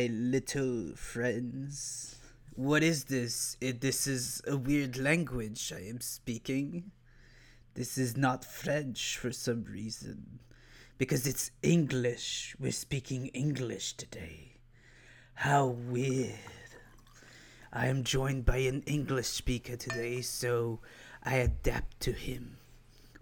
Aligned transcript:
My 0.00 0.06
little 0.06 0.94
friends. 0.96 2.16
What 2.54 2.82
is 2.82 3.04
this? 3.04 3.58
It, 3.60 3.82
this 3.82 4.06
is 4.06 4.40
a 4.46 4.56
weird 4.56 4.96
language 4.96 5.74
I 5.76 5.82
am 5.90 6.00
speaking. 6.00 6.92
This 7.74 7.98
is 7.98 8.16
not 8.16 8.42
French 8.42 9.18
for 9.18 9.30
some 9.30 9.64
reason. 9.64 10.38
Because 10.96 11.26
it's 11.26 11.50
English. 11.62 12.56
We're 12.58 12.72
speaking 12.72 13.26
English 13.34 13.92
today. 13.98 14.56
How 15.34 15.66
weird. 15.66 16.38
I 17.70 17.88
am 17.88 18.02
joined 18.02 18.46
by 18.46 18.58
an 18.58 18.82
English 18.86 19.26
speaker 19.26 19.76
today, 19.76 20.22
so 20.22 20.80
I 21.22 21.34
adapt 21.34 22.00
to 22.00 22.12
him. 22.12 22.56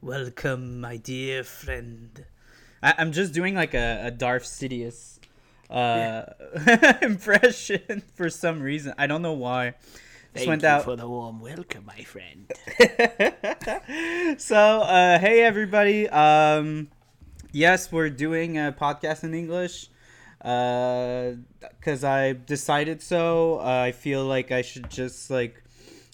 Welcome, 0.01 0.81
my 0.81 0.97
dear 0.97 1.43
friend. 1.43 2.25
I- 2.81 2.95
I'm 2.99 3.11
just 3.11 3.35
doing 3.35 3.57
like 3.57 3.75
a, 3.75 4.01
a 4.05 4.11
Darth 4.13 4.45
Sidious 4.45 5.19
uh, 5.71 6.25
impression 7.03 8.03
for 8.15 8.31
some 8.31 8.61
reason. 8.61 8.95
I 8.99 9.07
don't 9.07 9.23
know 9.23 9.35
why. 9.35 9.75
Just 10.35 10.47
Thank 10.47 10.49
went 10.49 10.63
you 10.63 10.69
out. 10.69 10.85
for 10.85 10.97
the 10.97 11.09
warm 11.09 11.41
welcome, 11.41 11.85
my 11.87 12.03
friend. 12.05 12.51
so, 14.41 14.57
uh, 14.57 15.19
hey 15.19 15.43
everybody. 15.43 16.09
Um, 16.09 16.89
yes, 17.53 17.91
we're 17.91 18.11
doing 18.11 18.59
a 18.59 18.75
podcast 18.79 19.25
in 19.25 19.35
English 19.35 19.89
because 20.39 22.05
I 22.05 22.33
decided 22.33 23.03
so. 23.03 23.59
Uh, 23.61 23.83
I 23.87 23.93
feel 23.93 24.25
like 24.25 24.53
I 24.53 24.63
should 24.63 24.91
just 24.91 25.31
like. 25.31 25.63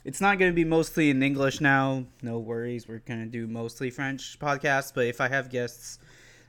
It's 0.04 0.20
not 0.20 0.38
going 0.38 0.50
to 0.50 0.54
be 0.54 0.64
mostly 0.64 1.08
in 1.08 1.22
English 1.22 1.62
now. 1.62 2.04
No 2.20 2.38
worries. 2.38 2.86
We're 2.86 2.98
going 2.98 3.20
to 3.20 3.30
do 3.30 3.46
mostly 3.46 3.90
French 3.90 4.38
podcasts. 4.38 4.92
But 4.94 5.06
if 5.06 5.18
I 5.18 5.28
have 5.28 5.48
guests 5.48 5.98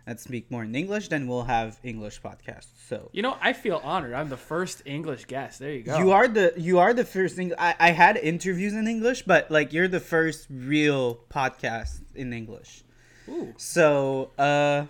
that 0.06 0.20
speak 0.20 0.52
more 0.52 0.64
in 0.64 0.76
English, 0.76 1.08
then 1.10 1.28
we'll 1.28 1.44
have 1.44 1.80
English 1.84 2.22
podcasts. 2.22 2.68
So 2.88 3.10
You 3.12 3.24
know, 3.24 3.38
I 3.42 3.54
feel 3.54 3.82
honored. 3.84 4.14
I'm 4.14 4.30
the 4.30 4.38
first 4.38 4.84
English 4.86 5.26
guest. 5.26 5.60
There 5.60 5.72
you 5.72 5.84
go. 5.84 5.98
you 5.98 6.12
are 6.12 6.28
the 6.28 6.54
you 6.58 6.80
are 6.80 6.94
the 6.94 7.06
first 7.06 7.36
thing. 7.36 7.54
I, 7.58 7.76
I 7.80 7.92
had 7.92 8.18
interviews 8.18 8.74
in 8.74 8.88
English, 8.88 9.24
but 9.24 9.50
like 9.50 9.74
you're 9.74 9.88
the 9.88 10.00
first 10.00 10.48
real 10.50 11.16
podcast 11.30 12.02
in 12.14 12.34
English. 12.34 12.84
Ooh. 13.28 13.54
So, 13.58 14.30
uh, 14.38 14.86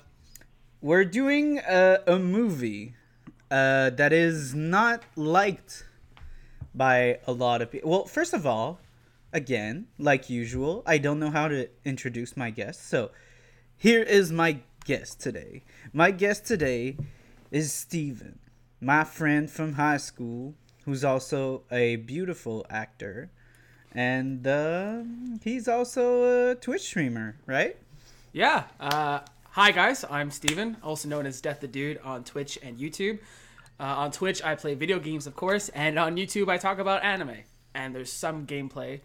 we're 0.81 1.05
doing 1.05 1.59
a, 1.59 1.99
a 2.05 2.19
movie 2.19 2.93
uh, 3.49 3.89
that 3.91 4.11
is 4.11 4.53
not 4.53 5.03
liked 5.15 5.85
by 6.73 7.19
a 7.25 7.31
lot 7.31 7.61
of 7.61 7.71
people. 7.71 7.89
Well, 7.89 8.05
first 8.05 8.33
of 8.33 8.45
all, 8.45 8.79
again, 9.31 9.87
like 9.97 10.29
usual, 10.29 10.83
I 10.85 10.97
don't 10.97 11.19
know 11.19 11.29
how 11.31 11.47
to 11.47 11.69
introduce 11.85 12.35
my 12.35 12.49
guest. 12.49 12.89
So, 12.89 13.11
here 13.77 14.03
is 14.03 14.31
my 14.31 14.59
guest 14.85 15.19
today. 15.19 15.63
My 15.91 16.11
guest 16.11 16.45
today 16.45 16.95
is 17.51 17.73
Steven, 17.73 18.39
my 18.79 19.03
friend 19.03 19.49
from 19.49 19.73
high 19.73 19.97
school, 19.97 20.53
who's 20.85 21.03
also 21.03 21.63
a 21.71 21.97
beautiful 21.97 22.65
actor. 22.69 23.31
And 23.93 24.45
uh, 24.45 25.01
he's 25.43 25.67
also 25.67 26.51
a 26.51 26.55
Twitch 26.55 26.83
streamer, 26.83 27.35
right? 27.47 27.77
Yeah. 28.31 28.65
Uh, 28.79 29.21
hi, 29.51 29.71
guys. 29.71 30.05
I'm 30.09 30.29
Steven, 30.29 30.77
also 30.83 31.09
known 31.09 31.25
as 31.25 31.41
Death 31.41 31.61
the 31.61 31.67
Dude 31.67 31.99
on 32.03 32.23
Twitch 32.23 32.59
and 32.61 32.77
YouTube. 32.77 33.19
Uh, 33.79 33.83
on 33.83 34.11
Twitch, 34.11 34.43
I 34.43 34.53
play 34.55 34.75
video 34.75 34.99
games, 34.99 35.25
of 35.25 35.35
course, 35.35 35.69
and 35.69 35.97
on 35.97 36.15
YouTube, 36.15 36.47
I 36.47 36.57
talk 36.57 36.77
about 36.77 37.03
anime. 37.03 37.37
And 37.73 37.95
there's 37.95 38.11
some 38.11 38.45
gameplay. 38.45 39.01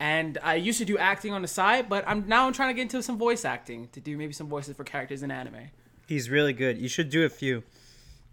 And 0.00 0.38
I 0.42 0.54
used 0.54 0.78
to 0.78 0.86
do 0.86 0.96
acting 0.96 1.34
on 1.34 1.42
the 1.42 1.48
side, 1.48 1.90
but 1.90 2.04
I'm 2.06 2.26
now 2.26 2.46
I'm 2.46 2.54
trying 2.54 2.70
to 2.70 2.74
get 2.74 2.82
into 2.82 3.02
some 3.02 3.18
voice 3.18 3.44
acting 3.44 3.88
to 3.92 4.00
do 4.00 4.16
maybe 4.16 4.32
some 4.32 4.48
voices 4.48 4.74
for 4.74 4.82
characters 4.82 5.22
in 5.22 5.30
anime. 5.30 5.70
He's 6.08 6.30
really 6.30 6.54
good. 6.54 6.78
You 6.78 6.88
should 6.88 7.10
do 7.10 7.24
a 7.24 7.28
few, 7.28 7.62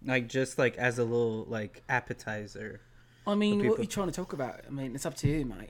like 0.04 0.28
just 0.28 0.58
like 0.58 0.78
as 0.78 0.98
a 0.98 1.04
little 1.04 1.44
like 1.46 1.82
appetizer. 1.88 2.80
I 3.26 3.34
mean, 3.34 3.68
what 3.68 3.78
are 3.78 3.82
you 3.82 3.88
trying 3.88 4.08
to 4.08 4.14
talk 4.14 4.32
about? 4.32 4.62
I 4.66 4.70
mean, 4.70 4.94
it's 4.94 5.04
up 5.04 5.14
to 5.16 5.28
you, 5.28 5.44
mate. 5.44 5.68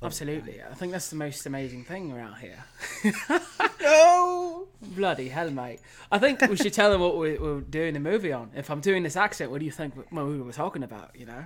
Oh, 0.00 0.06
Absolutely. 0.06 0.62
I 0.62 0.74
think 0.74 0.92
that's 0.92 1.08
the 1.08 1.16
most 1.16 1.46
amazing 1.46 1.84
thing 1.84 2.12
around 2.12 2.36
here. 2.36 2.64
Oh, 3.86 4.68
Bloody 4.80 5.28
hell, 5.28 5.50
mate. 5.50 5.80
I 6.10 6.18
think 6.18 6.40
we 6.42 6.56
should 6.56 6.72
tell 6.72 6.90
them 6.90 7.00
what 7.00 7.18
we, 7.18 7.36
we're 7.36 7.60
doing 7.60 7.92
the 7.94 8.00
movie 8.00 8.32
on. 8.32 8.50
If 8.54 8.70
I'm 8.70 8.80
doing 8.80 9.02
this 9.02 9.16
accent, 9.16 9.50
what 9.50 9.60
do 9.60 9.66
you 9.66 9.70
think 9.70 9.94
what 9.96 10.10
movie 10.10 10.40
we're 10.40 10.52
talking 10.52 10.82
about, 10.82 11.10
you 11.18 11.26
know? 11.26 11.44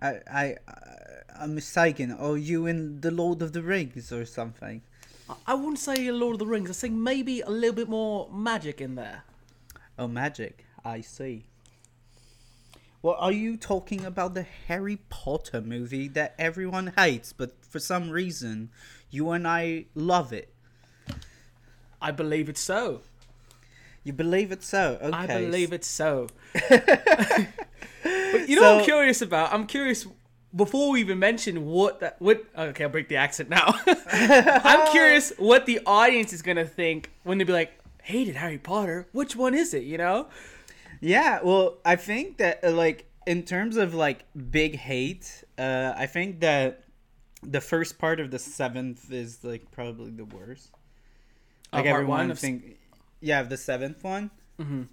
I 0.00 0.20
I 0.28 0.56
I'm 1.42 1.56
mistaken. 1.56 2.12
Are 2.12 2.36
you 2.36 2.66
in 2.66 3.00
the 3.00 3.10
Lord 3.10 3.42
of 3.42 3.52
the 3.52 3.62
Rings 3.62 4.12
or 4.12 4.24
something? 4.24 4.80
I- 5.44 5.54
wouldn't 5.54 5.80
say 5.80 6.08
Lord 6.12 6.34
of 6.34 6.38
the 6.38 6.46
Rings. 6.46 6.70
I 6.70 6.72
think 6.74 6.94
maybe 6.94 7.40
a 7.40 7.50
little 7.50 7.74
bit 7.74 7.88
more 7.88 8.30
magic 8.32 8.80
in 8.80 8.94
there. 8.94 9.24
Oh, 9.98 10.06
magic. 10.06 10.64
I 10.84 11.00
see. 11.00 11.46
Well, 13.02 13.16
are 13.18 13.32
you 13.32 13.56
talking 13.56 14.04
about 14.04 14.34
the 14.34 14.46
Harry 14.68 15.00
Potter 15.10 15.60
movie 15.60 16.06
that 16.08 16.36
everyone 16.38 16.92
hates, 16.96 17.32
but 17.32 17.56
for 17.64 17.80
some 17.80 18.10
reason 18.10 18.70
you 19.10 19.30
and 19.30 19.48
I 19.48 19.86
love 19.96 20.32
it? 20.32 20.54
I 22.00 22.12
believe 22.12 22.48
it's 22.48 22.60
so. 22.60 23.00
You 24.04 24.12
believe 24.12 24.52
it 24.52 24.62
so? 24.62 24.96
Okay. 25.02 25.16
I 25.16 25.26
believe 25.26 25.72
it's 25.72 25.88
so. 25.88 26.28
but 26.68 26.78
you 28.48 28.54
know 28.54 28.74
what 28.74 28.78
I'm 28.78 28.84
curious 28.84 29.20
about? 29.22 29.52
I'm 29.52 29.66
curious 29.66 30.06
before 30.54 30.90
we 30.92 31.00
even 31.00 31.18
mention 31.18 31.64
what 31.66 32.00
that 32.00 32.20
what 32.20 32.44
okay, 32.56 32.84
I'll 32.84 32.90
break 32.90 33.08
the 33.08 33.16
accent 33.16 33.48
now. 33.48 33.74
I'm 34.12 34.90
curious 34.92 35.32
what 35.38 35.66
the 35.66 35.80
audience 35.86 36.32
is 36.32 36.42
gonna 36.42 36.64
think 36.66 37.10
when 37.24 37.38
they 37.38 37.44
be 37.44 37.52
like, 37.52 37.72
hated 38.02 38.36
Harry 38.36 38.58
Potter. 38.58 39.06
Which 39.12 39.34
one 39.36 39.54
is 39.54 39.72
it, 39.74 39.84
you 39.84 39.98
know? 39.98 40.28
Yeah, 41.00 41.40
well, 41.42 41.78
I 41.84 41.96
think 41.96 42.36
that 42.38 42.62
uh, 42.64 42.70
like 42.72 43.06
in 43.26 43.42
terms 43.44 43.76
of 43.76 43.94
like 43.94 44.24
big 44.50 44.76
hate, 44.76 45.44
uh, 45.58 45.94
I 45.96 46.06
think 46.06 46.40
that 46.40 46.84
the 47.42 47.60
first 47.60 47.98
part 47.98 48.20
of 48.20 48.30
the 48.30 48.38
seventh 48.38 49.10
is 49.12 49.42
like 49.42 49.70
probably 49.72 50.10
the 50.10 50.24
worst. 50.24 50.70
Oh, 51.72 51.78
Like 51.78 51.86
part 51.86 51.94
everyone 52.02 52.18
one 52.18 52.30
s- 52.32 52.40
think, 52.40 52.76
yeah, 53.20 53.42
the 53.42 53.56
seventh 53.56 54.04
one. 54.04 54.30
Mhm. 54.60 54.88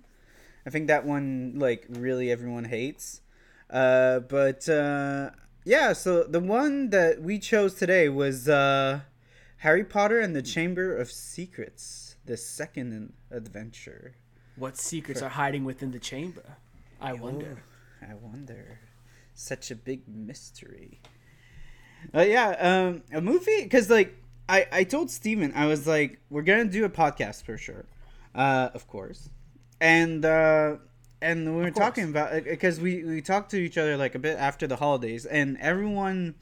I 0.66 0.70
think 0.70 0.88
that 0.88 1.06
one 1.06 1.54
like 1.58 1.86
really 1.90 2.32
everyone 2.32 2.64
hates. 2.66 3.22
Uh, 3.70 4.20
but 4.22 4.68
uh, 4.68 5.30
yeah, 5.70 5.94
so 5.94 6.24
the 6.24 6.40
one 6.40 6.90
that 6.90 7.22
we 7.22 7.38
chose 7.38 7.76
today 7.76 8.10
was 8.10 8.50
uh, 8.50 9.02
Harry 9.58 9.84
Potter 9.84 10.20
and 10.20 10.36
the 10.36 10.42
Chamber 10.42 10.98
of 10.98 11.12
Secrets, 11.12 12.16
the 12.26 12.36
second 12.38 13.14
adventure. 13.30 14.16
What 14.56 14.78
secrets 14.78 15.22
are 15.22 15.30
hiding 15.30 15.66
within 15.66 15.92
the 15.92 16.00
chamber? 16.00 16.58
I 17.00 17.14
wonder. 17.14 17.64
I 18.02 18.16
wonder. 18.16 18.80
Such 19.36 19.70
a 19.70 19.76
big 19.76 20.08
mystery. 20.08 21.02
Uh, 22.16 22.22
yeah, 22.22 22.50
um, 22.60 23.04
a 23.14 23.22
movie 23.22 23.62
because 23.62 23.92
like 23.92 24.18
I 24.50 24.66
I 24.72 24.84
told 24.86 25.12
Steven 25.12 25.54
I 25.56 25.68
was 25.68 25.86
like 25.86 26.20
we're 26.32 26.42
gonna 26.42 26.66
do 26.66 26.84
a 26.84 26.90
podcast 26.90 27.44
for 27.44 27.58
sure, 27.58 27.86
uh, 28.34 28.70
of 28.74 28.88
course, 28.88 29.30
and 29.80 30.26
uh, 30.26 30.78
and 31.22 31.56
we 31.56 31.62
were 31.64 31.72
talking 31.72 32.06
about 32.10 32.44
because 32.44 32.80
we 32.80 33.04
we 33.04 33.22
talked 33.22 33.52
to 33.52 33.58
each 33.58 33.78
other 33.78 33.98
like 33.98 34.16
a 34.16 34.20
bit 34.20 34.38
after 34.38 34.68
the 34.68 34.76
holidays, 34.76 35.26
and 35.26 35.58
everyone 35.60 36.36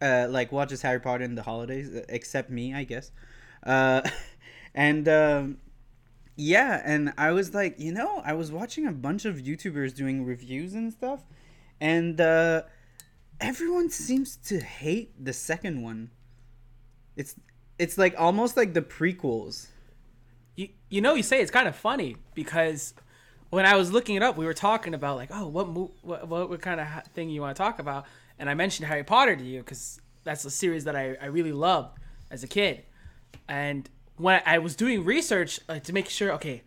uh 0.00 0.26
like 0.28 0.52
watches 0.52 0.82
Harry 0.82 1.00
Potter 1.00 1.24
in 1.24 1.34
the 1.34 1.42
holidays 1.42 1.90
except 2.08 2.50
me, 2.50 2.74
I 2.74 2.84
guess, 2.84 3.10
uh, 3.64 4.02
and 4.74 5.08
um 5.08 5.58
yeah, 6.40 6.80
and 6.84 7.12
I 7.18 7.32
was 7.32 7.52
like, 7.52 7.80
you 7.80 7.92
know, 7.92 8.22
I 8.24 8.32
was 8.34 8.52
watching 8.52 8.86
a 8.86 8.92
bunch 8.92 9.24
of 9.24 9.38
YouTubers 9.38 9.92
doing 9.92 10.24
reviews 10.24 10.72
and 10.72 10.92
stuff, 10.92 11.24
and 11.80 12.20
uh, 12.20 12.62
everyone 13.40 13.90
seems 13.90 14.36
to 14.46 14.60
hate 14.60 15.12
the 15.22 15.32
second 15.32 15.82
one. 15.82 16.12
It's 17.16 17.34
it's 17.76 17.98
like 17.98 18.14
almost 18.16 18.56
like 18.56 18.72
the 18.72 18.82
prequels. 18.82 19.66
You, 20.54 20.68
you 20.88 21.00
know, 21.00 21.14
you 21.14 21.24
say 21.24 21.40
it's 21.40 21.50
kind 21.50 21.66
of 21.66 21.74
funny 21.74 22.14
because 22.36 22.94
when 23.50 23.64
I 23.66 23.76
was 23.76 23.92
looking 23.92 24.16
it 24.16 24.22
up, 24.22 24.36
we 24.36 24.44
were 24.44 24.54
talking 24.54 24.94
about 24.94 25.16
like, 25.16 25.30
oh, 25.32 25.46
what 25.48 25.68
mo- 25.68 25.92
what, 26.02 26.28
what, 26.28 26.48
what 26.50 26.60
kind 26.62 26.80
of 26.80 26.86
ha- 26.86 27.02
thing 27.14 27.30
you 27.30 27.40
want 27.40 27.56
to 27.56 27.62
talk 27.62 27.78
about, 27.78 28.04
and 28.38 28.48
I 28.50 28.54
mentioned 28.54 28.88
Harry 28.88 29.04
Potter 29.04 29.36
to 29.36 29.44
you 29.44 29.60
because 29.60 30.00
that's 30.24 30.44
a 30.44 30.50
series 30.50 30.84
that 30.84 30.94
I, 30.96 31.16
I 31.20 31.26
really 31.26 31.52
loved 31.52 31.98
as 32.30 32.42
a 32.42 32.46
kid, 32.48 32.82
and 33.48 33.88
when 34.16 34.42
I 34.44 34.58
was 34.58 34.74
doing 34.76 35.04
research 35.04 35.60
like, 35.68 35.84
to 35.84 35.92
make 35.92 36.08
sure, 36.08 36.32
okay, 36.32 36.62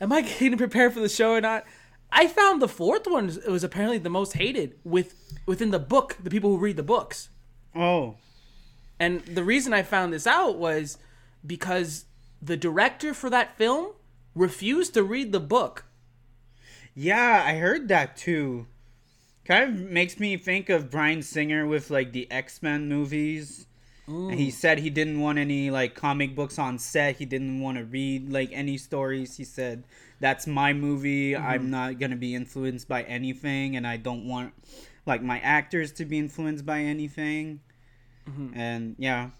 am 0.00 0.12
I 0.12 0.20
getting 0.38 0.56
prepared 0.58 0.92
for 0.92 1.00
the 1.00 1.08
show 1.08 1.32
or 1.32 1.40
not? 1.40 1.64
I 2.12 2.26
found 2.26 2.60
the 2.60 2.68
fourth 2.68 3.06
one 3.06 3.26
was- 3.26 3.38
was 3.46 3.64
apparently 3.64 3.98
the 3.98 4.10
most 4.10 4.34
hated 4.34 4.78
with 4.84 5.14
within 5.46 5.70
the 5.70 5.78
book, 5.78 6.16
the 6.22 6.30
people 6.30 6.50
who 6.50 6.58
read 6.58 6.76
the 6.76 6.82
books. 6.82 7.28
Oh, 7.74 8.16
And 8.98 9.20
the 9.24 9.44
reason 9.44 9.72
I 9.72 9.82
found 9.82 10.12
this 10.12 10.26
out 10.26 10.58
was 10.58 10.98
because 11.46 12.04
the 12.42 12.56
director 12.56 13.14
for 13.14 13.30
that 13.30 13.56
film 13.56 13.92
refused 14.34 14.94
to 14.94 15.02
read 15.02 15.32
the 15.32 15.40
book. 15.40 15.84
Yeah, 17.00 17.42
I 17.46 17.54
heard 17.54 17.88
that 17.88 18.14
too. 18.14 18.66
Kind 19.46 19.64
of 19.64 19.90
makes 19.90 20.20
me 20.20 20.36
think 20.36 20.68
of 20.68 20.90
Bryan 20.90 21.22
Singer 21.22 21.66
with 21.66 21.88
like 21.88 22.12
the 22.12 22.30
X 22.30 22.62
Men 22.62 22.90
movies. 22.90 23.66
And 24.06 24.34
he 24.34 24.50
said 24.50 24.80
he 24.80 24.90
didn't 24.90 25.20
want 25.20 25.38
any 25.38 25.70
like 25.70 25.94
comic 25.94 26.34
books 26.34 26.58
on 26.58 26.78
set. 26.78 27.16
He 27.16 27.24
didn't 27.24 27.60
want 27.60 27.78
to 27.78 27.84
read 27.84 28.30
like 28.30 28.50
any 28.52 28.76
stories. 28.76 29.36
He 29.36 29.44
said 29.44 29.84
that's 30.18 30.46
my 30.46 30.74
movie. 30.74 31.34
I'm 31.34 31.62
mm-hmm. 31.62 31.70
not 31.70 31.98
going 32.00 32.10
to 32.10 32.16
be 32.16 32.34
influenced 32.34 32.86
by 32.86 33.04
anything 33.04 33.76
and 33.76 33.86
I 33.86 33.96
don't 33.96 34.28
want 34.28 34.52
like 35.06 35.22
my 35.22 35.38
actors 35.38 35.92
to 35.92 36.04
be 36.04 36.18
influenced 36.18 36.66
by 36.66 36.80
anything. 36.80 37.60
Mm-hmm. 38.28 38.58
And 38.58 38.96
yeah. 38.98 39.30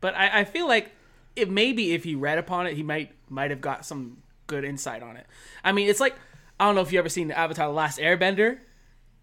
But 0.00 0.16
I, 0.16 0.40
I 0.40 0.44
feel 0.44 0.66
like 0.66 0.90
it 1.36 1.48
maybe 1.48 1.92
if 1.92 2.02
he 2.02 2.16
read 2.16 2.38
upon 2.38 2.66
it, 2.66 2.74
he 2.74 2.82
might 2.82 3.12
might 3.28 3.50
have 3.50 3.60
got 3.60 3.86
some 3.86 4.22
good 4.48 4.64
insight 4.64 5.02
on 5.02 5.16
it. 5.16 5.26
I 5.62 5.70
mean, 5.70 5.88
it's 5.88 6.00
like 6.00 6.16
I 6.62 6.66
don't 6.66 6.76
know 6.76 6.82
if 6.82 6.92
you 6.92 7.00
ever 7.00 7.08
seen 7.08 7.26
the 7.26 7.36
Avatar: 7.36 7.66
The 7.66 7.72
Last 7.72 7.98
Airbender. 7.98 8.60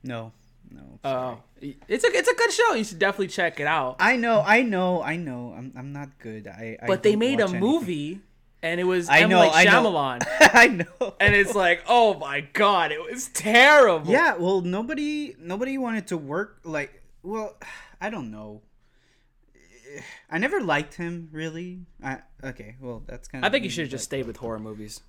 No. 0.03 0.33
No. 0.69 0.99
Oh, 1.05 1.37
it's 1.61 2.03
a 2.03 2.07
it's 2.11 2.27
a 2.27 2.35
good 2.35 2.51
show. 2.51 2.73
You 2.73 2.83
should 2.83 2.99
definitely 2.99 3.29
check 3.29 3.61
it 3.61 3.65
out. 3.65 3.95
I 3.99 4.17
know, 4.17 4.43
I 4.45 4.61
know, 4.61 5.01
I 5.01 5.15
know. 5.15 5.53
I'm, 5.57 5.71
I'm 5.77 5.93
not 5.93 6.19
good. 6.19 6.47
I, 6.47 6.77
I 6.83 6.85
But 6.85 7.01
they 7.01 7.15
made 7.15 7.39
a 7.39 7.43
anything. 7.43 7.61
movie, 7.61 8.19
and 8.61 8.79
it 8.79 8.83
was 8.83 9.07
I 9.07 9.19
M. 9.21 9.29
know, 9.29 9.39
Night 9.39 9.51
I 9.55 9.63
know. 9.63 9.71
Shyamalan, 9.71 10.19
I 10.53 10.67
know. 10.67 11.13
and 11.21 11.33
it's 11.33 11.55
like, 11.55 11.83
oh 11.87 12.13
my 12.19 12.41
god, 12.41 12.91
it 12.91 13.01
was 13.01 13.29
terrible. 13.29 14.11
Yeah, 14.11 14.35
well, 14.35 14.59
nobody 14.61 15.33
nobody 15.39 15.77
wanted 15.77 16.07
to 16.07 16.17
work 16.17 16.59
like. 16.65 17.01
Well, 17.23 17.55
I 18.01 18.09
don't 18.09 18.31
know. 18.31 18.61
I 20.29 20.37
never 20.37 20.61
liked 20.61 20.95
him 20.95 21.29
really. 21.31 21.79
I 22.03 22.19
okay. 22.43 22.75
Well, 22.81 23.01
that's 23.07 23.27
kind 23.29 23.43
of. 23.43 23.49
I 23.49 23.51
think 23.51 23.63
you 23.63 23.69
should 23.69 23.83
have 23.85 23.91
just 23.91 24.03
stayed 24.03 24.27
with 24.27 24.37
horror 24.37 24.59
movies. 24.59 25.01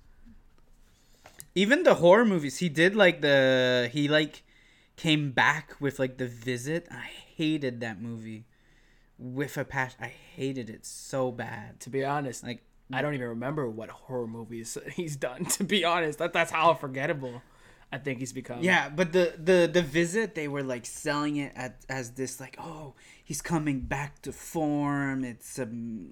Even 1.55 1.83
the 1.83 1.95
horror 1.95 2.25
movies. 2.25 2.57
He 2.57 2.69
did 2.69 2.95
like 2.95 3.21
the 3.21 3.89
he 3.91 4.07
like 4.07 4.43
came 4.95 5.31
back 5.31 5.75
with 5.79 5.99
like 5.99 6.17
the 6.17 6.27
visit. 6.27 6.87
I 6.91 7.09
hated 7.35 7.81
that 7.81 8.01
movie 8.01 8.45
with 9.17 9.57
a 9.57 9.65
passion. 9.65 9.99
I 10.01 10.07
hated 10.35 10.69
it 10.69 10.85
so 10.85 11.31
bad. 11.31 11.79
To 11.81 11.89
be 11.89 12.03
honest, 12.03 12.43
Like 12.43 12.63
I 12.93 13.01
don't 13.01 13.13
even 13.13 13.27
remember 13.27 13.69
what 13.69 13.89
horror 13.89 14.27
movies 14.27 14.77
he's 14.93 15.15
done. 15.15 15.45
To 15.45 15.63
be 15.63 15.83
honest, 15.85 16.19
that 16.19 16.33
that's 16.33 16.51
how 16.51 16.73
forgettable 16.73 17.41
I 17.91 17.97
think 17.97 18.19
he's 18.19 18.33
become. 18.33 18.61
Yeah, 18.61 18.89
but 18.89 19.11
the 19.11 19.33
the 19.37 19.69
the 19.71 19.81
visit 19.81 20.35
they 20.35 20.47
were 20.47 20.63
like 20.63 20.85
selling 20.85 21.37
it 21.37 21.51
at, 21.55 21.83
as 21.89 22.11
this 22.11 22.39
like 22.39 22.55
oh 22.59 22.93
he's 23.31 23.41
coming 23.41 23.79
back 23.79 24.21
to 24.21 24.29
form. 24.33 25.23
It's 25.23 25.57
a 25.57 25.65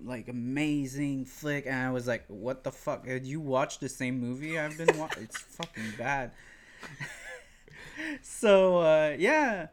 like 0.05 0.29
amazing 0.29 1.25
flick, 1.25 1.65
and 1.65 1.75
I 1.75 1.91
was 1.91 2.07
like, 2.07 2.23
what 2.29 2.63
the 2.63 2.71
fuck? 2.71 3.03
Did 3.03 3.25
you 3.25 3.41
watch 3.41 3.79
the 3.79 3.89
same 3.89 4.21
movie 4.21 4.57
I've 4.57 4.77
been 4.77 4.97
watching? 4.97 5.23
it's 5.23 5.37
fucking 5.37 5.83
bad. 5.97 6.31
so 8.21 8.77
uh, 8.77 9.15
yeah, 9.19 9.67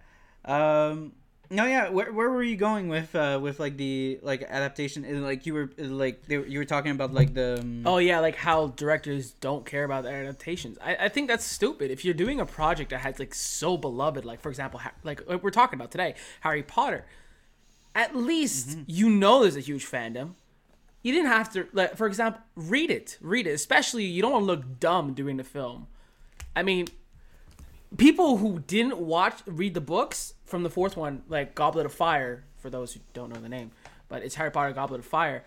um, 0.44 1.12
no 1.50 1.66
yeah. 1.66 1.88
Where, 1.88 2.12
where 2.12 2.30
were 2.30 2.42
you 2.42 2.56
going 2.56 2.88
with 2.88 3.14
uh, 3.14 3.38
with 3.40 3.60
like 3.60 3.76
the 3.76 4.18
like 4.22 4.42
adaptation? 4.42 5.04
Uh, 5.04 5.20
Like 5.20 5.46
you 5.46 5.54
were 5.54 5.70
like 5.78 6.26
they, 6.26 6.42
you 6.44 6.58
were 6.58 6.64
talking 6.64 6.90
about 6.90 7.14
like 7.14 7.32
the 7.32 7.60
um, 7.60 7.82
Oh 7.86 7.98
yeah, 7.98 8.18
like 8.18 8.34
how 8.34 8.66
directors 8.74 9.34
don't 9.40 9.64
care 9.64 9.84
about 9.84 10.02
their 10.02 10.20
adaptations. 10.20 10.78
I, 10.82 10.96
I 10.96 11.08
think 11.08 11.28
that's 11.28 11.44
stupid. 11.44 11.92
If 11.92 12.04
you're 12.04 12.12
doing 12.12 12.40
a 12.40 12.46
project 12.46 12.90
that 12.90 13.02
has 13.02 13.20
like 13.20 13.34
so 13.34 13.76
beloved, 13.76 14.24
like 14.24 14.40
for 14.40 14.48
example, 14.48 14.80
ha- 14.80 14.94
like 15.04 15.20
we're 15.44 15.50
talking 15.50 15.78
about 15.78 15.92
today, 15.92 16.16
Harry 16.40 16.64
Potter, 16.64 17.04
at 17.96 18.14
least 18.14 18.68
mm-hmm. 18.68 18.82
you 18.86 19.10
know 19.10 19.42
there's 19.42 19.56
a 19.56 19.60
huge 19.60 19.90
fandom. 19.90 20.34
You 21.02 21.12
didn't 21.12 21.30
have 21.30 21.52
to, 21.54 21.66
like, 21.72 21.96
for 21.96 22.06
example, 22.06 22.42
read 22.54 22.90
it, 22.90 23.16
read 23.20 23.46
it. 23.46 23.52
Especially 23.52 24.04
you 24.04 24.22
don't 24.22 24.32
want 24.32 24.42
to 24.42 24.46
look 24.46 24.80
dumb 24.80 25.14
doing 25.14 25.36
the 25.36 25.44
film. 25.44 25.86
I 26.54 26.62
mean, 26.62 26.86
people 27.96 28.36
who 28.36 28.60
didn't 28.60 28.98
watch 28.98 29.40
read 29.46 29.74
the 29.74 29.80
books 29.80 30.34
from 30.44 30.62
the 30.62 30.70
fourth 30.70 30.96
one, 30.96 31.22
like 31.28 31.54
Goblet 31.54 31.86
of 31.86 31.94
Fire, 31.94 32.44
for 32.58 32.70
those 32.70 32.92
who 32.92 33.00
don't 33.14 33.32
know 33.32 33.40
the 33.40 33.48
name, 33.48 33.70
but 34.08 34.22
it's 34.22 34.34
Harry 34.34 34.50
Potter 34.50 34.72
Goblet 34.72 35.00
of 35.00 35.06
Fire. 35.06 35.44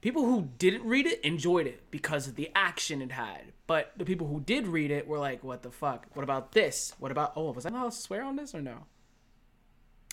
People 0.00 0.24
who 0.24 0.48
didn't 0.58 0.84
read 0.84 1.06
it 1.06 1.20
enjoyed 1.20 1.66
it 1.66 1.90
because 1.90 2.26
of 2.26 2.36
the 2.36 2.50
action 2.54 3.02
it 3.02 3.12
had. 3.12 3.52
But 3.66 3.92
the 3.96 4.04
people 4.04 4.26
who 4.26 4.40
did 4.40 4.66
read 4.66 4.90
it 4.90 5.06
were 5.06 5.18
like, 5.18 5.44
"What 5.44 5.62
the 5.62 5.70
fuck? 5.70 6.06
What 6.14 6.22
about 6.22 6.52
this? 6.52 6.94
What 6.98 7.12
about? 7.12 7.32
Oh, 7.36 7.52
was 7.52 7.66
I 7.66 7.68
allowed 7.68 7.90
to 7.90 7.96
swear 7.96 8.24
on 8.24 8.36
this 8.36 8.54
or 8.54 8.62
no?" 8.62 8.86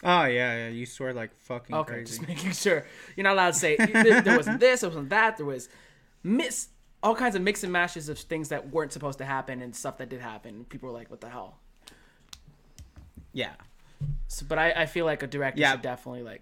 Oh 0.04 0.26
yeah, 0.26 0.58
yeah 0.58 0.68
you 0.70 0.86
swear 0.86 1.14
like 1.14 1.34
fucking 1.36 1.76
Okay, 1.76 1.94
crazy. 1.94 2.06
just 2.18 2.28
making 2.28 2.52
sure 2.52 2.86
you're 3.16 3.24
not 3.24 3.34
allowed 3.34 3.54
to 3.54 3.60
say 3.60 3.76
there, 3.78 4.22
there 4.22 4.38
wasn't 4.38 4.60
this, 4.60 4.82
there 4.82 4.90
wasn't 4.90 5.10
that, 5.10 5.38
there 5.38 5.46
was 5.46 5.70
miss 6.24 6.68
all 7.04 7.16
kinds 7.16 7.36
of 7.36 7.42
mix 7.42 7.64
and 7.64 7.72
matches 7.72 8.10
of 8.10 8.18
things 8.18 8.50
that 8.50 8.70
weren't 8.70 8.92
supposed 8.92 9.18
to 9.20 9.26
happen 9.26 9.62
and 9.62 9.76
stuff 9.76 9.98
that 10.00 10.10
did 10.10 10.20
happen. 10.20 10.66
People 10.66 10.90
were 10.90 10.94
like, 10.96 11.10
"What 11.12 11.22
the 11.22 11.30
hell?" 11.30 11.60
Yeah. 13.34 13.52
So, 14.28 14.46
but 14.48 14.58
I, 14.58 14.72
I 14.72 14.86
feel 14.88 15.06
like 15.06 15.24
a 15.24 15.28
director 15.28 15.62
Yeah. 15.62 15.72
should 15.74 15.82
definitely 15.84 16.24
like 16.24 16.42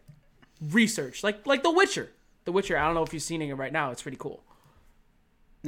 research, 0.61 1.23
like 1.23 1.45
like 1.45 1.61
The 1.63 1.71
Witcher. 1.71 2.09
The 2.45 2.51
Witcher. 2.51 2.77
I 2.77 2.85
don't 2.85 2.95
know 2.95 3.03
if 3.03 3.13
you've 3.13 3.21
seen 3.23 3.41
it 3.41 3.53
right 3.53 3.71
now. 3.73 3.91
It's 3.91 4.01
pretty 4.01 4.17
cool. 4.19 4.43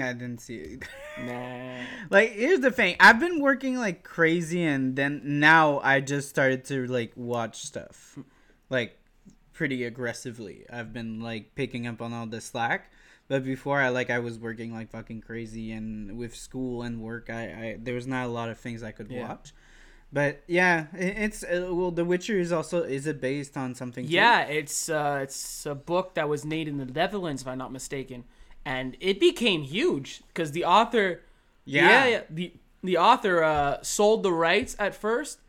I 0.01 0.13
didn't 0.13 0.39
see 0.39 0.57
it. 0.57 0.83
Nah. 1.19 1.77
like 2.09 2.31
here's 2.31 2.59
the 2.59 2.71
thing 2.71 2.95
i've 2.99 3.19
been 3.19 3.39
working 3.41 3.75
like 3.77 4.03
crazy 4.03 4.63
and 4.63 4.95
then 4.95 5.21
now 5.23 5.79
i 5.83 5.99
just 5.99 6.29
started 6.29 6.63
to 6.65 6.85
like 6.87 7.11
watch 7.15 7.63
stuff 7.65 8.17
like 8.69 8.97
pretty 9.53 9.83
aggressively 9.83 10.63
i've 10.71 10.93
been 10.93 11.19
like 11.19 11.55
picking 11.55 11.87
up 11.87 12.01
on 12.01 12.13
all 12.13 12.27
the 12.27 12.39
slack 12.39 12.91
but 13.27 13.43
before 13.43 13.81
i 13.81 13.89
like 13.89 14.09
i 14.11 14.19
was 14.19 14.37
working 14.37 14.71
like 14.71 14.91
fucking 14.91 15.21
crazy 15.21 15.71
and 15.71 16.15
with 16.17 16.35
school 16.35 16.83
and 16.83 17.01
work 17.01 17.29
i, 17.31 17.43
I 17.43 17.77
there 17.81 17.95
was 17.95 18.05
not 18.05 18.25
a 18.27 18.29
lot 18.29 18.49
of 18.49 18.59
things 18.59 18.83
i 18.83 18.91
could 18.91 19.09
Yeah. 19.09 19.27
watch 19.27 19.53
but 20.13 20.43
yeah 20.47 20.85
it's 20.93 21.43
uh, 21.43 21.67
well 21.71 21.89
the 21.91 22.05
witcher 22.05 22.37
is 22.37 22.51
also 22.51 22.83
is 22.83 23.07
it 23.07 23.19
based 23.19 23.57
on 23.57 23.73
something 23.75 24.05
too? 24.05 24.13
Yeah, 24.13 24.43
it's 24.43 24.87
uh, 24.87 25.19
it's 25.23 25.65
a 25.65 25.75
book 25.75 26.13
that 26.13 26.29
was 26.29 26.45
made 26.45 26.67
in 26.69 26.77
the 26.77 26.85
Netherlands, 26.85 27.41
if 27.41 27.47
I'm 27.49 27.57
not 27.57 27.73
mistaken, 27.73 28.23
and 28.67 28.97
it 28.99 29.17
became 29.19 29.61
huge 29.63 30.09
because 30.27 30.51
the 30.51 30.65
author, 30.65 31.21
Yeah. 31.65 32.05
yeah, 32.07 32.21
the 32.29 32.47
the 32.83 32.97
author 32.97 33.35
uh, 33.43 33.81
sold 33.81 34.23
the 34.23 34.31
rights 34.31 34.75
at 34.77 34.93
first 34.93 35.39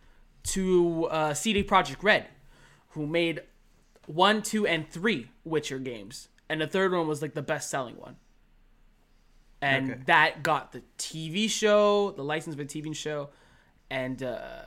to 0.54 1.04
uh, 1.10 1.34
CD 1.34 1.62
Projekt 1.64 2.02
Red, 2.02 2.24
who 2.94 3.06
made 3.06 3.36
one, 4.06 4.40
two, 4.42 4.66
and 4.66 4.88
three 4.88 5.30
Witcher 5.44 5.78
games, 5.78 6.28
and 6.48 6.60
the 6.60 6.66
third 6.66 6.92
one 6.92 7.06
was 7.06 7.20
like 7.20 7.34
the 7.34 7.42
best 7.42 7.68
selling 7.70 7.96
one. 7.96 8.16
And 9.60 9.90
Okay. 9.90 10.00
that 10.06 10.42
got 10.42 10.70
the 10.72 10.82
TV 10.98 11.50
show, 11.50 12.12
the 12.12 12.22
license 12.22 12.54
for 12.54 12.62
the 12.64 12.68
TV 12.82 12.94
show, 12.94 13.30
and 13.90 14.22
uh, 14.22 14.62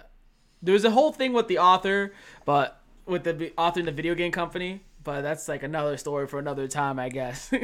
there 0.61 0.73
was 0.73 0.83
a 0.83 0.91
whole 0.91 1.13
thing 1.13 1.31
with 1.33 1.47
the 1.47 1.57
author, 1.59 2.11
but 2.45 2.81
with 3.05 3.23
the 3.23 3.53
author 3.57 3.79
in 3.79 3.85
the 3.85 3.91
video 3.93 4.13
game 4.15 4.31
company. 4.33 4.83
But 5.03 5.21
that's 5.21 5.47
like 5.47 5.63
another 5.63 5.97
story 5.97 6.27
for 6.27 6.37
another 6.39 6.67
time, 6.67 6.99
I 6.99 7.09
guess. 7.09 7.51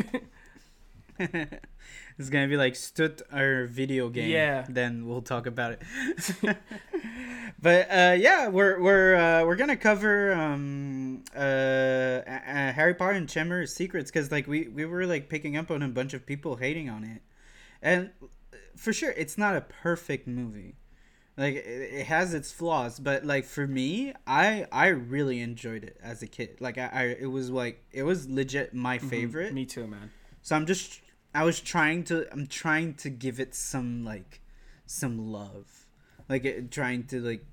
it's 1.20 2.30
gonna 2.30 2.48
be 2.48 2.58
like 2.58 2.74
Stut 2.74 3.22
our 3.32 3.66
video 3.66 4.10
game. 4.10 4.30
Yeah. 4.30 4.66
Then 4.68 5.08
we'll 5.08 5.22
talk 5.22 5.46
about 5.46 5.74
it. 5.74 5.82
but 7.62 7.92
uh, 7.92 8.16
yeah, 8.18 8.48
we're 8.48 8.80
we're 8.80 9.16
uh, 9.16 9.46
we're 9.46 9.56
gonna 9.56 9.78
cover 9.78 10.34
um 10.34 11.24
uh, 11.36 11.40
uh 11.40 12.24
Harry 12.74 12.94
Potter 12.94 13.14
and 13.14 13.30
Chamber 13.30 13.66
Secrets 13.66 14.12
because 14.12 14.32
like 14.32 14.48
we 14.48 14.68
we 14.68 14.86
were 14.86 15.06
like 15.06 15.30
picking 15.30 15.58
up 15.58 15.72
on 15.72 15.82
a 15.82 15.88
bunch 15.88 16.14
of 16.14 16.26
people 16.26 16.56
hating 16.58 16.90
on 16.90 17.04
it, 17.04 17.22
and 17.82 18.12
for 18.76 18.94
sure 18.94 19.12
it's 19.12 19.38
not 19.38 19.56
a 19.56 19.62
perfect 19.62 20.28
movie. 20.28 20.76
Like 21.38 21.54
it, 21.56 22.08
has 22.08 22.34
its 22.34 22.52
flaws, 22.52 23.00
but 23.00 23.24
like 23.24 23.46
for 23.46 23.68
me, 23.68 24.14
I 24.26 24.66
I 24.72 24.88
really 24.88 25.40
enjoyed 25.42 25.84
it 25.84 25.98
as 26.02 26.24
a 26.24 26.28
kid. 26.28 26.58
Like 26.60 26.80
I, 26.80 26.90
I 26.92 27.04
it 27.20 27.32
was 27.32 27.52
like 27.52 27.84
it 27.92 28.04
was 28.04 28.28
legit 28.28 28.74
my 28.74 28.98
favorite. 28.98 29.54
Me 29.54 29.66
too, 29.66 29.86
man. 29.86 30.10
So 30.42 30.56
I'm 30.56 30.66
just 30.66 31.02
I 31.34 31.44
was 31.44 31.60
trying 31.60 32.04
to 32.06 32.32
I'm 32.32 32.48
trying 32.48 32.96
to 32.96 33.10
give 33.10 33.40
it 33.40 33.54
some 33.56 34.04
like 34.04 34.42
some 34.86 35.32
love. 35.32 35.88
Like 36.30 36.46
it, 36.46 36.72
trying 36.72 37.04
to 37.08 37.22
like 37.22 37.46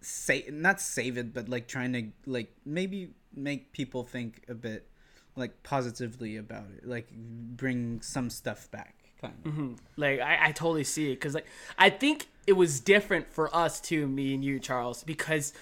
say 0.00 0.46
not 0.50 0.80
save 0.80 1.18
it 1.18 1.34
but 1.34 1.48
like 1.48 1.66
trying 1.66 1.92
to 1.92 2.30
like 2.30 2.54
maybe 2.64 3.10
make 3.34 3.72
people 3.72 4.04
think 4.04 4.42
a 4.48 4.54
bit 4.54 4.88
like 5.36 5.62
positively 5.62 6.36
about 6.36 6.66
it. 6.76 6.86
Like 6.86 7.10
bring 7.12 8.00
some 8.02 8.30
stuff 8.30 8.70
back 8.70 8.94
kind 9.20 9.34
of. 9.44 9.52
Mm-hmm. 9.52 9.72
Like 9.96 10.20
I, 10.20 10.48
I 10.48 10.52
totally 10.52 10.84
see 10.84 11.12
it 11.12 11.16
because 11.16 11.34
like 11.34 11.46
I 11.78 11.90
think 11.90 12.28
it 12.46 12.52
was 12.54 12.80
different 12.80 13.32
for 13.32 13.54
us 13.54 13.80
too, 13.80 14.06
me 14.06 14.34
and 14.34 14.44
you, 14.44 14.58
Charles, 14.58 15.04
because 15.04 15.52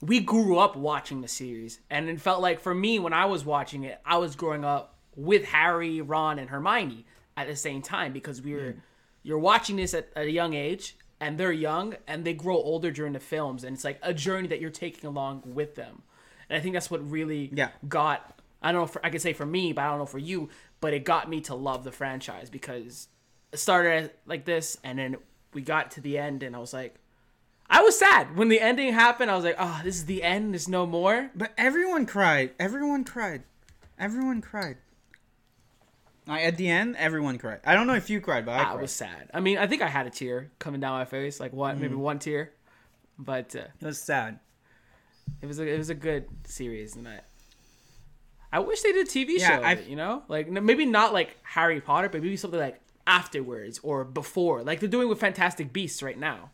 we 0.00 0.20
grew 0.20 0.58
up 0.58 0.76
watching 0.76 1.22
the 1.22 1.28
series, 1.28 1.80
and 1.88 2.08
it 2.08 2.20
felt 2.20 2.42
like 2.42 2.60
for 2.60 2.74
me 2.74 2.98
when 2.98 3.12
I 3.12 3.24
was 3.24 3.44
watching 3.44 3.84
it, 3.84 4.00
I 4.04 4.18
was 4.18 4.36
growing 4.36 4.64
up 4.64 4.96
with 5.16 5.44
Harry, 5.46 6.00
Ron, 6.00 6.38
and 6.38 6.50
Hermione 6.50 7.06
at 7.36 7.46
the 7.46 7.56
same 7.56 7.82
time 7.82 8.12
because 8.12 8.40
we 8.42 8.54
were 8.54 8.76
you're 9.22 9.38
watching 9.38 9.76
this 9.76 9.94
at 9.94 10.08
a 10.16 10.28
young 10.30 10.54
age, 10.54 10.96
and 11.20 11.38
they're 11.38 11.52
young 11.52 11.96
and 12.06 12.24
they 12.24 12.34
grow 12.34 12.56
older 12.56 12.90
during 12.90 13.14
the 13.14 13.20
films, 13.20 13.64
and 13.64 13.74
it's 13.74 13.84
like 13.84 13.98
a 14.02 14.12
journey 14.12 14.48
that 14.48 14.60
you're 14.60 14.70
taking 14.70 15.06
along 15.08 15.42
with 15.46 15.74
them, 15.74 16.02
and 16.48 16.56
I 16.56 16.60
think 16.60 16.74
that's 16.74 16.90
what 16.90 17.08
really 17.10 17.50
Yeah. 17.52 17.70
got 17.88 18.40
I 18.62 18.72
don't 18.72 18.80
know 18.80 18.84
if 18.86 18.96
I 19.04 19.10
could 19.10 19.20
say 19.20 19.34
for 19.34 19.44
me, 19.44 19.72
but 19.74 19.82
I 19.82 19.88
don't 19.90 19.98
know 19.98 20.06
for 20.06 20.18
you, 20.18 20.48
but 20.80 20.94
it 20.94 21.04
got 21.04 21.28
me 21.28 21.42
to 21.42 21.54
love 21.54 21.84
the 21.84 21.92
franchise 21.92 22.48
because 22.48 23.08
it 23.52 23.58
started 23.58 24.10
like 24.24 24.46
this 24.46 24.78
and 24.82 24.98
then 24.98 25.16
we 25.52 25.60
got 25.60 25.90
to 25.92 26.00
the 26.00 26.16
end 26.16 26.42
and 26.42 26.56
I 26.56 26.58
was 26.58 26.72
like 26.72 26.94
I 27.68 27.82
was 27.82 27.98
sad 27.98 28.36
when 28.36 28.48
the 28.48 28.60
ending 28.60 28.92
happened. 28.92 29.30
I 29.30 29.36
was 29.36 29.44
like, 29.44 29.56
"Oh, 29.58 29.80
this 29.82 29.96
is 29.96 30.04
the 30.04 30.22
end. 30.22 30.52
There's 30.52 30.68
no 30.68 30.86
more." 30.86 31.30
But 31.34 31.52
everyone 31.56 32.04
cried. 32.04 32.52
Everyone 32.58 33.04
cried. 33.04 33.42
Everyone 33.98 34.42
cried. 34.42 34.76
I, 36.26 36.42
at 36.42 36.56
the 36.56 36.68
end, 36.68 36.96
everyone 36.96 37.36
cried. 37.38 37.60
I 37.64 37.74
don't 37.74 37.86
know 37.86 37.94
if 37.94 38.08
you 38.08 38.20
cried, 38.20 38.46
but 38.46 38.52
I, 38.52 38.60
I 38.62 38.64
cried. 38.64 38.80
was 38.80 38.92
sad. 38.92 39.30
I 39.34 39.40
mean, 39.40 39.58
I 39.58 39.66
think 39.66 39.82
I 39.82 39.88
had 39.88 40.06
a 40.06 40.10
tear 40.10 40.50
coming 40.58 40.80
down 40.80 40.98
my 40.98 41.04
face, 41.04 41.38
like 41.40 41.52
one, 41.52 41.76
Mm. 41.76 41.80
maybe 41.80 41.94
one 41.96 42.18
tear, 42.18 42.52
but 43.18 43.54
uh, 43.54 43.64
It 43.80 43.84
was 43.86 44.00
sad. 44.00 44.38
it 45.42 45.46
was 45.46 45.58
a, 45.60 45.66
it 45.66 45.76
was 45.78 45.90
a 45.90 45.94
good 45.94 46.26
series, 46.44 46.96
and 46.96 47.06
I 47.08 47.20
I 48.52 48.60
wish 48.60 48.82
they 48.82 48.92
did 48.92 49.06
a 49.06 49.10
TV 49.10 49.38
Yeah, 49.38 49.58
show. 49.60 49.66
It, 49.80 49.86
you 49.88 49.96
know, 49.96 50.22
like 50.28 50.48
maybe 50.48 50.86
not 50.86 51.12
like 51.12 51.36
Harry 51.42 51.80
Potter, 51.80 52.08
but 52.08 52.22
maybe 52.22 52.36
something 52.36 52.60
like 52.60 52.80
afterwards 53.06 53.78
or 53.82 54.04
before, 54.04 54.62
like 54.62 54.80
they're 54.80 54.88
doing 54.88 55.08
with 55.08 55.18
Fantastic 55.20 55.72
Beasts 55.72 56.02
right 56.02 56.18
now. 56.18 56.50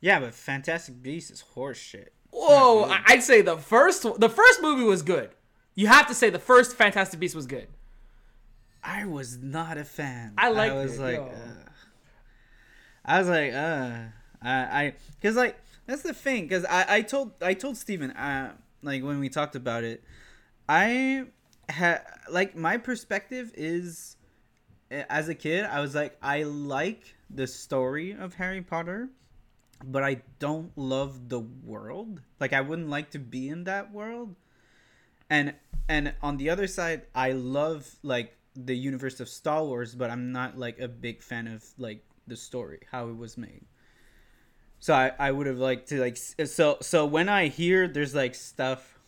Yeah, 0.00 0.20
but 0.20 0.34
Fantastic 0.34 1.02
Beasts 1.02 1.30
is 1.30 1.40
horse 1.40 1.78
shit. 1.78 2.12
Whoa, 2.30 2.84
I- 2.84 3.02
I'd 3.06 3.22
say 3.22 3.40
the 3.40 3.56
first 3.56 4.02
the 4.20 4.28
first 4.28 4.60
movie 4.62 4.84
was 4.84 5.02
good. 5.02 5.30
You 5.76 5.88
have 5.88 6.08
to 6.08 6.14
say 6.14 6.30
the 6.30 6.38
first 6.38 6.74
Fantastic 6.74 7.20
Beast 7.20 7.36
was 7.36 7.46
good. 7.46 7.68
I 8.82 9.04
was 9.04 9.36
not 9.36 9.76
a 9.76 9.84
fan. 9.84 10.32
I 10.38 10.48
liked 10.48 10.74
it. 10.74 10.78
I 10.78 10.82
was 10.82 10.98
it, 10.98 11.02
like, 11.02 11.18
uh, 11.18 11.70
I 13.04 13.18
was 13.18 13.28
like, 13.28 13.52
uh, 13.52 13.98
I, 14.42 14.54
I, 14.54 14.94
cause 15.22 15.36
like 15.36 15.56
that's 15.86 16.02
the 16.02 16.14
thing, 16.14 16.48
cause 16.48 16.64
I, 16.64 16.96
I 16.96 17.02
told, 17.02 17.32
I 17.42 17.52
told 17.52 17.76
Steven, 17.76 18.10
uh, 18.12 18.54
like 18.82 19.04
when 19.04 19.20
we 19.20 19.28
talked 19.28 19.54
about 19.54 19.84
it, 19.84 20.02
I 20.66 21.26
had 21.68 22.02
like 22.30 22.56
my 22.56 22.78
perspective 22.78 23.52
is, 23.54 24.16
eh, 24.90 25.04
as 25.10 25.28
a 25.28 25.34
kid, 25.34 25.66
I 25.66 25.80
was 25.80 25.94
like, 25.94 26.16
I 26.22 26.44
like 26.44 27.16
the 27.28 27.46
story 27.46 28.12
of 28.12 28.34
Harry 28.34 28.62
Potter, 28.62 29.10
but 29.84 30.02
I 30.02 30.22
don't 30.38 30.72
love 30.76 31.28
the 31.28 31.40
world. 31.40 32.22
Like 32.40 32.54
I 32.54 32.62
wouldn't 32.62 32.88
like 32.88 33.10
to 33.10 33.18
be 33.18 33.48
in 33.50 33.64
that 33.64 33.92
world 33.92 34.36
and 35.28 35.54
and 35.88 36.14
on 36.22 36.36
the 36.36 36.50
other 36.50 36.66
side 36.66 37.02
i 37.14 37.32
love 37.32 37.96
like 38.02 38.36
the 38.54 38.76
universe 38.76 39.20
of 39.20 39.28
star 39.28 39.64
wars 39.64 39.94
but 39.94 40.10
i'm 40.10 40.32
not 40.32 40.58
like 40.58 40.78
a 40.78 40.88
big 40.88 41.22
fan 41.22 41.46
of 41.46 41.64
like 41.78 42.02
the 42.26 42.36
story 42.36 42.80
how 42.90 43.08
it 43.08 43.16
was 43.16 43.38
made. 43.38 43.64
So 44.78 44.94
i 44.94 45.12
i 45.18 45.30
would 45.30 45.46
have 45.46 45.58
liked 45.58 45.88
to 45.88 46.00
like 46.00 46.16
so 46.16 46.78
so 46.80 47.06
when 47.06 47.28
i 47.28 47.48
hear 47.48 47.88
there's 47.88 48.14
like 48.14 48.34
stuff 48.34 48.98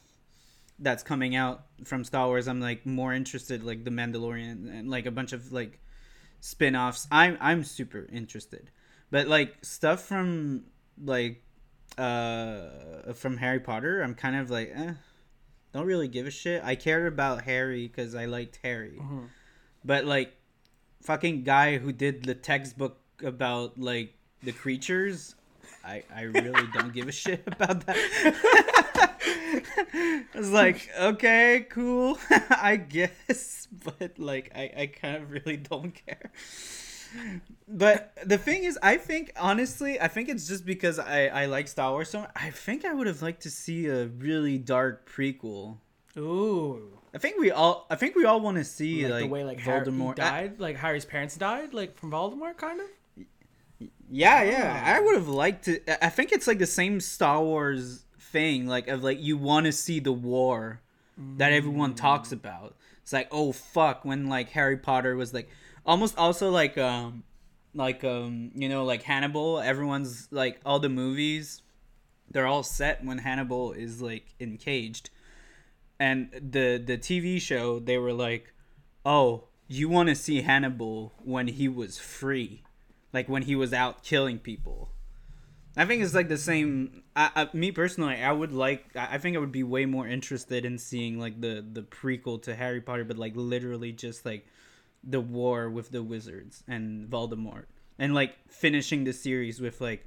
that's 0.79 1.03
coming 1.03 1.35
out 1.35 1.67
from 1.85 2.05
star 2.05 2.27
wars 2.27 2.47
i'm 2.49 2.61
like 2.61 2.87
more 2.87 3.13
interested 3.13 3.65
like 3.65 3.85
the 3.85 3.91
mandalorian 3.91 4.71
and 4.71 4.89
like 4.89 5.07
a 5.07 5.11
bunch 5.11 5.33
of 5.33 5.53
like 5.53 5.81
spin-offs. 6.41 7.09
I'm 7.11 7.37
i'm 7.41 7.65
super 7.65 8.07
interested. 8.13 8.71
But 9.11 9.27
like 9.27 9.57
stuff 9.63 10.03
from 10.03 10.65
like 11.03 11.43
uh 11.97 13.13
from 13.15 13.39
harry 13.39 13.59
potter 13.59 14.03
i'm 14.03 14.15
kind 14.15 14.37
of 14.37 14.51
like 14.51 14.71
eh 14.75 14.93
don't 15.73 15.87
really 15.87 16.09
give 16.09 16.27
a 16.27 16.31
shit. 16.31 16.63
I 16.65 16.75
cared 16.75 17.13
about 17.13 17.43
Harry 17.43 17.87
because 17.87 18.15
I 18.15 18.25
liked 18.25 18.59
Harry, 18.63 18.99
mm-hmm. 19.01 19.25
but 19.85 20.05
like, 20.05 20.35
fucking 21.03 21.45
guy 21.45 21.79
who 21.79 21.93
did 21.93 22.25
the 22.25 22.35
textbook 22.35 22.99
about 23.25 23.79
like 23.79 24.15
the 24.43 24.53
creatures, 24.53 25.35
I 25.85 26.05
I 26.15 26.23
really 26.23 26.67
don't 26.75 26.93
give 26.93 27.09
a 27.09 27.13
shit 27.13 27.43
about 27.47 27.87
that. 27.87 29.15
I 30.35 30.39
was 30.39 30.51
like, 30.51 30.89
okay, 30.99 31.67
cool, 31.69 32.19
I 32.51 32.77
guess, 32.77 33.69
but 33.85 34.19
like, 34.19 34.53
I 34.55 34.71
I 34.77 34.87
kind 34.87 35.23
of 35.23 35.31
really 35.31 35.57
don't 35.57 35.93
care. 36.07 36.31
But 37.71 38.13
the 38.25 38.39
thing 38.39 38.65
is, 38.65 38.79
I 38.83 38.97
think 38.97 39.33
honestly, 39.37 40.01
I 40.01 40.09
think 40.09 40.29
it's 40.29 40.49
just 40.49 40.65
because 40.65 40.99
I 40.99 41.27
I 41.27 41.47
like 41.47 41.69
Star 41.69 41.91
Wars 41.93 42.09
so 42.11 42.21
much. 42.21 42.31
I 42.35 42.51
think 42.51 42.85
I 42.85 42.95
would 42.95 43.07
have 43.07 43.21
liked 43.23 43.43
to 43.43 43.51
see 43.51 43.87
a 43.87 44.07
really 44.07 44.57
dark 44.59 45.11
prequel. 45.11 45.77
Ooh, 46.17 46.99
I 47.15 47.19
think 47.19 47.39
we 47.39 47.51
all 47.51 47.87
I 47.91 47.97
think 47.97 48.17
we 48.17 48.25
all 48.25 48.41
want 48.41 48.57
to 48.57 48.65
see 48.65 49.05
like, 49.05 49.13
like, 49.13 49.23
the 49.25 49.29
way 49.29 49.45
like 49.45 49.61
Harry 49.61 49.87
Voldemort. 49.87 50.15
died, 50.17 50.59
like 50.59 50.77
Harry's 50.77 51.05
parents 51.05 51.37
died, 51.37 51.75
like 51.75 51.97
from 51.99 52.11
Voldemort, 52.11 52.57
kind 52.57 52.81
of. 52.81 52.87
yeah, 54.11 54.43
yeah. 54.43 54.83
Ah. 54.87 54.97
I 54.97 55.01
would 55.01 55.15
have 55.17 55.29
liked 55.29 55.65
to. 55.67 55.81
I- 56.03 56.07
I 56.07 56.11
think 56.11 56.33
it's 56.33 56.47
like 56.47 56.59
the 56.59 56.67
same 56.67 57.01
Star 57.01 57.43
Wars 57.43 58.05
thing, 58.19 58.67
like 58.67 58.89
of 58.89 59.05
like 59.05 59.21
you 59.21 59.37
want 59.37 59.67
to 59.67 59.73
see 59.73 60.01
the 60.01 60.13
war 60.13 60.81
that 61.37 61.53
everyone 61.53 61.95
talks 61.95 62.33
about. 62.33 62.77
It's 63.03 63.13
like 63.13 63.29
oh 63.31 63.53
fuck 63.53 64.05
when 64.05 64.29
like 64.29 64.51
Harry 64.51 64.77
Potter 64.77 65.17
was 65.17 65.33
like 65.35 65.49
almost 65.89 66.17
also 66.17 66.51
like 66.51 66.79
um 66.79 67.25
like 67.75 68.05
um 68.05 68.53
you 68.55 68.69
know 68.69 68.85
like 68.85 69.03
Hannibal. 69.03 69.59
Everyone's 69.59 70.29
like 70.31 70.61
all 70.65 70.79
the 70.79 70.89
movies, 70.89 71.63
they're 72.31 72.47
all 72.47 72.63
set 72.63 73.05
when 73.05 73.19
Hannibal 73.19 73.73
is 73.73 74.01
like 74.01 74.35
encaged, 74.39 75.11
and 75.99 76.31
the 76.33 76.81
the 76.85 76.97
TV 76.97 77.41
show 77.41 77.81
they 77.81 77.99
were 77.99 78.13
like, 78.13 78.53
oh 79.05 79.45
you 79.67 79.89
want 79.89 80.09
to 80.09 80.15
see 80.15 80.43
Hannibal 80.43 81.13
when 81.23 81.47
he 81.49 81.69
was 81.69 81.99
free 81.99 82.63
like 83.13 83.29
when 83.29 83.43
he 83.43 83.55
was 83.55 83.73
out 83.73 84.03
killing 84.03 84.39
people. 84.39 84.91
I 85.77 85.85
think 85.85 86.03
it's 86.03 86.15
like 86.15 86.29
the 86.29 86.39
same. 86.39 87.03
I, 87.15 87.31
I, 87.37 87.57
me 87.57 87.71
personally, 87.71 88.17
I 88.23 88.33
would 88.33 88.53
like. 88.53 88.97
I 88.97 89.15
I 89.15 89.19
think 89.19 89.37
I 89.37 89.39
would 89.39 89.53
be 89.53 89.63
way 89.63 89.87
more 89.87 90.09
interested 90.09 90.65
in 90.65 90.79
seeing 90.79 91.19
like 91.19 91.41
the 91.41 91.65
the 91.73 91.83
prequel 91.83 92.43
to 92.43 92.55
Harry 92.55 92.81
Potter, 92.81 93.05
but 93.05 93.17
like 93.17 93.33
literally 93.37 93.93
just 93.93 94.27
like 94.27 94.47
the 95.03 95.21
war 95.21 95.71
with 95.71 95.91
the 95.91 96.03
wizards 96.03 96.63
and 96.69 97.09
Voldemort, 97.09 97.65
and 97.99 98.15
like 98.15 98.37
finishing 98.49 99.05
the 99.05 99.13
series 99.13 99.61
with 99.61 99.81
like 99.81 100.07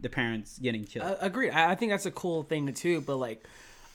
the 0.00 0.08
parents 0.08 0.58
getting 0.58 0.84
killed. 0.84 1.06
Uh, 1.06 1.16
agreed. 1.20 1.50
I, 1.50 1.72
I 1.72 1.74
think 1.74 1.92
that's 1.92 2.06
a 2.06 2.10
cool 2.10 2.42
thing 2.42 2.72
too. 2.72 3.00
But 3.00 3.16
like, 3.16 3.44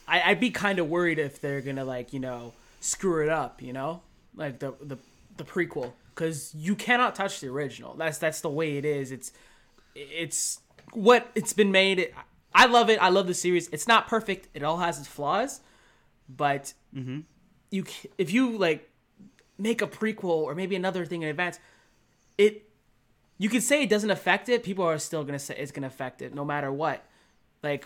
I, 0.08 0.22
I'd 0.22 0.40
be 0.40 0.52
kind 0.52 0.80
of 0.80 0.90
worried 0.90 1.20
if 1.20 1.42
they're 1.42 1.62
gonna 1.62 1.86
like 1.86 2.14
you 2.14 2.20
know 2.20 2.54
screw 2.80 3.24
it 3.24 3.30
up. 3.30 3.62
You 3.62 3.74
know, 3.74 4.02
like 4.36 4.60
the 4.60 4.74
the 4.82 4.98
the 5.38 5.44
prequel 5.44 5.94
because 6.14 6.54
you 6.56 6.76
cannot 6.76 7.16
touch 7.16 7.40
the 7.40 7.48
original. 7.48 7.96
That's 7.96 8.18
that's 8.18 8.42
the 8.42 8.50
way 8.50 8.78
it 8.78 8.86
is. 8.86 9.12
It's 9.12 9.32
it's 9.96 10.60
what 10.94 11.30
it's 11.36 11.54
been 11.54 11.72
made. 11.72 12.14
I 12.54 12.66
love 12.68 12.90
it. 12.90 13.02
I 13.02 13.10
love 13.10 13.28
the 13.28 13.34
series. 13.34 13.68
It's 13.70 13.88
not 13.88 14.08
perfect. 14.08 14.48
It 14.54 14.64
all 14.64 14.78
has 14.78 15.00
its 15.00 15.08
flaws, 15.08 15.62
but 16.30 16.74
you 17.72 17.86
if 18.18 18.32
you 18.32 18.58
like 18.58 18.90
make 19.58 19.82
a 19.82 19.88
prequel 19.88 20.24
or 20.24 20.56
maybe 20.56 20.76
another 20.76 21.06
thing 21.06 21.22
in 21.22 21.30
advance, 21.30 21.60
it 22.38 22.70
you 23.38 23.50
could 23.50 23.64
say 23.64 23.84
it 23.84 23.90
doesn't 23.90 24.12
affect 24.12 24.50
it. 24.50 24.64
People 24.64 24.86
are 24.86 24.98
still 24.98 25.24
gonna 25.24 25.40
say 25.40 25.56
it's 25.58 25.72
gonna 25.72 25.88
affect 25.88 26.22
it 26.22 26.34
no 26.34 26.46
matter 26.46 26.72
what. 26.72 27.04
Like, 27.62 27.86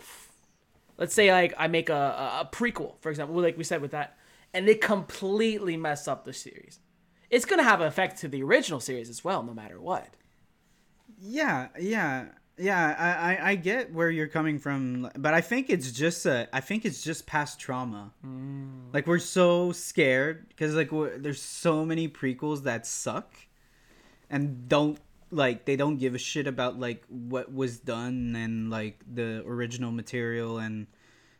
let's 0.97 1.13
say 1.13 1.31
like 1.31 1.53
I 1.57 1.67
make 1.67 1.89
a, 1.89 1.93
a, 2.41 2.49
prequel, 2.51 2.95
for 2.99 3.09
example, 3.09 3.39
like 3.41 3.57
we 3.57 3.63
said 3.63 3.81
with 3.81 3.91
that, 3.91 4.17
and 4.53 4.67
they 4.67 4.75
completely 4.75 5.77
mess 5.77 6.07
up 6.07 6.25
the 6.25 6.33
series. 6.33 6.79
It's 7.29 7.45
gonna 7.45 7.63
have 7.63 7.81
an 7.81 7.87
effect 7.87 8.19
to 8.19 8.27
the 8.27 8.43
original 8.43 8.79
series 8.79 9.09
as 9.09 9.23
well, 9.23 9.43
no 9.43 9.53
matter 9.53 9.79
what. 9.79 10.09
Yeah, 11.19 11.69
yeah, 11.79 12.25
yeah. 12.57 12.95
I, 12.97 13.33
I, 13.33 13.49
I 13.51 13.55
get 13.55 13.93
where 13.93 14.09
you're 14.09 14.27
coming 14.27 14.59
from, 14.59 15.09
but 15.17 15.33
I 15.33 15.41
think 15.41 15.69
it's 15.69 15.91
just 15.91 16.25
a. 16.25 16.47
I 16.53 16.59
think 16.59 16.85
it's 16.85 17.03
just 17.03 17.25
past 17.25 17.59
trauma. 17.59 18.13
Mm. 18.25 18.93
Like 18.93 19.07
we're 19.07 19.19
so 19.19 19.71
scared 19.71 20.47
because 20.49 20.75
like 20.75 20.89
there's 21.17 21.41
so 21.41 21.85
many 21.85 22.07
prequels 22.07 22.63
that 22.63 22.85
suck, 22.85 23.35
and 24.29 24.67
don't 24.67 24.99
like 25.31 25.65
they 25.65 25.75
don't 25.75 25.97
give 25.97 26.15
a 26.15 26.17
shit 26.17 26.47
about 26.47 26.79
like 26.79 27.03
what 27.09 27.53
was 27.53 27.79
done 27.79 28.35
and 28.35 28.69
like 28.69 29.03
the 29.11 29.43
original 29.45 29.91
material 29.91 30.57
and 30.57 30.87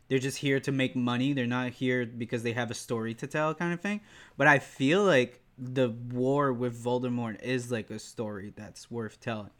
they're 0.08 0.18
just 0.18 0.38
here 0.38 0.60
to 0.60 0.72
make 0.72 0.94
money 0.94 1.32
they're 1.32 1.46
not 1.46 1.70
here 1.70 2.04
because 2.04 2.42
they 2.42 2.52
have 2.52 2.70
a 2.70 2.74
story 2.74 3.14
to 3.14 3.26
tell 3.26 3.54
kind 3.54 3.72
of 3.72 3.80
thing 3.80 4.00
but 4.36 4.46
i 4.46 4.58
feel 4.58 5.04
like 5.04 5.40
the 5.56 5.88
war 5.88 6.52
with 6.52 6.82
voldemort 6.82 7.40
is 7.42 7.72
like 7.72 7.90
a 7.90 7.98
story 7.98 8.52
that's 8.56 8.90
worth 8.90 9.20
telling 9.20 9.50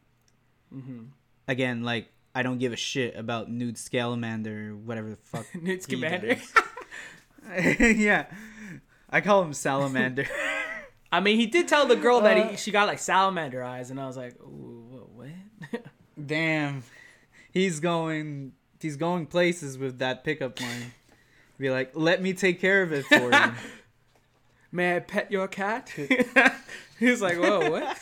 mm-hmm. 0.74 1.04
Again 1.48 1.82
like 1.82 2.12
i 2.34 2.42
don't 2.42 2.58
give 2.58 2.72
a 2.72 2.76
shit 2.76 3.16
about 3.16 3.50
newt 3.50 3.76
scamander 3.76 4.76
whatever 4.76 5.10
the 5.10 5.16
fuck 5.16 5.46
he 5.64 5.80
Scamander. 5.80 6.36
yeah 7.80 8.26
i 9.10 9.20
call 9.20 9.42
him 9.42 9.52
salamander 9.52 10.28
I 11.10 11.20
mean, 11.20 11.38
he 11.38 11.46
did 11.46 11.68
tell 11.68 11.86
the 11.86 11.96
girl 11.96 12.20
that 12.20 12.36
Uh, 12.36 12.48
he, 12.48 12.56
she 12.58 12.70
got 12.70 12.86
like 12.86 12.98
salamander 12.98 13.62
eyes, 13.64 13.90
and 13.90 13.98
I 13.98 14.06
was 14.06 14.14
like, 14.18 14.38
Ooh, 14.42 15.06
what? 15.14 15.30
what? 15.70 15.84
damn 16.26 16.82
he's 17.50 17.80
going 17.80 18.52
he's 18.78 18.96
going 18.96 19.24
places 19.24 19.78
with 19.78 20.00
that 20.00 20.22
pickup 20.22 20.60
line 20.60 20.92
be 21.58 21.70
like 21.70 21.92
let 21.94 22.20
me 22.20 22.34
take 22.34 22.60
care 22.60 22.82
of 22.82 22.92
it 22.92 23.06
for 23.06 23.32
you 23.32 23.52
May 24.70 24.96
I 24.96 25.00
pet 25.00 25.32
your 25.32 25.48
cat? 25.48 25.90
He's 26.98 27.22
like, 27.22 27.38
whoa, 27.38 27.70
what? 27.70 27.98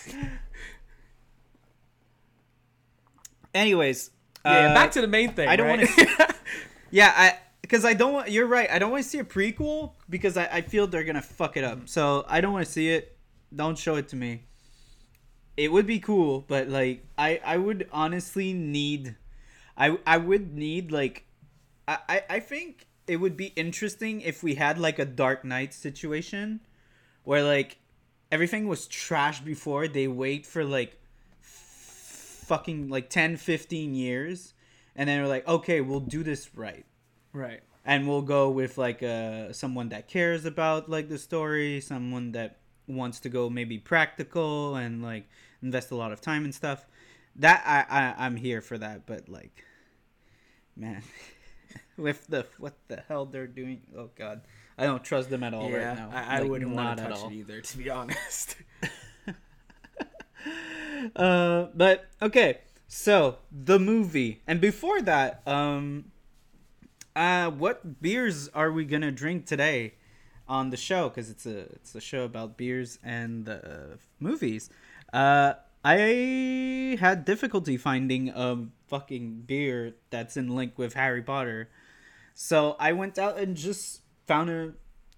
Anyways 3.56 4.10
yeah, 4.44 4.70
uh, 4.70 4.74
back 4.74 4.92
to 4.92 5.00
the 5.00 5.08
main 5.08 5.32
thing. 5.32 5.48
I 5.48 5.56
don't 5.56 5.66
right? 5.66 5.88
wanna 5.98 6.34
yeah 6.90 7.12
i 7.16 7.38
because 7.62 7.84
i 7.84 7.94
don't 7.94 8.12
want 8.12 8.30
you're 8.30 8.46
right 8.46 8.70
i 8.70 8.78
don't 8.78 8.90
want 8.92 9.02
to 9.02 9.08
see 9.08 9.18
a 9.18 9.24
prequel 9.24 9.92
because 10.08 10.36
I, 10.36 10.46
I 10.46 10.60
feel 10.60 10.86
they're 10.86 11.04
gonna 11.04 11.22
fuck 11.22 11.56
it 11.56 11.64
up 11.64 11.88
so 11.88 12.24
i 12.28 12.40
don't 12.40 12.52
want 12.52 12.64
to 12.64 12.70
see 12.70 12.90
it 12.90 13.16
don't 13.54 13.76
show 13.76 13.96
it 13.96 14.08
to 14.08 14.16
me 14.16 14.44
it 15.56 15.72
would 15.72 15.86
be 15.86 15.98
cool 15.98 16.44
but 16.46 16.68
like 16.68 17.04
i 17.18 17.40
i 17.44 17.56
would 17.56 17.88
honestly 17.90 18.52
need 18.52 19.16
i 19.76 19.98
i 20.06 20.16
would 20.16 20.54
need 20.54 20.92
like 20.92 21.24
i 21.88 21.98
i, 22.08 22.22
I 22.30 22.40
think 22.40 22.86
it 23.06 23.16
would 23.16 23.36
be 23.36 23.46
interesting 23.56 24.20
if 24.20 24.42
we 24.42 24.54
had 24.56 24.78
like 24.78 24.98
a 24.98 25.04
Dark 25.04 25.44
Knight 25.44 25.72
situation 25.72 26.60
where 27.24 27.42
like 27.42 27.78
everything 28.32 28.66
was 28.66 28.86
trash 28.86 29.40
before 29.40 29.88
they 29.88 30.08
wait 30.08 30.46
for 30.46 30.64
like 30.64 31.00
fucking 32.46 32.88
like 32.88 33.10
10 33.10 33.36
15 33.36 33.94
years 33.94 34.54
and 34.94 35.08
then 35.08 35.18
they're 35.18 35.28
like 35.28 35.46
okay 35.48 35.80
we'll 35.80 36.00
do 36.00 36.22
this 36.22 36.54
right 36.54 36.84
Right. 37.32 37.60
and 37.84 38.08
we'll 38.08 38.22
go 38.22 38.50
with 38.50 38.78
like 38.78 39.02
uh 39.02 39.52
someone 39.52 39.88
that 39.90 40.08
cares 40.08 40.44
about 40.44 40.88
like 40.88 41.08
the 41.08 41.18
story 41.18 41.80
someone 41.80 42.32
that 42.32 42.58
wants 42.86 43.20
to 43.20 43.28
go 43.28 43.50
maybe 43.50 43.78
practical 43.78 44.76
and 44.76 45.02
like 45.02 45.28
invest 45.60 45.90
a 45.90 45.96
lot 45.96 46.12
of 46.12 46.20
time 46.20 46.44
and 46.44 46.54
stuff 46.54 46.86
that 47.34 47.62
i, 47.66 47.84
I 48.00 48.24
i'm 48.26 48.36
here 48.36 48.60
for 48.60 48.78
that 48.78 49.06
but 49.06 49.28
like 49.28 49.64
man 50.76 51.02
with 51.96 52.26
the 52.28 52.46
what 52.58 52.74
the 52.88 53.02
hell 53.08 53.26
they're 53.26 53.46
doing 53.48 53.80
oh 53.98 54.10
god 54.16 54.42
i 54.78 54.84
don't 54.84 55.02
trust 55.02 55.30
them 55.30 55.42
at 55.42 55.52
all 55.52 55.68
yeah, 55.68 55.88
right 55.88 55.96
now 55.98 56.10
I, 56.12 56.36
I 56.36 56.40
Like, 56.40 56.50
wouldn't 56.50 56.70
want 56.74 56.98
to 56.98 57.04
touch 57.04 57.18
all. 57.18 57.28
it 57.28 57.34
either, 57.34 57.60
to 57.60 57.78
be 57.78 57.90
honest. 57.90 58.56
Uh, 61.14 61.66
but 61.74 62.06
okay, 62.20 62.58
so 62.88 63.38
the 63.50 63.78
movie, 63.78 64.42
and 64.46 64.60
before 64.60 65.02
that, 65.02 65.42
um, 65.46 66.06
uh, 67.14 67.50
what 67.50 68.02
beers 68.02 68.48
are 68.48 68.70
we 68.70 68.84
gonna 68.84 69.12
drink 69.12 69.46
today 69.46 69.94
on 70.48 70.70
the 70.70 70.76
show? 70.76 71.08
Because 71.08 71.30
it's 71.30 71.46
a 71.46 71.58
it's 71.72 71.94
a 71.94 72.00
show 72.00 72.24
about 72.24 72.56
beers 72.56 72.98
and 73.02 73.48
uh, 73.48 73.96
movies. 74.20 74.70
Uh, 75.12 75.54
I 75.84 76.96
had 76.98 77.24
difficulty 77.24 77.76
finding 77.76 78.30
a 78.30 78.66
fucking 78.88 79.42
beer 79.46 79.94
that's 80.10 80.36
in 80.36 80.54
link 80.54 80.78
with 80.78 80.94
Harry 80.94 81.22
Potter, 81.22 81.68
so 82.34 82.76
I 82.78 82.92
went 82.92 83.18
out 83.18 83.38
and 83.38 83.56
just 83.56 84.02
found 84.26 84.50
a 84.50 84.72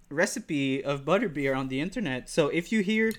recipe 0.09 0.83
of 0.83 1.05
butterbeer 1.05 1.55
on 1.55 1.67
the 1.67 1.79
internet. 1.81 2.29
So 2.29 2.49
if 2.49 2.71
you 2.71 2.81
hear 2.81 3.11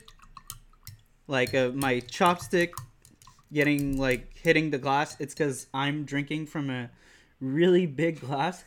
like 1.30 1.54
uh, 1.54 1.70
my 1.75 2.00
chopstick 2.00 2.72
getting 3.52 3.96
like 3.99 4.37
hitting 4.37 4.70
the 4.70 4.78
glass 4.78 5.16
it's 5.18 5.32
because 5.34 5.66
i'm 5.72 6.04
drinking 6.04 6.46
from 6.46 6.68
a 6.70 6.90
really 7.40 7.87
big 7.87 8.20
glass 8.20 8.64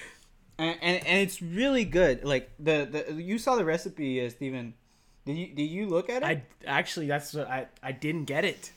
and, 0.58 0.78
and, 0.80 1.06
and 1.06 1.20
it's 1.20 1.42
really 1.42 1.84
good 1.84 2.24
like 2.24 2.50
the, 2.58 3.04
the 3.08 3.22
you 3.22 3.38
saw 3.38 3.56
the 3.56 3.64
recipe 3.64 4.24
uh, 4.24 4.30
steven 4.30 4.72
did 5.24 5.36
you 5.36 5.46
did 5.48 5.64
you 5.64 5.88
look 5.88 6.08
at 6.08 6.22
it 6.22 6.26
I 6.26 6.42
actually, 6.66 7.08
that's 7.08 7.34
what 7.34 7.48
I 7.48 7.66
I 7.82 7.90
didn't 7.90 8.26
get 8.26 8.44
it. 8.44 8.70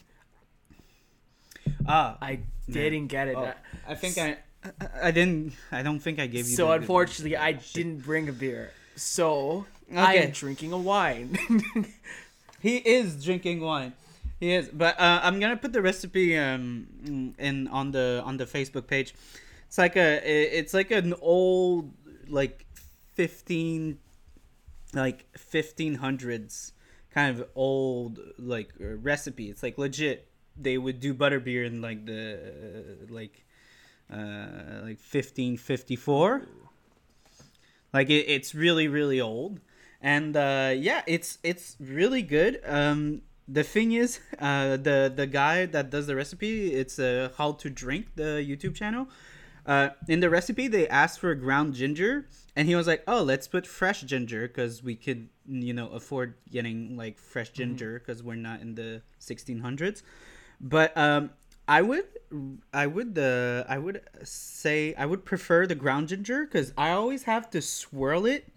ah 1.88 2.18
I 2.20 2.40
didn't 2.70 3.08
get 3.08 3.28
it. 3.28 3.38
oh, 3.38 3.54
i 3.88 3.94
think 3.96 4.18
I, 4.18 4.38
I 4.82 5.08
i 5.10 5.12
didn't 5.12 5.54
i 5.72 5.84
don't 5.84 6.00
think 6.00 6.18
i 6.20 6.26
gave 6.26 6.48
you 6.48 6.56
so 6.56 6.72
unfortunately, 6.72 7.38
I 7.38 7.54
didn't 7.54 8.00
bring 8.00 8.30
a 8.30 8.34
beer. 8.34 8.72
So 8.96 9.66
i 9.96 10.16
am 10.16 10.32
drinking 10.32 10.74
a 10.74 10.78
wine. 10.78 11.38
He 12.60 12.78
is 12.78 13.24
drinking 13.24 13.62
wine. 13.62 13.94
He 14.40 14.54
is, 14.54 14.70
but 14.70 15.00
uh, 15.00 15.20
I'm 15.24 15.40
gonna 15.40 15.58
put 15.58 15.74
the 15.74 15.82
recipe 15.82 16.38
um 16.38 17.36
in 17.38 17.68
on 17.68 17.92
the 17.92 18.22
on 18.26 18.38
the 18.38 18.46
Facebook 18.46 18.88
page. 18.88 19.14
It's 19.68 19.78
like 19.78 19.96
a 19.96 20.22
it's 20.26 20.74
like 20.74 20.92
an 20.92 21.14
old 21.22 21.92
like 22.28 22.66
fifteen 23.14 24.00
like 24.94 25.26
fifteen 25.38 25.96
hundreds 25.96 26.74
kind 27.12 27.38
of 27.38 27.48
old 27.56 28.20
like 28.38 28.74
recipe. 28.80 29.50
It's 29.50 29.62
like 29.62 29.78
legit. 29.78 30.28
They 30.56 30.78
would 30.78 31.00
do 31.00 31.14
butterbeer 31.14 31.66
in 31.66 31.82
like 31.82 32.06
the 32.06 32.40
uh, 32.40 33.14
like 33.14 33.46
uh 34.12 34.84
like 34.84 35.00
fifteen 35.00 35.58
fifty 35.58 35.96
four. 35.96 36.48
Like 37.94 38.10
it, 38.10 38.26
it's 38.28 38.56
really 38.56 38.88
really 38.88 39.20
old, 39.20 39.60
and 40.02 40.36
uh, 40.36 40.74
yeah, 40.76 41.02
it's 41.08 41.38
it's 41.44 41.76
really 41.80 42.22
good. 42.22 42.62
Um, 42.66 43.22
the 43.48 43.64
thing 43.64 43.92
is, 43.92 44.20
uh, 44.40 44.78
the 44.78 45.12
the 45.14 45.28
guy 45.28 45.66
that 45.66 45.90
does 45.90 46.08
the 46.08 46.16
recipe, 46.16 46.74
it's 46.74 47.00
uh, 47.00 47.30
how 47.38 47.54
to 47.54 47.70
drink 47.70 48.16
the 48.16 48.46
YouTube 48.46 48.76
channel. 48.76 49.08
Uh, 49.66 49.90
in 50.08 50.20
the 50.20 50.30
recipe, 50.30 50.68
they 50.68 50.88
asked 50.88 51.20
for 51.20 51.36
ground 51.36 51.74
ginger, 51.76 52.28
and 52.56 52.68
he 52.68 52.76
was 52.76 52.88
like, 52.88 53.04
"Oh, 53.08 53.22
let's 53.24 53.48
put 53.48 53.68
fresh 53.68 54.02
ginger 54.02 54.48
because 54.48 54.82
we 54.82 54.96
could, 54.96 55.30
you 55.48 55.74
know, 55.74 55.90
afford 55.90 56.36
getting 56.50 56.96
like 56.96 57.20
fresh 57.20 57.50
ginger 57.50 58.00
because 58.00 58.24
we're 58.24 58.36
not 58.36 58.62
in 58.62 58.76
the 58.76 59.02
1600s." 59.20 60.02
But 60.62 60.98
um, 60.98 61.32
I 61.68 61.82
would, 61.82 62.06
I 62.74 62.88
would, 62.88 63.20
uh, 63.20 63.66
I 63.68 63.78
would 63.78 64.02
say 64.24 64.96
I 64.96 65.06
would 65.06 65.24
prefer 65.24 65.68
the 65.68 65.76
ground 65.76 66.08
ginger 66.08 66.46
because 66.46 66.74
I 66.78 66.92
always 66.92 67.24
have 67.24 67.50
to 67.52 67.62
swirl 67.62 68.26
it 68.26 68.52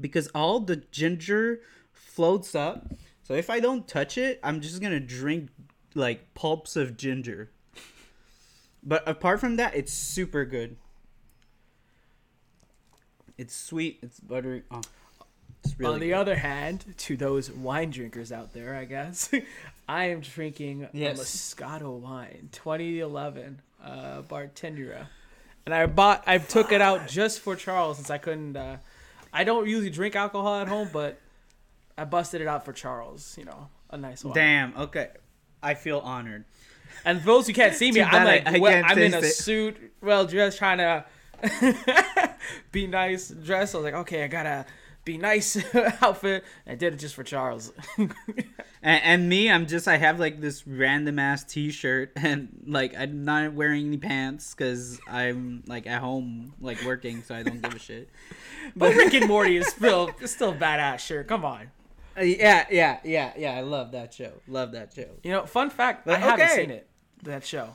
because 0.00 0.28
all 0.34 0.60
the 0.60 0.76
ginger 0.76 1.60
floats 1.92 2.54
up. 2.54 2.86
So 3.22 3.34
if 3.34 3.48
I 3.50 3.60
don't 3.60 3.86
touch 3.88 4.18
it, 4.18 4.38
I'm 4.42 4.60
just 4.60 4.80
gonna 4.82 5.00
drink 5.00 5.50
like 5.94 6.34
pulps 6.34 6.76
of 6.76 6.96
ginger. 6.96 7.50
But 8.82 9.06
apart 9.08 9.40
from 9.40 9.56
that, 9.56 9.74
it's 9.74 9.92
super 9.92 10.44
good. 10.44 10.76
It's 13.36 13.54
sweet. 13.56 13.98
It's 14.02 14.20
buttery. 14.20 14.62
Oh, 14.70 14.80
it's 15.64 15.78
really 15.78 15.94
On 15.94 16.00
the 16.00 16.06
good. 16.08 16.14
other 16.14 16.36
hand, 16.36 16.84
to 16.98 17.16
those 17.16 17.50
wine 17.50 17.90
drinkers 17.90 18.30
out 18.30 18.52
there, 18.52 18.76
I 18.76 18.84
guess, 18.84 19.30
I 19.88 20.06
am 20.06 20.20
drinking 20.20 20.88
Yes. 20.92 21.18
a 21.18 21.22
Moscato 21.24 21.98
wine, 21.98 22.50
2011, 22.52 23.60
uh, 23.82 24.22
Bartenura. 24.22 25.06
And 25.66 25.74
I 25.74 25.86
bought, 25.86 26.22
I 26.26 26.36
took 26.38 26.70
it 26.72 26.82
out 26.82 27.08
just 27.08 27.40
for 27.40 27.56
Charles 27.56 27.96
since 27.96 28.10
I 28.10 28.18
couldn't, 28.18 28.56
uh, 28.56 28.76
I 29.34 29.42
don't 29.44 29.68
usually 29.68 29.90
drink 29.90 30.14
alcohol 30.14 30.54
at 30.60 30.68
home, 30.68 30.88
but 30.92 31.18
I 31.98 32.04
busted 32.04 32.40
it 32.40 32.46
out 32.46 32.64
for 32.64 32.72
Charles, 32.72 33.36
you 33.36 33.44
know, 33.44 33.68
a 33.90 33.96
nice 33.96 34.24
one. 34.24 34.32
Damn. 34.32 34.76
Okay. 34.76 35.08
I 35.62 35.74
feel 35.74 35.98
honored. 35.98 36.44
And 37.04 37.20
for 37.20 37.26
those 37.26 37.46
who 37.48 37.52
can't 37.52 37.74
see 37.74 37.90
me, 37.90 38.00
I'm 38.00 38.24
like, 38.24 38.46
I, 38.46 38.56
I 38.56 38.58
well, 38.60 38.82
I'm 38.86 38.98
in 38.98 39.12
a 39.12 39.18
it. 39.18 39.32
suit, 39.32 39.76
well 40.00 40.24
dressed, 40.24 40.58
trying 40.58 40.78
to 40.78 41.04
be 42.72 42.86
nice 42.86 43.28
dressed. 43.28 43.74
I 43.74 43.78
was 43.78 43.84
like, 43.84 43.94
okay, 43.94 44.22
I 44.22 44.28
gotta 44.28 44.66
be 45.04 45.18
nice 45.18 45.56
outfit. 46.02 46.44
I 46.66 46.74
did 46.74 46.94
it 46.94 46.96
just 46.98 47.14
for 47.14 47.24
Charles. 47.24 47.72
And, 48.86 49.02
and 49.02 49.28
me, 49.30 49.50
I'm 49.50 49.66
just 49.66 49.88
I 49.88 49.96
have 49.96 50.20
like 50.20 50.42
this 50.42 50.66
random 50.66 51.18
ass 51.18 51.42
T-shirt, 51.44 52.12
and 52.16 52.62
like 52.66 52.94
I'm 52.94 53.24
not 53.24 53.54
wearing 53.54 53.86
any 53.86 53.96
pants 53.96 54.54
because 54.54 55.00
I'm 55.08 55.62
like 55.66 55.86
at 55.86 56.02
home 56.02 56.52
like 56.60 56.82
working, 56.84 57.22
so 57.22 57.34
I 57.34 57.42
don't 57.44 57.62
give 57.62 57.72
a 57.74 57.78
shit. 57.78 58.10
but 58.76 58.94
Rick 58.94 59.14
and 59.14 59.26
Morty 59.26 59.56
is 59.56 59.68
still 59.68 60.10
still 60.26 60.50
a 60.50 60.54
badass 60.54 60.98
shirt. 60.98 61.28
Come 61.28 61.46
on. 61.46 61.70
Uh, 62.14 62.24
yeah, 62.24 62.66
yeah, 62.70 62.98
yeah, 63.04 63.32
yeah. 63.38 63.52
I 63.56 63.62
love 63.62 63.92
that 63.92 64.12
show. 64.12 64.32
Love 64.46 64.72
that 64.72 64.92
show. 64.92 65.08
You 65.22 65.32
know, 65.32 65.46
fun 65.46 65.70
fact, 65.70 66.04
But 66.04 66.16
I 66.16 66.18
haven't 66.18 66.50
seen 66.50 66.70
it. 66.70 66.86
That 67.22 67.46
show. 67.46 67.74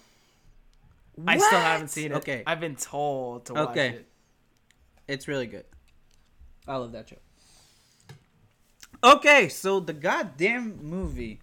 I 1.26 1.40
still 1.40 1.60
haven't 1.60 1.88
seen 1.88 2.12
it. 2.12 2.18
Okay. 2.18 2.44
I've 2.46 2.60
been 2.60 2.76
told 2.76 3.46
to 3.46 3.56
watch 3.56 3.70
Okay. 3.70 3.90
it. 3.90 4.08
It's 5.08 5.28
really 5.28 5.48
good. 5.48 5.66
I 6.70 6.78
love 6.78 6.92
that 6.94 7.10
show. 7.10 7.18
Okay, 9.04 9.50
so 9.50 9.80
the 9.80 9.94
goddamn 9.94 10.80
movie. 10.82 11.40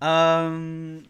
Um 0.00 1.04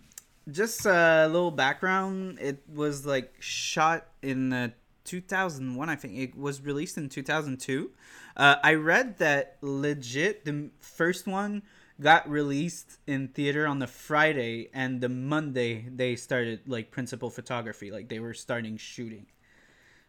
just 0.51 0.87
a 0.87 1.27
little 1.27 1.51
background. 1.51 2.39
It 2.41 2.63
was 2.73 3.05
like 3.05 3.35
shot 3.41 4.07
in 4.23 4.53
uh, 4.53 4.69
2001, 5.05 5.89
I 5.89 5.97
think. 5.97 6.17
It 6.17 6.37
was 6.37 6.63
released 6.63 6.97
in 6.99 7.09
2002. 7.09 7.91
Uh, 8.37 8.57
I 8.63 8.75
read 8.75 9.19
that 9.19 9.57
legit 9.61 10.45
the 10.45 10.71
first 10.81 11.27
one 11.27 11.63
got 12.01 12.29
released 12.29 12.99
in 13.07 13.29
theater 13.29 13.67
on 13.67 13.79
the 13.79 13.87
Friday 13.87 14.69
and 14.75 15.01
the 15.01 15.09
Monday 15.09 15.89
they 15.89 16.15
started 16.15 16.61
like 16.67 16.91
principal 16.91 17.31
photography, 17.31 17.91
like 17.91 18.09
they 18.09 18.21
were 18.21 18.35
starting 18.35 18.77
shooting. 18.77 19.27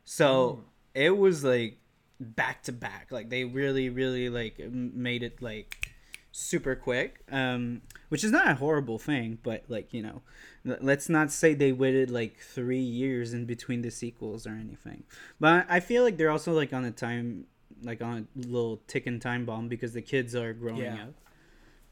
So 0.04 0.64
it 0.94 1.18
was 1.18 1.44
like 1.44 1.80
back 2.20 2.64
to 2.64 2.72
back. 2.72 3.08
Like 3.12 3.30
they 3.30 3.44
really, 3.46 3.90
really 3.90 4.30
like 4.30 4.60
made 4.72 5.24
it 5.24 5.42
like 5.42 5.92
super 6.32 6.76
quick. 6.76 7.22
Um, 7.32 7.82
which 8.10 8.24
is 8.24 8.32
not 8.32 8.48
a 8.48 8.56
horrible 8.56 8.98
thing, 9.00 9.38
but 9.44 9.64
like 9.68 9.94
you 9.94 10.02
know, 10.02 10.22
let's 10.64 11.10
not 11.10 11.32
say 11.32 11.54
they 11.54 11.72
waited 11.72 12.10
like 12.10 12.38
three 12.40 12.80
years 12.80 13.34
in 13.34 13.46
between 13.46 13.82
the 13.82 13.92
sequels 13.92 14.48
or 14.48 14.52
anything. 14.52 15.04
But 15.40 15.66
I 15.70 15.80
feel 15.80 16.04
like 16.04 16.18
they're 16.18 16.32
also 16.32 16.54
like 16.54 16.74
on 16.74 16.86
a 16.86 16.92
time, 16.92 17.46
like 17.84 18.02
on 18.02 18.28
a 18.36 18.48
little 18.48 18.82
ticking 18.88 19.20
time 19.20 19.46
bomb 19.46 19.68
because 19.68 19.94
the 19.94 20.02
kids 20.02 20.36
are 20.36 20.54
growing 20.54 20.84
Yeah. 20.84 21.04
up, 21.04 21.14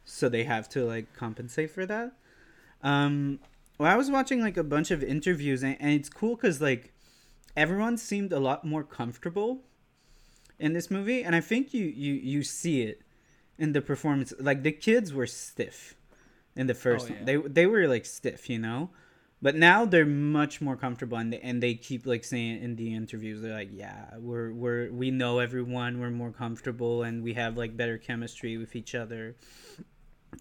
so 0.06 0.30
they 0.30 0.44
have 0.46 0.70
to 0.70 0.86
like 0.86 1.14
compensate 1.16 1.72
for 1.72 1.86
that. 1.86 2.14
Um, 2.82 3.40
well, 3.78 3.92
I 3.92 3.96
was 3.98 4.10
watching 4.10 4.40
like 4.42 4.58
a 4.58 4.64
bunch 4.64 4.90
of 4.92 5.04
interviews, 5.04 5.64
and, 5.64 5.76
and 5.80 5.92
it's 5.92 6.10
cool 6.10 6.36
because 6.36 6.62
like 6.62 6.94
everyone 7.58 7.98
seemed 7.98 8.32
a 8.32 8.40
lot 8.40 8.64
more 8.64 8.84
comfortable 8.84 9.62
in 10.60 10.74
this 10.74 10.90
movie, 10.92 11.24
and 11.24 11.36
I 11.36 11.42
think 11.42 11.74
you 11.74 11.86
you 11.86 12.14
you 12.14 12.44
see 12.44 12.82
it 12.84 13.02
in 13.58 13.74
the 13.74 13.82
performance. 13.82 14.34
Like 14.40 14.64
the 14.64 14.72
kids 14.72 15.14
were 15.14 15.28
stiff 15.28 15.96
in 16.56 16.68
the 16.68 16.74
first 16.74 17.08
Oh, 17.10 17.10
yeah. 17.14 17.16
one. 17.16 17.26
They 17.26 17.38
they 17.38 17.66
were 17.68 17.88
like 17.88 18.06
stiff, 18.06 18.50
you 18.50 18.60
know. 18.60 18.90
but 19.42 19.56
now 19.56 19.86
they're 19.86 20.06
much 20.42 20.62
more 20.62 20.78
comfortable 20.78 21.18
and 21.18 21.32
they, 21.34 21.40
and 21.42 21.62
they 21.62 21.76
keep 21.76 22.06
like 22.08 22.24
saying 22.24 22.64
in 22.64 22.76
the 22.78 22.96
interviews 22.96 23.42
they're 23.42 23.54
like 23.54 23.70
yeah 23.72 24.16
we're 24.18 24.52
we're 24.54 24.90
we 25.02 25.12
know 25.12 25.40
everyone 25.40 26.00
we're 26.00 26.10
more 26.24 26.32
comfortable 26.32 27.04
and 27.04 27.22
we 27.22 27.34
have 27.34 27.54
like 27.58 27.76
better 27.78 27.98
chemistry 28.00 28.58
with 28.58 28.76
each 28.76 28.96
other 28.96 29.36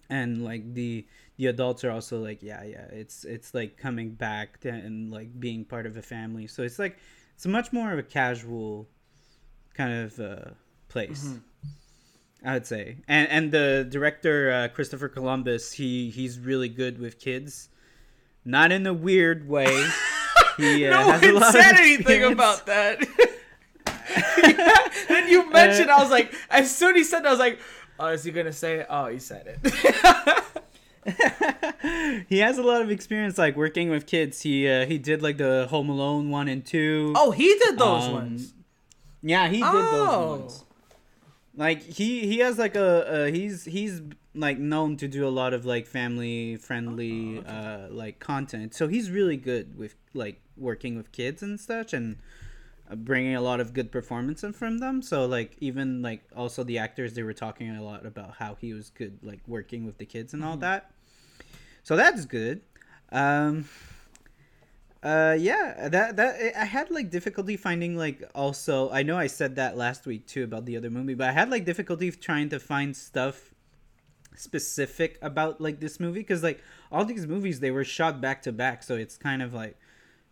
and 0.09 0.43
like 0.43 0.73
the 0.73 1.05
the 1.37 1.47
adults 1.47 1.83
are 1.83 1.91
also 1.91 2.19
like 2.21 2.41
yeah 2.41 2.63
yeah 2.63 2.85
it's 2.91 3.23
it's 3.25 3.53
like 3.53 3.77
coming 3.77 4.11
back 4.11 4.59
to, 4.61 4.69
and 4.69 5.11
like 5.11 5.29
being 5.39 5.63
part 5.65 5.85
of 5.85 5.97
a 5.97 6.01
family 6.01 6.47
so 6.47 6.63
it's 6.63 6.79
like 6.79 6.97
it's 7.35 7.45
much 7.45 7.71
more 7.73 7.91
of 7.91 7.99
a 7.99 8.03
casual 8.03 8.87
kind 9.75 10.05
of 10.05 10.19
uh, 10.19 10.49
place 10.87 11.35
i 12.43 12.53
would 12.53 12.65
say 12.65 12.95
and 13.07 13.29
and 13.29 13.51
the 13.51 13.85
director 13.89 14.51
uh, 14.51 14.67
christopher 14.69 15.09
columbus 15.09 15.73
he 15.73 16.09
he's 16.09 16.39
really 16.39 16.69
good 16.69 16.99
with 16.99 17.19
kids 17.19 17.69
not 18.45 18.71
in 18.71 18.87
a 18.87 18.93
weird 18.93 19.47
way 19.47 19.85
he 20.57 20.87
uh, 20.87 21.19
no 21.19 21.33
one 21.33 21.51
said 21.51 21.75
anything 21.75 22.23
about 22.23 22.65
that. 22.67 22.99
then 25.09 25.27
you 25.27 25.49
mentioned, 25.51 25.89
I 25.91 26.01
was 26.01 26.09
like, 26.11 26.33
as 26.49 26.73
soon 26.73 26.91
as 26.91 26.95
he 26.97 27.03
said 27.03 27.21
that, 27.21 27.27
I 27.27 27.31
was 27.31 27.39
like, 27.39 27.59
oh, 27.99 28.07
is 28.07 28.23
he 28.23 28.31
gonna 28.31 28.53
say 28.53 28.79
it? 28.79 28.87
Oh, 28.89 29.07
he 29.07 29.19
said 29.19 29.59
it. 29.63 30.43
he 32.29 32.39
has 32.39 32.57
a 32.57 32.63
lot 32.63 32.81
of 32.81 32.89
experience 32.89 33.37
like 33.37 33.55
working 33.55 33.89
with 33.89 34.07
kids 34.07 34.41
he 34.41 34.67
uh, 34.67 34.85
he 34.87 34.97
did 34.97 35.21
like 35.21 35.37
the 35.37 35.67
home 35.69 35.87
alone 35.89 36.31
one 36.31 36.47
and 36.47 36.65
two 36.65 37.13
oh, 37.15 37.31
he 37.31 37.47
did 37.59 37.77
those 37.77 38.05
Um, 38.05 38.13
ones. 38.13 38.53
Yeah, 39.27 39.47
he 39.49 39.57
did 39.57 39.65
Oh. 39.65 39.91
those 39.91 40.39
ones. 40.39 40.63
Like 41.57 41.81
he 41.81 42.27
he 42.27 42.39
has 42.39 42.57
like 42.59 42.75
a, 42.75 43.25
a 43.27 43.31
he's 43.31 43.65
he's 43.65 44.01
like 44.35 44.59
known 44.59 44.97
to 44.97 45.07
do 45.07 45.25
a 45.25 45.29
lot 45.31 45.53
of 45.53 45.65
like 45.65 45.87
family 45.87 46.57
friendly 46.57 47.41
uh 47.45 47.87
like 47.89 48.19
content. 48.19 48.73
So 48.75 48.87
he's 48.87 49.09
really 49.09 49.37
good 49.37 49.77
with 49.77 49.95
like 50.13 50.41
working 50.57 50.95
with 50.97 51.11
kids 51.11 51.41
and 51.41 51.59
such 51.59 51.93
and 51.93 52.17
uh, 52.91 52.95
bringing 52.95 53.35
a 53.35 53.41
lot 53.41 53.59
of 53.61 53.73
good 53.73 53.89
performances 53.91 54.55
from 54.55 54.77
them. 54.79 55.01
So 55.01 55.25
like 55.25 55.55
even 55.59 56.01
like 56.01 56.21
also 56.35 56.63
the 56.63 56.77
actors 56.77 57.13
they 57.13 57.23
were 57.23 57.33
talking 57.33 57.69
a 57.75 57.81
lot 57.83 58.05
about 58.05 58.35
how 58.35 58.55
he 58.59 58.73
was 58.73 58.89
good 58.89 59.17
like 59.23 59.39
working 59.47 59.85
with 59.85 59.97
the 59.97 60.05
kids 60.05 60.33
and 60.33 60.43
all 60.43 60.57
that. 60.57 60.91
So 61.83 61.95
that's 61.95 62.25
good. 62.25 62.61
Um 63.13 63.65
uh 65.05 65.37
yeah 65.39 65.87
that 65.87 66.15
that 66.17 66.35
i 66.57 66.65
had 66.65 66.89
like 66.89 67.09
difficulty 67.11 67.55
finding 67.55 67.95
like 67.95 68.23
also 68.33 68.89
i 68.91 69.03
know 69.03 69.17
i 69.17 69.27
said 69.27 69.55
that 69.55 69.77
last 69.77 70.05
week 70.05 70.25
too 70.25 70.43
about 70.43 70.65
the 70.65 70.75
other 70.75 70.89
movie 70.89 71.13
but 71.13 71.29
i 71.29 71.31
had 71.31 71.49
like 71.49 71.63
difficulty 71.63 72.11
trying 72.11 72.49
to 72.49 72.59
find 72.59 72.97
stuff 72.97 73.53
specific 74.35 75.17
about 75.21 75.61
like 75.61 75.79
this 75.79 75.99
movie 75.99 76.19
because 76.19 76.43
like 76.43 76.61
all 76.91 77.05
these 77.05 77.27
movies 77.27 77.59
they 77.59 77.71
were 77.71 77.85
shot 77.85 78.19
back 78.19 78.41
to 78.41 78.51
back 78.51 78.83
so 78.83 78.95
it's 78.95 79.15
kind 79.15 79.41
of 79.41 79.53
like 79.53 79.77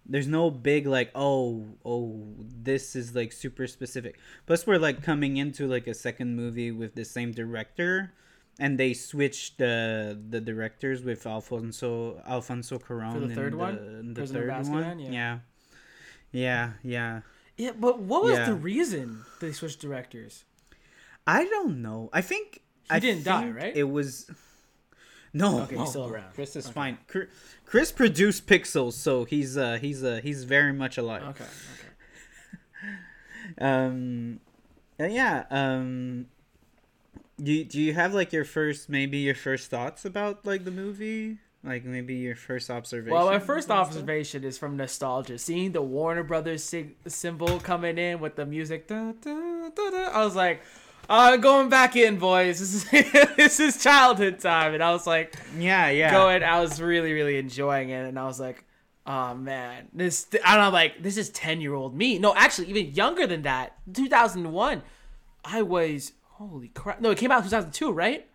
there's 0.06 0.28
no 0.28 0.50
big 0.50 0.86
like 0.86 1.12
oh 1.16 1.66
oh 1.86 2.24
this 2.40 2.96
is 2.96 3.16
like 3.16 3.32
super 3.32 3.68
specific. 3.68 4.20
Plus 4.46 4.68
we're 4.68 4.78
like 4.78 5.02
coming 5.02 5.38
into 5.38 5.68
like 5.68 5.88
a 5.88 5.94
second 5.94 6.36
movie 6.36 6.72
with 6.72 6.96
the 6.96 7.06
same 7.06 7.32
director 7.32 8.14
and 8.60 8.80
they 8.80 8.94
switched 8.94 9.58
the 9.58 10.18
the 10.30 10.39
directors 10.42 11.04
with 11.04 11.26
Alfonso 11.26 12.22
Alfonso 12.28 12.78
Cuarón 12.80 13.13
For 13.13 13.20
the 13.20 13.34
third 13.36 13.56
one? 13.56 14.13
the 14.13 14.22
Prisoner 14.22 14.50
of 14.50 14.66
third 14.66 14.74
one. 14.74 15.00
Yeah. 15.00 15.12
Yeah. 15.12 15.39
yeah, 16.32 16.72
yeah, 16.84 17.22
Yeah, 17.58 17.72
but 17.80 18.00
what 18.00 18.24
was 18.24 18.38
Yeah. 18.38 18.46
the 18.48 18.56
reason 18.56 19.24
they 19.39 19.52
switched 19.52 19.80
directors? 19.82 20.46
I 21.26 21.46
don't 21.46 21.82
know. 21.82 22.10
I 22.13 22.22
think 22.22 22.46
He 22.56 22.62
I 22.89 23.00
didn't 23.00 23.24
die, 23.24 23.50
right? 23.50 23.76
It 23.76 23.84
was 23.89 24.30
no. 25.34 25.62
Okay, 25.62 25.78
he's 25.78 25.89
still 25.89 26.08
around. 26.08 26.34
Chris 26.34 26.56
is 26.56 26.66
Okay. 26.66 26.74
fine. 26.74 26.98
Chris 27.66 27.92
produced 27.92 28.46
Pixels, 28.46 28.94
so 28.94 29.24
he's 29.26 29.58
uh 29.58 29.78
he's 29.82 30.04
uh 30.04 30.20
he's 30.22 30.44
very 30.44 30.74
much 30.74 30.98
alive. 30.98 31.24
Okay, 31.24 31.46
okay. 31.46 31.89
Um, 33.58 34.39
uh, 35.00 35.06
yeah. 35.06 35.46
Um, 35.50 36.28
do 37.41 37.52
you, 37.52 37.63
do 37.65 37.82
you 37.82 37.93
have 37.93 38.13
like 38.13 38.32
your 38.34 38.46
first 38.46 38.89
maybe 38.89 39.17
your 39.19 39.36
first 39.36 39.69
thoughts 39.69 40.06
about 40.06 40.46
like 40.46 40.65
the 40.65 40.72
movie? 40.72 41.38
Like 41.63 41.86
maybe 41.86 42.15
your 42.15 42.36
first 42.36 42.69
observation. 42.69 43.13
Well, 43.13 43.28
my 43.28 43.39
first 43.39 43.69
and 43.69 43.78
stuff? 43.78 43.88
observation 43.88 44.43
is 44.43 44.58
from 44.58 44.76
nostalgia. 44.76 45.38
Seeing 45.38 45.72
the 45.72 45.82
Warner 45.82 46.24
Brothers 46.24 46.62
sig- 46.63 46.98
symbol 47.08 47.60
coming 47.62 47.98
in 47.98 48.19
with 48.19 48.36
the 48.36 48.46
music, 48.46 48.88
da, 48.88 49.13
da, 49.13 49.69
da, 49.74 49.89
da, 49.89 49.98
I 50.12 50.26
was 50.26 50.36
like, 50.36 50.62
uh, 51.10 51.38
going 51.38 51.69
back 51.69 51.96
in, 51.96 52.17
boys. 52.19 52.60
This 52.60 52.74
is 52.93 53.36
this 53.38 53.60
is 53.60 53.82
childhood 53.82 54.39
time, 54.39 54.74
and 54.74 54.84
I 54.84 54.91
was 54.91 55.08
like, 55.08 55.36
Yeah, 55.58 55.89
yeah. 55.89 56.12
going. 56.12 56.43
I 56.43 56.60
was 56.60 56.82
really, 56.82 57.13
really 57.13 57.38
enjoying 57.38 57.89
it, 57.89 58.08
and 58.08 58.19
I 58.19 58.26
was 58.26 58.39
like, 58.41 58.63
oh 59.06 59.34
man, 59.34 59.88
this. 59.93 60.28
And 60.34 60.62
I'm 60.62 60.74
like, 60.74 61.02
this 61.02 61.17
is 61.17 61.30
ten 61.30 61.62
year 61.62 61.74
old 61.74 61.96
me. 61.96 62.19
No, 62.19 62.34
actually, 62.36 62.67
even 62.67 62.93
younger 62.93 63.26
than 63.26 63.43
that. 63.43 63.78
2001, 63.93 64.82
I 65.46 65.62
was 65.62 66.12
holy 66.38 66.69
crap. 66.69 67.02
No, 67.02 67.12
it 67.12 67.17
came 67.17 67.32
out 67.32 67.39
in 67.39 67.43
2002, 67.46 67.91
right? 67.91 68.28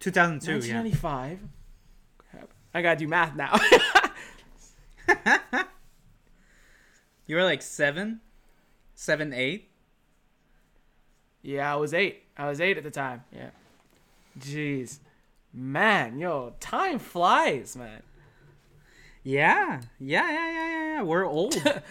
2002. 0.00 0.50
Yeah. 0.50 0.82
1995. 0.82 1.40
Crap. 2.18 2.48
I 2.74 2.82
gotta 2.82 2.98
do 2.98 3.08
math 3.08 3.34
now. 3.34 3.58
You 7.32 7.36
were 7.36 7.44
like 7.44 7.62
seven, 7.62 8.20
seven, 8.94 9.32
eight. 9.32 9.70
yeah, 11.40 11.72
I 11.72 11.76
was 11.76 11.94
eight. 11.94 12.24
I 12.36 12.46
was 12.48 12.60
eight 12.60 12.76
at 12.76 12.84
the 12.84 12.90
time. 12.90 13.24
Yeah. 13.32 13.50
Jeez, 14.38 14.98
man, 15.52 16.18
yo, 16.18 16.54
time 16.60 16.98
flies, 16.98 17.74
man. 17.74 18.02
Yeah, 19.22 19.80
yeah, 19.98 20.30
yeah, 20.30 20.52
yeah, 20.52 20.52
yeah. 20.52 20.86
yeah. 20.96 21.02
We're 21.02 21.24
old. 21.24 21.54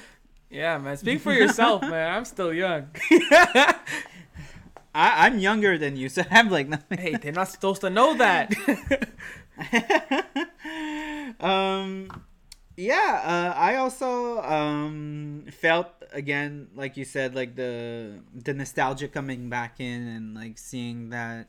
Yeah, 0.54 0.78
man. 0.80 0.98
Speak 0.98 1.22
for 1.22 1.32
yourself, 1.32 1.82
man. 1.90 2.14
I'm 2.14 2.26
still 2.26 2.54
young. 2.54 2.90
I, 4.94 5.28
I'm 5.28 5.40
younger 5.40 5.78
than 5.78 5.96
you, 5.96 6.10
so 6.16 6.24
I'm 6.30 6.50
like 6.50 6.68
nothing. 6.68 6.98
hey, 6.98 7.16
they're 7.16 7.32
not 7.32 7.50
supposed 7.50 7.82
to 7.82 7.90
know 7.90 8.16
that. 8.18 8.54
um, 11.40 12.24
yeah. 12.78 13.22
Uh, 13.24 13.60
I 13.60 13.76
also 13.76 14.42
um 14.42 15.46
felt 15.52 15.88
again, 16.12 16.70
like 16.76 16.98
you 16.98 17.06
said, 17.06 17.36
like 17.36 17.56
the 17.56 18.20
the 18.34 18.54
nostalgia 18.54 19.08
coming 19.08 19.50
back 19.50 19.80
in 19.80 20.08
and 20.08 20.36
like 20.36 20.58
seeing 20.58 21.10
that. 21.10 21.48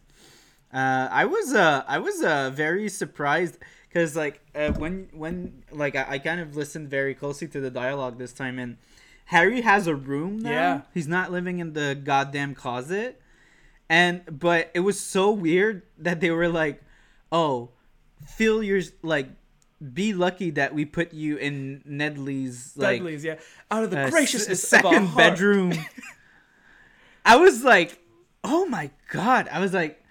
Uh, 0.72 1.09
I 1.11 1.26
was 1.26 1.52
uh 1.52 1.85
I 1.87 1.98
was 1.98 2.22
uh 2.22 2.50
very 2.50 2.88
surprised 2.88 3.59
because 3.88 4.16
like 4.16 4.40
uh, 4.55 4.72
when 4.72 5.09
when 5.12 5.64
like 5.70 5.96
I, 5.96 6.07
I 6.11 6.18
kind 6.18 6.40
of 6.40 6.57
listened 6.57 6.88
very 6.88 7.14
closely 7.14 7.48
to 7.48 7.61
the 7.61 7.70
dialogue 7.70 8.18
this 8.18 8.33
time 8.33 8.59
and 8.59 8.78
Harry 9.26 9.62
has 9.62 9.87
a 9.87 9.94
room 9.94 10.38
now. 10.38 10.50
Yeah. 10.50 10.81
He's 10.92 11.09
not 11.09 11.33
living 11.33 11.59
in 11.59 11.72
the 11.72 11.94
goddamn 11.94 12.55
closet. 12.55 13.21
And 13.92 14.22
but 14.40 14.70
it 14.72 14.81
was 14.81 14.98
so 14.98 15.31
weird 15.33 15.83
that 15.98 16.20
they 16.20 16.31
were 16.31 16.48
like, 16.48 16.83
"Oh, 17.31 17.72
feel 18.26 18.62
your 18.62 18.81
like 19.02 19.28
be 19.92 20.14
lucky 20.14 20.48
that 20.52 20.72
we 20.72 20.87
put 20.87 21.12
you 21.12 21.37
in 21.37 21.83
Nedley's 21.85 22.72
like 22.74 23.00
Dudley's, 23.02 23.22
yeah. 23.22 23.37
Out 23.70 23.85
of 23.85 23.90
the 23.90 24.00
uh, 24.00 24.09
graciousness 24.09 24.64
s- 24.64 24.81
of 24.81 24.87
our 24.87 24.92
second 24.94 25.14
bedroom." 25.14 25.74
I 27.26 27.37
was 27.37 27.62
like, 27.64 27.98
"Oh 28.42 28.64
my 28.64 28.90
god." 29.11 29.46
I 29.52 29.61
was 29.61 29.74
like, 29.74 30.02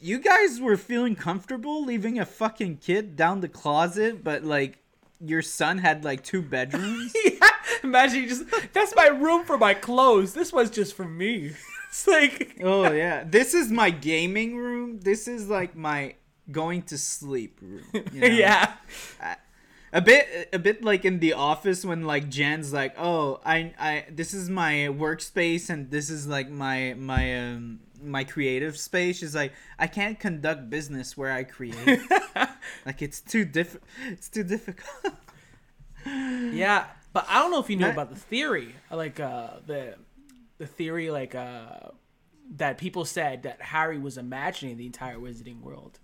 "You 0.00 0.18
guys 0.18 0.58
were 0.58 0.78
feeling 0.78 1.14
comfortable 1.14 1.84
leaving 1.84 2.18
a 2.18 2.24
fucking 2.24 2.78
kid 2.78 3.16
down 3.16 3.42
the 3.42 3.48
closet, 3.48 4.24
but 4.24 4.44
like 4.44 4.78
your 5.20 5.42
son 5.42 5.76
had 5.76 6.04
like 6.04 6.24
two 6.24 6.40
bedrooms?" 6.40 7.12
yeah. 7.26 7.48
Imagine 7.82 8.22
you 8.22 8.28
just 8.30 8.44
that's 8.72 8.96
my 8.96 9.08
room 9.08 9.44
for 9.44 9.58
my 9.58 9.74
clothes. 9.74 10.32
This 10.32 10.54
one's 10.54 10.70
just 10.70 10.96
for 10.96 11.04
me. 11.04 11.52
It's 11.90 12.06
like 12.06 12.58
oh 12.62 12.92
yeah. 12.92 13.24
This 13.26 13.52
is 13.52 13.70
my 13.70 13.90
gaming 13.90 14.56
room. 14.56 15.00
This 15.00 15.26
is 15.26 15.48
like 15.48 15.74
my 15.76 16.14
going 16.50 16.82
to 16.82 16.96
sleep 16.96 17.58
room. 17.60 17.82
you 17.92 18.02
know? 18.20 18.26
yeah. 18.28 18.74
a 19.92 20.00
bit 20.00 20.48
a 20.52 20.58
bit 20.58 20.84
like 20.84 21.04
in 21.04 21.18
the 21.18 21.32
office 21.32 21.84
when 21.84 22.04
like 22.04 22.28
Jan's 22.28 22.72
like, 22.72 22.94
"Oh, 22.96 23.40
I 23.44 23.74
I 23.78 24.04
this 24.08 24.32
is 24.34 24.48
my 24.48 24.88
workspace 24.90 25.68
and 25.68 25.90
this 25.90 26.10
is 26.10 26.26
like 26.28 26.48
my 26.48 26.94
my 26.96 27.38
um 27.38 27.80
my 28.00 28.22
creative 28.22 28.78
space." 28.78 29.18
She's 29.18 29.34
like, 29.34 29.52
"I 29.78 29.88
can't 29.88 30.18
conduct 30.18 30.70
business 30.70 31.16
where 31.16 31.32
I 31.32 31.42
create." 31.42 32.00
like 32.86 33.02
it's 33.02 33.20
too 33.20 33.44
diff 33.44 33.76
it's 34.06 34.28
too 34.28 34.44
difficult. 34.44 35.14
Yeah, 36.06 36.86
but 37.12 37.26
I 37.28 37.40
don't 37.40 37.50
know 37.50 37.60
if 37.60 37.68
you 37.68 37.76
know 37.76 37.86
Not- 37.86 37.94
about 37.94 38.10
the 38.10 38.16
theory, 38.20 38.74
like 38.90 39.18
uh, 39.20 39.58
the 39.66 39.96
the 40.60 40.66
theory, 40.66 41.10
like 41.10 41.34
uh, 41.34 41.88
that 42.56 42.78
people 42.78 43.04
said 43.04 43.42
that 43.44 43.60
Harry 43.62 43.98
was 43.98 44.16
imagining 44.18 44.76
the 44.76 44.86
entire 44.86 45.16
Wizarding 45.16 45.60
world, 45.62 45.98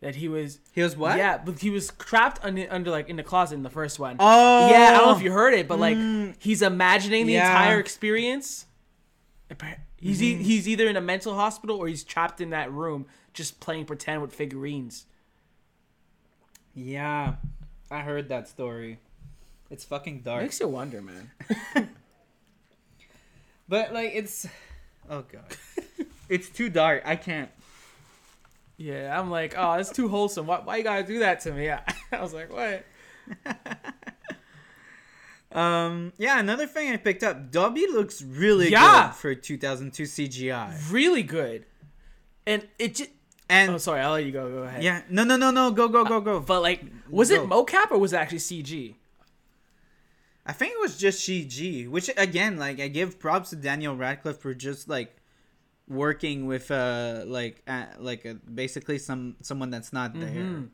that 0.00 0.16
he 0.16 0.28
was. 0.28 0.58
He 0.72 0.80
was 0.82 0.96
what? 0.96 1.18
Yeah, 1.18 1.38
but 1.38 1.60
he 1.60 1.70
was 1.70 1.92
trapped 1.98 2.40
under, 2.42 2.66
under 2.70 2.90
like 2.90 3.08
in 3.08 3.16
the 3.16 3.22
closet 3.22 3.54
in 3.56 3.62
the 3.62 3.70
first 3.70 3.98
one. 3.98 4.16
Oh. 4.18 4.70
yeah, 4.70 4.88
I 4.88 4.90
don't 4.98 5.06
know 5.08 5.16
if 5.16 5.22
you 5.22 5.30
heard 5.30 5.54
it, 5.54 5.68
but 5.68 5.78
like 5.78 5.96
Mm. 5.96 6.34
he's 6.38 6.62
imagining 6.62 7.26
the 7.26 7.34
Yeah. 7.34 7.48
entire 7.50 7.78
experience. 7.78 8.66
He's 9.96 10.20
Mm-hmm. 10.20 10.40
e- 10.40 10.42
he's 10.42 10.66
either 10.66 10.88
in 10.88 10.96
a 10.96 11.00
mental 11.02 11.34
hospital 11.34 11.76
or 11.76 11.86
he's 11.86 12.02
trapped 12.02 12.40
in 12.40 12.50
that 12.50 12.72
room 12.72 13.04
just 13.34 13.60
playing 13.60 13.84
pretend 13.84 14.22
with 14.22 14.32
figurines. 14.34 15.04
Yeah. 16.74 17.34
I 17.90 18.00
heard 18.00 18.28
that 18.30 18.48
story. 18.48 18.98
It's 19.70 19.84
fucking 19.84 20.20
dark. 20.22 20.42
Makes 20.42 20.60
you 20.60 20.68
wonder, 20.68 21.02
man. 21.02 21.30
But 23.72 23.94
like 23.94 24.10
it's 24.12 24.46
oh 25.08 25.22
god. 25.32 25.44
it's 26.28 26.50
too 26.50 26.68
dark. 26.68 27.04
I 27.06 27.16
can't. 27.16 27.48
Yeah, 28.76 29.18
I'm 29.18 29.30
like, 29.30 29.54
oh, 29.56 29.72
it's 29.74 29.88
too 29.88 30.08
wholesome. 30.08 30.46
Why, 30.46 30.60
why 30.60 30.76
you 30.76 30.84
gotta 30.84 31.04
do 31.04 31.20
that 31.20 31.40
to 31.40 31.52
me? 31.52 31.70
I, 32.12 32.20
was 32.20 32.34
like, 32.34 32.52
what? 32.52 32.84
Um 35.52 36.12
yeah, 36.18 36.38
another 36.38 36.66
thing 36.66 36.92
I 36.92 36.98
picked 36.98 37.22
up. 37.22 37.50
Dobby 37.50 37.86
looks 37.86 38.20
really 38.20 38.70
Yeah. 38.70 39.06
good 39.08 39.14
for 39.16 39.34
2002 39.34 40.02
CGI. 40.02 40.90
Really 40.90 41.22
good. 41.22 41.64
And 42.46 42.68
it 42.78 42.94
just. 42.96 43.10
And 43.48 43.70
Oh, 43.72 43.78
sorry. 43.78 44.00
I'll 44.02 44.12
let 44.12 44.24
you 44.26 44.32
go. 44.32 44.50
Go 44.50 44.62
ahead. 44.64 44.82
yeah, 44.82 45.00
no 45.08 45.24
no 45.24 45.36
no 45.38 45.50
no, 45.50 45.70
go 45.70 45.88
go 45.88 46.04
go 46.04 46.20
go. 46.20 46.40
But 46.40 46.60
like, 46.60 46.84
was 47.08 47.30
Go. 47.30 47.42
it 47.42 47.48
mocap 47.48 47.90
or 47.90 47.96
was 47.98 48.12
it 48.12 48.16
actually 48.16 48.38
CG? 48.38 48.96
I 50.44 50.52
think 50.52 50.72
it 50.72 50.80
was 50.80 50.98
just 50.98 51.26
CG, 51.26 51.88
which 51.88 52.10
again, 52.16 52.56
like 52.56 52.80
I 52.80 52.88
give 52.88 53.18
props 53.18 53.50
to 53.50 53.56
Daniel 53.56 53.96
Radcliffe 53.96 54.38
for 54.38 54.54
just 54.54 54.88
like 54.88 55.16
working 55.88 56.46
with 56.46 56.70
uh 56.70 57.22
like 57.26 57.62
uh, 57.66 57.86
like 57.98 58.24
uh 58.26 58.34
basically 58.52 58.98
some 58.98 59.36
someone 59.42 59.70
that's 59.70 59.92
not 59.92 60.18
there. 60.18 60.28
Mhm. 60.30 60.68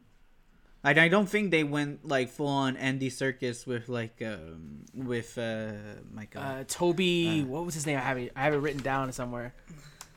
Like 0.85 0.97
I 0.97 1.09
don't 1.09 1.29
think 1.29 1.51
they 1.51 1.65
went 1.65 2.07
like 2.07 2.29
full 2.31 2.47
on 2.47 2.77
Andy 2.77 3.11
Serkis 3.11 3.67
with 3.67 3.89
like 3.89 4.23
um 4.23 4.85
with 4.95 5.37
uh 5.37 5.73
my 6.13 6.25
god. 6.27 6.61
Uh, 6.61 6.65
Toby. 6.67 7.43
Uh. 7.43 7.47
what 7.47 7.65
was 7.67 7.75
his 7.75 7.85
name? 7.85 7.99
I 7.99 8.03
have 8.03 8.19
it. 8.19 8.33
I 8.37 8.43
have 8.45 8.55
it 8.55 8.59
written 8.59 8.83
down 8.83 9.13
somewhere. 9.13 9.53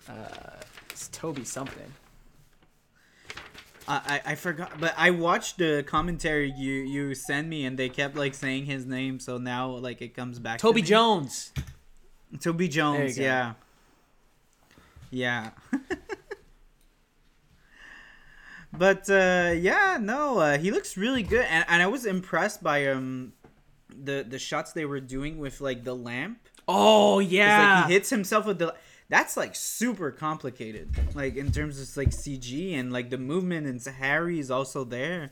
Uh, 0.08 0.14
it's 0.90 1.10
Toby 1.10 1.44
something. 1.44 1.92
I, 3.88 4.22
I 4.26 4.36
forgot, 4.36 4.80
but 4.80 4.94
I 4.98 5.10
watched 5.12 5.58
the 5.58 5.84
commentary 5.86 6.52
you 6.56 6.74
you 6.74 7.16
sent 7.16 7.48
me, 7.48 7.66
and 7.66 7.78
they 7.78 7.90
kept 7.90 8.16
like 8.16 8.34
saying 8.34 8.66
his 8.66 8.86
name, 8.86 9.20
so 9.20 9.38
now 9.38 9.70
like 9.72 10.02
it 10.02 10.16
comes 10.16 10.40
back. 10.40 10.60
to 10.60 10.62
Toby 10.62 10.82
me. 10.82 10.88
Jones. 10.88 11.52
Toby 12.40 12.68
Jones, 12.68 13.18
yeah. 13.18 13.54
Yeah. 15.10 15.52
but 18.74 19.10
uh 19.10 19.54
yeah, 19.56 19.98
no, 20.00 20.40
uh, 20.40 20.58
he 20.58 20.72
looks 20.72 20.96
really 20.96 21.24
good 21.24 21.46
and, 21.46 21.66
and 21.68 21.82
I 21.82 21.88
was 21.88 22.06
impressed 22.06 22.64
by 22.64 22.88
um 22.88 23.34
the 23.90 24.26
the 24.28 24.40
shots 24.40 24.72
they 24.72 24.86
were 24.86 25.02
doing 25.02 25.38
with 25.38 25.60
like 25.60 25.84
the 25.84 25.96
lamp. 25.96 26.40
Oh 26.68 27.20
yeah. 27.20 27.82
like 27.82 27.88
he 27.88 27.94
hits 27.94 28.10
himself 28.10 28.46
with 28.46 28.60
the 28.60 28.74
that's 29.12 29.36
like 29.36 29.56
super 29.56 30.10
complicated. 30.10 30.90
Like 31.14 31.36
in 31.36 31.52
terms 31.52 31.80
of 31.82 31.98
like 31.98 32.12
CG 32.12 32.74
and 32.74 32.94
like 32.94 33.10
the 33.10 33.18
movement 33.18 33.68
and 33.68 33.96
Harry 33.96 34.40
is 34.40 34.50
also 34.50 34.86
there. 34.86 35.30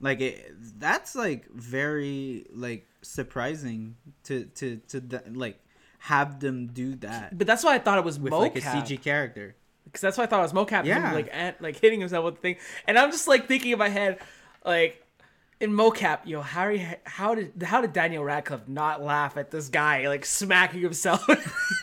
Like 0.00 0.20
it, 0.20 0.54
that's 0.78 1.16
like 1.16 1.50
very 1.50 2.46
like 2.54 2.86
surprising 3.02 3.96
to 4.24 4.44
to 4.54 4.76
to 4.88 5.00
the, 5.00 5.22
like 5.32 5.58
have 5.98 6.38
them 6.38 6.68
do 6.68 6.94
that 6.96 7.36
but 7.36 7.48
that's 7.48 7.64
why 7.64 7.74
I 7.74 7.78
thought 7.80 7.98
it 7.98 8.04
was 8.04 8.20
with 8.20 8.32
mocap. 8.32 8.40
like 8.40 8.56
a 8.56 8.60
CG 8.60 9.02
character. 9.02 9.56
because 9.86 10.02
that's 10.02 10.18
why 10.18 10.24
I 10.24 10.26
thought 10.26 10.40
it 10.40 10.42
was 10.42 10.52
mocap. 10.52 10.84
Yeah. 10.84 11.12
Like 11.12 11.28
at, 11.32 11.60
like 11.60 11.80
hitting 11.80 11.98
himself 11.98 12.24
with 12.24 12.36
the 12.36 12.40
thing, 12.40 12.56
and 12.86 12.98
I'm 12.98 13.10
just 13.10 13.26
like 13.26 13.48
thinking 13.48 13.72
in 13.72 13.78
my 13.78 13.88
head, 13.88 14.18
like 14.64 15.02
in 15.60 15.72
mocap, 15.72 16.20
yo, 16.24 16.42
Harry, 16.42 16.86
how 17.04 17.34
did 17.34 17.62
how 17.62 17.80
did 17.80 17.92
Daniel 17.92 18.22
Radcliffe 18.22 18.68
not 18.68 19.02
laugh 19.02 19.36
at 19.36 19.50
this 19.50 19.68
guy 19.68 20.06
like 20.08 20.24
smacking 20.24 20.82
himself 20.82 21.26
in 21.28 21.36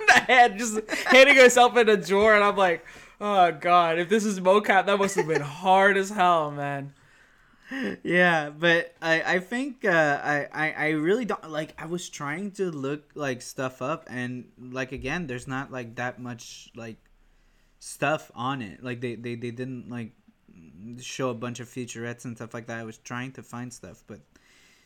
the 0.07 0.13
head, 0.13 0.57
just 0.57 0.79
hitting 1.09 1.35
himself 1.35 1.75
in 1.77 1.89
a 1.89 1.97
drawer, 1.97 2.35
and 2.35 2.43
I'm 2.43 2.55
like, 2.55 2.85
oh 3.19 3.51
god, 3.51 3.99
if 3.99 4.09
this 4.09 4.25
is 4.25 4.39
mocap, 4.39 4.85
that 4.85 4.99
must 4.99 5.15
have 5.15 5.27
been 5.27 5.41
hard 5.41 5.97
as 5.97 6.09
hell, 6.09 6.51
man. 6.51 6.93
Yeah, 8.03 8.51
but 8.51 8.93
I 9.01 9.35
I 9.35 9.39
think 9.39 9.83
uh, 9.85 10.19
I, 10.23 10.47
I 10.53 10.71
I 10.71 10.89
really 10.89 11.25
don't 11.25 11.49
like. 11.49 11.73
I 11.81 11.87
was 11.87 12.09
trying 12.09 12.51
to 12.51 12.69
look 12.69 13.11
like 13.15 13.41
stuff 13.41 13.81
up, 13.81 14.05
and 14.07 14.45
like 14.59 14.91
again, 14.91 15.25
there's 15.25 15.47
not 15.47 15.71
like 15.71 15.95
that 15.95 16.19
much 16.19 16.69
like 16.75 16.97
stuff 17.79 18.31
on 18.35 18.61
it. 18.61 18.83
Like 18.83 19.01
they 19.01 19.15
they, 19.15 19.33
they 19.33 19.49
didn't 19.49 19.89
like 19.89 20.11
show 20.99 21.29
a 21.29 21.33
bunch 21.33 21.59
of 21.59 21.67
featurettes 21.67 22.25
and 22.25 22.35
stuff 22.35 22.53
like 22.53 22.67
that. 22.67 22.79
I 22.79 22.83
was 22.83 22.97
trying 22.97 23.31
to 23.33 23.43
find 23.43 23.73
stuff, 23.73 24.03
but 24.07 24.19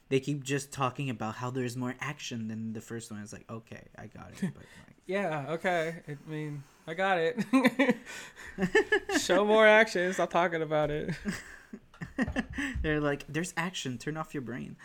they 0.10 0.20
keep 0.20 0.44
just 0.44 0.72
talking 0.72 1.10
about 1.10 1.36
how 1.36 1.50
there's 1.50 1.76
more 1.76 1.96
action 2.00 2.48
than 2.48 2.74
the 2.74 2.82
first 2.82 3.12
one. 3.12 3.22
It's 3.22 3.34
like 3.34 3.50
okay, 3.50 3.84
I 3.98 4.08
got 4.08 4.32
it, 4.32 4.42
but 4.42 4.56
like. 4.58 4.68
Yeah, 5.08 5.46
okay. 5.52 5.96
I 6.06 6.18
mean, 6.30 6.64
I 6.86 6.94
got 6.94 7.18
it. 7.18 7.42
Show 9.22 9.46
more 9.46 9.66
action. 9.66 10.12
Stop 10.12 10.32
talking 10.32 10.62
about 10.62 10.92
it. 10.92 11.16
They're 12.82 13.00
like, 13.02 13.26
there's 13.28 13.54
action. 13.58 13.98
Turn 13.98 14.18
off 14.18 14.34
your 14.34 14.42
brain. 14.42 14.76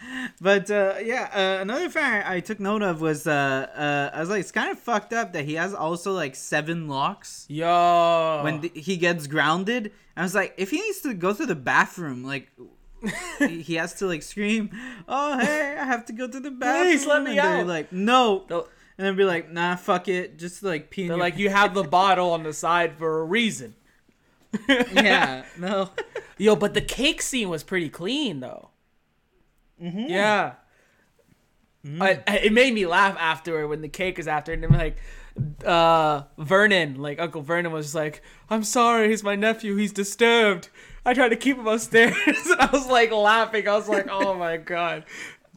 But 0.41 0.71
uh, 0.71 0.95
yeah, 1.03 1.31
uh, 1.35 1.63
another 1.63 1.89
thing 1.89 2.05
I, 2.05 2.41
took 2.41 2.61
note 2.61 2.83
of 2.83 3.01
was 3.01 3.27
uh, 3.27 3.33
uh, 3.33 4.17
I 4.17 4.21
was 4.21 4.29
like, 4.29 4.41
it's 4.41 4.53
kind 4.53 4.71
of 4.71 4.79
fucked 4.79 5.13
up 5.13 5.33
that 5.33 5.45
he 5.45 5.55
has 5.55 5.75
also 5.75 6.13
like 6.13 6.35
seven 6.35 6.89
locks 6.89 7.47
Yo. 7.49 8.41
when 8.45 8.63
th- 8.63 8.85
he 8.85 8.97
gets 8.97 9.27
grounded. 9.27 9.93
I 10.17 10.23
was 10.23 10.35
like, 10.35 10.55
if 10.57 10.71
he 10.71 10.81
needs 10.81 11.01
to 11.03 11.15
go 11.15 11.33
to 11.33 11.47
the 11.47 11.57
bathroom, 11.57 12.25
like. 12.25 12.49
he 13.41 13.75
has 13.75 13.95
to 13.95 14.07
like 14.07 14.23
scream, 14.23 14.71
"Oh 15.09 15.37
hey, 15.37 15.77
I 15.77 15.85
have 15.85 16.07
to 16.07 16.13
go 16.13 16.29
to 16.29 16.39
the 16.39 16.53
bathroom." 16.53 16.85
Please 16.87 17.05
let 17.05 17.25
me 17.25 17.33
and 17.33 17.41
out. 17.41 17.67
like, 17.67 17.93
"No," 17.93 18.45
They're- 18.47 18.63
and 18.97 19.05
then 19.05 19.17
be 19.17 19.25
like, 19.25 19.51
"Nah, 19.51 19.75
fuck 19.75 20.07
it, 20.07 20.39
just 20.39 20.63
like 20.63 20.89
pee." 20.91 21.03
in 21.03 21.09
They're 21.09 21.17
your 21.17 21.25
like, 21.25 21.37
you 21.37 21.51
have 21.51 21.75
the 21.75 21.83
bottle 21.83 22.31
on 22.31 22.45
the 22.45 22.53
side 22.53 22.97
for 22.99 23.21
a 23.21 23.25
reason. 23.25 23.75
yeah, 24.93 25.45
no. 25.59 25.91
Yo, 26.39 26.57
but 26.57 26.75
the 26.75 26.81
cake 26.81 27.23
scene 27.23 27.49
was 27.49 27.63
pretty 27.63 27.89
clean 27.89 28.41
though. 28.41 28.71
Mm-hmm. 29.83 30.07
Yeah. 30.09 30.53
I, 32.01 32.21
I- 32.29 32.39
it 32.39 32.53
made 32.53 32.73
me 32.75 32.87
laugh 32.87 33.17
afterward 33.19 33.69
when 33.69 33.81
the 33.83 33.89
cake 33.89 34.19
is 34.19 34.29
after, 34.29 34.53
and 34.53 34.65
I'm 34.65 34.73
like, 34.73 34.99
uh, 35.67 36.23
Vernon, 36.39 37.01
like 37.03 37.19
Uncle 37.21 37.43
Vernon 37.43 37.73
was 37.73 37.95
like, 37.95 38.23
"I'm 38.51 38.63
sorry, 38.63 39.09
he's 39.09 39.25
my 39.25 39.35
nephew. 39.35 39.75
He's 39.77 39.93
disturbed. 39.93 40.69
I 41.05 41.13
tried 41.15 41.31
to 41.31 41.37
keep 41.37 41.57
him 41.57 41.67
upstairs," 41.67 42.15
and 42.27 42.37
I 42.61 42.69
was 42.73 42.87
like 42.87 43.11
laughing. 43.11 43.67
I 43.67 43.75
was 43.77 43.89
like, 43.89 44.07
"Oh 44.11 44.35
my 44.35 44.59
god." 44.59 45.05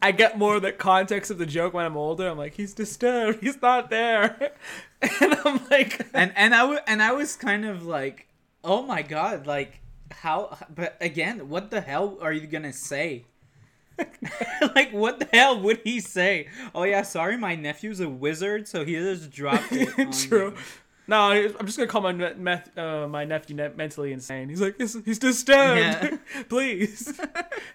I 0.02 0.12
get 0.12 0.36
more 0.36 0.56
of 0.56 0.62
the 0.62 0.72
context 0.72 1.30
of 1.30 1.38
the 1.38 1.46
joke 1.46 1.72
when 1.72 1.86
I'm 1.86 1.96
older. 1.96 2.28
I'm 2.28 2.36
like, 2.36 2.52
he's 2.54 2.74
disturbed. 2.74 3.40
He's 3.42 3.60
not 3.62 3.88
there, 3.88 4.52
and 5.02 5.34
I'm 5.44 5.60
like, 5.70 6.06
and 6.12 6.32
and 6.36 6.54
I 6.54 6.60
w- 6.62 6.80
and 6.88 7.00
I 7.02 7.12
was 7.12 7.36
kind 7.36 7.64
of 7.64 7.86
like, 7.86 8.26
oh 8.66 8.82
my 8.82 9.00
god, 9.00 9.46
like 9.46 9.80
how? 10.10 10.58
But 10.74 10.96
again, 11.00 11.48
what 11.48 11.70
the 11.70 11.80
hell 11.80 12.18
are 12.20 12.32
you 12.32 12.46
gonna 12.46 12.72
say? 12.72 13.24
like, 14.74 14.92
what 14.92 15.20
the 15.20 15.28
hell 15.32 15.58
would 15.62 15.80
he 15.84 16.00
say? 16.00 16.48
Oh 16.74 16.82
yeah, 16.82 17.02
sorry, 17.02 17.38
my 17.38 17.54
nephew's 17.54 18.00
a 18.00 18.08
wizard, 18.08 18.68
so 18.68 18.84
he 18.84 18.94
just 18.94 19.30
dropped 19.30 19.72
it. 19.72 20.12
True. 20.28 20.50
you." 20.50 20.54
No, 21.08 21.30
I'm 21.30 21.66
just 21.66 21.78
gonna 21.78 21.88
call 21.88 22.02
my 22.02 22.12
ne- 22.12 22.34
meth, 22.34 22.76
uh, 22.76 23.06
my 23.06 23.24
nephew 23.24 23.54
ne- 23.54 23.70
mentally 23.76 24.12
insane. 24.12 24.48
He's 24.48 24.60
like, 24.60 24.76
he's, 24.76 25.02
he's 25.04 25.20
disturbed. 25.20 25.80
Yeah. 25.80 26.16
Please, 26.48 27.18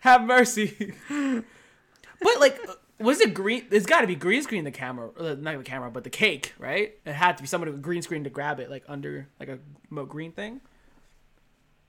have 0.01 0.23
mercy. 0.23 0.93
but 1.07 2.39
like, 2.41 2.59
uh, 2.67 2.73
was 2.99 3.21
it 3.21 3.33
green? 3.33 3.65
It's 3.71 3.85
got 3.85 4.01
to 4.01 4.07
be 4.07 4.15
green 4.15 4.43
screen 4.43 4.65
the 4.65 4.71
camera, 4.71 5.11
uh, 5.17 5.35
not 5.39 5.57
the 5.57 5.63
camera, 5.63 5.89
but 5.89 6.03
the 6.03 6.09
cake, 6.09 6.53
right? 6.59 6.93
It 7.05 7.13
had 7.13 7.37
to 7.37 7.43
be 7.43 7.47
somebody 7.47 7.71
with 7.71 7.81
green 7.81 8.01
screen 8.01 8.25
to 8.25 8.29
grab 8.29 8.59
it, 8.59 8.69
like 8.69 8.83
under 8.89 9.29
like 9.39 9.47
a 9.47 9.59
green 10.05 10.33
thing. 10.33 10.59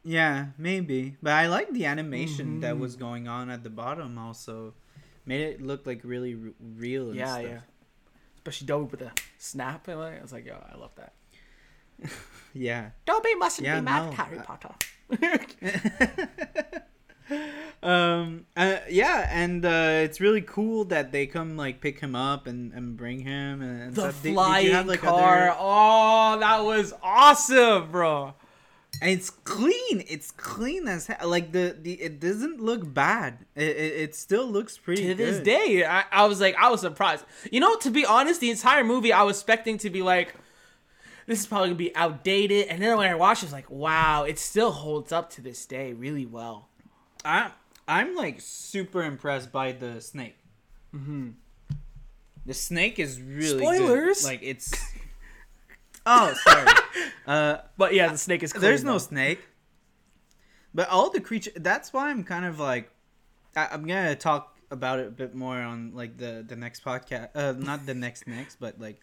Yeah, 0.04 0.46
maybe. 0.58 1.16
But 1.22 1.32
I 1.34 1.46
like 1.46 1.72
the 1.72 1.86
animation 1.86 2.60
that 2.60 2.78
was 2.78 2.96
going 2.96 3.28
on 3.28 3.50
at 3.50 3.62
the 3.62 3.70
bottom. 3.70 4.18
Also, 4.18 4.74
made 5.26 5.40
it 5.42 5.62
look 5.62 5.86
like 5.86 6.00
really 6.04 6.34
r- 6.34 6.50
real. 6.76 7.08
And 7.08 7.14
Yeah, 7.16 7.34
stuff. 7.34 7.42
yeah. 7.44 7.58
Especially 8.38 8.66
Dobby 8.66 8.84
with 8.90 9.00
the 9.00 9.12
snap 9.38 9.86
and 9.86 10.00
like, 10.00 10.18
I 10.18 10.22
was 10.22 10.32
like, 10.32 10.44
yo, 10.46 10.56
I 10.72 10.76
love 10.76 10.90
that. 10.96 11.12
yeah. 12.54 12.90
Dobby 13.06 13.34
mustn't 13.36 13.64
Yeah, 13.64 13.78
be 13.78 13.84
mad 13.84 14.06
no, 14.06 14.08
at 14.08 14.14
Harry 14.14 14.38
I- 14.38 14.42
Potter. 14.42 14.74
um 17.82 18.46
uh, 18.56 18.76
yeah 18.90 19.28
and 19.32 19.64
uh 19.64 20.00
it's 20.02 20.20
really 20.20 20.40
cool 20.42 20.84
that 20.84 21.12
they 21.12 21.26
come 21.26 21.56
like 21.56 21.80
pick 21.80 21.98
him 22.00 22.14
up 22.14 22.46
and, 22.46 22.72
and 22.72 22.96
bring 22.96 23.20
him 23.20 23.62
and, 23.62 23.82
and 23.82 23.94
the 23.94 24.00
stuff. 24.02 24.22
Did- 24.22 24.28
did 24.30 24.34
flying 24.34 24.72
have, 24.72 24.86
like, 24.86 25.00
car. 25.00 25.48
other- 25.50 25.56
Oh, 25.58 26.38
that 26.40 26.64
was 26.64 26.92
awesome, 27.02 27.90
bro. 27.90 28.34
And 29.02 29.10
it's 29.10 29.30
clean. 29.30 30.04
It's 30.08 30.30
clean 30.30 30.86
as 30.86 31.08
hell 31.08 31.28
like 31.28 31.50
the, 31.50 31.76
the 31.82 31.94
it 31.94 32.20
doesn't 32.20 32.60
look 32.60 32.94
bad. 32.94 33.38
It, 33.56 33.76
it, 33.76 34.00
it 34.00 34.14
still 34.14 34.46
looks 34.46 34.78
pretty 34.78 35.08
to 35.08 35.14
this 35.16 35.40
day 35.40 35.84
I, 35.84 36.04
I 36.12 36.26
was 36.26 36.40
like 36.40 36.54
i 36.54 36.70
was 36.70 36.82
surprised. 36.82 37.24
You 37.50 37.58
know 37.58 37.74
to 37.78 37.90
be 37.90 38.06
honest 38.06 38.40
the 38.40 38.50
entire 38.50 38.84
movie 38.84 39.12
i 39.12 39.24
was 39.24 39.38
expecting 39.38 39.76
to 39.78 39.90
be 39.90 40.02
like 40.02 40.36
this 41.26 41.40
is 41.40 41.46
probably 41.46 41.70
gonna 41.70 41.78
be 41.78 41.94
outdated. 41.96 42.68
And 42.68 42.80
then 42.80 42.96
when 42.96 43.10
i 43.10 43.16
watched 43.16 43.42
it, 43.42 43.46
was 43.46 43.52
like 43.52 43.68
wow 43.68 44.22
it 44.22 44.38
still 44.38 44.70
holds 44.70 45.10
up 45.10 45.30
to 45.30 45.40
this 45.40 45.66
day 45.66 45.92
really 45.92 46.24
well. 46.24 46.68
I, 47.24 47.50
i'm 47.88 48.14
like 48.14 48.40
super 48.40 49.02
impressed 49.02 49.50
by 49.50 49.72
the 49.72 50.00
snake. 50.00 50.36
Mm-hmm. 50.94 51.30
the 52.46 52.54
snake 52.54 53.00
is 53.00 53.20
really 53.20 53.78
good. 53.78 54.22
Like 54.22 54.40
it's 54.42 54.72
oh 56.06 56.34
sorry 56.44 56.68
uh 57.26 57.58
but 57.76 57.94
yeah 57.94 58.08
the 58.08 58.18
snake 58.18 58.42
is 58.42 58.52
There's 58.52 58.84
no 58.84 58.92
though. 58.92 58.98
snake. 58.98 59.40
But 60.74 60.88
all 60.88 61.10
the 61.10 61.20
creature 61.20 61.50
that's 61.56 61.92
why 61.92 62.10
I'm 62.10 62.24
kind 62.24 62.44
of 62.44 62.58
like 62.58 62.90
I, 63.56 63.68
I'm 63.72 63.86
gonna 63.86 64.16
talk 64.16 64.56
about 64.70 64.98
it 65.00 65.06
a 65.08 65.10
bit 65.10 65.34
more 65.34 65.58
on 65.58 65.92
like 65.94 66.16
the 66.16 66.44
the 66.46 66.56
next 66.56 66.84
podcast. 66.84 67.28
Uh, 67.34 67.52
not 67.58 67.84
the 67.86 67.94
next 67.94 68.26
next, 68.26 68.56
but 68.58 68.80
like 68.80 69.00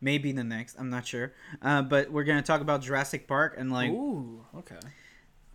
maybe 0.00 0.32
the 0.32 0.42
next. 0.44 0.76
I'm 0.78 0.90
not 0.90 1.06
sure. 1.06 1.32
Uh, 1.62 1.82
but 1.82 2.10
we're 2.10 2.24
gonna 2.24 2.42
talk 2.42 2.60
about 2.60 2.82
Jurassic 2.82 3.28
Park 3.28 3.54
and 3.56 3.70
like 3.72 3.90
Ooh, 3.90 4.44
okay. 4.58 4.80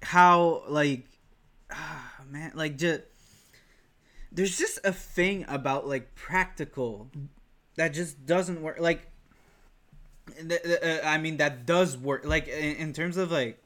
how 0.02 0.64
like 0.70 1.06
ah, 1.72 2.12
man 2.30 2.54
like 2.56 2.78
just 2.78 3.02
there's 4.32 4.58
just 4.58 4.80
a 4.86 4.94
thing 4.94 5.44
about 5.50 5.88
like 5.88 6.16
practical 6.16 7.12
that 7.76 7.90
just 7.94 8.26
doesn't 8.26 8.62
work 8.62 8.80
like 8.80 9.09
uh, 10.52 10.98
i 11.06 11.18
mean 11.18 11.38
that 11.38 11.66
does 11.66 11.98
work 11.98 12.26
like 12.26 12.48
in, 12.48 12.76
in 12.78 12.94
terms 12.94 13.18
of 13.18 13.32
like 13.32 13.62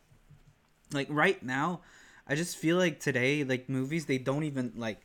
like 0.93 1.07
right 1.09 1.41
now 1.43 1.81
i 2.27 2.35
just 2.35 2.57
feel 2.57 2.77
like 2.77 2.99
today 2.99 3.43
like 3.43 3.69
movies 3.69 4.05
they 4.05 4.17
don't 4.17 4.43
even 4.43 4.71
like 4.75 5.01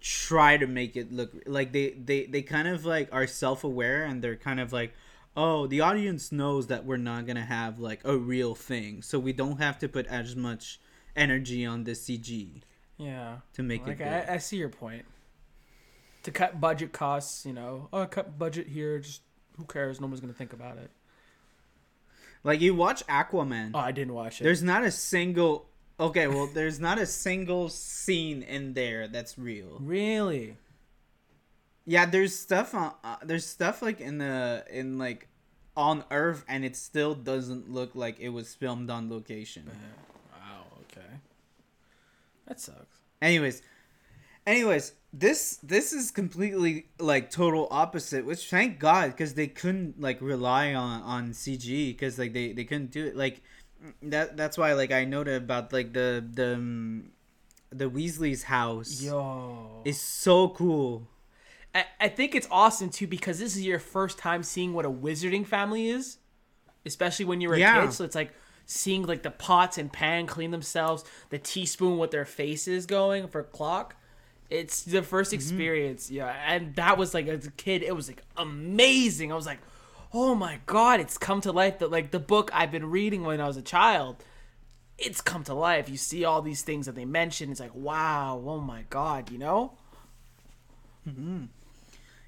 try 0.00 0.56
to 0.56 0.66
make 0.66 0.96
it 0.96 1.12
look 1.12 1.32
like 1.46 1.72
they 1.72 1.90
they 1.90 2.26
they 2.26 2.42
kind 2.42 2.68
of 2.68 2.84
like 2.84 3.08
are 3.12 3.26
self-aware 3.26 4.04
and 4.04 4.22
they're 4.22 4.36
kind 4.36 4.60
of 4.60 4.72
like 4.72 4.94
oh 5.36 5.66
the 5.66 5.80
audience 5.80 6.30
knows 6.32 6.68
that 6.68 6.84
we're 6.84 6.96
not 6.96 7.26
gonna 7.26 7.44
have 7.44 7.78
like 7.78 8.00
a 8.04 8.16
real 8.16 8.54
thing 8.54 9.02
so 9.02 9.18
we 9.18 9.32
don't 9.32 9.58
have 9.58 9.78
to 9.78 9.88
put 9.88 10.06
as 10.06 10.36
much 10.36 10.80
energy 11.16 11.66
on 11.66 11.82
the 11.84 11.92
cg 11.92 12.62
Yeah. 12.96 13.38
to 13.54 13.62
make 13.62 13.82
Like 13.86 13.94
it 14.00 14.04
good. 14.04 14.06
I, 14.30 14.34
I 14.34 14.38
see 14.38 14.56
your 14.56 14.68
point. 14.68 15.04
To 16.24 16.30
cut 16.32 16.60
budget 16.60 16.92
costs, 16.92 17.46
you 17.46 17.52
know, 17.52 17.88
oh, 17.92 18.04
cut 18.06 18.38
budget 18.38 18.66
here. 18.68 18.98
Just 18.98 19.22
who 19.56 19.64
cares? 19.64 20.00
No 20.00 20.06
one's 20.08 20.20
gonna 20.20 20.32
think 20.32 20.52
about 20.52 20.76
it. 20.78 20.90
Like 22.44 22.60
you 22.60 22.74
watch 22.74 23.04
aquaman 23.06 23.70
Oh, 23.74 23.78
I 23.78 23.92
didn't 23.92 24.14
watch 24.14 24.40
it. 24.40 24.44
there's 24.44 24.62
not 24.62 24.84
a 24.84 24.90
single 24.90 25.66
okay 26.00 26.26
well 26.28 26.46
there's 26.52 26.78
not 26.80 26.98
a 26.98 27.06
single 27.06 27.68
scene 27.68 28.42
in 28.42 28.74
there 28.74 29.08
that's 29.08 29.36
real 29.38 29.78
really. 29.80 30.56
yeah 31.86 32.06
there's 32.06 32.34
stuff 32.38 32.74
on 32.74 32.92
uh, 33.04 33.16
there's 33.24 33.44
stuff 33.46 33.82
like 33.82 34.00
in 34.00 34.18
the 34.18 34.64
in 34.70 34.98
like 34.98 35.28
on 35.76 36.04
earth 36.10 36.44
and 36.48 36.64
it 36.64 36.76
still 36.76 37.14
doesn't 37.14 37.70
look 37.70 37.94
like 37.94 38.18
it 38.20 38.30
was 38.30 38.54
filmed 38.54 38.90
on 38.90 39.08
location 39.10 39.70
Wow. 40.32 40.64
Okay. 40.82 41.06
That 42.46 42.60
sucks. 42.60 42.98
anyways 43.22 43.62
anyways 44.46 44.92
this 45.12 45.58
this 45.62 45.92
is 45.92 46.10
completely 46.10 46.86
like 46.98 47.30
total 47.30 47.66
opposite 47.70 48.26
which 48.26 48.50
thank 48.50 48.78
god 48.78 49.06
because 49.10 49.34
they 49.34 49.46
couldn't 49.46 49.98
like 50.00 50.20
rely 50.20 50.74
on 50.74 51.00
on 51.02 51.30
cg 51.30 51.88
because 51.88 52.18
like 52.18 52.34
they 52.34 52.52
they 52.52 52.64
couldn't 52.64 52.90
do 52.90 53.06
it 53.06 53.16
like 53.16 53.40
that 54.02 54.36
that's 54.36 54.58
why 54.58 54.74
like 54.74 54.92
i 54.92 55.04
noted 55.04 55.42
about 55.42 55.72
like 55.72 55.94
the 55.94 56.22
the 56.34 56.54
um, 56.54 57.10
the 57.70 57.88
weasley's 57.88 58.42
house 58.44 59.02
Yo. 59.02 59.80
is 59.84 59.98
so 60.00 60.50
cool 60.50 61.08
I, 61.74 61.84
I 62.00 62.08
think 62.08 62.34
it's 62.34 62.48
awesome 62.50 62.90
too 62.90 63.06
because 63.06 63.38
this 63.38 63.56
is 63.56 63.62
your 63.62 63.78
first 63.78 64.18
time 64.18 64.42
seeing 64.42 64.72
what 64.72 64.84
a 64.84 64.90
wizarding 64.90 65.46
family 65.46 65.88
is, 65.88 66.18
especially 66.86 67.24
when 67.24 67.40
you 67.40 67.48
were 67.48 67.54
a 67.54 67.58
Yeah. 67.60 67.86
kid. 67.86 67.92
So 67.92 68.04
it's 68.04 68.14
like 68.14 68.32
seeing 68.66 69.04
like 69.04 69.22
the 69.22 69.30
pots 69.30 69.78
and 69.78 69.92
pan 69.92 70.26
clean 70.26 70.50
themselves, 70.50 71.04
the 71.30 71.38
teaspoon 71.38 71.98
with 71.98 72.10
their 72.10 72.24
faces 72.24 72.86
going 72.86 73.28
for 73.28 73.42
clock. 73.42 73.96
It's 74.50 74.82
the 74.82 75.02
1st 75.02 75.32
experience, 75.34 76.10
yeah. 76.10 76.34
And 76.46 76.74
that 76.76 76.96
was 76.96 77.12
like 77.12 77.26
as 77.28 77.46
a 77.46 77.50
kid, 77.50 77.82
it 77.82 77.94
was 77.94 78.08
like 78.08 78.22
amazing. 78.36 79.30
I 79.30 79.34
was 79.34 79.46
like, 79.46 79.58
oh 80.14 80.34
my 80.34 80.60
god, 80.64 81.00
it's 81.00 81.18
come 81.18 81.40
to 81.42 81.52
life. 81.52 81.80
That 81.80 81.90
like 81.90 82.12
the 82.12 82.18
book 82.18 82.50
I've 82.54 82.70
been 82.70 82.90
reading 82.90 83.24
when 83.24 83.40
I 83.40 83.46
was 83.46 83.58
a 83.58 83.62
child, 83.62 84.24
it's 84.96 85.20
come 85.20 85.44
to 85.44 85.54
life. 85.54 85.88
You 85.90 85.98
see 85.98 86.24
all 86.24 86.40
these 86.40 86.62
things 86.62 86.86
that 86.86 86.94
they 86.94 87.04
mention. 87.04 87.50
It's 87.50 87.60
like 87.60 87.74
wow, 87.74 88.42
oh 88.46 88.60
my 88.60 88.84
god, 88.88 89.30
you 89.30 89.38
know. 89.38 89.72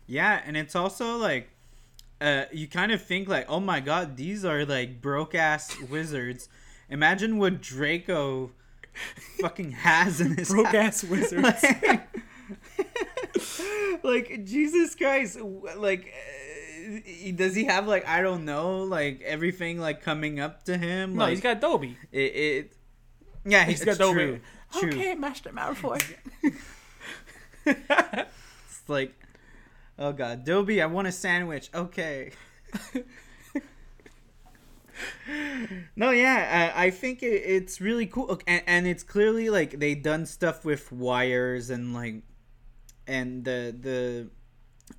yeah 0.07 0.41
and 0.45 0.57
it's 0.57 0.75
also 0.75 1.17
like 1.17 1.51
uh 2.21 2.45
you 2.53 2.67
kind 2.67 2.93
of 2.93 3.03
think 3.03 3.29
like 3.29 3.45
oh 3.49 3.61
my 3.61 3.79
god 3.79 4.17
these 4.17 4.45
are 4.45 4.65
like 4.65 5.01
broke 5.03 5.35
ass 5.35 5.79
wizards 5.91 6.49
imagine 6.89 7.37
what 7.37 7.61
draco 7.61 8.51
fucking 9.41 9.73
has 9.73 10.21
in 10.21 10.37
his 10.37 10.49
Broke 10.49 10.75
ass 10.75 11.05
wizards. 11.11 11.63
like, 11.63 12.09
like, 14.03 14.45
jesus 14.45 14.95
christ 14.95 15.39
like 15.77 16.13
uh, 16.13 17.33
does 17.35 17.55
he 17.55 17.65
have 17.65 17.87
like 17.87 18.07
i 18.07 18.21
don't 18.23 18.45
know 18.45 18.83
like 18.85 19.21
everything 19.23 19.79
like 19.79 20.03
coming 20.03 20.41
up 20.41 20.65
to 20.65 20.77
him 20.77 21.15
No, 21.15 21.25
like, 21.25 21.31
he's 21.31 21.41
got 21.41 21.59
Adobe. 21.59 21.97
it, 22.13 22.19
it 22.19 22.73
yeah 23.45 23.65
he's 23.65 23.85
got 23.85 23.95
Adobe. 23.97 24.15
true, 24.15 24.41
true. 24.81 24.89
Okay, 24.91 25.15
Master 25.15 25.51
Malfoy. 25.51 26.03
It's 27.67 28.89
like, 28.89 29.15
oh 29.99 30.13
god, 30.13 30.45
Dobby, 30.45 30.81
I 30.81 30.87
want 30.87 31.07
a 31.09 31.13
sandwich. 31.13 31.69
Okay. 31.75 32.33
no, 35.97 36.11
yeah, 36.11 36.73
I, 36.75 36.87
I 36.87 36.91
think 36.91 37.23
it, 37.23 37.27
it's 37.45 37.81
really 37.81 38.07
cool, 38.07 38.41
and, 38.47 38.63
and 38.67 38.87
it's 38.87 39.03
clearly 39.03 39.51
like 39.51 39.79
they 39.79 39.95
done 39.95 40.27
stuff 40.27 40.65
with 40.65 40.91
wires 40.93 41.71
and 41.71 41.95
like, 41.95 42.23
and 43.11 43.45
the 43.45 43.75
the, 43.79 44.29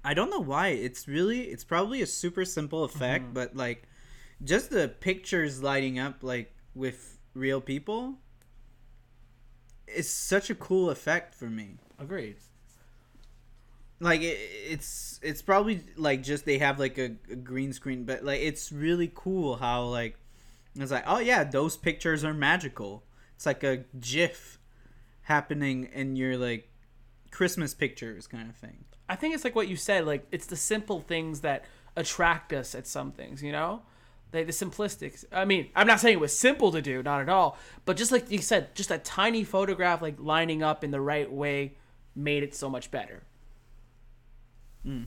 I 0.03 0.13
don't 0.13 0.29
know 0.29 0.41
why. 0.41 0.69
It's 0.69 1.07
really, 1.07 1.43
it's 1.43 1.63
probably 1.63 2.01
a 2.01 2.05
super 2.05 2.43
simple 2.43 2.83
effect, 2.83 3.25
mm-hmm. 3.25 3.33
but 3.33 3.55
like, 3.55 3.83
just 4.43 4.69
the 4.69 4.89
pictures 4.89 5.63
lighting 5.63 5.97
up 5.97 6.21
like 6.21 6.53
with 6.75 7.17
real 7.33 7.61
people. 7.61 8.15
Is 9.87 10.09
such 10.09 10.49
a 10.49 10.55
cool 10.55 10.89
effect 10.89 11.35
for 11.35 11.49
me 11.49 11.77
Agreed. 11.99 12.37
like 13.99 14.21
it, 14.21 14.37
it's 14.69 15.19
it's 15.21 15.41
probably 15.41 15.81
like 15.97 16.23
just 16.23 16.45
they 16.45 16.59
have 16.59 16.79
like 16.79 16.97
a, 16.97 17.11
a 17.29 17.35
green 17.35 17.73
screen 17.73 18.05
but 18.05 18.23
like 18.23 18.39
it's 18.39 18.71
really 18.71 19.11
cool 19.13 19.57
how 19.57 19.83
like 19.83 20.15
it's 20.75 20.93
like 20.93 21.03
oh 21.07 21.19
yeah 21.19 21.43
those 21.43 21.75
pictures 21.75 22.23
are 22.23 22.33
magical 22.33 23.03
it's 23.35 23.45
like 23.45 23.65
a 23.65 23.83
gif 23.99 24.59
happening 25.23 25.89
in 25.93 26.15
your 26.15 26.37
like 26.37 26.70
christmas 27.31 27.73
pictures 27.73 28.27
kind 28.27 28.49
of 28.49 28.55
thing 28.55 28.83
I 29.11 29.15
think 29.17 29.35
it's 29.35 29.43
like 29.43 29.55
what 29.55 29.67
you 29.67 29.75
said. 29.75 30.07
Like 30.07 30.25
it's 30.31 30.45
the 30.45 30.55
simple 30.55 31.01
things 31.01 31.41
that 31.41 31.65
attract 31.97 32.53
us 32.53 32.73
at 32.73 32.87
some 32.87 33.11
things. 33.11 33.43
You 33.43 33.51
know, 33.51 33.81
like 34.31 34.45
the 34.45 34.53
simplistic. 34.53 35.25
I 35.33 35.43
mean, 35.43 35.67
I'm 35.75 35.85
not 35.85 35.99
saying 35.99 36.13
it 36.13 36.21
was 36.21 36.35
simple 36.35 36.71
to 36.71 36.81
do, 36.81 37.03
not 37.03 37.19
at 37.19 37.27
all. 37.27 37.57
But 37.83 37.97
just 37.97 38.13
like 38.13 38.31
you 38.31 38.37
said, 38.39 38.73
just 38.73 38.89
a 38.89 38.97
tiny 38.97 39.43
photograph 39.43 40.01
like 40.01 40.15
lining 40.17 40.63
up 40.63 40.85
in 40.85 40.91
the 40.91 41.01
right 41.01 41.29
way 41.29 41.73
made 42.15 42.41
it 42.41 42.55
so 42.55 42.69
much 42.69 42.89
better. 42.89 43.23
Hmm. 44.83 45.03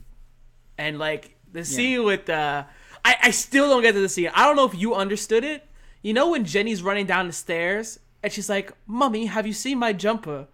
And 0.77 0.99
like 0.99 1.35
the 1.51 1.65
scene 1.65 2.03
with 2.03 2.27
the, 2.27 2.67
I 3.03 3.15
I 3.23 3.31
still 3.31 3.69
don't 3.69 3.81
get 3.81 3.93
to 3.93 4.01
the 4.01 4.09
scene. 4.09 4.29
I 4.35 4.45
don't 4.45 4.55
know 4.55 4.65
if 4.65 4.75
you 4.75 4.93
understood 4.93 5.43
it. 5.43 5.67
You 6.03 6.13
know 6.13 6.29
when 6.29 6.45
Ginny's 6.45 6.83
running 6.83 7.07
down 7.07 7.25
the 7.25 7.33
stairs 7.33 7.97
and 8.21 8.31
she's 8.31 8.49
like, 8.49 8.71
"Mummy, 8.85 9.25
have 9.25 9.47
you 9.47 9.53
seen 9.53 9.79
my 9.79 9.93
jumper?" 9.93 10.47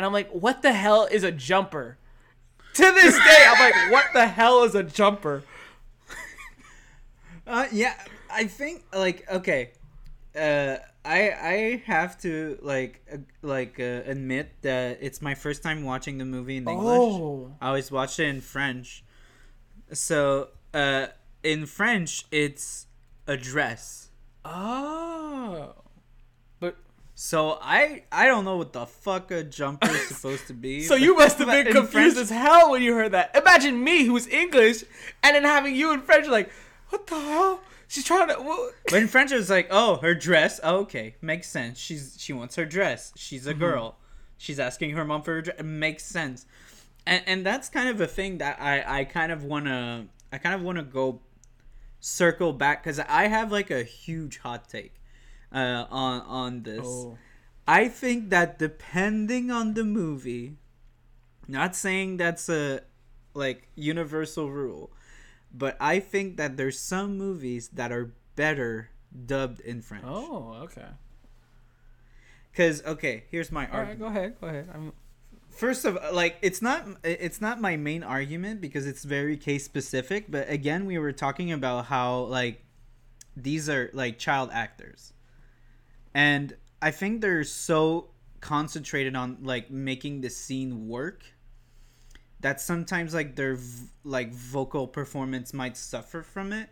And 0.00 0.06
I'm 0.06 0.14
like, 0.14 0.30
"What 0.30 0.62
the 0.62 0.72
hell 0.72 1.04
is 1.04 1.24
a 1.24 1.30
jumper?" 1.30 1.98
To 2.72 2.82
this 2.82 3.14
day, 3.18 3.44
I'm 3.46 3.60
like, 3.60 3.92
"What 3.92 4.06
the 4.14 4.26
hell 4.26 4.62
is 4.64 4.74
a 4.74 4.82
jumper?" 4.82 5.44
uh 7.46 7.66
yeah 7.70 7.94
i 8.30 8.44
think 8.44 8.82
like 8.94 9.28
okay 9.30 9.72
uh 10.36 10.76
i 11.04 11.30
i 11.32 11.82
have 11.84 12.18
to 12.20 12.58
like 12.62 13.02
uh, 13.12 13.16
like 13.42 13.78
uh, 13.80 14.02
admit 14.06 14.52
that 14.62 14.98
it's 15.02 15.20
my 15.20 15.34
first 15.34 15.62
time 15.62 15.82
watching 15.84 16.16
the 16.18 16.24
movie 16.24 16.56
in 16.56 16.66
english 16.68 16.98
Oh, 16.98 17.52
I 17.60 17.68
always 17.68 17.90
watched 17.90 18.18
it 18.20 18.28
in 18.28 18.40
French. 18.40 19.04
So, 19.92 20.48
uh, 20.72 21.08
in 21.42 21.66
French, 21.66 22.24
it's 22.30 22.86
a 23.26 23.36
dress. 23.36 24.08
oh, 24.44 25.74
So 27.22 27.58
I 27.60 28.04
I 28.10 28.26
don't 28.26 28.46
know 28.46 28.56
what 28.56 28.72
the 28.72 28.86
fuck 28.86 29.30
a 29.30 29.44
jumper 29.44 29.90
is 29.90 30.08
supposed 30.08 30.46
to 30.46 30.54
be. 30.54 30.80
so 30.90 30.94
you 30.94 31.14
must 31.14 31.36
have 31.36 31.48
been 31.56 31.66
confused 31.66 32.14
French- 32.16 32.16
as 32.16 32.30
hell 32.30 32.70
when 32.70 32.80
you 32.80 32.94
heard 32.94 33.12
that. 33.12 33.36
Imagine 33.36 33.84
me, 33.84 34.06
who's 34.06 34.26
English, 34.26 34.84
and 35.22 35.36
then 35.36 35.44
having 35.44 35.76
you 35.76 35.92
in 35.92 36.00
French, 36.00 36.26
like, 36.28 36.50
what 36.88 37.06
the 37.08 37.20
hell? 37.20 37.60
She's 37.88 38.04
trying 38.04 38.28
to. 38.28 38.36
What? 38.36 38.72
In 38.94 39.06
French, 39.06 39.32
it 39.32 39.36
was 39.36 39.50
like, 39.50 39.68
oh, 39.70 39.96
her 39.96 40.14
dress. 40.14 40.60
Oh, 40.64 40.78
okay, 40.78 41.14
makes 41.20 41.46
sense. 41.50 41.78
She's 41.78 42.16
she 42.18 42.32
wants 42.32 42.56
her 42.56 42.64
dress. 42.64 43.12
She's 43.16 43.42
Mm-hmm. 43.42 43.50
a 43.50 43.54
girl. 43.54 43.96
She's 44.38 44.58
asking 44.58 44.92
her 44.92 45.04
mom 45.04 45.20
for 45.20 45.34
her 45.34 45.42
dress. 45.42 45.58
It 45.58 45.64
makes 45.64 46.06
sense. 46.06 46.46
And 47.06 47.22
and 47.26 47.44
that's 47.44 47.68
kind 47.68 47.90
of 47.90 48.00
a 48.00 48.06
thing 48.06 48.38
that 48.38 48.58
I 48.62 49.00
I 49.00 49.04
kind 49.04 49.30
of 49.30 49.44
wanna 49.44 50.06
I 50.32 50.38
kind 50.38 50.54
of 50.54 50.62
wanna 50.62 50.84
go 50.84 51.20
circle 52.00 52.54
back 52.54 52.82
because 52.82 52.98
I 52.98 53.26
have 53.26 53.52
like 53.52 53.70
a 53.70 53.82
huge 53.82 54.38
hot 54.38 54.70
take 54.70 54.94
uh 55.52 55.86
on 55.90 56.20
on 56.22 56.62
this. 56.62 56.86
Oh. 56.86 57.18
I 57.66 57.88
think 57.88 58.30
that 58.30 58.58
depending 58.58 59.50
on 59.50 59.74
the 59.74 59.84
movie, 59.84 60.56
not 61.46 61.76
saying 61.76 62.16
that's 62.16 62.48
a 62.48 62.80
like 63.34 63.68
universal 63.76 64.50
rule, 64.50 64.90
but 65.52 65.76
I 65.80 66.00
think 66.00 66.36
that 66.36 66.56
there's 66.56 66.78
some 66.78 67.16
movies 67.16 67.68
that 67.72 67.92
are 67.92 68.12
better 68.34 68.90
dubbed 69.26 69.60
in 69.60 69.82
French. 69.82 70.04
Oh, 70.06 70.54
okay. 70.64 70.88
Cause 72.54 72.82
okay, 72.84 73.24
here's 73.30 73.52
my 73.52 73.66
All 73.66 73.78
right, 73.78 73.88
argument. 73.90 74.00
go 74.00 74.06
ahead. 74.06 74.40
Go 74.40 74.46
ahead. 74.48 74.68
I'm, 74.74 74.92
first 75.50 75.84
of 75.84 75.98
like 76.12 76.36
it's 76.42 76.62
not 76.62 76.86
it's 77.04 77.40
not 77.40 77.60
my 77.60 77.76
main 77.76 78.02
argument 78.02 78.60
because 78.60 78.86
it's 78.86 79.04
very 79.04 79.36
case 79.36 79.64
specific 79.64 80.30
but 80.30 80.48
again 80.48 80.86
we 80.86 80.96
were 80.96 81.12
talking 81.12 81.52
about 81.52 81.86
how 81.86 82.20
like 82.20 82.64
these 83.36 83.68
are 83.68 83.90
like 83.92 84.18
child 84.18 84.48
actors 84.52 85.12
and 86.14 86.56
i 86.82 86.90
think 86.90 87.20
they're 87.20 87.44
so 87.44 88.10
concentrated 88.40 89.14
on 89.14 89.38
like 89.42 89.70
making 89.70 90.20
the 90.20 90.30
scene 90.30 90.88
work 90.88 91.24
that 92.40 92.60
sometimes 92.60 93.14
like 93.14 93.36
their 93.36 93.54
v- 93.54 93.88
like 94.04 94.32
vocal 94.32 94.86
performance 94.86 95.52
might 95.52 95.76
suffer 95.76 96.22
from 96.22 96.52
it. 96.52 96.70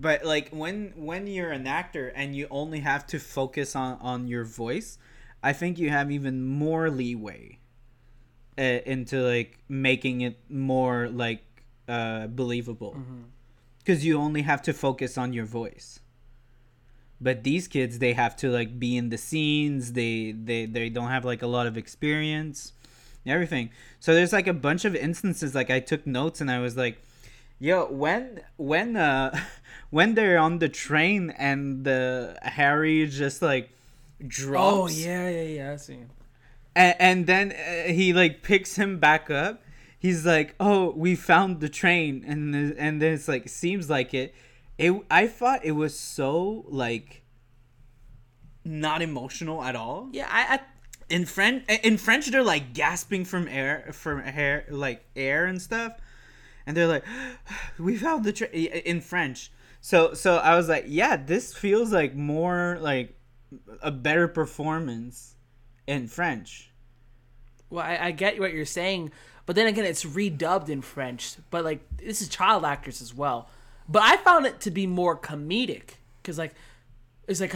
But 0.00 0.24
like 0.24 0.48
when 0.50 0.92
when 0.96 1.26
you're 1.26 1.52
an 1.52 1.66
actor 1.66 2.08
and 2.08 2.34
you 2.34 2.48
only 2.50 2.80
have 2.80 3.06
to 3.08 3.18
focus 3.20 3.76
on 3.76 3.98
on 4.00 4.26
your 4.26 4.44
voice 4.44 4.98
i 5.42 5.52
think 5.52 5.78
you 5.78 5.90
have 5.90 6.10
even 6.10 6.44
more 6.44 6.90
leeway 6.90 7.58
uh, 8.58 8.62
into 8.62 9.20
like 9.22 9.58
making 9.68 10.22
it 10.22 10.38
more 10.48 11.08
like 11.08 11.44
uh 11.88 12.26
believable. 12.26 12.96
Because 13.78 14.04
you 14.04 14.18
only 14.18 14.42
have 14.42 14.62
to 14.62 14.72
focus 14.72 15.16
on 15.18 15.32
your 15.32 15.44
voice 15.44 16.00
but 17.20 17.44
these 17.44 17.68
kids 17.68 17.98
they 17.98 18.12
have 18.12 18.36
to 18.36 18.50
like 18.50 18.78
be 18.78 18.96
in 18.96 19.08
the 19.10 19.18
scenes 19.18 19.92
they 19.92 20.32
they 20.32 20.66
they 20.66 20.88
don't 20.88 21.08
have 21.10 21.24
like 21.24 21.42
a 21.42 21.46
lot 21.46 21.66
of 21.66 21.76
experience 21.76 22.72
everything 23.26 23.70
so 24.00 24.14
there's 24.14 24.32
like 24.32 24.46
a 24.46 24.52
bunch 24.52 24.84
of 24.84 24.94
instances 24.94 25.54
like 25.54 25.70
i 25.70 25.80
took 25.80 26.06
notes 26.06 26.40
and 26.40 26.50
i 26.50 26.58
was 26.58 26.76
like 26.76 26.98
yo 27.58 27.86
when 27.86 28.40
when 28.56 28.96
uh 28.96 29.34
when 29.90 30.14
they're 30.14 30.38
on 30.38 30.58
the 30.58 30.68
train 30.68 31.30
and 31.38 31.84
the 31.84 32.36
harry 32.42 33.06
just 33.06 33.40
like 33.40 33.70
drops 34.26 34.74
Oh 34.74 34.88
yeah, 34.88 35.28
yeah, 35.28 35.42
yeah. 35.42 35.72
I 35.72 35.76
see. 35.76 35.98
and, 36.74 36.94
and 36.98 37.26
then 37.26 37.52
uh, 37.52 37.92
he 37.92 38.12
like 38.12 38.42
picks 38.42 38.76
him 38.76 38.98
back 38.98 39.30
up 39.30 39.62
he's 39.98 40.26
like 40.26 40.54
oh 40.60 40.90
we 40.90 41.14
found 41.14 41.60
the 41.60 41.68
train 41.68 42.24
and 42.26 42.54
and 42.54 43.00
then 43.00 43.12
it's 43.14 43.28
like 43.28 43.48
seems 43.48 43.88
like 43.88 44.12
it 44.14 44.34
it 44.78 44.92
i 45.10 45.26
thought 45.26 45.64
it 45.64 45.72
was 45.72 45.98
so 45.98 46.64
like 46.68 47.22
not 48.64 49.02
emotional 49.02 49.62
at 49.62 49.76
all 49.76 50.08
Yeah, 50.12 50.28
I, 50.30 50.54
I 50.54 50.60
in 51.10 51.26
french 51.26 51.64
in 51.82 51.98
french 51.98 52.26
they're 52.28 52.42
like 52.42 52.72
gasping 52.72 53.24
from 53.24 53.46
air 53.48 53.90
from 53.92 54.20
air 54.24 54.64
like 54.70 55.04
air 55.14 55.44
and 55.44 55.60
stuff 55.60 55.92
and 56.66 56.76
they're 56.76 56.86
like 56.86 57.04
we 57.78 57.96
found 57.96 58.24
the 58.24 58.32
train 58.32 58.50
in 58.52 59.00
french 59.00 59.52
so 59.80 60.14
so 60.14 60.36
i 60.36 60.56
was 60.56 60.68
like 60.68 60.86
yeah 60.88 61.16
this 61.16 61.52
feels 61.52 61.92
like 61.92 62.14
more 62.14 62.78
like 62.80 63.16
a 63.82 63.90
better 63.90 64.26
performance 64.26 65.34
in 65.86 66.08
french 66.08 66.70
well, 67.74 67.84
I, 67.84 67.98
I 68.00 68.10
get 68.12 68.38
what 68.38 68.52
you're 68.52 68.64
saying, 68.64 69.10
but 69.46 69.56
then 69.56 69.66
again, 69.66 69.84
it's 69.84 70.04
redubbed 70.04 70.68
in 70.68 70.80
French. 70.80 71.34
But 71.50 71.64
like, 71.64 71.80
this 71.96 72.22
is 72.22 72.28
child 72.28 72.64
actors 72.64 73.02
as 73.02 73.12
well. 73.12 73.48
But 73.88 74.02
I 74.02 74.16
found 74.16 74.46
it 74.46 74.60
to 74.62 74.70
be 74.70 74.86
more 74.86 75.16
comedic 75.16 75.96
because 76.22 76.38
like, 76.38 76.54
it's 77.28 77.40
like, 77.40 77.54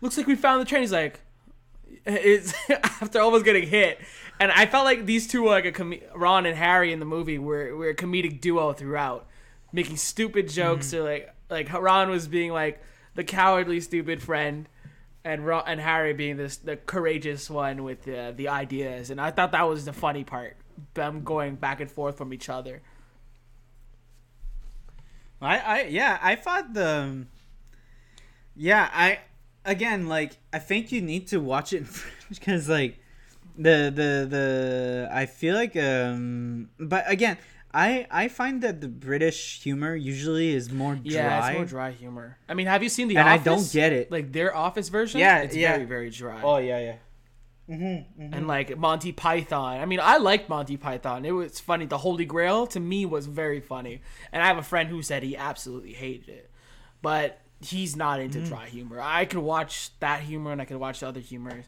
looks 0.00 0.16
like 0.16 0.26
we 0.26 0.34
found 0.34 0.60
the 0.60 0.64
train. 0.64 0.82
He's 0.82 0.92
like, 0.92 1.20
it's 2.04 2.54
after 2.70 3.20
almost 3.20 3.44
getting 3.44 3.66
hit, 3.66 4.00
and 4.38 4.52
I 4.52 4.66
felt 4.66 4.84
like 4.84 5.06
these 5.06 5.26
two 5.26 5.42
were 5.42 5.50
like 5.50 5.64
a 5.64 5.72
com- 5.72 5.94
Ron 6.14 6.46
and 6.46 6.56
Harry 6.56 6.92
in 6.92 7.00
the 7.00 7.06
movie 7.06 7.38
were 7.38 7.76
were 7.76 7.90
a 7.90 7.94
comedic 7.94 8.40
duo 8.40 8.72
throughout, 8.72 9.26
making 9.72 9.96
stupid 9.96 10.48
jokes 10.48 10.92
mm. 10.92 10.98
or 10.98 11.02
like 11.04 11.34
like 11.50 11.72
Ron 11.72 12.10
was 12.10 12.28
being 12.28 12.52
like 12.52 12.82
the 13.14 13.24
cowardly 13.24 13.80
stupid 13.80 14.22
friend. 14.22 14.68
And 15.24 15.44
Ron, 15.44 15.64
and 15.66 15.80
Harry 15.80 16.12
being 16.12 16.36
this 16.36 16.56
the 16.58 16.76
courageous 16.76 17.50
one 17.50 17.82
with 17.82 18.04
the 18.04 18.32
the 18.36 18.48
ideas, 18.48 19.10
and 19.10 19.20
I 19.20 19.32
thought 19.32 19.50
that 19.52 19.68
was 19.68 19.84
the 19.84 19.92
funny 19.92 20.22
part. 20.22 20.56
Them 20.94 21.24
going 21.24 21.56
back 21.56 21.80
and 21.80 21.90
forth 21.90 22.16
from 22.16 22.32
each 22.32 22.48
other. 22.48 22.82
I, 25.40 25.58
I 25.58 25.82
yeah, 25.84 26.18
I 26.22 26.34
thought 26.34 26.72
the 26.72 27.26
yeah, 28.54 28.88
I 28.92 29.20
again 29.64 30.08
like 30.08 30.38
I 30.52 30.58
think 30.58 30.92
you 30.92 31.00
need 31.00 31.28
to 31.28 31.40
watch 31.40 31.72
it 31.72 31.78
in 31.78 31.84
French 31.98 32.40
because 32.40 32.68
like 32.68 32.98
the 33.56 33.92
the 33.94 34.26
the 34.28 35.08
I 35.12 35.26
feel 35.26 35.54
like 35.54 35.76
um 35.76 36.70
but 36.78 37.04
again 37.06 37.38
I 37.72 38.06
I 38.10 38.28
find 38.28 38.62
that 38.62 38.80
the 38.80 38.88
British 38.88 39.62
humor 39.62 39.94
usually 39.94 40.54
is 40.54 40.72
more 40.72 40.94
dry. 40.94 41.02
Yeah, 41.04 41.46
it's 41.46 41.56
more 41.56 41.66
dry 41.66 41.90
humor. 41.90 42.38
I 42.48 42.54
mean, 42.54 42.66
have 42.66 42.82
you 42.82 42.88
seen 42.88 43.08
the 43.08 43.16
And 43.18 43.28
I 43.28 43.36
don't 43.36 43.70
get 43.70 43.92
it. 43.92 44.10
Like 44.10 44.32
their 44.32 44.56
Office 44.56 44.88
version. 44.88 45.20
Yeah, 45.20 45.42
it's 45.42 45.54
yeah. 45.54 45.72
very 45.72 45.84
very 45.84 46.10
dry. 46.10 46.40
Oh 46.42 46.56
yeah, 46.56 46.78
yeah. 46.78 46.96
And 47.68 48.46
like 48.46 48.76
Monty 48.78 49.12
Python. 49.12 49.80
I 49.80 49.86
mean, 49.86 50.00
I 50.00 50.18
liked 50.18 50.48
Monty 50.48 50.76
Python. 50.76 51.24
It 51.24 51.32
was 51.32 51.58
funny. 51.60 51.86
The 51.86 51.98
Holy 51.98 52.24
Grail 52.24 52.66
to 52.68 52.80
me 52.80 53.04
was 53.06 53.26
very 53.26 53.60
funny, 53.60 54.02
and 54.32 54.42
I 54.42 54.46
have 54.46 54.58
a 54.58 54.62
friend 54.62 54.88
who 54.88 55.02
said 55.02 55.22
he 55.22 55.36
absolutely 55.36 55.92
hated 55.92 56.28
it, 56.28 56.50
but 57.02 57.40
he's 57.60 57.96
not 57.96 58.20
into 58.20 58.38
Mm. 58.38 58.48
dry 58.48 58.66
humor. 58.68 59.00
I 59.00 59.24
could 59.24 59.40
watch 59.40 59.90
that 60.00 60.20
humor 60.20 60.52
and 60.52 60.60
I 60.60 60.64
could 60.64 60.76
watch 60.76 61.00
the 61.00 61.08
other 61.08 61.20
humor, 61.20 61.64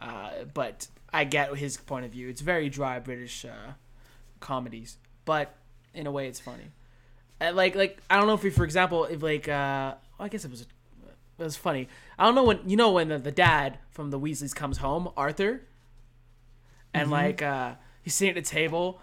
uh, 0.00 0.30
but 0.52 0.88
I 1.12 1.24
get 1.24 1.54
his 1.56 1.76
point 1.76 2.04
of 2.04 2.10
view. 2.10 2.28
It's 2.28 2.40
very 2.40 2.68
dry 2.68 2.98
British 2.98 3.44
uh, 3.44 3.72
comedies, 4.40 4.96
but 5.24 5.54
in 5.94 6.06
a 6.06 6.10
way, 6.10 6.26
it's 6.28 6.40
funny. 6.40 6.64
Uh, 7.40 7.52
like 7.52 7.74
like 7.74 7.98
I 8.10 8.16
don't 8.16 8.26
know 8.26 8.34
if 8.34 8.42
we, 8.42 8.50
for 8.50 8.64
example, 8.64 9.04
if 9.04 9.22
like 9.22 9.46
uh, 9.48 9.94
I 10.18 10.28
guess 10.28 10.44
it 10.44 10.50
was 10.50 10.66
it 11.38 11.42
was 11.42 11.56
funny. 11.56 11.88
I 12.18 12.24
don't 12.24 12.34
know 12.34 12.44
when 12.44 12.60
you 12.66 12.76
know 12.76 12.92
when 12.92 13.08
the, 13.08 13.18
the 13.18 13.32
dad 13.32 13.78
from 13.90 14.10
the 14.10 14.18
Weasleys 14.18 14.54
comes 14.54 14.78
home, 14.78 15.10
Arthur, 15.16 15.62
and 16.94 17.10
like 17.10 17.42
uh, 17.42 17.74
he's 18.02 18.14
sitting 18.14 18.36
at 18.36 18.42
the 18.42 18.48
table, 18.48 19.00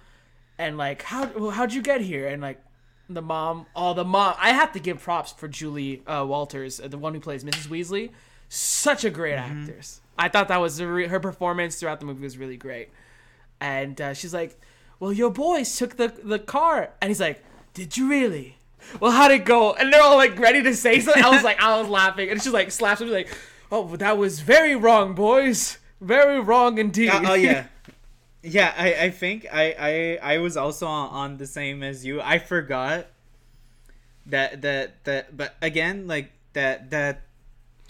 and 0.57 0.77
like 0.77 1.03
how 1.03 1.27
well, 1.37 1.51
how'd 1.51 1.73
you 1.73 1.81
get 1.81 2.01
here? 2.01 2.27
And 2.27 2.41
like 2.41 2.59
the 3.07 3.21
mom, 3.21 3.67
oh 3.75 3.93
the 3.93 4.03
mom, 4.03 4.35
I 4.39 4.51
have 4.51 4.71
to 4.73 4.79
give 4.79 5.01
props 5.01 5.31
for 5.31 5.47
Julie 5.47 6.01
uh, 6.07 6.25
Walters, 6.25 6.79
uh, 6.79 6.87
the 6.87 6.97
one 6.97 7.13
who 7.13 7.19
plays 7.19 7.43
Mrs. 7.43 7.67
Weasley, 7.67 8.09
such 8.49 9.03
a 9.03 9.09
great 9.09 9.35
actress. 9.35 10.01
I 10.17 10.29
thought 10.29 10.47
that 10.47 10.57
was 10.57 10.81
re- 10.81 11.07
her 11.07 11.19
performance 11.19 11.79
throughout 11.79 11.99
the 11.99 12.05
movie 12.05 12.23
was 12.23 12.37
really 12.37 12.57
great, 12.57 12.89
and 13.59 13.99
uh, 14.01 14.13
she's 14.13 14.33
like, 14.33 14.59
well 14.99 15.13
your 15.13 15.29
boys 15.29 15.75
took 15.77 15.97
the 15.97 16.07
the 16.23 16.39
car, 16.39 16.93
and 16.99 17.09
he's 17.09 17.21
like, 17.21 17.43
did 17.75 17.95
you 17.95 18.09
really? 18.09 18.57
Well, 18.99 19.11
how'd 19.11 19.31
it 19.31 19.45
go? 19.45 19.73
And 19.73 19.91
they're 19.91 20.01
all 20.01 20.17
like 20.17 20.37
ready 20.39 20.63
to 20.63 20.75
say 20.75 20.99
something. 20.99 21.23
I 21.23 21.29
was 21.29 21.43
like, 21.43 21.61
I 21.61 21.79
was 21.79 21.89
laughing, 21.89 22.29
and 22.29 22.41
she's 22.41 22.53
like 22.53 22.71
slaps 22.71 23.01
me 23.01 23.07
like, 23.07 23.29
oh, 23.71 23.95
that 23.97 24.17
was 24.17 24.39
very 24.39 24.75
wrong, 24.75 25.13
boys. 25.13 25.77
Very 26.01 26.39
wrong 26.39 26.77
indeed. 26.77 27.09
Uh, 27.09 27.21
oh 27.27 27.33
yeah. 27.33 27.65
Yeah, 28.45 28.73
I, 28.77 28.93
I 29.05 29.09
think 29.09 29.47
I, 29.53 30.19
I 30.21 30.33
I 30.33 30.37
was 30.39 30.57
also 30.57 30.85
on, 30.85 31.09
on 31.11 31.37
the 31.37 31.47
same 31.47 31.81
as 31.81 32.05
you. 32.05 32.21
I 32.21 32.39
forgot 32.39 33.07
that 34.25 34.61
that 34.63 35.05
that 35.05 35.37
but 35.37 35.55
again 35.61 36.07
like 36.07 36.33
that 36.51 36.89
that 36.89 37.21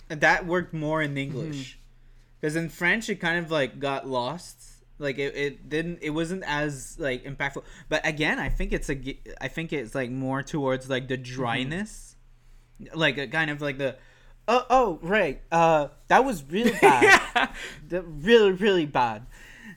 that 0.10 0.46
worked 0.46 0.72
more 0.72 1.02
in 1.02 1.18
English. 1.18 1.80
Cuz 2.40 2.56
in 2.56 2.70
French 2.70 3.10
it 3.10 3.16
kind 3.16 3.44
of 3.44 3.50
like 3.50 3.80
got 3.80 4.08
lost. 4.08 4.73
Like 5.00 5.18
it, 5.18 5.36
it 5.36 5.70
didn't 5.70 6.00
it 6.02 6.12
wasn't 6.12 6.44
as 6.46 6.98
like 7.00 7.24
impactful. 7.26 7.64
But 7.90 8.06
again, 8.08 8.40
I 8.40 8.50
think 8.50 8.72
it's 8.74 8.90
a 8.90 9.18
I 9.42 9.48
think 9.48 9.74
it's 9.74 9.96
like 9.96 10.10
more 10.12 10.44
towards 10.44 10.90
like 10.90 11.08
the 11.08 11.18
dryness. 11.18 12.16
Like 12.94 13.18
a 13.18 13.28
kind 13.28 13.50
of 13.50 13.62
like 13.62 13.78
the 13.78 13.96
Oh, 14.46 14.66
oh, 14.70 15.00
right. 15.02 15.42
Uh, 15.54 15.88
that 16.10 16.26
was 16.26 16.44
really 16.44 16.72
bad. 16.82 17.50
The- 17.88 18.02
really, 18.04 18.52
really 18.52 18.86
bad. 18.86 19.26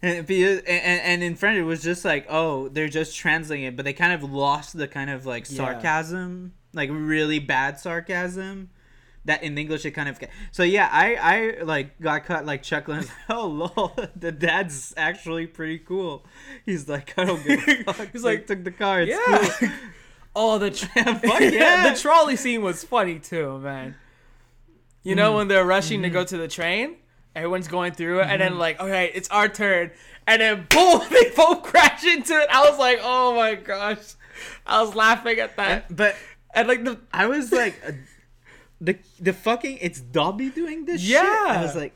And, 0.02 0.26
because- 0.26 0.58
and 0.66 1.00
and 1.00 1.22
in 1.22 1.36
French 1.36 1.56
it 1.56 1.62
was 1.62 1.82
just 1.82 2.04
like, 2.04 2.26
oh, 2.28 2.68
they're 2.68 2.88
just 2.88 3.16
translating 3.16 3.64
it, 3.66 3.76
but 3.76 3.84
they 3.84 3.92
kind 3.92 4.12
of 4.12 4.22
lost 4.30 4.76
the 4.76 4.88
kind 4.88 5.08
of 5.08 5.24
like 5.24 5.48
Yeah. 5.48 5.56
sarcasm, 5.56 6.52
like 6.72 6.90
really 6.92 7.38
bad 7.38 7.78
sarcasm. 7.78 8.70
That 9.26 9.42
in 9.42 9.58
English 9.58 9.84
it 9.84 9.90
kind 9.90 10.08
of 10.08 10.18
so 10.52 10.62
yeah 10.62 10.88
I 10.90 11.14
I 11.14 11.62
like 11.62 12.00
got 12.00 12.24
caught 12.24 12.46
like 12.46 12.62
chuckling 12.62 13.04
oh 13.28 13.46
lol 13.46 13.92
the 14.16 14.32
dad's 14.32 14.94
actually 14.96 15.46
pretty 15.46 15.78
cool 15.78 16.24
he's 16.64 16.88
like 16.88 17.12
I 17.18 17.24
don't 17.24 17.44
give 17.44 17.60
a 17.68 17.84
fuck 17.92 18.08
He's 18.12 18.24
like 18.24 18.38
like, 18.38 18.46
took 18.46 18.64
the 18.64 18.70
car 18.70 19.02
it's 19.02 19.10
yeah. 19.10 19.48
cool 19.58 19.68
Oh, 20.38 20.58
the 20.58 20.70
tr- 20.70 20.86
Fuck 20.86 21.40
yeah. 21.40 21.90
the 21.90 21.98
trolley 21.98 22.36
scene 22.36 22.60
was 22.60 22.84
funny 22.84 23.18
too, 23.18 23.58
man. 23.58 23.94
You 25.02 25.14
know 25.14 25.32
mm. 25.32 25.36
when 25.36 25.48
they're 25.48 25.64
rushing 25.64 26.02
to 26.02 26.08
mm-hmm. 26.08 26.14
go 26.14 26.24
to 26.24 26.36
the 26.36 26.46
train, 26.46 26.96
everyone's 27.34 27.68
going 27.68 27.92
through 27.92 28.20
it, 28.20 28.26
and 28.26 28.42
then 28.42 28.50
mm-hmm. 28.50 28.60
like, 28.60 28.78
okay, 28.78 29.10
it's 29.14 29.30
our 29.30 29.48
turn, 29.48 29.92
and 30.26 30.42
then 30.42 30.66
boom, 30.68 31.00
they 31.10 31.30
both 31.34 31.62
crash 31.62 32.04
into 32.04 32.38
it. 32.38 32.48
I 32.52 32.68
was 32.68 32.78
like, 32.78 32.98
oh 33.02 33.34
my 33.34 33.54
gosh, 33.54 34.14
I 34.66 34.82
was 34.82 34.94
laughing 34.94 35.38
at 35.38 35.56
that, 35.56 35.96
but 35.96 36.16
and 36.54 36.68
like 36.68 36.84
the 36.84 37.00
I 37.14 37.26
was 37.28 37.50
like, 37.50 37.80
the 38.80 38.98
the 39.20 39.32
fucking 39.32 39.78
it's 39.80 40.00
Dobby 40.00 40.50
doing 40.50 40.84
this 40.84 41.00
shit. 41.00 41.10
Yeah. 41.10 41.46
I 41.48 41.62
was 41.62 41.76
like, 41.76 41.94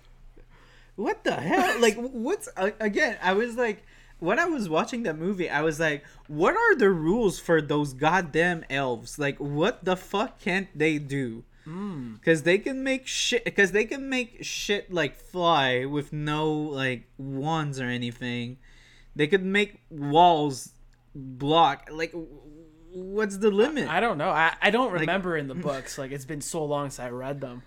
what 0.97 1.25
the 1.25 1.35
hell? 1.35 1.81
Like, 1.81 1.97
what's 1.97 2.49
uh, 2.57 2.71
again? 2.81 3.17
I 3.23 3.33
was 3.35 3.57
like, 3.57 3.85
when 4.19 4.39
I 4.39 4.47
was 4.47 4.69
watching 4.69 5.03
that 5.05 5.19
movie, 5.19 5.49
I 5.49 5.63
was 5.63 5.81
like, 5.81 6.05
what 6.27 6.55
are 6.55 6.77
the 6.77 6.91
rules 6.91 7.39
for 7.39 7.61
those 7.63 7.93
goddamn 7.93 8.65
elves? 8.71 9.19
Like, 9.19 9.39
what 9.39 9.85
the 9.85 9.97
fuck 9.97 10.41
can't 10.41 10.69
they 10.77 10.99
do? 10.99 11.45
because 12.19 12.43
they 12.43 12.59
can 12.59 12.83
make 12.83 13.07
shit 13.07 13.45
because 13.45 13.73
they 13.73 13.85
can 13.85 14.09
make 14.09 14.39
shit 14.45 14.93
like 14.93 15.15
fly 15.15 15.85
with 15.85 16.13
no 16.13 16.51
like 16.53 17.05
wands 17.19 17.79
or 17.81 17.85
anything. 17.85 18.59
They 19.15 19.27
could 19.27 19.45
make 19.45 19.81
walls 19.91 20.73
block 21.15 21.89
like 21.91 22.15
what's 22.93 23.39
the 23.39 23.51
limit? 23.51 23.89
I 23.89 24.01
don't 24.01 24.19
know. 24.19 24.31
I, 24.31 24.55
I 24.61 24.71
don't 24.71 24.93
remember 24.93 25.37
in 25.37 25.49
the 25.49 25.55
books. 25.69 25.99
Like 25.99 26.13
it's 26.13 26.25
been 26.25 26.41
so 26.41 26.65
long 26.65 26.87
since 26.87 27.01
I 27.01 27.11
read 27.11 27.41
them, 27.41 27.63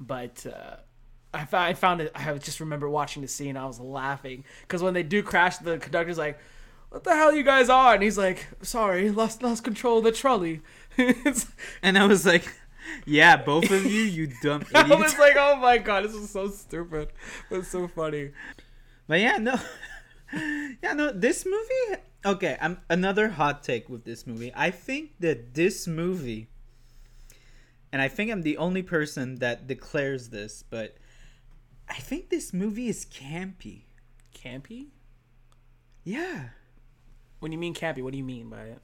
but 0.00 0.46
uh, 0.46 0.76
I 1.32 1.44
found 1.44 1.64
I 1.64 1.74
found 1.74 2.00
it. 2.00 2.12
I 2.14 2.32
just 2.38 2.60
remember 2.60 2.88
watching 2.88 3.22
the 3.22 3.28
scene. 3.28 3.56
I 3.56 3.66
was 3.66 3.80
laughing 3.80 4.44
because 4.62 4.82
when 4.82 4.94
they 4.94 5.02
do 5.02 5.22
crash, 5.22 5.58
the 5.58 5.78
conductor's 5.78 6.18
like, 6.18 6.38
"What 6.90 7.04
the 7.04 7.14
hell 7.14 7.34
you 7.34 7.42
guys 7.42 7.68
are?" 7.68 7.94
And 7.94 8.02
he's 8.02 8.18
like, 8.18 8.46
"Sorry, 8.62 9.10
lost 9.10 9.42
lost 9.42 9.64
control 9.64 9.98
of 9.98 10.04
the 10.04 10.12
trolley." 10.12 10.62
And 11.82 11.96
I 11.96 12.06
was 12.06 12.26
like, 12.26 12.52
yeah, 13.06 13.36
both 13.36 13.70
of 13.70 13.84
you, 13.84 14.02
you 14.02 14.32
dumb 14.42 14.64
I 14.74 14.82
was 14.94 15.18
like, 15.18 15.34
"Oh 15.36 15.56
my 15.56 15.78
god, 15.78 16.04
this 16.04 16.14
is 16.14 16.30
so 16.30 16.48
stupid, 16.48 17.08
but 17.48 17.60
it's 17.60 17.68
so 17.68 17.88
funny." 17.88 18.32
But 19.06 19.20
yeah, 19.20 19.38
no, 19.38 19.58
yeah, 20.82 20.92
no. 20.92 21.12
This 21.12 21.46
movie, 21.46 22.02
okay. 22.24 22.56
I'm 22.60 22.80
another 22.88 23.28
hot 23.28 23.62
take 23.62 23.88
with 23.88 24.04
this 24.04 24.26
movie. 24.26 24.52
I 24.54 24.70
think 24.70 25.12
that 25.20 25.54
this 25.54 25.86
movie, 25.86 26.48
and 27.92 28.02
I 28.02 28.08
think 28.08 28.30
I'm 28.30 28.42
the 28.42 28.56
only 28.56 28.82
person 28.82 29.36
that 29.36 29.66
declares 29.66 30.28
this, 30.30 30.62
but 30.68 30.96
I 31.88 31.94
think 31.94 32.30
this 32.30 32.52
movie 32.52 32.88
is 32.88 33.06
campy. 33.06 33.82
Campy? 34.34 34.88
Yeah, 36.04 36.50
When 37.40 37.52
you 37.52 37.58
mean 37.58 37.74
campy, 37.74 38.02
what 38.02 38.12
do 38.12 38.18
you 38.18 38.24
mean 38.24 38.48
by 38.48 38.62
it? 38.62 38.82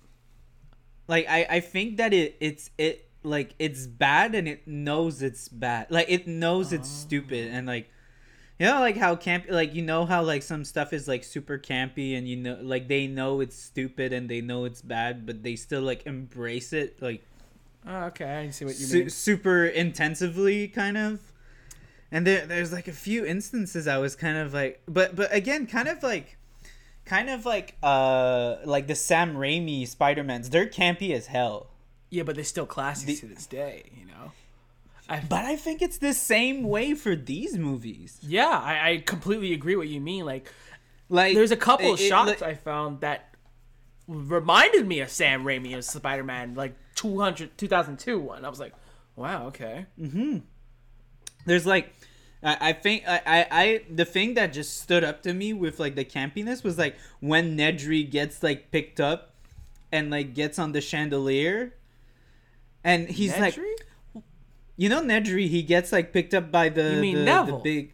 like 1.08 1.26
I, 1.28 1.46
I 1.48 1.60
think 1.60 1.98
that 1.98 2.12
it, 2.12 2.36
it's 2.40 2.70
it 2.78 3.08
like 3.22 3.54
it's 3.58 3.86
bad 3.86 4.34
and 4.34 4.48
it 4.48 4.66
knows 4.66 5.22
it's 5.22 5.48
bad. 5.48 5.90
Like 5.90 6.06
it 6.08 6.26
knows 6.26 6.72
it's 6.72 6.88
oh. 6.88 7.06
stupid 7.06 7.48
and 7.48 7.66
like. 7.66 7.90
You 8.64 8.72
know, 8.72 8.80
like 8.80 8.96
how 8.96 9.14
camp, 9.16 9.46
like 9.48 9.74
you 9.74 9.82
know 9.82 10.06
how 10.06 10.22
like 10.22 10.42
some 10.42 10.64
stuff 10.64 10.92
is 10.92 11.06
like 11.06 11.22
super 11.24 11.58
campy, 11.58 12.16
and 12.16 12.26
you 12.26 12.36
know, 12.36 12.58
like 12.62 12.88
they 12.88 13.06
know 13.06 13.40
it's 13.40 13.56
stupid 13.56 14.12
and 14.12 14.28
they 14.28 14.40
know 14.40 14.64
it's 14.64 14.80
bad, 14.82 15.26
but 15.26 15.42
they 15.42 15.56
still 15.56 15.82
like 15.82 16.06
embrace 16.06 16.72
it, 16.72 17.00
like 17.02 17.22
Oh, 17.86 18.04
okay, 18.04 18.46
I 18.46 18.50
see 18.50 18.64
what 18.64 18.78
you 18.78 18.86
su- 18.86 18.98
mean. 19.00 19.10
super 19.10 19.66
intensively, 19.66 20.68
kind 20.68 20.96
of. 20.96 21.20
And 22.10 22.26
there, 22.26 22.46
there's 22.46 22.72
like 22.72 22.88
a 22.88 22.92
few 22.92 23.26
instances 23.26 23.86
I 23.86 23.98
was 23.98 24.16
kind 24.16 24.38
of 24.38 24.54
like, 24.54 24.80
but 24.88 25.14
but 25.14 25.34
again, 25.34 25.66
kind 25.66 25.88
of 25.88 26.02
like, 26.02 26.38
kind 27.04 27.28
of 27.28 27.44
like 27.44 27.76
uh 27.82 28.56
like 28.64 28.86
the 28.86 28.94
Sam 28.94 29.34
Raimi 29.36 29.86
Spider 29.86 30.24
Mans. 30.24 30.48
They're 30.48 30.66
campy 30.66 31.10
as 31.12 31.26
hell. 31.26 31.66
Yeah, 32.08 32.22
but 32.22 32.34
they're 32.36 32.44
still 32.44 32.66
classics 32.66 33.20
The- 33.20 33.28
to 33.28 33.34
this 33.34 33.46
day, 33.46 33.90
you 33.98 34.06
know. 34.06 34.13
I, 35.08 35.20
But 35.20 35.44
I 35.44 35.56
think 35.56 35.82
it's 35.82 35.98
the 35.98 36.14
same 36.14 36.62
way 36.64 36.94
for 36.94 37.14
these 37.14 37.56
movies. 37.58 38.18
yeah, 38.22 38.48
I, 38.48 38.90
I 38.90 38.98
completely 39.04 39.52
agree 39.52 39.76
what 39.76 39.88
you 39.88 40.00
mean. 40.00 40.24
Like, 40.24 40.50
Like 41.08 41.34
there's 41.34 41.50
a 41.50 41.56
couple 41.56 41.92
of 41.92 42.00
it- 42.00 42.04
it- 42.04 42.08
shots 42.08 42.28
like- 42.40 42.42
I 42.42 42.54
found 42.54 43.00
that 43.02 43.34
reminded 44.08 44.86
me 44.86 45.00
of 45.00 45.10
Sam 45.10 45.44
Raimi 45.44 45.82
Spider-Man, 45.82 46.54
like 46.54 46.74
200, 46.96 47.56
2002 47.58 48.18
one. 48.18 48.44
I 48.44 48.48
was 48.48 48.60
like, 48.60 48.74
wow, 49.16 49.46
okay. 49.48 49.86
Mm-hmm. 50.00 50.38
there's 51.46 51.66
like 51.66 51.92
I, 52.42 52.56
I 52.70 52.72
think 52.72 53.04
I, 53.06 53.20
I 53.26 53.46
I 53.50 53.80
the 53.90 54.04
thing 54.04 54.34
that 54.34 54.52
just 54.52 54.80
stood 54.80 55.04
up 55.04 55.22
to 55.24 55.32
me 55.34 55.52
with 55.52 55.78
like 55.80 55.94
the 55.94 56.04
campiness 56.04 56.62
was 56.64 56.78
like 56.78 56.96
when 57.20 57.56
Nedry 57.56 58.08
gets 58.10 58.42
like 58.42 58.70
picked 58.70 59.00
up 59.00 59.34
and 59.92 60.10
like 60.10 60.34
gets 60.34 60.58
on 60.58 60.72
the 60.72 60.80
chandelier 60.80 61.74
and 62.82 63.08
he's 63.08 63.36
like 63.38 63.54
Nedry? 63.54 63.72
You 64.76 64.88
know 64.88 65.00
Nedry 65.02 65.48
he 65.48 65.62
gets 65.62 65.92
like 65.92 66.12
picked 66.12 66.34
up 66.34 66.50
by 66.50 66.68
the 66.68 66.94
You 66.94 67.00
mean 67.00 67.16
the, 67.16 67.24
Neville? 67.24 67.58
the 67.58 67.62
big 67.62 67.92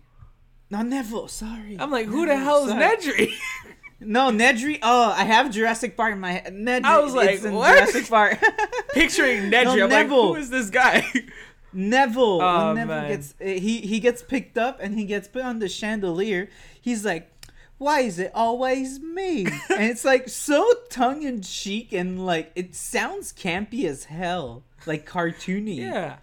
no 0.70 0.82
Neville 0.82 1.28
sorry 1.28 1.76
I'm 1.78 1.90
like, 1.90 2.06
who 2.06 2.26
the 2.26 2.36
hell 2.36 2.64
is 2.64 2.70
sorry. 2.70 2.84
Nedry? 2.96 3.32
no 4.00 4.30
Nedry 4.30 4.78
oh 4.82 5.12
I 5.16 5.24
have 5.24 5.50
Jurassic 5.50 5.96
Park 5.96 6.12
in 6.14 6.20
my 6.20 6.32
head 6.32 6.52
Nedry 6.54 6.84
I 6.84 6.98
was 7.00 7.14
like, 7.14 7.30
it's 7.30 7.44
in 7.44 7.54
what? 7.54 7.74
Jurassic 7.74 8.08
Park 8.08 8.38
Picturing 8.94 9.50
Nedry, 9.50 9.64
No, 9.64 9.72
I'm 9.72 9.78
like, 9.80 9.90
Neville. 9.90 10.28
who 10.34 10.36
is 10.36 10.50
this 10.50 10.70
guy? 10.70 11.04
Neville. 11.72 12.40
Oh, 12.42 12.66
when 12.68 12.76
Neville 12.76 12.96
man. 12.96 13.08
gets 13.10 13.34
uh, 13.40 13.44
he 13.44 13.80
he 13.82 14.00
gets 14.00 14.22
picked 14.22 14.58
up 14.58 14.78
and 14.80 14.98
he 14.98 15.04
gets 15.04 15.28
put 15.28 15.42
on 15.42 15.60
the 15.60 15.68
chandelier. 15.68 16.48
He's 16.80 17.04
like, 17.04 17.30
"Why 17.78 18.00
is 18.00 18.18
it 18.18 18.32
always 18.34 18.98
me?" 18.98 19.44
and 19.46 19.84
it's 19.84 20.04
like 20.04 20.28
so 20.28 20.68
tongue 20.88 21.22
in 21.22 21.42
cheek 21.42 21.92
and 21.92 22.26
like 22.26 22.50
it 22.56 22.74
sounds 22.74 23.32
campy 23.32 23.84
as 23.84 24.04
hell, 24.06 24.64
like 24.84 25.08
cartoony. 25.08 25.76
yeah. 25.76 26.16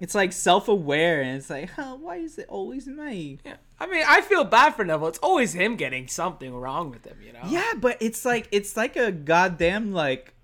It's 0.00 0.14
like 0.14 0.32
self 0.32 0.68
aware 0.68 1.20
and 1.20 1.36
it's 1.36 1.50
like, 1.50 1.70
huh, 1.70 1.96
why 2.00 2.16
is 2.16 2.38
it 2.38 2.46
always 2.48 2.86
me? 2.86 3.38
Yeah. 3.44 3.56
I 3.80 3.86
mean, 3.86 4.04
I 4.06 4.20
feel 4.20 4.44
bad 4.44 4.74
for 4.74 4.84
Neville. 4.84 5.08
It's 5.08 5.18
always 5.18 5.52
him 5.52 5.76
getting 5.76 6.08
something 6.08 6.54
wrong 6.54 6.90
with 6.90 7.04
him, 7.04 7.18
you 7.24 7.32
know? 7.32 7.40
Yeah, 7.48 7.72
but 7.76 7.96
it's 8.00 8.24
like 8.24 8.48
it's 8.52 8.76
like 8.76 8.96
a 8.96 9.10
goddamn 9.12 9.92
like 9.92 10.34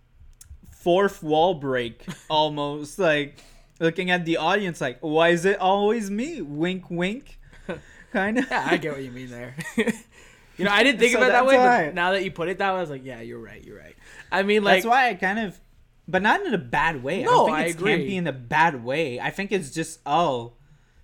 fourth 0.73 1.23
wall 1.23 1.55
break 1.55 2.05
almost 2.29 2.99
like 2.99 3.39
looking 3.81 4.11
at 4.11 4.25
the 4.25 4.37
audience 4.37 4.81
like 4.81 4.99
why 5.01 5.31
is 5.31 5.45
it 5.45 5.59
always 5.59 6.11
me 6.11 6.41
wink 6.43 6.85
wink 6.91 7.39
kind 8.13 8.39
of 8.39 8.49
Yeah, 8.51 8.67
I 8.71 8.77
get 8.77 8.93
what 8.93 9.03
you 9.03 9.11
mean 9.11 9.31
there. 9.31 9.55
you 9.77 10.65
know, 10.65 10.71
I 10.71 10.83
didn't 10.85 11.01
think 11.01 11.15
So 11.15 11.23
it 11.23 11.29
that 11.29 11.47
way, 11.47 11.57
why- 11.57 11.87
but 11.87 11.95
now 11.95 12.13
that 12.13 12.23
you 12.23 12.31
put 12.31 12.49
it 12.49 12.59
that 12.59 12.71
way, 12.73 12.79
I 12.79 12.81
was 12.81 12.91
like, 12.91 13.05
yeah, 13.05 13.21
you're 13.21 13.41
right, 13.41 13.65
you're 13.65 13.79
right. 13.79 13.97
I 14.31 14.43
mean, 14.43 14.63
like, 14.63 14.77
that's 14.83 14.87
why 14.87 15.09
i 15.09 15.15
kind 15.15 15.39
of 15.39 15.59
but 16.07 16.23
not 16.23 16.45
in 16.45 16.53
a 16.55 16.59
bad 16.59 17.03
way 17.03 17.21
i 17.23 17.25
No, 17.25 17.31
don't 17.33 17.47
think 17.47 17.59
I 17.59 17.65
it's 17.65 17.75
agree. 17.75 17.93
campy 17.93 18.15
in 18.17 18.27
a 18.27 18.33
bad 18.33 18.85
way 18.85 19.19
i 19.21 19.31
think 19.31 19.53
it's 19.53 19.71
just 19.71 20.01
oh 20.07 20.53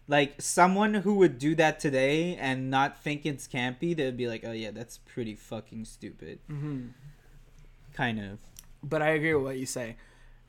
like 0.09 0.41
someone 0.43 0.95
who 0.95 1.15
would 1.15 1.39
do 1.39 1.55
that 1.55 1.79
today 1.81 2.37
and 2.37 2.71
not 2.71 3.01
think 3.03 3.25
it's 3.25 3.47
campy 3.47 3.97
they'd 3.97 4.17
be 4.17 4.27
like 4.29 4.43
oh 4.45 4.53
yeah 4.53 4.71
that's 4.73 4.99
pretty 4.99 5.35
fucking 5.35 5.85
stupid 5.85 6.39
Mm-hmm. 6.51 6.89
kind 7.95 8.19
of 8.21 8.39
but 8.83 9.03
I 9.03 9.09
agree 9.11 9.35
with 9.35 9.45
what 9.45 9.59
you 9.59 9.67
say. 9.67 9.97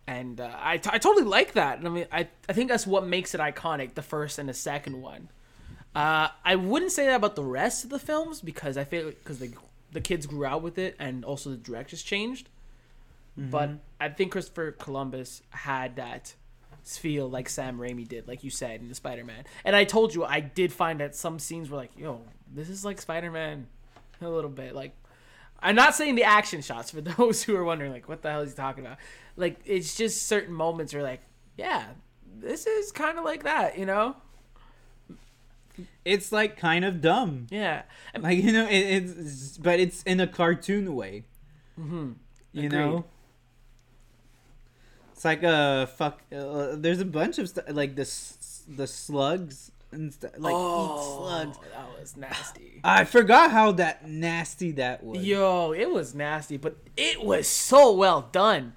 And 0.08 0.39
uh, 0.39 0.56
I, 0.58 0.78
t- 0.78 0.89
I 0.91 0.99
totally 0.99 1.26
like 1.26 1.52
that. 1.52 1.80
And 1.80 1.86
I 1.88 1.91
mean, 1.91 2.06
I, 2.14 2.30
I 2.47 2.54
think 2.54 2.70
that's 2.70 2.88
what 2.88 3.06
makes 3.06 3.36
it 3.36 3.41
iconic, 3.41 3.93
the 3.95 4.02
first 4.02 4.39
and 4.39 4.47
the 4.47 4.54
second 4.54 5.02
one. 5.02 5.28
Uh, 5.93 6.30
I 6.45 6.56
wouldn't 6.56 6.93
say 6.93 7.08
that 7.08 7.16
about 7.16 7.36
the 7.36 7.43
rest 7.43 7.84
of 7.84 7.89
the 7.89 7.99
films 7.99 8.39
because 8.39 8.78
I 8.78 8.86
feel 8.86 9.10
because 9.10 9.39
the, 9.39 9.52
the 9.91 9.99
kids 9.99 10.26
grew 10.28 10.45
out 10.45 10.62
with 10.62 10.78
it 10.78 10.95
and 10.97 11.26
also 11.26 11.49
the 11.49 11.58
directors 11.58 12.02
changed. 12.04 12.47
But 13.38 13.71
I 13.99 14.09
think 14.09 14.32
Christopher 14.32 14.71
Columbus 14.71 15.41
had 15.49 15.95
that 15.95 16.36
feel 16.84 17.29
like 17.29 17.49
Sam 17.49 17.77
Raimi 17.77 18.07
did, 18.07 18.27
like 18.27 18.43
you 18.43 18.49
said 18.49 18.82
in 18.82 18.89
the 18.89 18.95
Spider 18.95 19.23
Man. 19.23 19.45
And 19.63 19.75
I 19.75 19.84
told 19.84 20.13
you, 20.13 20.23
I 20.23 20.39
did 20.39 20.73
find 20.73 20.99
that 20.99 21.15
some 21.15 21.39
scenes 21.39 21.69
were 21.69 21.77
like, 21.77 21.91
yo, 21.97 22.21
this 22.53 22.69
is 22.69 22.84
like 22.84 22.99
Spider 22.99 23.32
Man 23.32 23.67
a 24.21 24.29
little 24.29 24.49
bit. 24.49 24.75
Like, 24.75 24.95
I'm 25.59 25.75
not 25.75 25.95
saying 25.95 26.15
the 26.15 26.23
action 26.23 26.61
shots 26.61 26.91
for 26.91 27.01
those 27.01 27.43
who 27.43 27.55
are 27.55 27.63
wondering, 27.63 27.91
like, 27.91 28.09
what 28.09 28.21
the 28.21 28.32
hell 28.32 28.41
is 28.41 28.51
he 28.51 28.55
talking 28.55 28.86
about? 28.86 28.97
Like, 29.36 29.59
it's 29.65 29.95
just 29.95 30.27
certain 30.27 30.53
moments 30.53 30.93
where, 30.93 31.03
like, 31.03 31.21
yeah, 31.57 31.86
this 32.39 32.65
is 32.65 32.91
kind 32.91 33.17
of 33.17 33.23
like 33.23 33.43
that, 33.43 33.77
you 33.77 33.86
know? 33.86 34.15
it's 36.03 36.32
like 36.32 36.57
kind 36.57 36.84
of 36.84 37.01
dumb 37.01 37.47
Yeah. 37.49 37.84
Like 38.19 38.43
you 38.43 38.51
know 38.51 38.67
it, 38.67 38.73
it's 38.73 39.57
but 39.57 39.79
it's 39.79 40.03
in 40.03 40.19
a 40.19 40.27
cartoon 40.27 40.95
way 40.95 41.23
mm-hmm. 41.79 42.11
you 42.51 42.65
Agreed. 42.65 42.71
know 42.71 43.05
it's 45.22 45.26
like 45.26 45.43
a 45.43 45.88
fuck 45.97 46.19
uh, 46.36 46.69
there's 46.76 46.99
a 46.99 47.05
bunch 47.05 47.38
of 47.38 47.47
stuff 47.47 47.65
like 47.69 47.95
the 47.95 48.09
the 48.67 48.88
slugs 48.88 49.72
and 49.91 50.11
stuff 50.11 50.32
like 50.38 50.51
eat 50.53 51.03
slugs 51.03 51.57
Oh, 51.61 51.63
that 51.76 51.99
was 51.99 52.17
nasty. 52.17 52.82
i 52.84 53.03
forgot 53.03 53.51
how 53.51 53.72
that 53.74 54.07
nasty 54.07 54.72
that 54.74 55.03
was 55.03 55.24
Yo, 55.24 55.74
it 55.74 55.91
was 55.91 56.15
nasty, 56.15 56.57
but 56.57 56.78
it 56.97 57.24
was 57.24 57.47
so 57.47 57.91
well 57.93 58.30
done. 58.32 58.74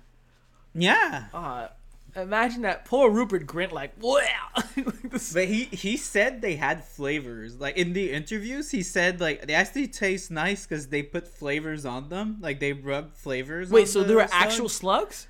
yeah 0.75 1.27
Uh, 1.33 1.69
imagine 2.17 2.63
that 2.63 2.85
poor 2.85 3.11
Rupert 3.11 3.47
Grint, 3.47 3.73
like, 3.73 3.93
wow. 4.01 4.63
This- 5.11 5.33
but 5.33 5.47
he 5.47 5.65
he 5.85 5.97
said 5.97 6.43
they 6.43 6.57
had 6.57 6.85
flavors 6.85 7.59
like 7.59 7.77
in 7.79 7.93
the 7.95 8.13
interviews 8.13 8.71
he 8.71 8.83
said 8.83 9.19
like 9.21 9.47
they 9.47 9.55
actually 9.55 9.87
taste 9.89 10.31
nice 10.31 10.67
because 10.67 10.89
they 10.89 11.03
put 11.03 11.27
flavors 11.27 11.87
on 11.87 12.09
them 12.11 12.37
like 12.41 12.61
they 12.61 12.73
rub 12.75 13.15
flavors 13.15 13.71
Wait, 13.71 13.89
so 13.89 14.01
the 14.01 14.09
there 14.09 14.17
were 14.17 14.27
slugs. 14.29 14.45
actual 14.45 14.69
slugs? 14.69 15.29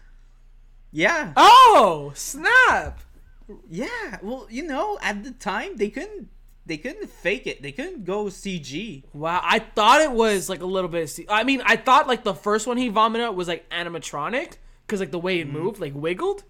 Yeah 0.95 1.33
Oh, 1.37 2.13
snap! 2.15 3.01
Yeah, 3.69 4.19
well, 4.23 4.47
you 4.49 4.63
know, 4.63 4.99
at 5.03 5.23
the 5.23 5.33
time 5.33 5.77
they 5.77 5.91
couldn't 5.91 6.29
they 6.67 6.79
couldn't 6.79 7.11
fake 7.11 7.47
it. 7.47 7.61
They 7.61 7.73
couldn't 7.73 8.05
go 8.05 8.27
CG. 8.27 9.05
Wow, 9.13 9.41
I 9.43 9.59
thought 9.59 10.01
it 10.01 10.13
was 10.13 10.49
like 10.49 10.63
a 10.63 10.67
little 10.67 10.89
bit. 10.89 11.03
Of 11.03 11.11
C- 11.11 11.27
I 11.29 11.45
mean, 11.45 11.61
I 11.65 11.77
thought 11.77 12.07
like 12.07 12.25
the 12.25 12.35
first 12.35 12.67
one 12.67 12.79
he 12.79 12.89
vomited 12.89 13.27
out 13.27 13.35
was 13.35 13.49
like 13.49 13.69
animatronic 13.71 14.55
because 14.87 15.01
like 15.01 15.11
the 15.11 15.19
way 15.19 15.41
it 15.41 15.49
mm-hmm. 15.49 15.59
moved, 15.59 15.81
like 15.81 15.93
wiggled, 15.95 16.45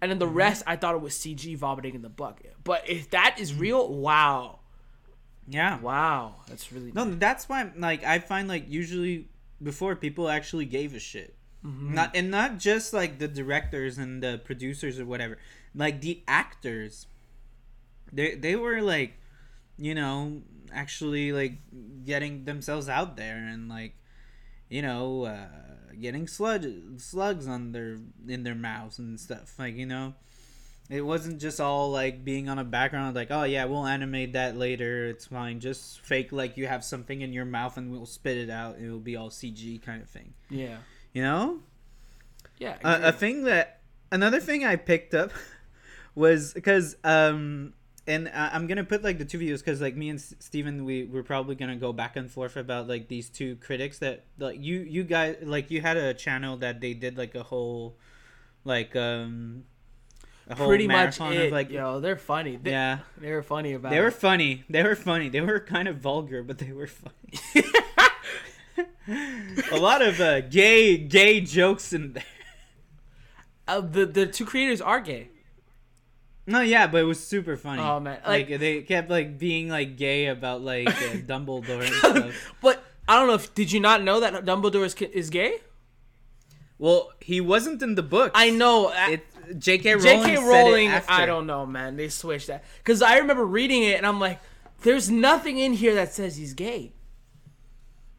and 0.00 0.10
then 0.10 0.18
the 0.18 0.26
mm-hmm. 0.26 0.36
rest 0.36 0.62
I 0.66 0.76
thought 0.76 0.94
it 0.94 1.00
was 1.00 1.14
CG 1.14 1.56
vomiting 1.56 1.94
in 1.94 2.02
the 2.02 2.08
bucket. 2.08 2.54
But 2.62 2.88
if 2.88 3.10
that 3.10 3.36
is 3.40 3.50
mm-hmm. 3.50 3.60
real, 3.60 3.88
wow, 3.92 4.60
Yeah. 5.48 5.80
wow, 5.80 6.36
that's 6.48 6.70
really 6.70 6.92
No, 6.92 7.10
that's 7.10 7.48
why 7.48 7.72
like 7.76 8.04
I 8.04 8.20
find 8.20 8.46
like 8.46 8.66
usually 8.68 9.28
before 9.60 9.96
people 9.96 10.28
actually 10.28 10.66
gave 10.66 10.94
a 10.94 11.00
shit. 11.00 11.34
Not 11.62 12.16
and 12.16 12.30
not 12.30 12.58
just 12.58 12.92
like 12.92 13.18
the 13.18 13.28
directors 13.28 13.98
and 13.98 14.22
the 14.22 14.40
producers 14.42 14.98
or 14.98 15.04
whatever. 15.04 15.38
Like 15.74 16.00
the 16.00 16.22
actors. 16.26 17.06
They 18.12 18.34
they 18.34 18.56
were 18.56 18.80
like, 18.80 19.14
you 19.76 19.94
know, 19.94 20.42
actually 20.72 21.32
like 21.32 21.58
getting 22.04 22.44
themselves 22.44 22.88
out 22.88 23.16
there 23.16 23.36
and 23.36 23.68
like, 23.68 23.94
you 24.68 24.82
know, 24.82 25.24
uh, 25.24 25.46
getting 26.00 26.26
sludge 26.26 26.66
slugs 26.96 27.46
on 27.46 27.72
their 27.72 27.98
in 28.26 28.42
their 28.42 28.54
mouths 28.54 28.98
and 28.98 29.20
stuff. 29.20 29.54
Like 29.58 29.76
you 29.76 29.86
know, 29.86 30.14
it 30.88 31.02
wasn't 31.02 31.40
just 31.40 31.60
all 31.60 31.90
like 31.90 32.24
being 32.24 32.48
on 32.48 32.58
a 32.58 32.64
background 32.64 33.14
like, 33.14 33.30
oh 33.30 33.44
yeah, 33.44 33.64
we'll 33.66 33.86
animate 33.86 34.32
that 34.32 34.56
later. 34.56 35.06
It's 35.06 35.26
fine. 35.26 35.60
Just 35.60 36.00
fake 36.00 36.32
like 36.32 36.56
you 36.56 36.66
have 36.66 36.84
something 36.84 37.20
in 37.20 37.32
your 37.32 37.44
mouth 37.44 37.76
and 37.76 37.92
we'll 37.92 38.06
spit 38.06 38.36
it 38.36 38.50
out. 38.50 38.78
It 38.78 38.90
will 38.90 38.98
be 38.98 39.14
all 39.14 39.30
CG 39.30 39.80
kind 39.82 40.02
of 40.02 40.08
thing. 40.08 40.34
Yeah. 40.48 40.78
You 41.12 41.22
know, 41.22 41.58
Yeah. 42.58 42.76
uh, 42.84 43.00
a 43.04 43.12
thing 43.12 43.44
that 43.44 43.80
another 44.12 44.40
thing 44.40 44.64
I 44.64 44.76
picked 44.76 45.14
up 45.14 45.32
was 46.14 46.52
because 46.54 46.96
um 47.04 47.72
and 48.06 48.28
I'm 48.34 48.66
gonna 48.66 48.84
put 48.84 49.04
like 49.04 49.18
the 49.18 49.24
two 49.24 49.38
videos 49.38 49.58
because 49.58 49.80
like 49.80 49.94
me 49.96 50.08
and 50.08 50.18
S- 50.18 50.34
Steven 50.40 50.84
we 50.84 51.04
we're 51.04 51.22
probably 51.22 51.54
gonna 51.54 51.76
go 51.76 51.92
back 51.92 52.16
and 52.16 52.30
forth 52.30 52.56
about 52.56 52.88
like 52.88 53.08
these 53.08 53.28
two 53.28 53.56
critics 53.56 53.98
that 53.98 54.24
like 54.38 54.58
you 54.60 54.80
you 54.80 55.04
guys 55.04 55.36
like 55.42 55.70
you 55.70 55.80
had 55.80 55.96
a 55.96 56.14
channel 56.14 56.56
that 56.58 56.80
they 56.80 56.94
did 56.94 57.16
like 57.18 57.34
a 57.34 57.42
whole 57.42 57.96
like 58.64 58.94
um 58.96 59.64
a 60.48 60.54
whole 60.56 60.66
Pretty 60.68 60.88
much 60.88 61.20
it. 61.20 61.46
of, 61.46 61.52
like 61.52 61.70
Yo, 61.70 62.00
they're 62.00 62.16
funny. 62.16 62.56
They, 62.56 62.70
yeah 62.72 63.00
They 63.18 63.30
were 63.30 63.42
funny 63.42 63.74
about 63.74 63.90
they 63.90 63.98
it. 63.98 64.02
were 64.02 64.10
funny 64.10 64.64
they 64.68 64.82
were 64.82 64.96
funny 64.96 65.28
they 65.28 65.40
were 65.42 65.60
kind 65.60 65.86
of 65.86 65.98
vulgar 65.98 66.42
but 66.42 66.58
they 66.58 66.72
were 66.72 66.88
funny 66.88 67.38
a 69.72 69.76
lot 69.76 70.02
of 70.02 70.20
uh, 70.20 70.40
gay 70.42 70.96
gay 70.98 71.40
jokes 71.40 71.92
in 71.92 72.12
there. 72.14 72.24
Uh, 73.68 73.80
the 73.80 74.06
the 74.06 74.26
two 74.26 74.44
creators 74.44 74.80
are 74.80 75.00
gay. 75.00 75.28
No, 76.46 76.60
yeah, 76.62 76.86
but 76.88 76.98
it 77.02 77.04
was 77.04 77.24
super 77.24 77.56
funny. 77.56 77.80
Oh, 77.82 78.00
man. 78.00 78.18
like, 78.26 78.50
Like- 78.50 78.60
they 78.60 78.82
kept 78.82 79.08
like 79.08 79.38
being 79.38 79.68
like 79.68 79.96
gay 79.96 80.26
about 80.26 80.62
like 80.62 80.88
uh, 80.88 80.90
Dumbledore 81.30 81.84
and 81.86 81.94
stuff. 82.32 82.54
But 82.60 82.82
I 83.08 83.16
don't 83.18 83.28
know 83.28 83.34
if 83.34 83.54
did 83.54 83.70
you 83.70 83.78
not 83.80 84.02
know 84.02 84.20
that 84.20 84.44
Dumbledore 84.44 84.84
is, 84.84 84.94
is 84.94 85.30
gay? 85.30 85.58
Well, 86.78 87.12
he 87.20 87.40
wasn't 87.40 87.82
in 87.82 87.94
the 87.94 88.02
book. 88.02 88.32
I 88.34 88.50
know. 88.50 88.90
It 89.08 89.24
J.K. 89.58 89.94
Rowling. 89.96 90.02
J.K. 90.24 90.36
Rowling. 90.38 90.90
I 91.08 91.26
don't 91.26 91.46
know, 91.46 91.66
man. 91.66 91.96
They 91.96 92.08
switched 92.08 92.46
that 92.46 92.64
because 92.78 93.02
I 93.02 93.18
remember 93.18 93.44
reading 93.44 93.82
it 93.82 93.96
and 93.96 94.06
I'm 94.06 94.18
like, 94.18 94.40
there's 94.82 95.10
nothing 95.10 95.58
in 95.58 95.74
here 95.74 95.94
that 95.94 96.12
says 96.12 96.36
he's 96.36 96.54
gay. 96.54 96.92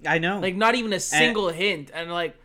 I 0.06 0.18
know. 0.18 0.40
Like 0.40 0.56
not 0.56 0.76
even 0.76 0.94
a 0.94 1.00
single 1.00 1.50
hint. 1.50 1.92
And 1.94 2.12
like, 2.12 2.36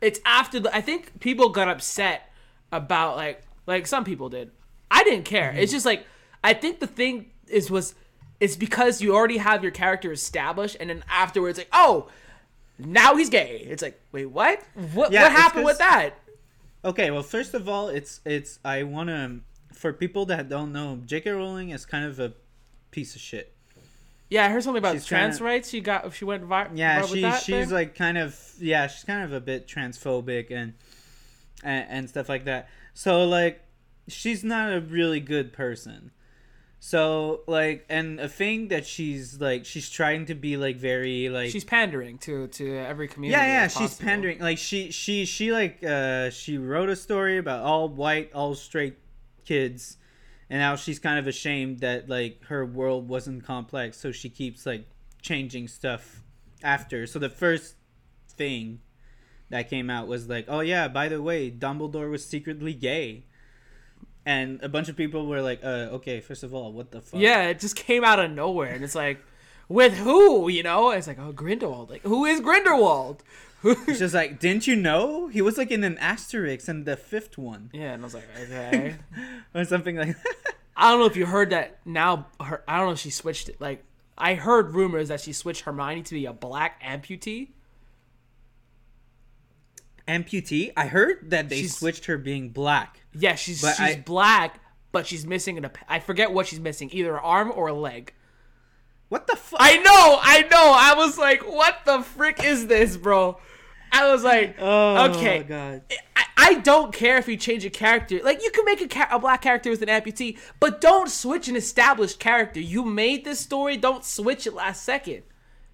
it's 0.00 0.20
after 0.24 0.60
the. 0.60 0.74
I 0.74 0.80
think 0.80 1.20
people 1.20 1.48
got 1.48 1.68
upset 1.68 2.30
about 2.72 3.16
like 3.16 3.42
like 3.66 3.86
some 3.86 4.04
people 4.04 4.28
did. 4.28 4.50
I 4.90 5.02
didn't 5.04 5.24
care. 5.24 5.50
Mm-hmm. 5.50 5.58
It's 5.58 5.72
just 5.72 5.86
like 5.86 6.06
I 6.44 6.54
think 6.54 6.80
the 6.80 6.86
thing 6.86 7.30
is 7.48 7.70
was 7.70 7.94
it's 8.40 8.56
because 8.56 9.00
you 9.00 9.14
already 9.14 9.38
have 9.38 9.62
your 9.62 9.72
character 9.72 10.12
established 10.12 10.76
and 10.78 10.90
then 10.90 11.02
afterwards 11.08 11.58
like 11.58 11.68
oh 11.72 12.08
now 12.78 13.16
he's 13.16 13.30
gay. 13.30 13.66
It's 13.68 13.82
like 13.82 14.00
wait 14.12 14.26
what 14.26 14.62
what 14.92 15.10
Yeah, 15.12 15.22
what 15.22 15.32
happened 15.32 15.64
with 15.64 15.78
that? 15.78 16.14
okay, 16.84 17.10
well, 17.10 17.22
first 17.22 17.54
of 17.54 17.68
all, 17.68 17.88
it's 17.88 18.20
it's 18.24 18.58
I 18.64 18.82
want 18.82 19.08
to 19.08 19.40
for 19.72 19.92
people 19.92 20.26
that 20.26 20.48
don't 20.48 20.72
know, 20.72 21.00
J.K. 21.04 21.30
Rowling 21.30 21.70
is 21.70 21.84
kind 21.84 22.04
of 22.04 22.18
a 22.20 22.32
piece 22.90 23.14
of 23.14 23.20
shit. 23.20 23.52
Yeah, 24.28 24.44
I 24.44 24.48
heard 24.48 24.62
something 24.62 24.78
about 24.78 24.94
She's 24.94 25.06
trans 25.06 25.36
kinda- 25.38 25.44
rights. 25.50 25.68
She 25.70 25.80
got 25.80 26.04
if 26.06 26.16
she 26.16 26.24
went 26.24 26.42
vi- 26.44 26.70
Yeah, 26.74 27.00
viral 27.02 27.10
with 27.10 27.10
she 27.10 27.52
she's 27.52 27.66
thing? 27.66 27.70
like 27.70 27.94
kind 27.94 28.18
of 28.18 28.38
yeah, 28.58 28.86
she's 28.88 29.04
kind 29.04 29.22
of 29.24 29.32
a 29.32 29.40
bit 29.40 29.68
transphobic 29.68 30.50
and, 30.50 30.74
and 31.62 31.86
and 31.88 32.08
stuff 32.08 32.28
like 32.28 32.44
that. 32.46 32.68
So 32.94 33.24
like 33.24 33.62
she's 34.08 34.42
not 34.42 34.72
a 34.72 34.80
really 34.80 35.20
good 35.20 35.52
person. 35.52 36.10
So 36.80 37.40
like 37.46 37.84
and 37.88 38.20
a 38.20 38.28
thing 38.28 38.68
that 38.68 38.86
she's 38.86 39.40
like 39.40 39.64
she's 39.64 39.88
trying 39.90 40.26
to 40.26 40.34
be 40.34 40.56
like 40.56 40.76
very 40.76 41.28
like 41.28 41.50
she's 41.50 41.64
pandering 41.64 42.18
to 42.18 42.48
to 42.48 42.76
every 42.78 43.08
community. 43.08 43.40
yeah 43.40 43.46
yeah 43.62 43.68
she's 43.68 43.78
possible. 43.90 44.04
pandering 44.06 44.38
like 44.40 44.58
she 44.58 44.90
she 44.92 45.24
she 45.24 45.52
like 45.52 45.82
uh 45.82 46.30
she 46.30 46.58
wrote 46.58 46.88
a 46.88 46.94
story 46.96 47.38
about 47.38 47.64
all 47.64 47.88
white 47.88 48.32
all 48.34 48.54
straight 48.54 48.96
kids 49.44 49.96
and 50.48 50.60
now 50.60 50.76
she's 50.76 50.98
kind 50.98 51.18
of 51.18 51.26
ashamed 51.26 51.80
that 51.80 52.08
like 52.08 52.42
her 52.44 52.64
world 52.64 53.08
wasn't 53.08 53.44
complex 53.44 53.98
so 53.98 54.12
she 54.12 54.28
keeps 54.28 54.66
like 54.66 54.86
changing 55.22 55.68
stuff 55.68 56.22
after 56.62 57.06
so 57.06 57.18
the 57.18 57.28
first 57.28 57.74
thing 58.28 58.80
that 59.50 59.68
came 59.70 59.90
out 59.90 60.06
was 60.06 60.28
like 60.28 60.44
oh 60.48 60.60
yeah 60.60 60.88
by 60.88 61.08
the 61.08 61.20
way 61.22 61.50
dumbledore 61.50 62.10
was 62.10 62.24
secretly 62.24 62.72
gay 62.74 63.24
and 64.26 64.60
a 64.62 64.68
bunch 64.68 64.88
of 64.88 64.96
people 64.96 65.26
were 65.26 65.40
like 65.40 65.64
uh 65.64 65.88
okay 65.92 66.20
first 66.20 66.42
of 66.42 66.52
all 66.52 66.72
what 66.72 66.90
the 66.90 67.00
fuck 67.00 67.20
Yeah, 67.20 67.44
it 67.44 67.60
just 67.60 67.76
came 67.76 68.04
out 68.04 68.18
of 68.18 68.30
nowhere, 68.32 68.72
and 68.72 68.82
it's 68.82 68.96
like, 68.96 69.20
with 69.68 69.94
who? 69.94 70.48
You 70.48 70.64
know? 70.64 70.90
It's 70.90 71.06
like, 71.06 71.18
oh, 71.20 71.32
Grindelwald. 71.32 71.90
Like, 71.90 72.02
who 72.02 72.24
is 72.24 72.40
Grindelwald? 72.40 73.22
It's 73.64 73.98
just 73.98 74.14
like 74.14 74.38
didn't 74.38 74.66
you 74.66 74.76
know 74.76 75.26
he 75.28 75.40
was 75.42 75.58
like 75.58 75.70
in 75.70 75.82
an 75.84 75.98
asterisk 75.98 76.68
in 76.68 76.84
the 76.84 76.96
fifth 76.96 77.36
one 77.38 77.70
yeah, 77.72 77.92
and 77.94 78.02
I 78.02 78.04
was 78.04 78.14
like, 78.14 78.28
okay. 78.42 78.96
or 79.54 79.64
something 79.64 79.96
like 79.96 80.16
I 80.76 80.90
don't 80.90 81.00
know 81.00 81.06
if 81.06 81.16
you 81.16 81.24
heard 81.24 81.50
that. 81.50 81.78
Now, 81.86 82.26
her, 82.38 82.62
I 82.68 82.76
don't 82.76 82.88
know 82.88 82.92
if 82.92 82.98
she 82.98 83.08
switched 83.08 83.48
it. 83.48 83.58
Like, 83.62 83.82
I 84.18 84.34
heard 84.34 84.74
rumors 84.74 85.08
that 85.08 85.22
she 85.22 85.32
switched 85.32 85.62
Hermione 85.62 86.02
to 86.02 86.14
be 86.14 86.26
a 86.26 86.34
black 86.34 86.82
amputee. 86.82 87.48
amputee. 90.06 90.72
I 90.76 90.86
heard 90.86 91.30
that 91.30 91.48
they 91.48 91.60
She's- 91.62 91.78
switched 91.78 92.04
her 92.06 92.18
being 92.18 92.50
black. 92.50 93.00
Yeah, 93.14 93.34
she's 93.36 93.60
she's 93.60 93.80
I- 93.80 94.02
black, 94.04 94.60
but 94.92 95.06
she's 95.06 95.26
missing 95.26 95.56
an. 95.58 95.70
I 95.88 95.98
forget 96.00 96.32
what 96.32 96.46
she's 96.46 96.60
missing, 96.60 96.90
either 96.92 97.14
an 97.14 97.20
arm 97.24 97.50
or 97.54 97.68
a 97.68 97.72
leg. 97.74 98.12
What 99.08 99.26
the 99.26 99.36
fuck? 99.36 99.60
I 99.62 99.76
know, 99.76 100.18
I 100.20 100.42
know. 100.42 100.72
I 100.74 100.94
was 100.96 101.16
like, 101.16 101.42
what 101.42 101.84
the 101.84 102.02
frick 102.02 102.42
is 102.42 102.66
this, 102.66 102.96
bro? 102.96 103.38
I 103.92 104.12
was 104.12 104.24
like, 104.24 104.56
oh 104.58 105.10
okay. 105.10 105.42
god. 105.42 105.82
I, 106.16 106.24
I 106.36 106.54
don't 106.54 106.92
care 106.92 107.16
if 107.16 107.28
you 107.28 107.36
change 107.36 107.64
a 107.64 107.70
character. 107.70 108.20
Like 108.22 108.42
you 108.42 108.50
can 108.50 108.64
make 108.64 108.80
a, 108.80 108.88
ca- 108.88 109.08
a 109.10 109.18
black 109.18 109.42
character 109.42 109.70
with 109.70 109.82
an 109.82 109.88
amputee, 109.88 110.38
but 110.60 110.80
don't 110.80 111.08
switch 111.08 111.48
an 111.48 111.56
established 111.56 112.18
character. 112.18 112.60
You 112.60 112.84
made 112.84 113.24
this 113.24 113.40
story. 113.40 113.76
Don't 113.76 114.04
switch 114.04 114.46
it 114.46 114.54
last 114.54 114.82
second. 114.82 115.22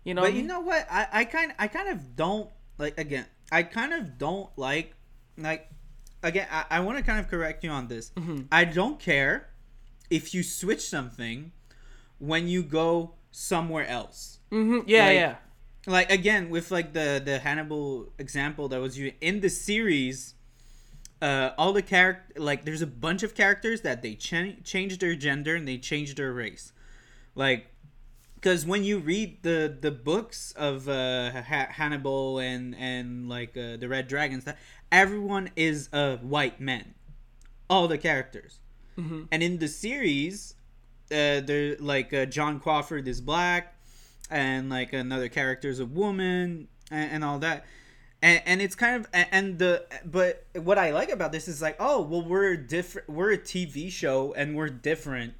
You 0.05 0.14
know. 0.14 0.22
what 0.22 0.28
I 0.28 0.30
But 0.33 0.41
you 0.41 0.47
know 0.47 0.61
what? 0.61 0.87
I, 0.91 1.09
I 1.12 1.24
kind 1.24 1.53
I 1.59 1.68
kind 1.68 1.89
of 1.89 2.14
don't 2.16 2.51
like 2.78 2.99
again. 2.99 3.26
I 3.51 3.62
kind 3.62 3.93
of 3.93 4.18
don't 4.18 4.51
like 4.57 4.95
like 5.39 5.68
again. 6.22 6.47
I, 6.51 6.64
I 6.70 6.80
want 6.80 6.99
to 6.99 7.05
kind 7.05 7.18
of 7.18 7.28
correct 7.28 7.64
you 7.64 7.70
on 7.70 7.89
this. 7.89 8.11
Mm-hmm. 8.11 8.43
I 8.53 8.64
don't 8.64 9.01
care 9.01 9.49
if 10.11 10.35
you 10.35 10.43
switch 10.43 10.83
something 10.87 11.53
when 12.18 12.47
you 12.47 12.62
go 12.62 13.14
somewhere 13.33 13.87
else. 13.87 14.39
Mhm, 14.53 14.85
yeah, 14.87 15.07
like- 15.07 15.14
yeah. 15.16 15.35
like 15.87 16.11
again 16.12 16.49
with 16.51 16.70
like 16.70 16.93
the 16.93 17.20
the 17.24 17.39
Hannibal 17.41 18.12
example 18.18 18.68
that 18.68 18.80
was 18.80 18.97
you 18.99 19.12
in 19.20 19.41
the 19.41 19.49
series 19.51 20.35
uh 21.20 21.51
all 21.59 21.72
the 21.72 21.83
character 21.83 22.41
like 22.41 22.64
there's 22.64 22.83
a 22.83 22.87
bunch 22.87 23.22
of 23.22 23.35
characters 23.35 23.80
that 23.80 24.03
they 24.03 24.14
ch- 24.14 24.62
changed 24.64 25.01
their 25.01 25.14
gender 25.16 25.55
and 25.57 25.66
they 25.66 25.78
change 25.78 26.14
their 26.14 26.33
race. 26.33 26.72
Like 27.35 27.66
because 28.37 28.66
when 28.66 28.85
you 28.85 28.99
read 28.99 29.43
the 29.43 29.76
the 29.80 29.91
books 29.91 30.53
of 30.57 30.89
uh 30.89 31.43
ha- 31.43 31.68
Hannibal 31.70 32.39
and 32.39 32.74
and 32.76 33.28
like 33.28 33.57
uh, 33.57 33.76
the 33.76 33.89
Red 33.89 34.07
Dragons 34.09 34.45
that 34.45 34.59
everyone 34.91 35.51
is 35.57 35.89
a 35.93 36.16
white 36.18 36.61
man 36.61 36.95
all 37.70 37.89
the 37.89 37.99
characters. 37.99 38.59
And 39.33 39.43
in 39.43 39.59
the 39.59 39.68
series 39.68 40.55
uh 41.13 41.41
they're 41.41 41.77
like 41.79 42.13
uh, 42.15 42.27
John 42.27 42.59
Crawford 42.61 43.07
is 43.07 43.21
black 43.21 43.77
and 44.31 44.71
like 44.71 44.93
another 44.93 45.29
character 45.29 45.69
is 45.69 45.79
a 45.81 45.87
woman 45.87 46.69
and, 46.91 47.11
and 47.13 47.25
all 47.25 47.39
that. 47.41 47.65
And, 48.23 48.41
and 48.47 48.63
it's 48.63 48.75
kind 48.77 48.97
of 48.97 49.09
and- 49.13 49.29
and 49.33 49.59
the 49.59 49.85
but 50.05 50.47
what 50.55 50.79
i 50.79 50.91
like 50.93 51.11
about 51.11 51.33
this 51.33 51.49
is 51.49 51.61
like 51.61 51.77
oh 51.81 52.01
well 52.03 52.23
we're 52.23 52.57
different 52.57 53.09
we're 53.11 53.33
a 53.33 53.39
tv 53.39 53.91
show 53.91 54.33
and 54.35 54.57
we're 54.57 54.69
different. 54.69 55.35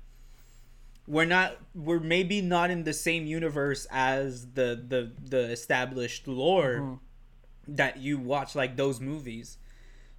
We're 1.09 1.25
not 1.25 1.57
we're 1.75 1.99
maybe 2.01 2.41
not 2.41 2.71
in 2.71 2.85
the 2.85 2.93
same 2.93 3.27
universe 3.27 3.87
as 3.91 4.53
the 4.53 4.81
the 4.89 5.11
the 5.29 5.51
established 5.51 6.29
lore 6.29 6.99
that 7.67 7.99
you 7.99 8.19
watch 8.19 8.55
like 8.55 8.77
those 8.77 9.01
movies. 9.01 9.59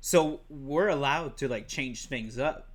So 0.02 0.42
we're 0.50 0.90
allowed 0.90 1.38
to 1.38 1.48
like 1.48 1.68
change 1.70 2.08
things 2.08 2.38
up 2.38 2.70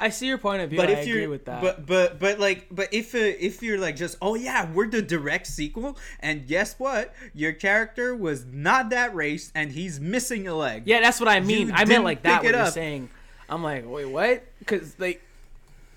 I 0.00 0.08
see 0.10 0.26
your 0.26 0.38
point 0.38 0.62
of 0.62 0.70
view. 0.70 0.78
but 0.78 0.88
I 0.88 0.92
if 0.92 1.06
agree 1.06 1.20
you're 1.22 1.30
with 1.30 1.44
that. 1.44 1.60
but 1.60 1.86
but 1.86 2.18
but 2.18 2.38
like 2.40 2.66
but 2.70 2.88
if 2.92 3.14
uh, 3.14 3.18
if 3.18 3.62
you're 3.62 3.78
like 3.78 3.96
just 3.96 4.16
oh 4.22 4.34
yeah 4.34 4.70
we're 4.72 4.88
the 4.88 5.02
direct 5.02 5.46
sequel 5.46 5.96
and 6.20 6.46
guess 6.46 6.74
what 6.78 7.14
your 7.34 7.52
character 7.52 8.16
was 8.16 8.44
not 8.46 8.90
that 8.90 9.14
race 9.14 9.52
and 9.54 9.72
he's 9.72 10.00
missing 10.00 10.48
a 10.48 10.54
leg 10.54 10.82
yeah, 10.86 11.00
that's 11.00 11.20
what 11.20 11.28
I 11.28 11.40
mean. 11.40 11.68
You 11.68 11.74
I 11.74 11.84
meant 11.84 12.04
like 12.04 12.22
that. 12.22 12.42
What 12.42 12.54
you're 12.54 12.66
saying. 12.66 13.10
I'm 13.48 13.62
like, 13.62 13.84
wait, 13.86 14.06
what? 14.06 14.44
Because 14.60 14.98
like, 14.98 15.22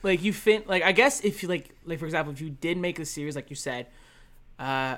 like 0.04 0.22
you 0.24 0.34
fin 0.34 0.64
like 0.68 0.84
I 0.84 0.92
guess 0.92 1.22
if 1.22 1.42
you 1.42 1.50
like 1.50 1.70
like 1.86 2.00
for 2.00 2.06
example 2.06 2.34
if 2.34 2.42
you 2.42 2.50
did 2.50 2.78
make 2.78 2.98
the 2.98 3.06
series 3.06 3.36
like 3.36 3.50
you 3.50 3.56
said, 3.56 3.88
uh, 4.60 4.98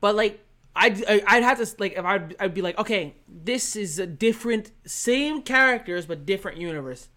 but 0.00 0.14
like. 0.16 0.44
I'd 0.72 1.04
I- 1.04 1.22
I'd 1.26 1.42
have 1.42 1.58
to 1.58 1.66
like 1.80 1.94
if 1.98 2.04
I'd 2.04 2.36
I'd 2.38 2.54
be 2.54 2.62
like, 2.62 2.78
okay, 2.78 3.14
this 3.28 3.74
is 3.74 3.98
a 3.98 4.06
different, 4.06 4.70
same 4.86 5.42
characters 5.42 6.06
but 6.06 6.24
different 6.24 6.58
universe. 6.58 7.08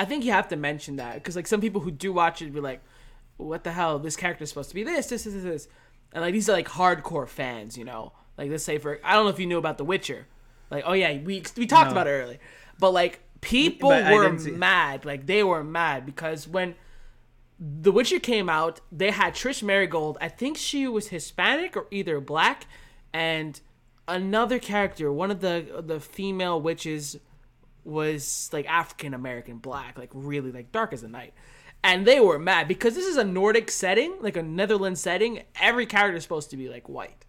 I 0.00 0.04
think 0.06 0.24
you 0.24 0.32
have 0.32 0.48
to 0.48 0.56
mention 0.56 0.96
that 0.96 1.14
because 1.14 1.36
like 1.36 1.46
some 1.46 1.60
people 1.60 1.80
who 1.82 1.90
do 1.90 2.12
watch 2.12 2.40
it 2.40 2.52
be 2.54 2.60
like, 2.60 2.80
what 3.36 3.64
the 3.64 3.72
hell? 3.72 3.98
This 3.98 4.16
character 4.16 4.44
is 4.44 4.48
supposed 4.48 4.70
to 4.70 4.74
be 4.74 4.82
this, 4.82 5.08
this, 5.08 5.24
this, 5.24 5.42
this, 5.42 5.68
and 6.12 6.22
like 6.22 6.32
these 6.32 6.48
are 6.48 6.52
like 6.52 6.68
hardcore 6.68 7.28
fans, 7.28 7.76
you 7.76 7.84
know. 7.84 8.12
Like 8.38 8.50
let's 8.50 8.64
say 8.64 8.78
for 8.78 8.98
I 9.04 9.12
don't 9.14 9.24
know 9.26 9.30
if 9.30 9.38
you 9.38 9.46
knew 9.46 9.58
about 9.58 9.76
The 9.76 9.84
Witcher, 9.84 10.26
like 10.70 10.84
oh 10.86 10.94
yeah 10.94 11.12
we 11.18 11.42
we 11.56 11.66
talked 11.66 11.88
No. 11.90 11.92
about 11.92 12.06
it 12.06 12.10
earlier, 12.12 12.38
but 12.78 12.92
like 12.92 13.20
people 13.42 13.90
But 13.90 14.12
were 14.12 14.32
mad, 14.32 15.04
like 15.04 15.26
they 15.26 15.42
were 15.42 15.62
mad 15.62 16.06
because 16.06 16.48
when 16.48 16.74
the 17.58 17.92
Witcher 17.92 18.18
came 18.20 18.48
out, 18.48 18.80
they 18.90 19.10
had 19.10 19.34
Trish 19.34 19.62
Merigold. 19.62 20.16
I 20.20 20.28
think 20.28 20.56
she 20.56 20.88
was 20.88 21.08
Hispanic 21.08 21.76
or 21.76 21.86
either 21.90 22.18
black, 22.20 22.66
and 23.12 23.60
another 24.08 24.58
character, 24.58 25.12
one 25.12 25.30
of 25.30 25.40
the 25.40 25.82
the 25.86 26.00
female 26.00 26.58
witches, 26.58 27.18
was 27.84 28.50
like 28.52 28.66
African 28.68 29.14
American 29.14 29.58
black, 29.58 29.98
like 29.98 30.10
really 30.12 30.52
like 30.52 30.72
dark 30.72 30.92
as 30.92 31.02
the 31.02 31.08
night. 31.08 31.32
And 31.82 32.06
they 32.06 32.20
were 32.20 32.38
mad 32.38 32.68
because 32.68 32.94
this 32.94 33.06
is 33.06 33.16
a 33.16 33.24
Nordic 33.24 33.70
setting, 33.70 34.14
like 34.20 34.36
a 34.36 34.42
Netherlands 34.42 35.00
setting. 35.00 35.42
Every 35.60 35.86
character 35.86 36.16
is 36.16 36.22
supposed 36.22 36.50
to 36.50 36.56
be 36.56 36.68
like 36.68 36.88
white, 36.88 37.24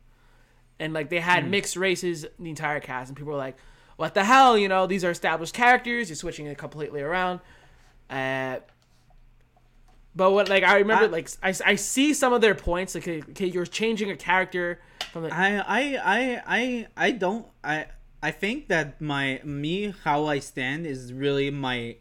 and 0.80 0.92
like 0.94 1.10
they 1.10 1.20
had 1.22 1.50
mixed 1.50 1.78
races, 1.78 2.26
the 2.38 2.50
entire 2.50 2.82
cast, 2.82 3.10
and 3.10 3.18
people 3.18 3.32
were 3.32 3.38
like, 3.38 3.56
"What 3.96 4.14
the 4.14 4.26
hell?" 4.26 4.58
You 4.58 4.68
know, 4.68 4.88
these 4.88 5.06
are 5.06 5.12
established 5.12 5.54
characters. 5.54 6.10
You're 6.10 6.18
switching 6.18 6.48
it 6.48 6.58
completely 6.58 7.02
around. 7.02 7.40
Uh, 8.10 8.58
but 10.16 10.32
what 10.32 10.50
like 10.50 10.64
I 10.64 10.80
remember 10.80 11.06
I- 11.06 11.08
like 11.08 11.30
I, 11.42 11.54
I 11.66 11.76
see 11.76 12.14
some 12.14 12.34
of 12.34 12.42
their 12.42 12.56
points 12.56 12.94
like 12.96 13.08
okay, 13.08 13.22
okay, 13.30 13.46
you're 13.46 13.66
changing 13.66 14.12
a 14.12 14.18
character 14.18 14.82
from 15.14 15.24
the 15.24 15.34
I 15.34 15.58
I 15.60 15.82
I 16.04 16.42
I 16.46 16.88
I 16.98 17.12
don't 17.12 17.46
I 17.64 17.86
I 18.24 18.32
think 18.32 18.68
that 18.68 19.02
my 19.02 19.42
me 19.44 19.94
how 20.04 20.26
I 20.26 20.40
stand 20.40 20.86
is 20.86 21.12
really 21.12 21.50
my 21.50 21.98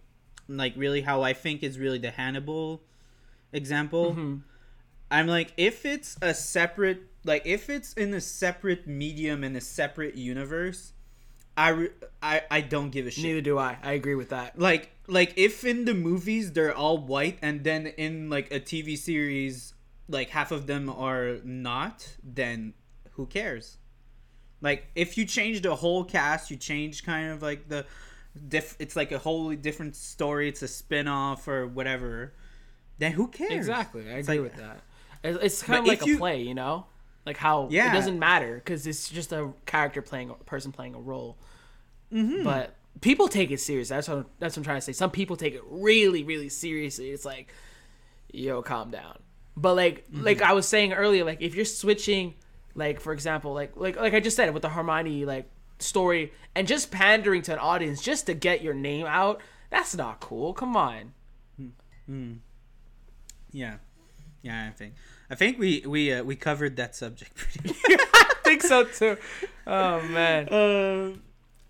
like 0.48 0.74
really 0.76 1.02
how 1.02 1.22
I 1.22 1.32
think 1.32 1.62
is 1.62 1.78
really 1.78 1.98
the 1.98 2.10
Hannibal 2.10 2.82
example. 3.52 4.12
Mm-hmm. 4.12 4.36
I'm 5.10 5.26
like 5.26 5.52
if 5.56 5.84
it's 5.84 6.16
a 6.20 6.34
separate 6.34 7.02
like 7.24 7.42
if 7.46 7.70
it's 7.70 7.92
in 7.94 8.12
a 8.14 8.20
separate 8.20 8.86
medium 8.86 9.44
in 9.44 9.56
a 9.56 9.60
separate 9.60 10.14
universe, 10.14 10.92
I 11.56 11.68
re- 11.70 11.90
I 12.22 12.42
I 12.50 12.60
don't 12.60 12.90
give 12.90 13.06
a 13.06 13.10
shit. 13.10 13.24
neither 13.24 13.40
do 13.40 13.58
I. 13.58 13.78
I 13.82 13.92
agree 13.92 14.14
with 14.14 14.30
that. 14.30 14.58
like 14.58 14.90
like 15.06 15.32
if 15.36 15.64
in 15.64 15.84
the 15.84 15.94
movies 15.94 16.52
they're 16.52 16.74
all 16.74 16.98
white 16.98 17.38
and 17.42 17.64
then 17.64 17.86
in 17.86 18.30
like 18.30 18.52
a 18.52 18.60
TV 18.60 18.96
series 18.96 19.74
like 20.08 20.30
half 20.30 20.50
of 20.50 20.66
them 20.66 20.90
are 20.90 21.38
not, 21.44 22.16
then 22.22 22.74
who 23.12 23.26
cares? 23.26 23.78
Like 24.62 24.88
if 24.94 25.16
you 25.18 25.24
change 25.24 25.62
the 25.62 25.74
whole 25.74 26.04
cast, 26.04 26.50
you 26.50 26.56
change 26.56 27.04
kind 27.04 27.30
of 27.30 27.42
like 27.42 27.68
the 27.68 27.86
diff 28.48 28.76
it's 28.78 28.94
like 28.96 29.10
a 29.12 29.18
wholly 29.18 29.56
different 29.56 29.96
story, 29.96 30.48
it's 30.48 30.62
a 30.62 30.68
spin-off 30.68 31.48
or 31.48 31.66
whatever. 31.66 32.32
Then 32.98 33.12
who 33.12 33.28
cares? 33.28 33.52
Exactly, 33.52 34.02
I 34.10 34.16
It's 34.18 34.28
agree 34.28 34.40
like- 34.42 34.52
with 34.52 34.60
that. 34.60 34.80
It's, 35.22 35.38
it's 35.44 35.62
kind 35.62 35.80
of 35.80 35.86
like 35.86 36.02
a 36.02 36.06
you- 36.06 36.18
play, 36.18 36.42
you 36.42 36.54
know, 36.54 36.86
like 37.26 37.36
how 37.36 37.68
yeah. 37.70 37.90
it 37.90 37.94
doesn't 37.94 38.18
matter 38.18 38.54
because 38.56 38.86
it's 38.86 39.08
just 39.10 39.32
a 39.32 39.52
character 39.66 40.00
playing 40.02 40.30
a 40.30 40.34
person 40.34 40.72
playing 40.72 40.94
a 40.94 41.00
role. 41.00 41.36
Mm-hmm. 42.12 42.42
But 42.44 42.74
people 43.00 43.28
take 43.28 43.50
it 43.50 43.60
serious. 43.60 43.88
That's 43.88 44.08
what 44.08 44.26
that's 44.38 44.54
what 44.56 44.60
I'm 44.60 44.64
trying 44.64 44.78
to 44.78 44.82
say. 44.82 44.92
Some 44.92 45.10
people 45.10 45.36
take 45.36 45.54
it 45.54 45.62
really, 45.70 46.24
really 46.24 46.48
seriously. 46.48 47.10
It's 47.10 47.24
like, 47.24 47.52
yo, 48.32 48.62
calm 48.62 48.90
down. 48.90 49.18
But 49.56 49.74
like 49.76 50.06
Mm-hmm. 50.10 50.24
like 50.24 50.42
I 50.42 50.52
was 50.54 50.66
saying 50.66 50.92
earlier, 50.92 51.24
like 51.24 51.40
if 51.42 51.54
you're 51.54 51.64
switching, 51.66 52.34
like 52.80 53.00
for 53.00 53.12
example, 53.12 53.54
like 53.54 53.76
like 53.76 53.94
like 53.96 54.14
I 54.14 54.18
just 54.18 54.36
said 54.36 54.52
with 54.52 54.62
the 54.62 54.70
Hermione 54.70 55.24
like 55.24 55.48
story 55.78 56.32
and 56.56 56.66
just 56.66 56.90
pandering 56.90 57.42
to 57.42 57.52
an 57.52 57.58
audience 57.60 58.02
just 58.02 58.26
to 58.26 58.34
get 58.34 58.62
your 58.62 58.74
name 58.74 59.06
out, 59.06 59.40
that's 59.70 59.94
not 59.94 60.18
cool. 60.18 60.52
Come 60.52 60.76
on. 60.76 61.12
Yeah. 63.52 63.76
Yeah, 64.42 64.66
I 64.66 64.70
think 64.70 64.94
I 65.30 65.34
think 65.34 65.58
we 65.58 65.84
we 65.86 66.12
uh, 66.12 66.24
we 66.24 66.34
covered 66.34 66.76
that 66.76 66.96
subject 66.96 67.34
pretty 67.36 67.74
I 67.88 68.34
think 68.42 68.62
so 68.62 68.84
too. 68.84 69.16
Oh 69.66 70.00
man. 70.02 70.48
um, 70.52 71.22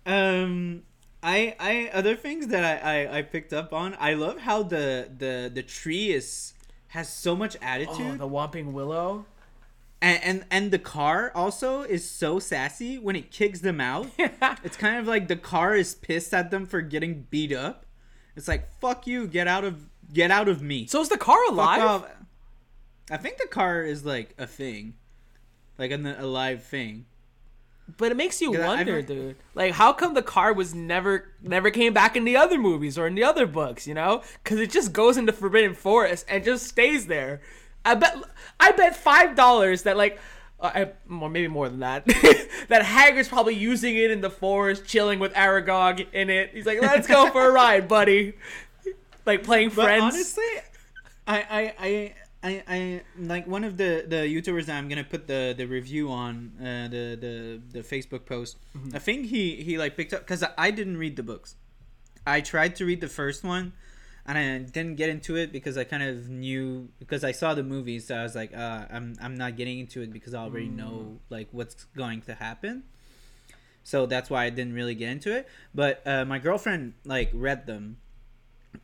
um, 0.05 0.83
I 1.21 1.55
I 1.59 1.89
other 1.93 2.15
things 2.15 2.47
that 2.47 2.63
I, 2.63 3.03
I 3.07 3.17
I 3.17 3.21
picked 3.23 3.51
up 3.51 3.73
on. 3.73 3.95
I 3.99 4.13
love 4.13 4.39
how 4.39 4.63
the 4.63 5.09
the 5.15 5.51
the 5.53 5.63
tree 5.63 6.11
is 6.11 6.53
has 6.87 7.11
so 7.11 7.35
much 7.35 7.55
Oh, 7.61 7.65
attitude, 7.65 8.19
the 8.19 8.27
Whomping 8.27 8.71
Willow. 8.71 9.25
And, 10.01 10.23
and 10.23 10.45
and 10.49 10.71
the 10.71 10.79
car 10.79 11.31
also 11.35 11.81
is 11.83 12.09
so 12.09 12.39
sassy 12.39 12.97
when 12.97 13.15
it 13.15 13.31
kicks 13.31 13.59
them 13.59 13.79
out. 13.79 14.07
it's 14.17 14.77
kind 14.77 14.97
of 14.97 15.07
like 15.07 15.27
the 15.27 15.35
car 15.35 15.75
is 15.75 15.93
pissed 15.95 16.33
at 16.33 16.51
them 16.51 16.65
for 16.65 16.81
getting 16.81 17.27
beat 17.29 17.51
up. 17.53 17.85
It's 18.35 18.47
like 18.47 18.67
fuck 18.79 19.05
you, 19.07 19.27
get 19.27 19.47
out 19.47 19.63
of 19.63 19.89
get 20.13 20.31
out 20.31 20.47
of 20.49 20.61
me. 20.61 20.87
So 20.87 21.01
is 21.01 21.09
the 21.09 21.17
car 21.17 21.37
Fuck 21.45 21.53
alive? 21.53 21.81
off. 21.81 22.07
I 23.09 23.17
think 23.17 23.37
the 23.37 23.47
car 23.47 23.83
is 23.83 24.05
like 24.05 24.33
a 24.37 24.47
thing, 24.47 24.95
like 25.77 25.91
an 25.91 26.05
alive 26.05 26.63
thing. 26.63 27.05
But 27.97 28.11
it 28.11 28.15
makes 28.15 28.39
you 28.39 28.51
wonder, 28.53 28.99
I've- 28.99 29.07
dude. 29.07 29.35
Like, 29.53 29.73
how 29.73 29.91
come 29.91 30.13
the 30.13 30.21
car 30.21 30.53
was 30.53 30.73
never 30.73 31.33
never 31.41 31.69
came 31.71 31.93
back 31.93 32.15
in 32.15 32.23
the 32.23 32.37
other 32.37 32.57
movies 32.57 32.97
or 32.97 33.05
in 33.05 33.15
the 33.15 33.23
other 33.25 33.45
books? 33.45 33.85
You 33.85 33.93
know, 33.95 34.21
because 34.43 34.59
it 34.59 34.71
just 34.71 34.93
goes 34.93 35.17
into 35.17 35.33
Forbidden 35.33 35.75
Forest 35.75 36.25
and 36.29 36.43
just 36.43 36.67
stays 36.67 37.07
there. 37.07 37.41
I 37.85 37.95
bet 37.95 38.15
I 38.59 38.71
bet 38.71 38.95
five 38.95 39.35
dollars 39.35 39.83
that 39.83 39.97
like. 39.97 40.19
Uh, 40.59 40.71
I, 40.75 40.91
or 41.11 41.29
maybe 41.29 41.47
more 41.47 41.67
than 41.69 41.79
that. 41.79 42.05
that 42.67 42.83
Hagrid's 42.83 43.27
probably 43.27 43.55
using 43.55 43.97
it 43.97 44.11
in 44.11 44.21
the 44.21 44.29
forest, 44.29 44.85
chilling 44.85 45.17
with 45.17 45.33
Aragog 45.33 46.05
in 46.13 46.29
it. 46.29 46.51
He's 46.53 46.67
like, 46.67 46.79
"Let's 46.79 47.07
go 47.07 47.31
for 47.31 47.49
a 47.49 47.51
ride, 47.61 47.87
buddy." 47.87 48.33
Like 49.25 49.43
playing 49.43 49.69
But 49.69 49.85
friends. 49.85 50.13
honestly, 50.15 50.43
I, 51.27 51.37
I, 51.37 51.73
I, 51.79 52.13
I, 52.43 52.63
I 52.67 53.01
like 53.17 53.47
one 53.47 53.63
of 53.63 53.77
the 53.77 54.05
the 54.07 54.17
YouTubers 54.17 54.65
that 54.65 54.77
I'm 54.77 54.87
gonna 54.87 55.03
put 55.03 55.27
the 55.27 55.53
the 55.57 55.65
review 55.65 56.11
on 56.11 56.51
uh, 56.59 56.87
the 56.89 57.17
the 57.19 57.61
the 57.71 57.79
Facebook 57.83 58.25
post. 58.25 58.57
Mm-hmm. 58.77 58.95
I 58.95 58.99
think 58.99 59.27
he 59.27 59.55
he 59.63 59.77
like 59.79 59.97
picked 59.97 60.13
up 60.13 60.21
because 60.21 60.43
I 60.57 60.69
didn't 60.71 60.97
read 60.97 61.15
the 61.15 61.23
books. 61.23 61.55
I 62.25 62.41
tried 62.41 62.75
to 62.77 62.85
read 62.85 63.01
the 63.01 63.07
first 63.09 63.43
one, 63.43 63.73
and 64.25 64.37
I 64.37 64.57
didn't 64.59 64.95
get 64.95 65.09
into 65.09 65.35
it 65.35 65.51
because 65.51 65.77
I 65.77 65.83
kind 65.83 66.03
of 66.03 66.29
knew 66.29 66.89
because 66.99 67.23
I 67.23 67.31
saw 67.31 67.53
the 67.53 67.63
movie, 67.63 67.99
So 67.99 68.15
I 68.15 68.23
was 68.23 68.35
like, 68.35 68.53
uh, 68.55 68.85
I'm 68.89 69.15
I'm 69.21 69.35
not 69.35 69.55
getting 69.57 69.79
into 69.79 70.01
it 70.01 70.11
because 70.13 70.33
I 70.33 70.41
already 70.41 70.67
Mm. 70.69 70.75
know 70.75 71.19
like 71.29 71.47
what's 71.51 71.85
going 71.95 72.21
to 72.23 72.35
happen. 72.35 72.83
So 73.83 74.05
that's 74.05 74.29
why 74.29 74.45
I 74.45 74.49
didn't 74.51 74.73
really 74.73 74.93
get 74.95 75.09
into 75.09 75.35
it. 75.35 75.47
But 75.73 76.05
uh, 76.05 76.25
my 76.25 76.37
girlfriend 76.39 76.93
like 77.03 77.31
read 77.33 77.65
them 77.65 77.97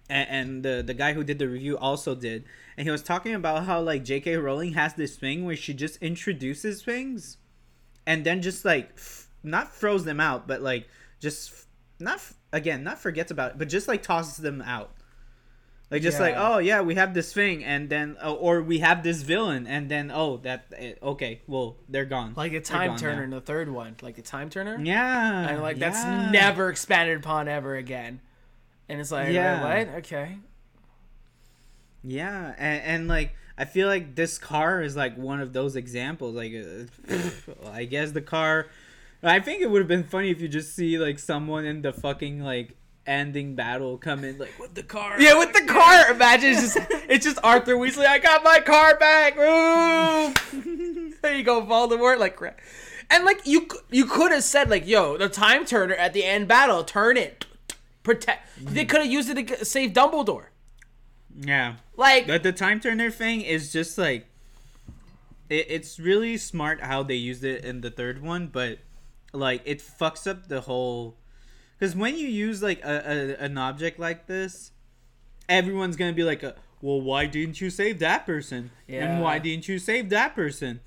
and, 0.10 0.30
and 0.30 0.64
the 0.64 0.84
the 0.86 0.94
guy 0.94 1.14
who 1.14 1.24
did 1.24 1.40
the 1.40 1.48
review 1.48 1.78
also 1.78 2.16
did, 2.16 2.44
and 2.78 2.86
he 2.88 2.92
was 2.92 3.04
talking 3.04 3.34
about 3.34 3.66
how 3.66 3.80
like 3.82 4.04
J.K. 4.04 4.36
Rowling 4.38 4.74
has 4.74 4.94
this 4.96 5.16
thing 5.16 5.46
where 5.46 5.56
she 5.56 5.74
just 5.74 5.98
introduces 6.02 6.82
things, 6.84 7.38
and 8.06 8.26
then 8.26 8.42
just 8.42 8.66
like 8.66 8.90
f- 8.96 9.30
not 9.44 9.74
throws 9.74 10.04
them 10.04 10.20
out, 10.20 10.48
but 10.48 10.62
like 10.62 10.88
just 11.20 11.52
f- 11.52 11.66
not 12.00 12.16
f- 12.16 12.34
again 12.52 12.84
not 12.84 13.00
forgets 13.00 13.32
about 13.32 13.52
it, 13.52 13.58
but 13.58 13.70
just 13.70 13.88
like 13.88 14.04
tosses 14.04 14.38
them 14.38 14.62
out. 14.62 14.92
Like 15.90 16.02
just 16.02 16.20
like 16.20 16.36
oh 16.36 16.58
yeah 16.58 16.82
we 16.82 16.96
have 16.96 17.14
this 17.14 17.32
thing 17.32 17.64
and 17.64 17.90
then 17.90 18.18
oh, 18.22 18.34
or 18.34 18.62
we 18.62 18.80
have 18.80 19.04
this 19.04 19.22
villain 19.22 19.66
and 19.66 19.90
then 19.90 20.12
oh 20.14 20.36
that 20.38 20.66
eh, 20.76 20.96
okay 21.02 21.42
well 21.48 21.78
they're 21.88 22.04
gone 22.04 22.34
like 22.36 22.52
the 22.52 22.60
They're 22.60 22.62
time 22.62 22.98
turner 22.98 23.18
now. 23.18 23.24
in 23.24 23.30
the 23.30 23.40
third 23.40 23.70
one, 23.70 23.96
like 24.02 24.16
the 24.16 24.22
time 24.22 24.50
turner. 24.50 24.78
yeah 24.84 25.48
and 25.48 25.62
like 25.62 25.78
yeah. 25.78 25.90
that's 25.90 26.32
never 26.34 26.70
expanded 26.70 27.20
upon 27.20 27.48
ever 27.48 27.76
again. 27.76 28.20
And 28.90 29.00
it's 29.00 29.12
like, 29.12 29.28
Yeah. 29.28 29.62
yeah, 29.62 29.86
what? 29.86 29.96
Okay. 30.00 30.38
Yeah, 32.04 32.54
and, 32.58 32.84
and 32.84 33.08
like 33.08 33.36
I 33.58 33.66
feel 33.66 33.88
like 33.88 34.16
this 34.16 34.38
car 34.38 34.82
is 34.82 34.96
like 34.96 35.18
one 35.18 35.42
of 35.42 35.52
those 35.52 35.76
examples. 35.76 36.36
Like, 36.36 36.54
uh, 36.54 37.18
I 37.72 37.86
guess 37.86 38.12
the 38.12 38.22
car. 38.22 38.68
I 39.24 39.40
think 39.40 39.62
it 39.62 39.72
would 39.72 39.80
have 39.80 39.88
been 39.88 40.04
funny 40.04 40.30
if 40.30 40.40
you 40.40 40.48
just 40.48 40.76
see 40.76 40.98
like 41.00 41.18
someone 41.18 41.66
in 41.66 41.82
the 41.82 41.92
fucking 41.92 42.42
like 42.44 42.76
ending 43.08 43.56
battle 43.56 43.98
come 43.98 44.24
in 44.24 44.38
like 44.38 44.58
with 44.60 44.74
the 44.74 44.84
car. 44.84 45.20
Yeah, 45.20 45.40
with 45.40 45.54
the 45.54 45.64
car. 45.64 46.12
Imagine 46.12 46.52
it's 46.52 46.74
just 46.74 46.78
it's 47.10 47.26
just 47.26 47.40
Arthur 47.44 47.76
Weasley. 47.76 48.06
I 48.06 48.20
got 48.20 48.44
my 48.44 48.60
car 48.60 48.98
back. 48.98 49.38
Woo! 49.38 51.14
there 51.22 51.36
you 51.36 51.44
go, 51.44 51.62
Voldemort. 51.62 52.20
Like, 52.20 52.36
crap. 52.36 52.60
and 53.10 53.26
like 53.26 53.42
you 53.46 53.68
you 53.90 54.06
could 54.06 54.32
have 54.32 54.44
said 54.44 54.70
like, 54.70 54.86
yo, 54.86 55.18
the 55.18 55.30
time 55.30 55.66
turner 55.66 55.96
at 55.96 56.14
the 56.14 56.24
end 56.24 56.48
battle, 56.48 56.84
turn 56.84 57.18
it, 57.18 57.46
protect. 58.04 58.48
They 58.62 58.84
hmm. 58.84 58.88
could 58.88 59.02
have 59.02 59.12
used 59.12 59.30
it 59.30 59.48
to 59.48 59.66
save 59.66 59.94
Dumbledore. 59.94 60.48
Yeah, 61.40 61.76
Like, 61.96 62.26
but 62.26 62.42
the 62.42 62.52
time 62.52 62.80
turner 62.80 63.12
thing 63.12 63.42
is 63.42 63.72
just 63.72 63.98
like. 63.98 64.28
It, 65.50 65.68
it's 65.70 66.00
really 66.00 66.36
smart 66.38 66.82
how 66.82 67.04
they 67.04 67.16
used 67.16 67.44
it 67.44 67.64
in 67.64 67.82
the 67.82 67.92
third 67.92 68.22
one, 68.22 68.48
but 68.48 68.80
like 69.34 69.62
it 69.66 69.80
fucks 69.80 70.30
up 70.30 70.48
the 70.48 70.62
whole. 70.62 71.18
Because 71.78 71.96
when 71.96 72.18
you 72.18 72.28
use 72.28 72.64
like 72.64 72.84
a, 72.84 73.36
a 73.40 73.44
an 73.44 73.58
object 73.58 74.00
like 74.00 74.28
this, 74.28 74.72
everyone's 75.48 75.96
gonna 75.96 76.14
be 76.14 76.24
like, 76.24 76.44
uh, 76.44 76.54
"Well, 76.82 77.02
why 77.02 77.26
didn't 77.28 77.62
you 77.62 77.70
save 77.70 78.00
that 78.00 78.26
person? 78.26 78.72
Yeah. 78.88 79.06
And 79.06 79.22
why 79.22 79.40
didn't 79.40 79.68
you 79.68 79.78
save 79.80 80.10
that 80.10 80.36
person?" 80.36 80.80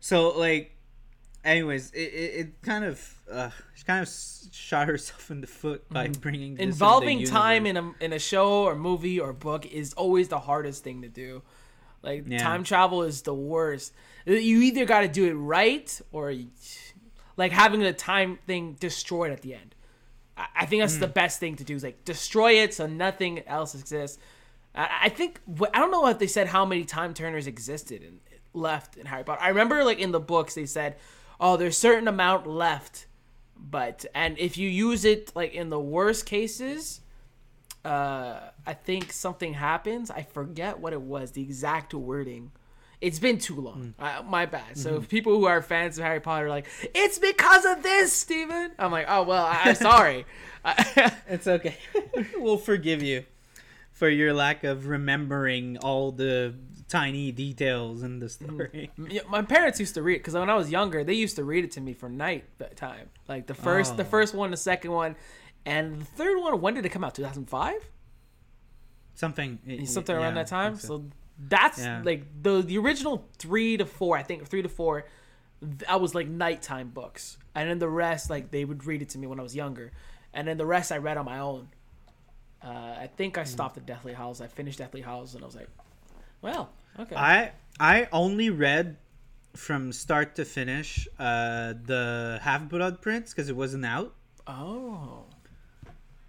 So 0.00 0.28
like, 0.30 0.76
anyways, 1.44 1.90
it, 1.90 1.98
it, 2.00 2.34
it 2.40 2.62
kind 2.62 2.84
of 2.84 3.14
uh, 3.30 3.50
she 3.74 3.84
kind 3.84 4.02
of 4.06 4.08
shot 4.52 4.86
herself 4.88 5.30
in 5.30 5.40
the 5.40 5.46
foot 5.46 5.88
by 5.88 6.08
bringing 6.08 6.54
this 6.54 6.60
Mm-hmm. 6.62 6.70
Involving 6.72 7.24
time 7.24 7.66
in 7.66 7.76
a 7.76 7.92
in 8.00 8.12
a 8.12 8.18
show 8.18 8.64
or 8.64 8.74
movie 8.76 9.18
or 9.18 9.32
book 9.32 9.66
is 9.66 9.92
always 9.94 10.28
the 10.28 10.38
hardest 10.40 10.84
thing 10.84 11.02
to 11.02 11.08
do. 11.08 11.42
Like 12.02 12.24
Yeah. 12.28 12.38
time 12.38 12.62
travel 12.62 13.02
is 13.02 13.22
the 13.22 13.34
worst. 13.34 13.92
You 14.24 14.62
either 14.62 14.84
got 14.84 15.00
to 15.00 15.08
do 15.08 15.24
it 15.26 15.34
right 15.34 16.00
or 16.12 16.32
like 17.36 17.50
having 17.50 17.80
the 17.80 17.92
time 17.92 18.38
thing 18.46 18.74
destroyed 18.78 19.32
at 19.32 19.42
the 19.42 19.54
end. 19.54 19.74
I, 20.54 20.66
think 20.66 20.82
that's 20.82 20.94
Hmm. 20.94 21.00
the 21.00 21.08
best 21.08 21.40
thing 21.40 21.56
to 21.56 21.64
do 21.64 21.74
is 21.74 21.82
like 21.82 22.04
destroy 22.04 22.52
it 22.62 22.74
so 22.74 22.86
nothing 22.86 23.40
else 23.46 23.74
exists. 23.74 24.18
I, 24.74 24.88
I 25.04 25.08
think 25.08 25.40
I 25.74 25.78
don't 25.78 25.90
know 25.90 26.06
if 26.06 26.18
they 26.18 26.26
said 26.26 26.48
how 26.48 26.64
many 26.64 26.84
time 26.84 27.14
turners 27.14 27.46
existed 27.46 28.02
and 28.02 28.20
left 28.54 28.96
in 28.96 29.06
Harry 29.06 29.24
Potter. 29.24 29.40
I 29.42 29.48
remember 29.48 29.84
like 29.84 29.98
in 29.98 30.12
the 30.12 30.20
books 30.20 30.54
they 30.54 30.66
said, 30.66 30.96
"Oh, 31.40 31.56
there's 31.56 31.76
certain 31.76 32.08
amount 32.08 32.46
left." 32.46 33.06
But 33.56 34.04
and 34.14 34.38
if 34.38 34.56
you 34.56 34.68
use 34.68 35.04
it 35.04 35.32
like 35.34 35.52
in 35.52 35.70
the 35.70 35.80
worst 35.80 36.26
cases, 36.26 37.00
uh, 37.84 38.38
I 38.66 38.74
think 38.74 39.12
something 39.12 39.54
happens. 39.54 40.10
I 40.10 40.22
forget 40.22 40.78
what 40.78 40.92
it 40.92 41.00
was, 41.02 41.32
the 41.32 41.42
exact 41.42 41.92
wording. 41.94 42.52
It's 43.00 43.18
been 43.20 43.38
too 43.38 43.60
long. 43.60 43.94
Uh, 43.98 44.22
my 44.26 44.46
bad. 44.46 44.76
So 44.76 44.96
if 44.96 45.08
people 45.08 45.32
who 45.38 45.44
are 45.44 45.62
fans 45.62 45.98
of 45.98 46.04
Harry 46.04 46.18
Potter 46.20 46.46
are 46.46 46.48
like, 46.48 46.66
it's 46.94 47.18
because 47.18 47.64
of 47.64 47.82
this, 47.84 48.12
Steven. 48.12 48.72
I'm 48.78 48.90
like, 48.90 49.06
oh 49.08 49.22
well, 49.22 49.44
I- 49.44 49.62
I'm 49.66 49.74
sorry. 49.76 50.26
It's 51.28 51.46
okay. 51.46 51.76
we'll 52.36 52.58
forgive 52.58 53.02
you 53.02 53.24
for 53.92 54.08
your 54.08 54.32
lack 54.34 54.64
of 54.64 54.86
remembering 54.88 55.78
all 55.78 56.10
the 56.12 56.54
tiny 56.88 57.30
details 57.32 58.02
in 58.02 58.18
the 58.18 58.28
story. 58.28 58.90
Yeah, 59.08 59.22
my 59.28 59.42
parents 59.42 59.78
used 59.78 59.94
to 59.94 60.02
read 60.02 60.18
because 60.18 60.34
when 60.34 60.50
I 60.50 60.54
was 60.56 60.70
younger, 60.70 61.04
they 61.04 61.14
used 61.14 61.36
to 61.36 61.44
read 61.44 61.64
it 61.64 61.70
to 61.72 61.80
me 61.80 61.92
for 61.94 62.08
night 62.08 62.44
time. 62.76 63.10
Like 63.28 63.46
the 63.46 63.54
first, 63.54 63.96
the 63.96 64.02
Oh. 64.02 64.06
first 64.06 64.34
one, 64.34 64.50
the 64.50 64.56
second 64.56 64.90
one, 64.90 65.14
and 65.64 66.00
the 66.00 66.04
third 66.04 66.38
one. 66.40 66.60
When 66.60 66.74
did 66.74 66.84
it 66.84 66.88
come 66.90 67.04
out? 67.04 67.14
2005. 67.14 67.74
Something. 69.14 69.58
something 69.86 70.14
around 70.14 70.36
yeah, 70.36 70.42
that 70.42 70.46
time. 70.48 70.72
Think 70.76 70.86
So. 70.86 71.04
That's 71.38 71.78
Yeah. 71.78 72.02
like 72.04 72.24
the 72.42 72.62
the 72.62 72.78
original 72.78 73.24
three 73.38 73.76
to 73.76 73.86
four. 73.86 74.16
I 74.16 74.22
think 74.22 74.46
three 74.48 74.62
to 74.62 74.68
four. 74.68 75.04
I 75.88 75.96
was 75.96 76.14
like 76.14 76.28
nighttime 76.28 76.90
books, 76.90 77.36
and 77.54 77.68
then 77.68 77.78
the 77.78 77.88
rest 77.88 78.30
like 78.30 78.50
they 78.50 78.64
would 78.64 78.84
read 78.86 79.02
it 79.02 79.08
to 79.10 79.18
me 79.18 79.26
when 79.26 79.40
I 79.40 79.42
was 79.42 79.54
younger, 79.54 79.92
and 80.32 80.46
then 80.48 80.56
the 80.56 80.66
rest 80.66 80.92
I 80.92 80.98
read 80.98 81.16
on 81.16 81.24
my 81.24 81.38
own. 81.40 81.68
Uh, 82.62 82.68
I 83.04 83.08
think 83.16 83.36
Hmm. 83.36 83.40
I 83.40 83.44
stopped 83.44 83.76
at 83.76 83.86
Deathly 83.86 84.12
Hallows. 84.14 84.40
I 84.40 84.48
finished 84.48 84.78
Deathly 84.78 85.00
Hallows, 85.02 85.34
and 85.34 85.42
I 85.44 85.46
was 85.46 85.54
like, 85.54 85.68
well, 86.42 86.70
okay. 86.98 87.14
I 87.16 87.52
I 87.78 88.08
only 88.12 88.50
read 88.50 88.96
from 89.54 89.92
start 89.92 90.34
to 90.36 90.44
finish 90.44 91.06
uh, 91.18 91.74
the 91.84 92.38
Half 92.42 92.68
Blood 92.68 93.00
Prince 93.00 93.30
because 93.32 93.48
it 93.48 93.56
wasn't 93.56 93.84
out, 93.86 94.14
oh, 94.46 95.24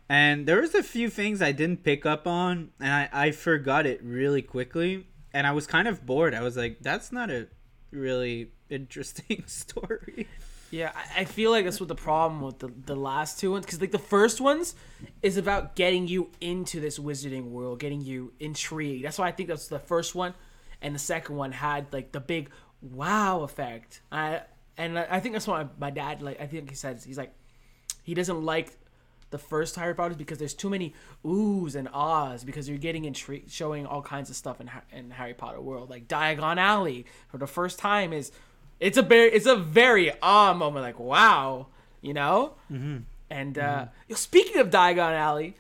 and 0.10 0.48
there 0.48 0.60
was 0.60 0.74
a 0.74 0.84
few 0.84 1.10
things 1.10 1.42
I 1.42 1.52
didn't 1.52 1.84
pick 1.84 2.06
up 2.06 2.26
on, 2.28 2.72
and 2.80 2.92
I 2.92 3.10
I 3.12 3.32
forgot 3.32 3.86
it 3.86 4.04
really 4.04 4.42
quickly, 4.42 5.08
and 5.34 5.46
I 5.46 5.52
was 5.52 5.68
kind 5.68 5.88
of 5.88 6.06
bored. 6.06 6.34
I 6.34 6.42
was 6.42 6.58
like, 6.58 6.80
that's 6.82 7.12
not 7.12 7.30
a 7.30 7.48
really 7.92 8.52
interesting 8.70 9.44
story. 9.48 10.28
Yeah, 10.72 10.92
I, 11.18 11.26
feel 11.26 11.50
like 11.50 11.66
that's 11.66 11.80
what 11.80 11.90
the 11.90 11.96
problem 11.96 12.42
with 12.42 12.60
the, 12.60 12.68
the 12.68 12.96
last 12.96 13.40
two 13.40 13.52
ones 13.52 13.66
because 13.66 13.82
like 13.82 13.92
the 13.92 13.98
first 13.98 14.40
ones 14.40 14.76
is 15.24 15.38
about 15.38 15.76
getting 15.76 16.08
you 16.08 16.30
into 16.42 16.80
this 16.80 17.00
wizarding 17.00 17.46
world, 17.46 17.80
getting 17.80 18.02
you 18.02 18.34
intrigued. 18.40 19.04
That's 19.04 19.18
why 19.18 19.28
I 19.28 19.32
think 19.32 19.50
that's 19.50 19.68
the 19.68 19.80
first 19.80 20.14
one, 20.14 20.36
and 20.82 20.94
the 20.94 21.00
second 21.00 21.36
one 21.38 21.52
had 21.52 21.92
like 21.92 22.12
the 22.12 22.20
big 22.20 22.52
wow 22.82 23.42
effect. 23.42 24.02
I 24.12 24.42
and 24.78 25.00
I 25.00 25.08
I 25.10 25.20
think 25.20 25.34
that's 25.34 25.48
why 25.48 25.66
my 25.80 25.90
dad 25.90 26.22
like 26.22 26.40
I 26.40 26.46
think 26.46 26.70
he 26.70 26.76
says 26.76 27.04
he's 27.04 27.18
like 27.18 27.34
he 28.04 28.14
doesn't 28.14 28.44
like 28.44 28.78
the 29.32 29.38
first 29.38 29.76
Harry 29.76 29.94
Potters 29.94 30.18
because 30.18 30.38
there's 30.38 30.54
too 30.54 30.70
many 30.70 30.94
oohs 31.24 31.76
and 31.76 31.88
ahs 31.94 32.44
because 32.44 32.68
you're 32.68 32.78
getting 32.78 33.06
intrigued, 33.06 33.52
showing 33.52 33.86
all 33.86 34.02
kinds 34.02 34.30
of 34.30 34.36
stuff 34.36 34.60
in 34.60 34.70
in 34.92 35.12
Harry 35.12 35.34
Potter 35.34 35.62
world. 35.62 35.90
Like 35.90 36.08
Diagon 36.08 36.58
Alley 36.58 37.06
for 37.28 37.38
the 37.38 37.48
first 37.48 37.80
time 37.80 38.14
is 38.14 38.32
it's 38.80 38.98
a 38.98 39.02
very 39.02 39.32
it's 39.32 39.46
a 39.46 39.56
very 39.56 40.12
ah 40.22 40.54
moment. 40.54 40.84
Like 40.84 41.00
wow, 41.00 41.68
you 42.02 42.14
know. 42.14 42.54
Mm-hmm. 42.72 42.98
And 43.30 43.58
uh, 43.58 43.86
yo, 44.08 44.16
speaking 44.16 44.58
of 44.60 44.70
Diagon 44.70 45.14
Alley. 45.14 45.56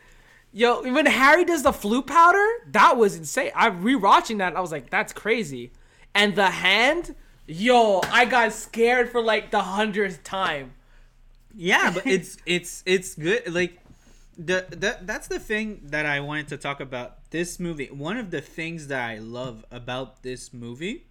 Yo, 0.51 0.81
when 0.81 1.05
Harry 1.05 1.45
does 1.45 1.61
the 1.61 1.71
Floo 1.71 2.03
powder, 2.03 2.43
that 2.71 2.97
was 2.97 3.15
insane. 3.15 3.51
I'm 3.53 3.83
rewatching 3.83 4.39
that. 4.39 4.55
I 4.55 4.61
was 4.61 4.71
like, 4.71 4.89
that's 4.89 5.13
crazy. 5.13 5.71
And 6.15 6.33
the 6.33 6.47
hand, 6.47 7.13
yo, 7.45 8.01
I 8.11 8.25
got 8.25 8.51
scared 8.53 9.09
for 9.09 9.21
like 9.21 9.51
the 9.51 9.61
hundredth 9.61 10.23
time. 10.23 10.73
Yeah 11.55 11.91
but 11.91 12.05
it's 12.05 12.37
it's 12.45 12.83
it's 12.85 13.15
good 13.15 13.51
like 13.51 13.79
the 14.37 14.65
that 14.69 15.05
that's 15.05 15.27
the 15.27 15.39
thing 15.39 15.81
that 15.83 16.05
i 16.05 16.19
wanted 16.19 16.47
to 16.47 16.57
talk 16.57 16.79
about 16.79 17.19
this 17.31 17.59
movie. 17.59 17.87
One 17.87 18.17
of 18.17 18.31
the 18.31 18.41
things 18.41 18.87
that 18.87 19.07
i 19.07 19.17
love 19.17 19.65
about 19.71 20.23
this 20.23 20.53
movie 20.53 21.05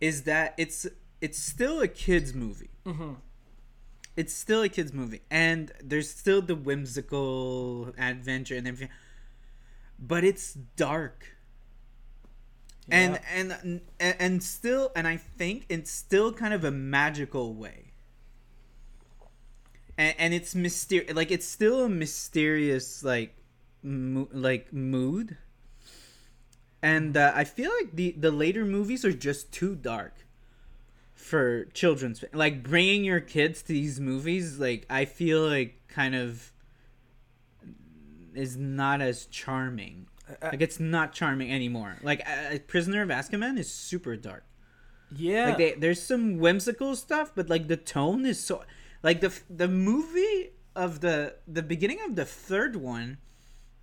is 0.00 0.22
that 0.22 0.54
it's 0.56 0.86
it's 1.20 1.38
still 1.38 1.80
a 1.80 1.88
kids 1.88 2.34
movie. 2.34 2.70
Mm-hmm. 2.84 3.14
It's 4.16 4.34
still 4.34 4.62
a 4.62 4.68
kids 4.68 4.92
movie 4.92 5.22
and 5.30 5.72
there's 5.82 6.10
still 6.10 6.42
the 6.42 6.54
whimsical 6.54 7.92
adventure 7.98 8.56
and 8.56 8.68
everything 8.68 8.94
but 9.98 10.24
it's 10.24 10.52
dark. 10.52 11.26
And 12.90 13.18
and 13.34 13.80
and 13.98 14.16
and 14.20 14.42
still 14.42 14.92
and 14.94 15.08
i 15.08 15.16
think 15.16 15.64
it's 15.70 15.90
still 15.90 16.34
kind 16.34 16.52
of 16.52 16.64
a 16.64 16.70
magical 16.70 17.54
way 17.54 17.93
and, 19.96 20.14
and 20.18 20.34
it's 20.34 20.54
mysterious 20.54 21.14
like 21.14 21.30
it's 21.30 21.46
still 21.46 21.84
a 21.84 21.88
mysterious 21.88 23.02
like 23.04 23.36
mo- 23.82 24.28
like 24.32 24.72
mood. 24.72 25.36
And 26.82 27.16
uh, 27.16 27.32
i 27.34 27.44
feel 27.44 27.70
like 27.80 27.96
the 27.96 28.12
the 28.12 28.30
later 28.30 28.64
movies 28.64 29.04
are 29.04 29.12
just 29.12 29.52
too 29.52 29.74
dark 29.74 30.26
for 31.14 31.64
children's 31.72 32.22
like 32.34 32.62
bringing 32.62 33.04
your 33.04 33.20
kids 33.20 33.62
to 33.62 33.68
these 33.68 33.98
movies 33.98 34.58
like 34.58 34.84
i 34.90 35.06
feel 35.06 35.48
like 35.48 35.80
kind 35.88 36.14
of 36.14 36.52
is 38.34 38.56
not 38.56 39.00
as 39.00 39.26
charming. 39.26 40.06
Like 40.42 40.62
it's 40.62 40.80
not 40.80 41.12
charming 41.12 41.52
anymore. 41.52 41.96
Like 42.02 42.26
uh, 42.28 42.58
prisoner 42.66 43.02
of 43.02 43.08
azkaban 43.10 43.58
is 43.58 43.70
super 43.70 44.16
dark. 44.16 44.44
Yeah. 45.16 45.48
like 45.50 45.58
they, 45.58 45.72
there's 45.74 46.02
some 46.02 46.38
whimsical 46.38 46.96
stuff 46.96 47.30
but 47.36 47.48
like 47.48 47.68
the 47.68 47.76
tone 47.76 48.26
is 48.26 48.42
so 48.42 48.64
like 49.04 49.20
the 49.20 49.32
the 49.48 49.68
movie 49.68 50.50
of 50.74 50.98
the 51.00 51.36
the 51.46 51.62
beginning 51.62 52.00
of 52.04 52.16
the 52.16 52.24
third 52.24 52.74
one 52.74 53.18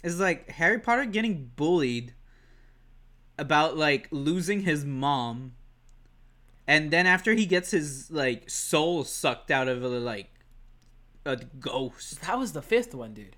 is 0.03 0.19
like 0.19 0.49
harry 0.49 0.78
potter 0.80 1.05
getting 1.05 1.51
bullied 1.55 2.13
about 3.38 3.78
like 3.78 4.07
losing 4.11 4.61
his 4.61 4.84
mom 4.86 5.53
and 6.67 6.91
then 6.91 7.07
after 7.07 7.34
he 7.34 7.45
gets 7.45 7.72
his 7.72 8.11
like 8.11 8.49
soul 8.49 9.03
sucked 9.05 9.49
out 9.51 9.67
of 9.69 9.84
a 9.84 9.88
like 9.88 10.30
a 11.26 11.38
ghost 11.59 12.22
that 12.22 12.38
was 12.38 12.51
the 12.53 12.61
fifth 12.61 12.93
one, 12.95 13.13
dude. 13.13 13.36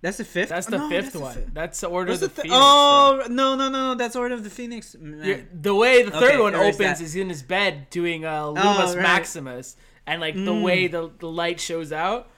that's 0.00 0.16
the 0.18 0.24
fifth 0.24 0.48
That's 0.48 0.66
the 0.66 0.78
No, 0.78 0.88
fifth 0.88 1.04
that's 1.04 1.12
the 1.14 1.20
one. 1.20 1.34
fi- 1.34 1.46
That's 1.52 1.80
the 1.80 1.86
Order 1.88 2.12
of 2.12 2.20
the 2.20 2.26
the 2.28 2.32
thi- 2.34 2.42
Phoenix. 2.42 2.58
oh 2.60 3.22
no 3.28 3.54
no 3.56 3.68
no 3.68 3.88
no! 3.90 3.94
that's 3.94 4.16
order 4.16 4.34
of 4.34 4.42
the 4.42 4.50
phoenix 4.50 4.96
the 4.98 5.74
way 5.74 6.02
the 6.02 6.10
third 6.10 6.22
Okay, 6.32 6.38
one 6.40 6.54
opens 6.54 6.78
that- 6.78 7.00
is 7.02 7.14
in 7.14 7.28
his 7.28 7.42
bed 7.42 7.88
doing 7.90 8.24
uh, 8.24 8.42
Lumos 8.44 8.56
Oh, 8.56 8.94
right. 8.94 9.02
Maximus, 9.02 9.76
and 10.08 10.20
like 10.20 10.34
the 10.34 10.52
Mm. 10.52 10.62
way 10.62 10.86
the 10.88 11.10
the 11.18 11.28
light 11.28 11.60
shows 11.60 11.92
out. 11.92 12.28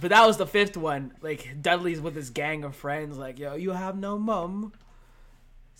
But 0.00 0.10
that 0.10 0.26
was 0.26 0.36
the 0.36 0.46
fifth 0.46 0.76
one. 0.76 1.12
Like 1.20 1.60
Dudley's 1.62 2.00
with 2.00 2.14
his 2.16 2.30
gang 2.30 2.64
of 2.64 2.74
friends. 2.76 3.18
Like, 3.18 3.38
yo, 3.38 3.54
you 3.56 3.70
have 3.72 3.96
no 3.98 4.18
mum. 4.18 4.72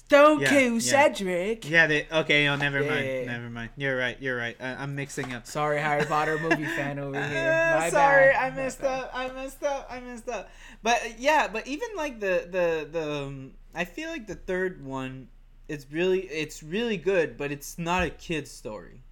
Don't 0.09 0.41
Yeah, 0.41 0.49
kill 0.49 0.73
yeah. 0.75 0.79
Cedric. 0.81 1.69
yeah 1.69 1.87
they 1.87 2.07
okay 2.11 2.49
oh 2.49 2.57
never 2.57 2.81
Yeah. 2.83 2.91
mind 2.91 3.27
never 3.27 3.51
mind 3.51 3.71
you're 3.77 3.95
right 3.97 4.17
you're 4.23 4.39
right 4.39 4.57
I, 4.59 4.69
i'm 4.83 4.95
mixing 4.95 5.35
up 5.35 5.47
Sorry, 5.47 5.79
Harry 5.79 6.07
Potter 6.07 6.39
movie 6.39 6.65
fan 6.65 6.99
over 6.99 7.23
here. 7.29 7.75
My 7.79 7.91
sorry, 7.91 8.33
bad. 8.33 8.37
I 8.47 8.51
My 8.51 8.57
messed 8.57 8.81
bad. 8.81 9.03
up. 9.03 9.11
I 9.15 9.29
messed 9.29 9.63
up. 9.63 9.87
I 9.91 10.01
messed 10.01 10.29
up. 10.31 10.49
But 10.83 11.03
uh, 11.05 11.09
yeah, 11.19 11.49
but 11.49 11.67
even 11.67 11.89
like 11.95 12.21
the 12.21 12.49
the 12.51 12.89
the 12.91 13.23
um, 13.25 13.53
I 13.75 13.85
feel 13.85 14.09
like 14.09 14.27
the 14.27 14.35
third 14.35 14.83
one 14.83 15.29
it's 15.69 15.87
really 15.93 16.21
it's 16.23 16.63
really 16.63 16.97
good, 16.97 17.37
but 17.37 17.53
it's 17.53 17.77
not 17.79 18.03
a 18.03 18.09
kid's 18.09 18.51
story. 18.51 19.03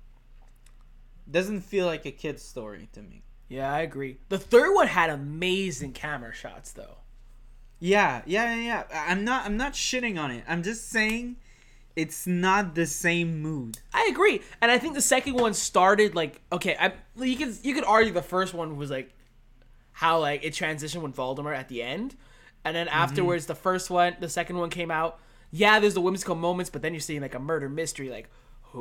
Doesn't 1.31 1.61
feel 1.61 1.87
like 1.87 2.07
a 2.07 2.11
kid's 2.11 2.43
story 2.43 2.89
to 2.93 3.03
me. 3.03 3.23
Yeah, 3.49 3.73
I 3.73 3.81
agree. 3.81 4.19
The 4.29 4.39
third 4.39 4.75
one 4.75 4.89
had 4.89 5.11
amazing 5.11 5.93
camera 5.93 6.33
shots, 6.33 6.73
though. 6.73 6.99
Yeah, 7.79 8.23
yeah, 8.27 8.55
yeah, 8.55 8.85
I'm 8.93 9.25
not 9.25 9.45
I'm 9.45 9.57
not 9.57 9.75
shitting 9.75 10.19
on 10.19 10.31
it. 10.31 10.45
I'm 10.49 10.63
just 10.63 10.89
saying 10.89 11.37
it's 11.95 12.27
not 12.27 12.75
the 12.75 12.87
same 12.87 13.43
mood. 13.43 13.79
I 13.93 14.09
agree, 14.11 14.41
and 14.63 14.71
I 14.71 14.79
think 14.79 14.95
the 14.95 15.03
second 15.03 15.35
one 15.35 15.53
started 15.53 16.15
like 16.15 16.41
okay. 16.51 16.77
I 16.79 16.93
you 17.23 17.37
could 17.37 17.55
you 17.63 17.75
could 17.75 17.85
argue 17.85 18.13
the 18.13 18.23
first 18.23 18.55
one 18.55 18.77
was 18.77 18.91
like 18.91 19.13
how 19.93 20.21
like 20.21 20.43
it 20.43 20.55
transitioned 20.55 21.03
with 21.03 21.15
Voldemort 21.15 21.57
at 21.57 21.69
the 21.69 21.83
end, 21.83 22.17
and 22.65 22.75
then 22.75 22.87
mm-hmm. 22.87 22.97
afterwards 22.97 23.45
the 23.47 23.55
first 23.55 23.91
one, 23.91 24.17
the 24.21 24.29
second 24.29 24.57
one 24.57 24.71
came 24.71 24.91
out. 24.91 25.19
Yeah, 25.51 25.79
there's 25.79 25.95
the 25.95 26.01
whimsical 26.01 26.35
moments, 26.35 26.71
but 26.71 26.83
then 26.83 26.95
you're 26.95 27.01
seeing 27.01 27.21
like 27.23 27.35
a 27.35 27.39
murder 27.39 27.69
mystery. 27.69 28.11
Like, 28.11 28.29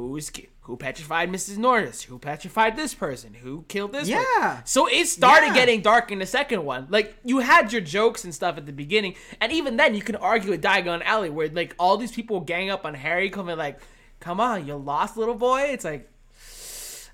who's 0.01 0.31
who 0.61 0.75
petrified 0.77 1.29
Mrs. 1.31 1.57
Norris, 1.57 2.01
who 2.03 2.17
petrified 2.19 2.75
this 2.75 2.93
person, 2.93 3.33
who 3.35 3.63
killed 3.67 3.93
this. 3.93 4.09
one. 4.09 4.19
Yeah. 4.39 4.61
So 4.63 4.87
it 4.87 5.07
started 5.07 5.47
Yeah. 5.47 5.53
getting 5.53 5.81
dark 5.81 6.11
in 6.11 6.19
the 6.19 6.25
second 6.25 6.65
one. 6.65 6.87
Like 6.89 7.15
you 7.23 7.39
had 7.39 7.71
your 7.71 7.81
jokes 7.81 8.23
and 8.23 8.33
stuff 8.33 8.57
at 8.57 8.65
the 8.65 8.73
beginning, 8.73 9.15
and 9.39 9.51
even 9.51 9.77
then 9.77 9.93
you 9.95 10.01
can 10.01 10.15
argue 10.15 10.49
with 10.51 10.61
Diagon 10.63 11.03
Alley, 11.03 11.29
where 11.29 11.49
like 11.49 11.75
all 11.79 11.97
these 11.97 12.11
people 12.11 12.39
gang 12.39 12.69
up 12.69 12.85
on 12.85 12.93
Harry, 12.95 13.29
coming 13.29 13.57
like, 13.57 13.79
"Come 14.19 14.39
on, 14.39 14.65
you 14.67 14.75
lost 14.75 15.17
little 15.17 15.35
boy." 15.35 15.61
It's 15.69 15.85
like, 15.85 16.09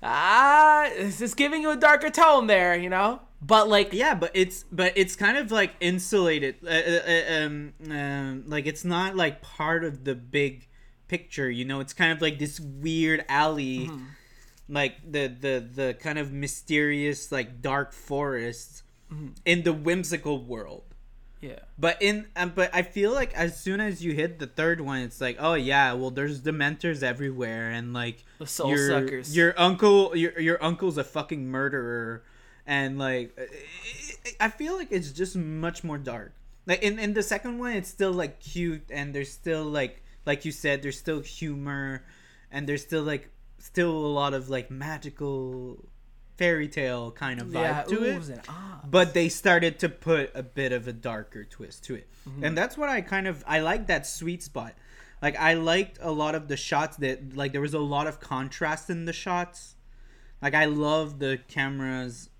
ah, 0.02 0.86
it's 0.92 1.18
just 1.18 1.36
giving 1.36 1.62
you 1.62 1.70
a 1.70 1.76
darker 1.76 2.10
tone 2.10 2.46
there, 2.46 2.76
you 2.76 2.88
know. 2.90 3.20
But 3.40 3.68
like, 3.68 3.92
Yeah, 3.92 4.14
but 4.14 4.30
it's 4.34 4.64
but 4.70 4.92
it's 4.96 5.16
kind 5.16 5.36
of 5.36 5.50
like 5.50 5.72
insulated. 5.80 6.56
Uh, 6.64 6.70
uh, 6.70 7.00
uh, 7.06 7.46
um, 7.46 7.72
um, 7.90 8.44
like 8.46 8.66
it's 8.66 8.84
not 8.84 9.16
like 9.16 9.42
part 9.42 9.84
of 9.84 10.04
the 10.04 10.14
big 10.14 10.68
picture. 11.12 11.50
You 11.50 11.66
know, 11.66 11.80
it's 11.80 11.92
kind 11.92 12.10
of 12.10 12.22
like 12.22 12.38
this 12.38 12.58
weird 12.58 13.26
alley, 13.28 13.86
mm-hmm. 13.86 14.04
like 14.68 14.94
the 15.04 15.28
the 15.28 15.54
the 15.60 15.94
kind 16.00 16.18
of 16.18 16.32
mysterious 16.32 17.30
like 17.30 17.60
dark 17.60 17.92
forest 17.92 18.82
mm-hmm. 19.12 19.28
in 19.44 19.62
the 19.62 19.74
whimsical 19.74 20.42
world. 20.42 20.84
yeah, 21.42 21.58
But 21.78 22.00
in 22.00 22.28
um, 22.34 22.52
but 22.54 22.70
I 22.72 22.80
feel 22.80 23.12
like 23.12 23.34
as 23.34 23.60
soon 23.60 23.80
as 23.80 24.02
you 24.02 24.14
hit 24.14 24.38
the 24.38 24.46
third 24.46 24.80
one, 24.80 25.00
it's 25.00 25.20
like, 25.20 25.36
oh 25.38 25.52
yeah, 25.52 25.92
well 25.92 26.10
there's 26.10 26.40
dementors 26.40 27.02
everywhere, 27.02 27.70
and 27.70 27.92
like 27.92 28.24
The 28.38 28.46
soul 28.46 28.70
your, 28.70 28.88
suckers. 28.88 29.36
Your 29.36 29.52
uncle, 29.60 30.16
your 30.16 30.40
your 30.40 30.64
uncle's 30.64 30.96
a 30.96 31.04
fucking 31.04 31.46
murderer, 31.46 32.24
and 32.66 32.98
like 32.98 33.36
uh, 33.36 33.44
I 34.40 34.48
feel 34.48 34.76
like 34.80 34.88
it's 34.90 35.12
just 35.12 35.36
much 35.36 35.84
more 35.84 35.98
dark. 35.98 36.32
Like 36.64 36.82
in 36.82 36.98
in 36.98 37.12
the 37.12 37.22
second 37.22 37.58
one, 37.58 37.72
it's 37.72 37.90
still 37.90 38.12
like 38.12 38.40
cute, 38.40 38.88
and 38.88 39.12
there's 39.14 39.32
still 39.32 39.64
like 39.64 40.01
like 40.24 40.44
you 40.44 40.52
said, 40.52 40.82
there's 40.82 40.98
still 40.98 41.20
humor, 41.20 42.04
and 42.50 42.68
there's 42.68 42.82
still 42.82 43.02
like 43.02 43.30
still 43.58 43.90
a 43.90 44.12
lot 44.12 44.34
of 44.34 44.48
like 44.48 44.70
magical 44.70 45.78
fairy 46.36 46.68
tale 46.68 47.10
kind 47.10 47.40
of 47.40 47.48
vibe 47.48 47.54
yeah, 47.54 47.82
to 47.82 48.02
it. 48.04 48.40
but 48.90 49.14
they 49.14 49.28
started 49.28 49.78
to 49.78 49.88
put 49.88 50.30
a 50.34 50.42
bit 50.42 50.72
of 50.72 50.88
a 50.88 50.92
darker 50.92 51.44
twist 51.44 51.84
to 51.84 51.94
it. 51.94 52.08
Mm-hmm. 52.28 52.44
and 52.44 52.56
that's 52.56 52.78
what 52.78 52.88
i 52.88 53.00
kind 53.00 53.26
of 53.26 53.44
i 53.46 53.60
like 53.60 53.86
that 53.86 54.06
sweet 54.06 54.42
spot. 54.42 54.74
Like 55.20 55.38
i 55.38 55.54
liked 55.54 55.98
a 56.00 56.10
lot 56.10 56.34
of 56.34 56.48
the 56.48 56.56
shots 56.56 56.96
that 56.98 57.36
like 57.36 57.52
there 57.52 57.60
was 57.60 57.74
a 57.74 57.78
lot 57.78 58.06
of 58.06 58.18
contrast 58.18 58.90
in 58.90 59.04
the 59.04 59.12
shots. 59.12 59.76
Like 60.40 60.54
i 60.54 60.64
love 60.64 61.18
the 61.18 61.38
cameras 61.48 62.30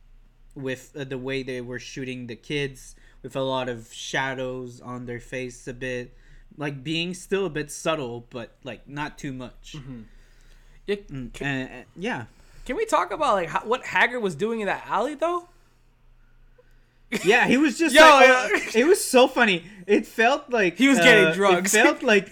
with 0.54 0.92
uh, 0.98 1.04
the 1.04 1.18
way 1.18 1.42
they 1.42 1.60
were 1.60 1.78
shooting 1.78 2.26
the 2.26 2.36
kids 2.36 2.96
with 3.22 3.36
a 3.36 3.42
lot 3.42 3.68
of 3.68 3.92
shadows 3.92 4.80
on 4.80 5.06
their 5.06 5.20
face 5.20 5.68
a 5.68 5.72
bit 5.72 6.16
like 6.56 6.82
being 6.84 7.14
still 7.14 7.46
a 7.46 7.50
bit 7.50 7.70
subtle 7.70 8.26
but 8.30 8.52
like 8.64 8.86
not 8.88 9.18
too 9.18 9.32
much 9.32 9.76
Yeah, 10.86 10.96
Mm, 10.96 11.32
can, 11.32 11.46
and- 11.46 11.70
and- 11.70 11.84
yeah 11.96 12.24
can 12.64 12.76
we 12.76 12.84
talk 12.86 13.10
about 13.10 13.34
like 13.34 13.48
how, 13.48 13.60
what 13.60 13.82
Hagrid 13.84 14.20
was 14.20 14.34
doing 14.34 14.60
in 14.60 14.66
that 14.66 14.84
alley 14.86 15.14
though? 15.14 15.48
Yeah, 17.24 17.46
he 17.46 17.56
was 17.56 17.78
just 17.78 17.94
Yo, 17.98 18.00
like, 18.02 18.28
uh, 18.30 18.48
it 18.74 18.86
was 18.86 19.04
so 19.04 19.28
funny. 19.28 19.64
It 19.86 20.06
felt 20.06 20.48
like 20.50 20.76
He 20.76 20.88
was 20.88 20.98
uh, 20.98 21.02
getting 21.02 21.34
drugs. 21.34 21.74
It 21.74 21.82
felt 21.82 22.02
like 22.02 22.30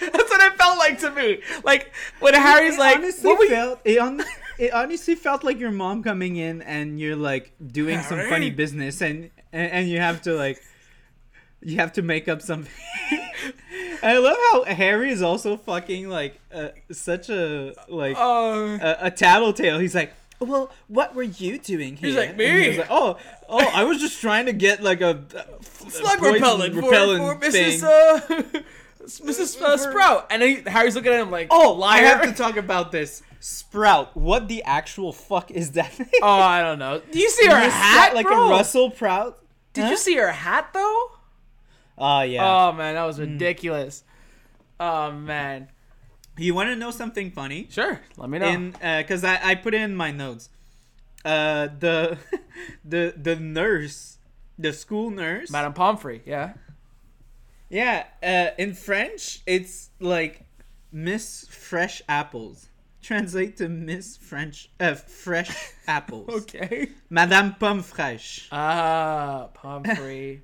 That's 0.00 0.30
what 0.30 0.52
it 0.52 0.58
felt 0.58 0.78
like 0.78 0.98
to 1.00 1.10
me. 1.10 1.40
Like 1.62 1.92
when 2.20 2.34
Harry's 2.34 2.74
it 2.74 2.80
like, 2.80 2.96
honestly 2.96 3.30
what 3.32 3.48
felt 3.48 3.80
it, 3.84 3.98
on, 3.98 4.22
it 4.58 4.72
honestly 4.72 5.14
felt 5.14 5.44
like 5.44 5.58
your 5.60 5.70
mom 5.70 6.02
coming 6.02 6.36
in 6.36 6.62
and 6.62 6.98
you're 6.98 7.14
like 7.16 7.52
doing 7.64 8.00
some 8.02 8.18
funny 8.28 8.50
business 8.50 9.00
and, 9.00 9.30
and 9.52 9.70
and 9.72 9.88
you 9.88 9.98
have 10.00 10.22
to 10.22 10.32
like 10.34 10.60
you 11.62 11.76
have 11.76 11.92
to 11.92 12.02
make 12.02 12.28
up 12.28 12.42
something. 12.42 12.72
I 14.04 14.18
love 14.18 14.36
how 14.52 14.64
Harry 14.64 15.10
is 15.10 15.22
also 15.22 15.56
fucking 15.56 16.08
like 16.08 16.38
uh, 16.52 16.68
such 16.92 17.30
a 17.30 17.74
like 17.88 18.16
uh, 18.16 18.78
a, 18.82 18.96
a 19.06 19.10
tattletale. 19.10 19.78
He's 19.78 19.94
like, 19.94 20.12
well, 20.40 20.70
what 20.88 21.14
were 21.14 21.22
you 21.22 21.58
doing 21.58 21.96
here? 21.96 22.08
He's 22.10 22.16
like, 22.18 22.36
"Me?" 22.36 22.68
was 22.68 22.78
like, 22.78 22.90
oh, 22.90 23.16
oh, 23.48 23.70
I 23.72 23.84
was 23.84 24.00
just 24.00 24.20
trying 24.20 24.46
to 24.46 24.52
get 24.52 24.82
like 24.82 25.00
a, 25.00 25.24
a 25.34 25.90
slug 25.90 26.20
repellent, 26.22 26.74
repellent 26.74 27.20
for, 27.22 27.44
for 27.46 27.50
thing. 27.50 27.80
Mrs. 27.80 27.82
Uh, 27.82 28.60
Mrs. 29.04 29.60
Uh, 29.60 29.76
Sprout, 29.76 30.26
and 30.30 30.42
then 30.42 30.64
Harry's 30.66 30.94
looking 30.94 31.12
at 31.12 31.20
him 31.20 31.30
like, 31.30 31.48
Oh, 31.50 31.72
liar. 31.72 32.04
I 32.04 32.06
have 32.06 32.22
to 32.22 32.32
talk 32.32 32.56
about 32.56 32.92
this. 32.92 33.22
Sprout. 33.40 34.16
What 34.16 34.48
the 34.48 34.62
actual 34.62 35.12
fuck 35.12 35.50
is 35.50 35.72
that? 35.72 35.92
oh, 36.22 36.26
I 36.26 36.62
don't 36.62 36.78
know. 36.78 37.00
Do 37.10 37.18
you 37.18 37.28
see 37.30 37.46
her 37.46 37.60
Is 37.60 37.72
hat, 37.72 38.14
like 38.14 38.26
bro? 38.26 38.46
a 38.46 38.50
Russell 38.50 38.90
Prout? 38.90 39.38
Did 39.74 39.90
you 39.90 39.96
see 39.96 40.16
her 40.16 40.30
hat 40.32 40.70
though? 40.72 41.10
Oh 41.96 42.22
yeah. 42.22 42.44
Oh 42.44 42.72
man, 42.72 42.94
that 42.94 43.04
was 43.04 43.18
ridiculous. 43.20 44.04
Oh 44.80 45.12
man. 45.12 45.68
you 46.36 46.54
want 46.54 46.68
to 46.70 46.76
know 46.76 46.90
something 46.90 47.30
funny? 47.30 47.68
Sure, 47.70 48.00
let 48.16 48.28
me 48.28 48.38
know. 48.38 48.48
In 48.48 48.70
because 48.72 49.22
I 49.24 49.38
I 49.42 49.54
put 49.54 49.74
it 49.74 49.80
in 49.80 49.94
my 49.94 50.10
notes. 50.10 50.48
Uh, 51.24 51.68
the 51.78 52.18
the 52.84 53.14
the 53.16 53.36
nurse, 53.36 54.18
the 54.58 54.72
school 54.72 55.10
nurse. 55.10 55.50
Madame 55.50 55.72
Pomfrey, 55.72 56.22
yeah. 56.26 56.54
Yeah. 57.70 58.04
Uh, 58.22 58.50
in 58.58 58.74
French, 58.74 59.40
it's 59.46 59.90
like 60.00 60.44
Miss 60.92 61.46
Fresh 61.48 62.02
Apples. 62.08 62.68
Translate 63.02 63.56
to 63.58 63.68
Miss 63.68 64.16
French 64.16 64.70
uh, 64.80 64.94
Fresh 64.94 65.50
Apples. 65.86 66.28
Okay. 66.28 66.88
Madame 67.10 67.54
Pomme 67.58 67.82
Fraîche. 67.82 68.48
Ah, 68.52 69.48
Pomfrey. 69.54 70.42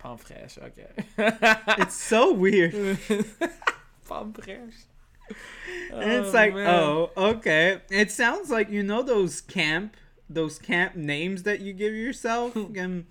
Pomfrey, 0.00 0.36
okay. 0.62 0.88
It's 1.78 1.94
so 1.94 2.32
weird. 2.32 2.72
Pomfrey. 4.08 4.58
And 5.92 6.12
it's 6.12 6.32
like, 6.32 6.54
oh, 6.54 7.10
okay. 7.16 7.82
It 7.90 8.10
sounds 8.10 8.50
like 8.50 8.70
you 8.70 8.82
know 8.82 9.02
those 9.02 9.42
camp, 9.42 9.98
those 10.28 10.58
camp 10.58 10.96
names 10.96 11.42
that 11.42 11.60
you 11.60 11.74
give 11.74 11.94
yourself. 11.94 12.56
um, 12.56 13.08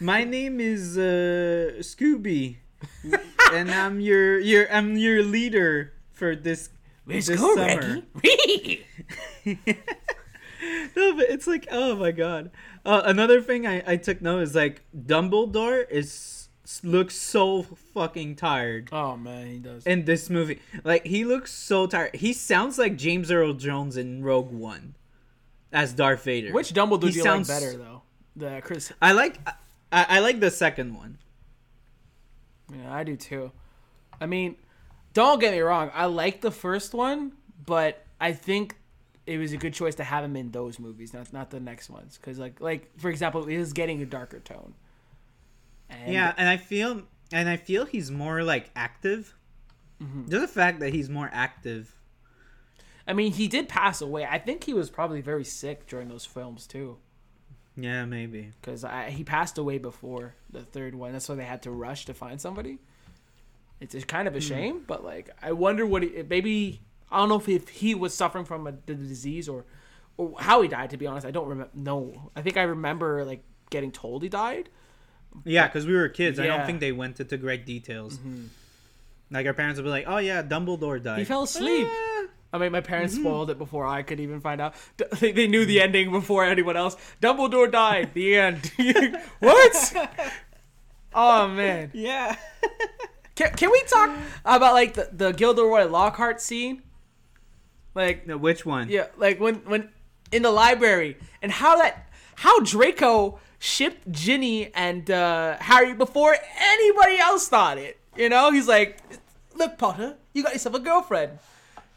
my 0.00 0.24
name 0.24 0.58
is 0.58 0.96
uh, 0.96 1.74
Scooby, 1.80 2.56
and 3.52 3.70
I'm 3.70 4.00
your 4.00 4.38
your 4.38 4.72
I'm 4.72 4.96
your 4.96 5.22
leader 5.22 5.92
for 6.12 6.34
this 6.34 6.70
Let's 7.06 7.26
this 7.26 7.38
go, 7.38 7.54
summer. 7.54 8.02
No, 10.94 11.16
but 11.16 11.28
it's 11.28 11.46
like, 11.46 11.66
oh 11.70 11.96
my 11.96 12.12
god. 12.12 12.50
Uh, 12.84 13.02
another 13.04 13.40
thing 13.40 13.66
I, 13.66 13.82
I 13.86 13.96
took 13.96 14.20
note 14.20 14.40
is 14.42 14.54
like 14.54 14.82
Dumbledore 14.96 15.88
is 15.90 16.48
looks 16.82 17.14
so 17.14 17.62
fucking 17.92 18.34
tired 18.36 18.88
oh 18.92 19.16
man, 19.16 19.46
he 19.46 19.58
does. 19.58 19.86
in 19.86 20.04
this 20.04 20.30
movie. 20.30 20.58
Like 20.84 21.06
he 21.06 21.24
looks 21.24 21.52
so 21.52 21.86
tired. 21.86 22.14
He 22.16 22.32
sounds 22.32 22.78
like 22.78 22.96
James 22.96 23.30
Earl 23.30 23.52
Jones 23.54 23.96
in 23.96 24.22
Rogue 24.24 24.50
One 24.50 24.94
as 25.72 25.92
Darth 25.92 26.24
Vader. 26.24 26.52
Which 26.52 26.72
Dumbledore 26.72 27.04
He 27.04 27.10
do 27.12 27.16
you 27.18 27.22
sounds- 27.22 27.48
like 27.48 27.60
better 27.60 27.76
though? 27.76 28.02
The 28.34 28.60
Chris. 28.64 28.92
I 29.02 29.12
like 29.12 29.38
I, 29.92 30.06
I 30.08 30.20
like 30.20 30.40
the 30.40 30.50
second 30.50 30.94
one. 30.96 31.18
Yeah, 32.74 32.92
I 32.92 33.04
do 33.04 33.16
too. 33.16 33.52
I 34.20 34.26
mean, 34.26 34.56
don't 35.12 35.38
get 35.40 35.52
me 35.52 35.60
wrong. 35.60 35.90
I 35.94 36.06
like 36.06 36.40
the 36.40 36.50
first 36.50 36.94
one, 36.94 37.32
but 37.66 38.04
I 38.20 38.32
think 38.32 38.76
it 39.32 39.38
was 39.38 39.52
a 39.52 39.56
good 39.56 39.72
choice 39.72 39.94
to 39.94 40.04
have 40.04 40.24
him 40.24 40.36
in 40.36 40.50
those 40.50 40.78
movies, 40.78 41.14
not 41.14 41.32
not 41.32 41.50
the 41.50 41.60
next 41.60 41.88
ones. 41.88 42.18
Because 42.20 42.38
like 42.38 42.60
like 42.60 42.90
for 42.98 43.08
example, 43.08 43.48
it 43.48 43.54
is 43.54 43.72
getting 43.72 44.02
a 44.02 44.06
darker 44.06 44.40
tone. 44.40 44.74
And 45.88 46.12
yeah, 46.12 46.34
and 46.36 46.48
I 46.48 46.58
feel 46.58 47.02
and 47.32 47.48
I 47.48 47.56
feel 47.56 47.86
he's 47.86 48.10
more 48.10 48.42
like 48.42 48.70
active. 48.76 49.34
Mm-hmm. 50.02 50.30
Just 50.30 50.42
the 50.42 50.48
fact 50.48 50.80
that 50.80 50.92
he's 50.92 51.08
more 51.08 51.30
active. 51.32 51.94
I 53.06 53.14
mean, 53.14 53.32
he 53.32 53.48
did 53.48 53.68
pass 53.68 54.00
away. 54.00 54.26
I 54.26 54.38
think 54.38 54.64
he 54.64 54.74
was 54.74 54.90
probably 54.90 55.22
very 55.22 55.44
sick 55.44 55.86
during 55.86 56.08
those 56.08 56.26
films 56.26 56.66
too. 56.66 56.98
Yeah, 57.74 58.04
maybe. 58.04 58.52
because 58.60 58.84
he 59.08 59.24
passed 59.24 59.56
away 59.56 59.78
before 59.78 60.34
the 60.50 60.60
third 60.60 60.94
one. 60.94 61.12
That's 61.12 61.28
why 61.28 61.36
they 61.36 61.44
had 61.44 61.62
to 61.62 61.70
rush 61.70 62.04
to 62.04 62.14
find 62.14 62.38
somebody. 62.38 62.78
It's 63.80 64.04
kind 64.04 64.28
of 64.28 64.36
a 64.36 64.40
shame, 64.40 64.84
but 64.86 65.02
like 65.02 65.30
I 65.42 65.52
wonder 65.52 65.86
what 65.86 66.02
he, 66.02 66.22
maybe 66.28 66.82
I 67.12 67.18
don't 67.18 67.28
know 67.28 67.36
if, 67.36 67.48
if 67.48 67.68
he 67.68 67.94
was 67.94 68.14
suffering 68.14 68.44
from 68.44 68.66
a, 68.66 68.72
the 68.86 68.94
disease 68.94 69.48
or 69.48 69.64
or 70.16 70.34
how 70.38 70.62
he 70.62 70.68
died. 70.68 70.90
To 70.90 70.96
be 70.96 71.06
honest, 71.06 71.26
I 71.26 71.30
don't 71.30 71.48
remember. 71.48 71.70
No, 71.74 72.30
I 72.34 72.42
think 72.42 72.56
I 72.56 72.62
remember 72.62 73.24
like 73.24 73.42
getting 73.70 73.92
told 73.92 74.22
he 74.22 74.28
died. 74.28 74.68
Yeah, 75.44 75.66
because 75.66 75.86
we 75.86 75.94
were 75.94 76.08
kids. 76.08 76.38
I 76.38 76.46
don't 76.46 76.66
think 76.66 76.80
they 76.80 76.92
went 76.92 77.20
into 77.20 77.36
great 77.36 77.66
details. 77.66 78.18
Like 79.30 79.46
our 79.46 79.54
parents 79.54 79.78
would 79.78 79.84
be 79.84 79.90
like, 79.90 80.04
"Oh 80.06 80.18
yeah, 80.18 80.42
Dumbledore 80.42 81.02
died." 81.02 81.20
He 81.20 81.24
fell 81.24 81.44
asleep. 81.44 81.86
Eh, 81.86 82.26
I 82.52 82.58
mean, 82.58 82.70
my 82.70 82.82
parents 82.82 83.14
spoiled 83.14 83.48
it 83.48 83.56
before 83.56 83.86
I 83.86 84.02
could 84.02 84.20
even 84.20 84.40
find 84.40 84.60
out. 84.60 84.74
They, 85.20 85.32
they 85.32 85.46
knew 85.46 85.64
the 85.64 85.80
ending 85.80 86.10
before 86.10 86.44
anyone 86.44 86.76
else. 86.76 86.96
Dumbledore 87.22 87.72
died. 87.72 88.12
The 88.12 88.36
end. 88.36 88.70
what? 89.38 90.10
Oh 91.14 91.46
man. 91.46 91.90
yeah. 91.92 92.36
Can, 93.34 93.50
can 93.52 93.70
we 93.70 93.82
talk 93.82 94.16
about 94.46 94.72
like 94.72 94.94
the, 94.94 95.10
the 95.12 95.32
Gilderoy 95.32 95.84
Lockhart 95.84 96.40
scene? 96.40 96.82
Like 97.94 98.26
no, 98.26 98.36
which 98.36 98.64
one? 98.64 98.88
yeah, 98.88 99.06
like 99.16 99.38
when 99.40 99.56
when 99.66 99.90
in 100.30 100.42
the 100.42 100.50
library 100.50 101.16
and 101.42 101.52
how 101.52 101.76
that 101.76 102.08
how 102.36 102.60
Draco 102.60 103.38
shipped 103.58 104.10
Ginny 104.10 104.72
and 104.74 105.10
uh, 105.10 105.56
Harry 105.60 105.92
before 105.94 106.36
anybody 106.58 107.18
else 107.18 107.48
thought 107.48 107.78
it. 107.78 107.98
You 108.16 108.28
know, 108.28 108.50
he's 108.50 108.66
like, 108.68 108.98
"Look, 109.54 109.78
Potter, 109.78 110.16
you 110.32 110.42
got 110.42 110.52
yourself 110.52 110.74
a 110.74 110.80
girlfriend." 110.80 111.38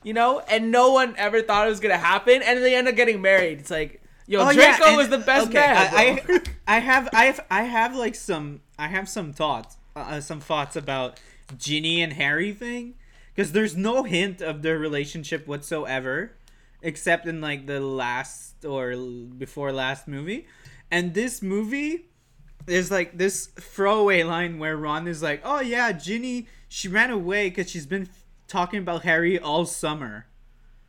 you 0.04 0.14
know, 0.14 0.39
and 0.48 0.70
no 0.70 0.91
one 0.91 1.16
ever 1.18 1.41
thought 1.41 1.66
it 1.66 1.70
was 1.72 1.80
gonna 1.80 1.98
happen, 1.98 2.43
and 2.43 2.60
they 2.64 2.76
end 2.76 2.88
up 2.88 2.96
getting 2.96 3.24
married. 3.24 3.60
It's 3.60 3.72
like, 3.72 4.04
yo, 4.28 4.41
Oh, 4.41 4.52
yeah, 4.52 4.78
Draco 4.78 4.89
and- 4.89 4.98
was 4.98 5.10
the 5.10 5.18
best 5.18 5.48
okay, 5.48 5.56
man. 5.56 5.78
I, 5.96 6.22
bro. 6.24 6.36
I, 6.68 6.76
I 6.76 6.80
have, 6.80 7.10
I 7.12 7.26
have, 7.26 7.39
I 7.50 7.64
have 7.64 7.96
like 7.96 8.14
some, 8.14 8.62
I 8.78 8.88
have 8.88 9.10
some 9.10 9.34
thoughts, 9.34 9.78
uh, 9.96 10.20
some 10.22 10.39
thoughts 10.41 10.76
about 10.76 11.20
Ginny 11.58 12.04
and 12.04 12.14
Harry 12.14 12.54
thing, 12.54 12.93
because 13.36 13.51
there's 13.51 13.75
no 13.75 14.03
hint 14.03 14.41
of 14.41 14.61
their 14.61 14.79
relationship 14.79 15.45
whatsoever, 15.47 16.31
except 16.81 17.25
in 17.27 17.41
like 17.41 17.67
the 17.67 17.79
last 17.81 18.63
or 18.65 18.95
before 18.95 19.71
last 19.71 20.07
movie, 20.07 20.47
and 20.89 21.13
this 21.13 21.41
movie. 21.41 22.05
There's 22.67 22.89
like 22.89 23.15
this 23.15 23.45
throwaway 23.45 24.23
line 24.23 24.57
where 24.57 24.75
Ron 24.75 25.07
is 25.07 25.21
like, 25.21 25.41
"Oh 25.43 25.59
yeah, 25.59 25.91
Ginny, 25.91 26.47
she 26.67 26.88
ran 26.88 27.11
away 27.11 27.49
because 27.49 27.69
she's 27.69 27.86
been 27.86 28.03
f- 28.03 28.25
talking 28.47 28.79
about 28.79 29.03
Harry 29.03 29.38
all 29.38 29.67
summer." 29.67 30.25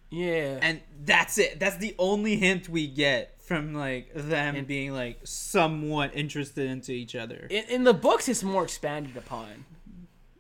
yeah, 0.09 0.59
and 0.63 0.81
that's 1.05 1.37
it 1.37 1.59
that's 1.61 1.77
the 1.77 1.95
only 1.99 2.37
hint 2.37 2.69
we 2.71 2.87
get 2.87 3.43
from 3.43 3.75
like 3.75 4.11
them 4.15 4.57
And- 4.57 4.67
being 4.67 4.95
like 4.95 5.19
somewhat 5.25 6.13
interested 6.15 6.71
into 6.71 6.93
each 6.93 7.15
other 7.15 7.47
in, 7.51 7.65
in 7.69 7.85
the 7.85 7.93
books, 7.93 8.27
it's 8.29 8.43
more 8.43 8.63
expanded 8.65 9.17
upon. 9.17 9.67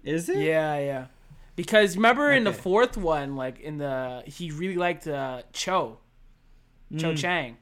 is 0.04 0.28
it 0.30 0.38
Yeah, 0.38 0.78
yeah. 0.78 1.06
Because 1.56 1.96
remember 1.96 2.30
in 2.30 2.44
the 2.44 2.52
fourth 2.52 2.96
one, 2.96 3.34
like 3.34 3.58
in 3.60 3.78
the 3.78 4.22
he 4.26 4.50
really 4.50 4.76
liked 4.76 5.06
uh, 5.08 5.42
Cho, 5.52 5.98
Cho 6.98 7.14
Chang, 7.14 7.56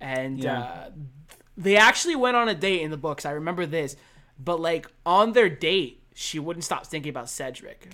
and 0.00 0.38
Mm. 0.38 0.44
Yeah. 0.44 0.60
uh, 0.60 0.90
they 1.56 1.76
actually 1.76 2.16
went 2.16 2.36
on 2.36 2.48
a 2.48 2.54
date 2.54 2.80
in 2.82 2.90
the 2.90 2.96
books. 2.96 3.26
I 3.26 3.32
remember 3.32 3.66
this, 3.66 3.96
but 4.38 4.60
like 4.60 4.86
on 5.04 5.32
their 5.32 5.48
date, 5.48 6.02
she 6.14 6.38
wouldn't 6.38 6.64
stop 6.64 6.86
thinking 6.86 7.10
about 7.10 7.28
Cedric. 7.28 7.88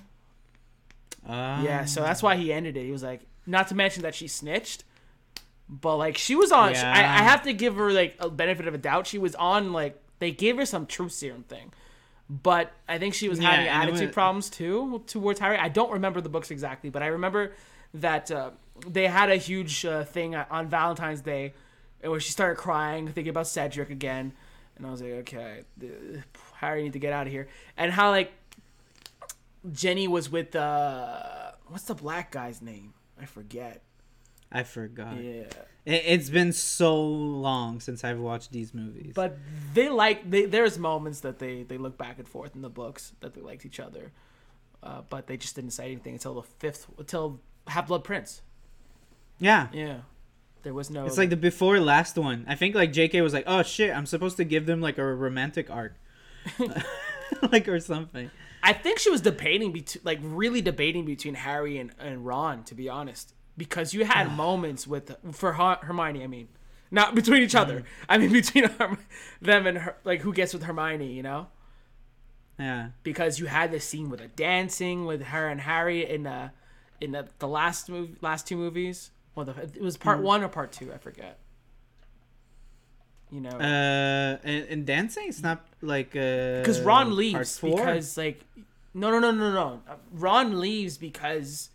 Ah. 1.28 1.62
Yeah, 1.62 1.84
so 1.84 2.00
that's 2.02 2.22
why 2.22 2.36
he 2.36 2.52
ended 2.52 2.76
it. 2.76 2.84
He 2.84 2.92
was 2.92 3.02
like, 3.02 3.22
not 3.46 3.68
to 3.68 3.74
mention 3.74 4.02
that 4.02 4.14
she 4.14 4.28
snitched, 4.28 4.84
but 5.68 5.96
like 5.96 6.16
she 6.16 6.34
was 6.36 6.52
on. 6.52 6.74
I, 6.76 7.00
I 7.00 7.22
have 7.22 7.42
to 7.44 7.52
give 7.52 7.76
her 7.76 7.92
like 7.92 8.14
a 8.20 8.28
benefit 8.30 8.68
of 8.68 8.74
a 8.74 8.78
doubt. 8.78 9.06
She 9.06 9.18
was 9.18 9.34
on 9.34 9.72
like 9.72 10.00
they 10.18 10.30
gave 10.30 10.56
her 10.56 10.66
some 10.66 10.86
truth 10.86 11.12
serum 11.12 11.42
thing, 11.44 11.72
but 12.28 12.72
I 12.88 12.98
think 12.98 13.14
she 13.14 13.28
was 13.28 13.38
Yeah, 13.38 13.50
having 13.50 13.66
attitude 13.68 14.12
problems 14.12 14.50
too 14.50 15.02
towards 15.06 15.40
Harry. 15.40 15.56
I 15.56 15.68
don't 15.68 15.92
remember 15.92 16.20
the 16.20 16.28
books 16.28 16.50
exactly, 16.50 16.90
but 16.90 17.02
I 17.02 17.06
remember 17.08 17.52
that 17.94 18.30
uh, 18.30 18.50
they 18.86 19.06
had 19.06 19.30
a 19.30 19.36
huge 19.36 19.84
uh, 19.84 20.04
thing 20.04 20.34
on 20.36 20.68
Valentine's 20.68 21.20
Day 21.22 21.54
where 22.02 22.20
she 22.20 22.30
started 22.30 22.56
crying, 22.56 23.06
thinking 23.08 23.30
about 23.30 23.46
Cedric 23.46 23.90
again, 23.90 24.32
and 24.76 24.86
I 24.86 24.90
was 24.90 25.00
like, 25.02 25.12
okay, 25.12 25.62
Harry 26.56 26.82
need 26.82 26.92
to 26.92 26.98
get 26.98 27.12
out 27.12 27.26
of 27.26 27.32
here. 27.32 27.48
And 27.76 27.92
how 27.92 28.10
like 28.10 28.32
Ginny 29.72 30.06
was 30.06 30.30
with 30.30 30.54
uh 30.54 31.52
what's 31.66 31.84
the 31.84 31.94
black 31.94 32.30
guy's 32.30 32.62
name? 32.62 32.94
I 33.20 33.24
forget. 33.24 33.82
I 34.52 34.62
forgot 34.62 35.16
Yeah. 35.16 35.42
it, 35.84 36.02
it's 36.06 36.30
been 36.30 36.52
so 36.52 37.00
long 37.02 37.80
since 37.80 38.04
i've 38.04 38.18
watched 38.18 38.50
these 38.52 38.72
movies 38.74 39.12
But 39.14 39.36
they 39.74 39.88
like 39.88 40.28
they, 40.30 40.46
there's 40.46 40.78
moments 40.78 41.20
that 41.20 41.38
they 41.38 41.62
they 41.64 41.78
look 41.78 41.96
back 41.98 42.18
and 42.18 42.26
forth 42.28 42.54
in 42.56 42.62
the 42.62 42.70
books 42.70 43.12
that 43.20 43.34
they 43.34 43.40
liked 43.40 43.64
each 43.66 43.80
other. 43.80 44.12
Uh, 44.82 45.02
but 45.10 45.26
they 45.26 45.36
just 45.36 45.56
didn't 45.56 45.72
say 45.72 45.86
anything 45.86 46.14
until 46.14 46.34
the 46.34 46.42
fifth 46.42 46.86
until 46.98 47.40
Half 47.66 47.88
Blood 47.88 48.04
Prince. 48.04 48.42
yeah 49.40 49.66
Yeah. 49.72 49.98
There 50.62 50.72
was 50.74 50.88
no 50.90 51.04
it's 51.06 51.18
like 51.18 51.30
the 51.30 51.36
before 51.36 51.78
last 51.80 52.16
one 52.16 52.44
i 52.48 52.54
think 52.54 52.74
like 52.74 52.92
jk 52.92 53.22
was 53.22 53.32
like 53.32 53.44
oh 53.46 53.62
shit 53.62 53.94
i'm 53.94 54.06
supposed 54.06 54.36
to 54.38 54.44
give 54.44 54.66
them 54.66 54.80
like 54.80 54.98
a 54.98 55.04
romantic 55.04 55.70
arc 55.70 55.94
like 57.52 57.68
or 57.68 57.80
something 57.80 58.30
I 58.60 58.72
think 58.72 58.98
she 58.98 59.08
was 59.08 59.20
debating 59.20 59.70
between 59.72 60.02
like 60.04 60.18
really 60.22 60.60
debating 60.60 61.04
between 61.04 61.34
Harry 61.34 61.78
and, 61.78 61.92
and 62.00 62.26
Ron 62.26 62.64
to 62.64 62.74
be 62.74 62.88
honest 62.88 63.32
because 63.58 63.92
you 63.92 64.04
had 64.06 64.34
moments 64.36 64.86
with 64.86 65.14
for 65.32 65.52
Her- 65.54 65.78
Hermione 65.82 66.24
I 66.24 66.26
mean 66.28 66.48
not 66.90 67.14
between 67.14 67.42
each 67.42 67.54
other. 67.54 67.84
I 68.08 68.16
mean 68.16 68.32
between 68.42 68.64
Herm- 68.64 68.98
them 69.42 69.66
and 69.66 69.78
her 69.78 69.96
like 70.04 70.22
who 70.22 70.32
gets 70.32 70.54
with 70.54 70.62
Hermione 70.62 71.12
you 71.12 71.22
know? 71.22 71.48
Yeah. 72.58 72.88
Because 73.02 73.38
you 73.38 73.46
had 73.46 73.70
this 73.70 73.84
scene 73.84 74.08
with 74.08 74.20
the 74.20 74.28
dancing 74.28 75.04
with 75.04 75.22
her 75.22 75.48
and 75.48 75.60
Harry 75.60 76.08
in 76.08 76.22
the 76.22 76.52
in 77.00 77.12
the, 77.12 77.28
the 77.40 77.48
last 77.48 77.90
movie 77.90 78.14
last 78.22 78.46
two 78.46 78.56
movies? 78.56 79.10
Well 79.34 79.44
the, 79.44 79.52
it 79.62 79.82
was 79.82 79.96
part 79.98 80.20
one 80.20 80.42
or 80.42 80.48
part 80.48 80.72
two 80.72 80.92
I 80.92 80.98
forget. 80.98 81.38
You 83.30 83.42
know? 83.42 83.50
Uh 83.50 84.38
and, 84.42 84.64
and 84.70 84.86
dancing 84.86 85.24
it's 85.28 85.42
not 85.42 85.66
like 85.82 86.16
uh 86.16 86.60
because 86.60 86.80
Ron 86.80 87.14
leaves 87.14 87.58
because 87.58 88.16
like 88.16 88.44
no 88.94 89.10
no 89.10 89.18
no 89.18 89.30
no 89.30 89.52
no. 89.52 89.82
Ron 90.12 90.58
leaves 90.58 90.96
because 90.96 91.68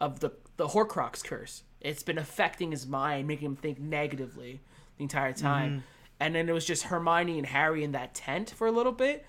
of 0.00 0.20
the 0.20 0.30
the 0.58 0.68
Horcrux 0.68 1.24
curse. 1.24 1.62
It's 1.80 2.02
been 2.02 2.18
affecting 2.18 2.70
his 2.72 2.86
mind, 2.86 3.26
making 3.26 3.46
him 3.46 3.56
think 3.56 3.78
negatively 3.80 4.60
the 4.98 5.04
entire 5.04 5.32
time. 5.32 5.70
Mm-hmm. 5.70 5.80
And 6.20 6.34
then 6.34 6.48
it 6.48 6.52
was 6.52 6.66
just 6.66 6.82
Hermione 6.84 7.38
and 7.38 7.46
Harry 7.46 7.82
in 7.84 7.92
that 7.92 8.14
tent 8.14 8.50
for 8.50 8.66
a 8.66 8.72
little 8.72 8.92
bit. 8.92 9.24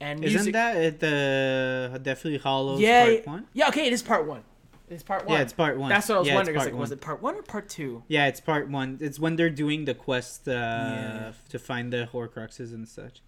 And 0.00 0.22
Isn't 0.22 0.36
music- 0.36 0.52
that 0.52 0.76
at 0.76 1.00
the 1.00 1.98
Deathly 2.02 2.36
Hallows 2.38 2.80
yeah 2.80 3.04
part 3.06 3.26
one? 3.26 3.46
yeah 3.54 3.68
okay 3.68 3.86
it 3.86 3.92
is 3.92 4.02
part 4.02 4.26
one. 4.26 4.42
It's 4.90 5.02
part 5.02 5.24
one. 5.24 5.34
Yeah, 5.38 5.42
it's 5.42 5.54
part 5.54 5.78
one. 5.78 5.88
That's 5.88 6.08
what 6.10 6.16
I 6.16 6.18
was 6.18 6.28
Yeah, 6.28 6.34
wondering. 6.34 6.56
Was 6.58 6.66
like, 6.66 6.74
was 6.74 6.92
it 6.92 7.00
part 7.00 7.22
one 7.22 7.34
or 7.36 7.42
part 7.42 7.70
two? 7.70 8.02
Yeah, 8.06 8.26
it's 8.26 8.40
part 8.40 8.68
one. 8.68 8.98
It's 9.00 9.18
when 9.18 9.36
they're 9.36 9.48
doing 9.48 9.86
the 9.86 9.94
quest 9.94 10.46
uh, 10.46 10.52
Yeah. 10.52 11.32
to 11.48 11.58
find 11.58 11.90
the 11.90 12.06
Horcruxes 12.12 12.74
and 12.74 12.86
such. 12.86 13.22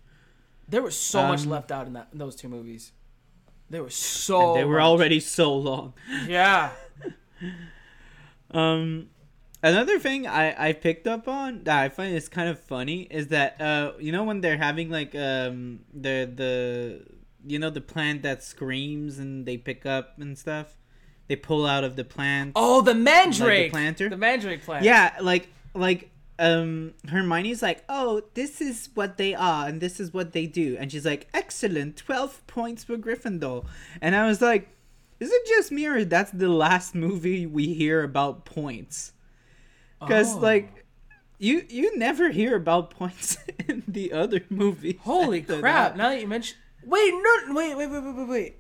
There 0.69 0.83
was 0.83 0.95
so 0.99 1.27
much 1.27 1.45
Um, 1.45 1.51
left 1.51 1.73
out 1.73 1.87
in 1.87 1.95
that 1.95 2.09
in 2.13 2.19
those 2.19 2.37
two 2.37 2.49
movies. 2.49 2.93
There 3.71 3.83
was 3.83 3.95
so 3.95 4.53
they 4.55 4.65
were 4.65 4.75
much. 4.77 4.85
already 4.85 5.19
so 5.21 5.55
long. 5.57 5.95
yeah. 6.29 6.73
Um, 8.51 9.09
another 9.63 9.99
thing 9.99 10.27
I 10.27 10.69
I 10.69 10.73
picked 10.73 11.07
up 11.07 11.27
on 11.27 11.65
that 11.65 11.83
I 11.83 11.89
find 11.89 12.15
is 12.15 12.29
kind 12.29 12.49
of 12.49 12.61
funny 12.61 13.03
is 13.11 13.27
that 13.29 13.61
uh 13.61 13.93
you 13.99 14.13
know 14.13 14.23
when 14.25 14.41
they're 14.41 14.57
having 14.57 14.89
like 14.91 15.15
um 15.17 15.81
the 15.93 16.31
the 16.33 17.03
you 17.45 17.59
know 17.59 17.71
the 17.71 17.81
plant 17.81 18.23
that 18.23 18.43
screams 18.43 19.19
and 19.19 19.47
they 19.47 19.57
pick 19.57 19.85
up 19.85 20.19
and 20.21 20.39
stuff, 20.39 20.77
they 21.29 21.37
pull 21.37 21.67
out 21.67 21.85
of 21.85 21.97
the 21.97 22.05
plant. 22.05 22.53
Oh, 22.55 22.83
the 22.83 22.95
Mandrake. 22.95 23.73
planter? 23.73 24.09
The 24.09 24.17
Mandrake 24.17 24.65
plant. 24.65 24.85
Yeah, 24.85 25.13
like 25.21 25.49
like 25.75 26.11
um 26.39 26.95
Hermione's 27.09 27.63
like, 27.63 27.83
"Oh, 27.89 28.23
this 28.35 28.61
is 28.61 28.91
what 28.95 29.17
they 29.17 29.35
are 29.35 29.67
and 29.67 29.81
this 29.81 29.99
is 29.99 30.13
what 30.13 30.33
they 30.33 30.47
do." 30.47 30.77
And 30.79 30.93
she's 30.93 31.05
like, 31.05 31.29
"Excellent. 31.35 31.97
12 31.97 32.47
points 32.47 32.85
for 32.85 32.97
Gryffindor." 32.97 33.67
And 34.01 34.15
I 34.15 34.27
was 34.27 34.41
like, 34.41 34.69
"Is 35.21 35.31
it 35.33 35.47
just 35.47 35.73
me 35.73 35.87
or 35.87 36.05
that's 36.05 36.31
the 36.31 36.49
last 36.49 36.95
movie 36.95 37.47
we 37.47 37.75
hear 37.75 38.03
about 38.03 38.45
points?" 38.45 39.13
Cuz 40.01 40.35
Oh. 40.35 40.39
like 40.39 40.85
you 41.39 41.65
you 41.69 41.99
never 41.99 42.31
hear 42.31 42.57
about 42.57 42.91
points 42.91 43.39
in 43.69 43.83
the 43.87 44.13
other 44.13 44.43
movies. 44.49 44.97
Holy 45.01 45.43
crap! 45.43 45.63
that. 45.93 45.97
Now 45.97 46.11
that 46.11 46.21
you 46.21 46.27
mention, 46.27 46.57
wait, 46.85 47.13
no, 47.13 47.55
wait, 47.55 47.77
wait, 47.77 47.87
wait, 47.91 48.03
wait, 48.03 48.15
wait, 48.15 48.29
wait. 48.29 48.57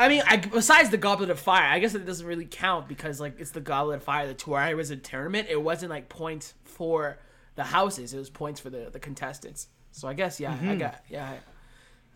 I 0.00 0.08
mean, 0.08 0.22
I, 0.26 0.36
besides 0.36 0.90
the 0.90 0.96
Goblet 0.96 1.28
of 1.28 1.40
Fire, 1.40 1.64
I 1.64 1.80
guess 1.80 1.94
it 1.94 2.06
doesn't 2.06 2.24
really 2.24 2.46
count 2.46 2.86
because 2.88 3.20
like 3.20 3.40
it's 3.40 3.50
the 3.50 3.60
Goblet 3.60 3.96
of 3.96 4.02
Fire. 4.04 4.26
The 4.28 4.34
Twilight 4.34 4.76
was 4.76 4.90
a 4.90 4.96
tournament. 4.96 5.48
It 5.50 5.60
wasn't 5.60 5.90
like 5.90 6.08
points 6.08 6.54
for 6.64 7.18
the 7.56 7.64
houses. 7.64 8.14
It 8.14 8.18
was 8.18 8.30
points 8.30 8.60
for 8.60 8.70
the 8.70 8.90
the 8.92 9.00
contestants. 9.00 9.66
So 9.90 10.06
I 10.06 10.14
guess 10.14 10.38
yeah, 10.38 10.52
I 10.52 10.56
mm-hmm. 10.56 10.78
got 10.78 11.02
yeah, 11.08 11.34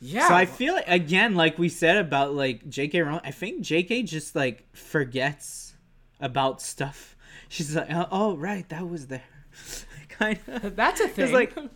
yeah. 0.04 0.22
Mm-hmm. 0.22 0.28
So 0.28 0.34
I 0.34 0.46
feel 0.46 0.74
like 0.74 0.88
again, 0.88 1.34
like 1.36 1.58
we 1.58 1.68
said 1.68 1.96
about 1.96 2.34
like 2.34 2.68
J.K. 2.68 3.02
Rowling, 3.02 3.20
I 3.24 3.30
think 3.30 3.62
J.K. 3.62 4.02
just 4.02 4.34
like 4.34 4.66
forgets 4.74 5.74
about 6.20 6.60
stuff. 6.60 7.16
She's 7.48 7.76
like, 7.76 7.88
oh, 7.90 8.08
oh 8.10 8.36
right, 8.36 8.68
that 8.70 8.88
was 8.88 9.06
there, 9.06 9.22
kind 10.08 10.38
of. 10.48 10.74
that's 10.74 11.00
a 11.00 11.08
thing. 11.08 11.32
like- 11.32 11.54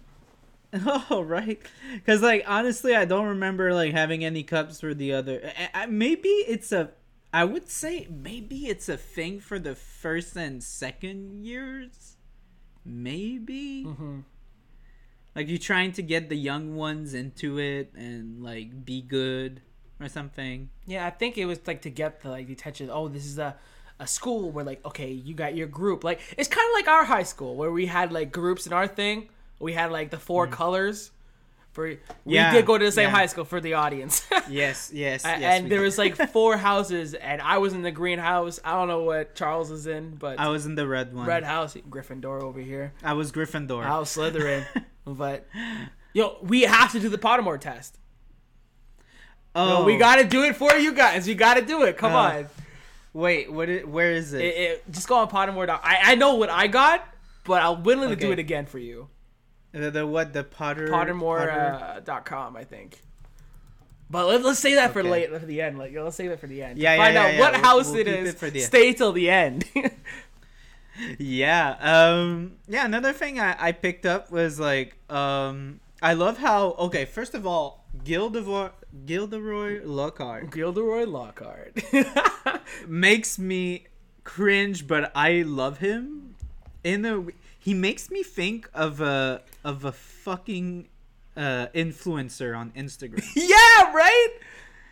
Oh 1.11 1.23
right, 1.23 1.59
because 1.95 2.21
like 2.23 2.45
honestly, 2.47 2.95
I 2.95 3.05
don't 3.07 3.29
remember 3.29 3.73
like 3.73 3.93
having 3.93 4.25
any 4.25 4.43
cups 4.43 4.81
for 4.81 4.93
the 4.93 5.13
other. 5.15 5.53
I, 5.75 5.83
I, 5.83 5.87
maybe 5.87 6.29
it's 6.29 6.73
a. 6.73 6.91
I 7.33 7.45
would 7.45 7.69
say 7.71 8.07
maybe 8.11 8.67
it's 8.67 8.89
a 8.89 8.97
thing 8.97 9.41
for 9.41 9.59
the 9.59 9.75
first 9.75 10.37
and 10.37 10.63
second 10.63 11.45
years. 11.45 12.17
Maybe. 12.85 13.85
Mhm. 13.87 14.25
Like 15.37 15.49
you're 15.49 15.59
trying 15.59 15.93
to 15.93 16.03
get 16.03 16.31
the 16.31 16.37
young 16.37 16.75
ones 16.75 17.13
into 17.13 17.59
it 17.59 17.93
and 17.95 18.43
like 18.43 18.85
be 18.87 19.03
good 19.03 19.61
or 20.01 20.09
something. 20.09 20.71
Yeah, 20.87 21.07
I 21.07 21.11
think 21.11 21.37
it 21.37 21.45
was 21.45 21.61
like 21.67 21.83
to 21.83 21.91
get 21.91 22.23
the 22.23 22.31
like 22.31 22.47
the 22.47 22.55
attention. 22.55 22.89
Oh, 22.91 23.09
this 23.09 23.27
is 23.27 23.39
a 23.39 23.55
a 24.01 24.07
school 24.07 24.51
where 24.51 24.65
like 24.65 24.85
okay, 24.85 25.11
you 25.11 25.35
got 25.35 25.55
your 25.55 25.67
group. 25.67 26.05
Like 26.05 26.21
it's 26.37 26.49
kind 26.49 26.67
of 26.67 26.75
like 26.75 26.89
our 26.89 27.05
high 27.05 27.23
school 27.23 27.55
where 27.55 27.71
we 27.71 27.87
had 27.87 28.13
like 28.13 28.33
groups 28.33 28.67
in 28.67 28.73
our 28.73 28.87
thing. 28.87 29.29
We 29.59 29.75
had 29.75 29.93
like 29.93 30.11
the 30.11 30.19
four 30.19 30.47
mm. 30.47 30.53
colors. 30.53 31.11
For 31.73 31.89
we. 31.89 31.99
Yeah, 32.25 32.53
did 32.53 32.65
go 32.65 32.79
to 32.79 32.85
the 32.87 32.91
same 32.91 33.11
yeah. 33.11 33.17
high 33.17 33.27
school 33.27 33.45
for 33.45 33.61
the 33.61 33.75
audience. 33.75 34.27
Yes, 34.49 34.93
yes, 34.95 35.25
A- 35.25 35.29
and 35.29 35.69
there 35.69 35.81
was 35.81 35.99
like 35.99 36.15
four 36.33 36.57
houses, 36.57 37.15
and 37.15 37.43
I 37.43 37.59
was 37.59 37.73
in 37.73 37.83
the 37.83 37.91
green 37.91 38.21
house. 38.21 38.61
I 38.65 38.75
don't 38.75 38.87
know 38.87 39.03
what 39.03 39.35
Charles 39.35 39.73
is 39.73 39.89
in, 39.89 40.15
but 40.15 40.39
I 40.39 40.49
was 40.51 40.67
in 40.67 40.77
the 40.77 40.87
red 40.87 41.13
one. 41.13 41.27
red 41.27 41.43
house, 41.43 41.75
Gryffindor 41.91 42.43
over 42.43 42.61
here. 42.61 42.93
I 43.03 43.15
was 43.15 43.33
Gryffindor. 43.33 43.85
I 43.85 43.99
was 43.99 44.09
Slytherin, 44.09 44.65
but 45.07 45.47
yo, 46.13 46.37
we 46.43 46.63
have 46.63 46.93
to 46.93 47.01
do 47.01 47.09
the 47.09 47.19
Pottermore 47.19 47.61
test. 47.61 47.99
oh, 49.55 49.81
Yo, 49.81 49.85
we 49.85 49.97
got 49.97 50.17
to 50.17 50.25
do 50.25 50.43
it 50.45 50.57
for 50.57 50.75
you 50.75 50.93
guys. 50.93 51.27
We 51.27 51.35
got 51.35 51.55
to 51.55 51.63
do 51.63 51.83
it. 51.85 51.97
Come 51.97 52.13
Uh, 52.13 52.17
on. 52.19 52.47
Wait, 53.13 53.51
what? 53.51 53.69
It, 53.71 53.89
where 53.89 54.13
is 54.13 54.35
it? 54.35 54.43
It, 54.43 54.57
it, 54.57 54.91
just 54.91 55.09
go 55.09 55.17
on 55.17 55.29
Pottermore. 55.31 55.69
I 55.71 55.99
I 56.03 56.15
know 56.17 56.35
what 56.35 56.51
I 56.51 56.67
got, 56.67 57.07
but 57.45 57.63
I'm 57.63 57.83
willing 57.83 58.11
to 58.11 58.17
do 58.17 58.31
it 58.33 58.39
again 58.39 58.67
for 58.67 58.79
you. 58.79 59.09
the, 59.73 59.91
the 59.91 60.07
what? 60.07 60.33
The 60.35 60.45
Potter. 60.45 60.89
Pottermore 60.89 61.39
Potter- 61.39 61.85
uh, 61.97 62.01
dot 62.01 62.27
com, 62.27 62.57
I 62.57 62.65
think. 62.65 63.01
But 64.11 64.27
let, 64.27 64.43
let's 64.45 64.61
say 64.61 64.75
that 64.75 64.93
for 64.93 65.03
late 65.03 65.31
for 65.31 65.39
the 65.47 65.61
end. 65.63 65.79
Like 65.79 65.93
let's 65.97 66.15
save 66.17 66.31
it 66.31 66.39
for 66.41 66.47
the 66.47 66.63
end. 66.63 66.79
Yeah, 66.79 66.93
yeah, 66.95 66.99
Find 67.03 67.15
yeah, 67.15 67.23
out 67.25 67.33
yeah. 67.35 67.41
what 67.41 67.53
We'll- 67.55 67.63
house 67.63 67.87
we'll 67.91 68.01
it 68.01 68.09
is. 68.09 68.29
it 68.35 68.39
for 68.39 68.51
the 68.51 68.59
end. 68.61 68.67
Stay 68.69 68.93
till 68.93 69.13
the 69.13 69.31
end. 69.31 69.65
Yeah. 71.19 71.77
Um. 71.81 72.57
Yeah. 72.69 72.85
Another 72.85 73.13
thing 73.13 73.41
I, 73.41 73.57
I 73.59 73.73
picked 73.73 74.07
up 74.07 74.31
was 74.31 74.59
like 74.59 74.97
um. 75.11 75.81
I 76.03 76.13
love 76.13 76.39
how 76.39 76.73
okay. 76.73 77.05
First 77.05 77.35
of 77.35 77.47
all, 77.47 77.85
Gilderoy 78.05 78.71
Gilderoy 79.07 79.81
Lockhart 79.85 80.51
Gilderoy 80.51 81.07
Lockhart. 81.07 81.79
makes 82.89 83.39
me 83.39 83.87
cringe, 84.25 84.87
but 84.87 85.11
I 85.15 85.43
love 85.43 85.79
him. 85.79 86.35
In 86.85 87.03
the 87.03 87.33
he 87.59 87.75
makes 87.75 88.11
me 88.11 88.23
think 88.23 88.69
of 88.75 89.01
a 89.01 89.43
of 89.65 89.85
a 89.85 89.93
fucking 89.93 90.89
uh, 91.37 91.67
influencer 91.75 92.57
on 92.57 92.71
Instagram. 92.73 93.25
yeah, 93.35 93.93
right. 93.93 94.29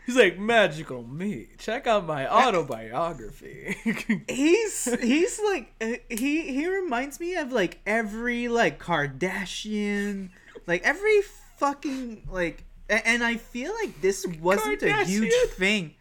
He's 0.06 0.16
like 0.16 0.38
magical 0.38 1.02
me. 1.02 1.48
Check 1.58 1.86
out 1.86 2.06
my 2.06 2.30
autobiography. 2.30 3.76
he's 4.28 4.84
he's 5.00 5.40
like 5.40 5.72
uh, 5.80 5.96
he 6.10 6.52
he 6.52 6.66
reminds 6.68 7.18
me 7.20 7.36
of 7.36 7.52
like 7.52 7.80
every 7.86 8.48
like 8.48 8.78
Kardashian, 8.78 10.30
like 10.66 10.82
every 10.82 11.22
fucking 11.56 12.28
like, 12.30 12.64
and 12.88 13.24
I 13.24 13.36
feel 13.36 13.72
like 13.72 14.00
this 14.02 14.26
wasn't 14.40 14.82
a 14.82 15.04
huge 15.04 15.32
thing. 15.52 15.94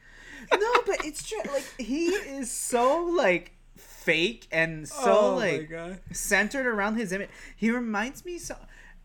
No, 0.52 0.74
but 0.86 1.06
it's 1.06 1.28
true. 1.28 1.40
Like 1.52 1.74
he 1.78 2.08
is 2.08 2.52
so 2.52 3.06
like 3.06 3.54
fake 3.78 4.48
and 4.52 4.88
so 4.88 5.20
oh 5.20 5.36
like 5.36 5.72
centered 6.12 6.66
around 6.66 6.96
his 6.96 7.14
image. 7.14 7.30
He 7.56 7.72
reminds 7.72 8.26
me 8.26 8.38
so, 8.38 8.56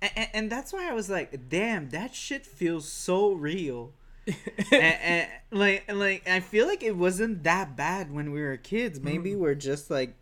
and, 0.03 0.29
and 0.33 0.51
that's 0.51 0.73
why 0.73 0.91
I 0.91 0.93
was 0.93 1.09
like, 1.09 1.49
damn, 1.49 1.91
that 1.91 2.17
shit 2.17 2.45
feels 2.45 2.89
so 2.89 3.33
real. 3.33 3.93
and, 4.73 4.83
and 4.83 5.29
like 5.51 5.91
like 5.93 6.29
I 6.29 6.41
feel 6.41 6.67
like 6.67 6.83
it 6.83 6.97
wasn't 6.97 7.43
that 7.45 7.77
bad 7.77 8.13
when 8.13 8.33
we 8.33 8.41
were 8.41 8.57
kids. 8.57 9.01
Maybe 9.01 9.33
Mm. 9.33 9.39
we're 9.39 9.55
just 9.55 9.91
like 9.91 10.15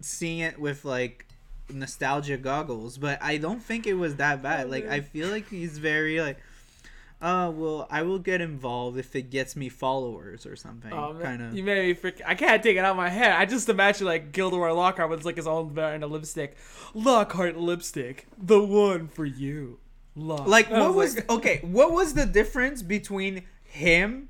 seeing 0.00 0.38
it 0.40 0.58
with 0.58 0.84
like 0.84 1.26
nostalgia 1.72 2.36
goggles, 2.36 2.98
but 2.98 3.22
I 3.22 3.38
don't 3.38 3.62
think 3.62 3.86
it 3.86 3.94
was 3.94 4.16
that 4.16 4.42
bad. 4.42 4.70
Like 4.70 4.86
I 4.88 5.00
feel 5.00 5.28
like 5.28 5.48
he's 5.48 5.78
very 5.78 6.20
like 6.20 6.38
uh 7.22 7.50
well 7.54 7.86
I 7.90 8.02
will 8.02 8.18
get 8.18 8.40
involved 8.42 8.98
if 8.98 9.16
it 9.16 9.30
gets 9.30 9.56
me 9.56 9.68
followers 9.70 10.44
or 10.44 10.56
something. 10.56 10.92
Oh, 10.92 11.16
kind 11.22 11.40
of. 11.40 11.54
You 11.56 11.62
made 11.62 11.86
me 11.86 11.94
freak. 11.94 12.20
I 12.26 12.34
can't 12.34 12.62
take 12.62 12.76
it 12.76 12.80
out 12.80 12.90
of 12.90 12.96
my 12.98 13.08
head. 13.08 13.32
I 13.32 13.46
just 13.46 13.68
imagine 13.68 14.06
like 14.06 14.32
Gilderoy 14.32 14.72
Lockhart 14.74 15.08
with 15.08 15.24
like 15.24 15.36
his 15.36 15.46
own 15.46 15.72
brand 15.72 16.04
of 16.04 16.10
lipstick. 16.10 16.56
Lockhart 16.92 17.56
lipstick, 17.56 18.26
the 18.36 18.62
one 18.62 19.08
for 19.08 19.24
you. 19.24 19.78
Lock. 20.16 20.46
Like 20.46 20.70
what 20.70 20.94
was 20.94 21.16
like- 21.16 21.30
okay, 21.36 21.60
what 21.62 21.92
was 21.92 22.14
the 22.14 22.26
difference 22.26 22.82
between 22.82 23.42
him 23.74 24.28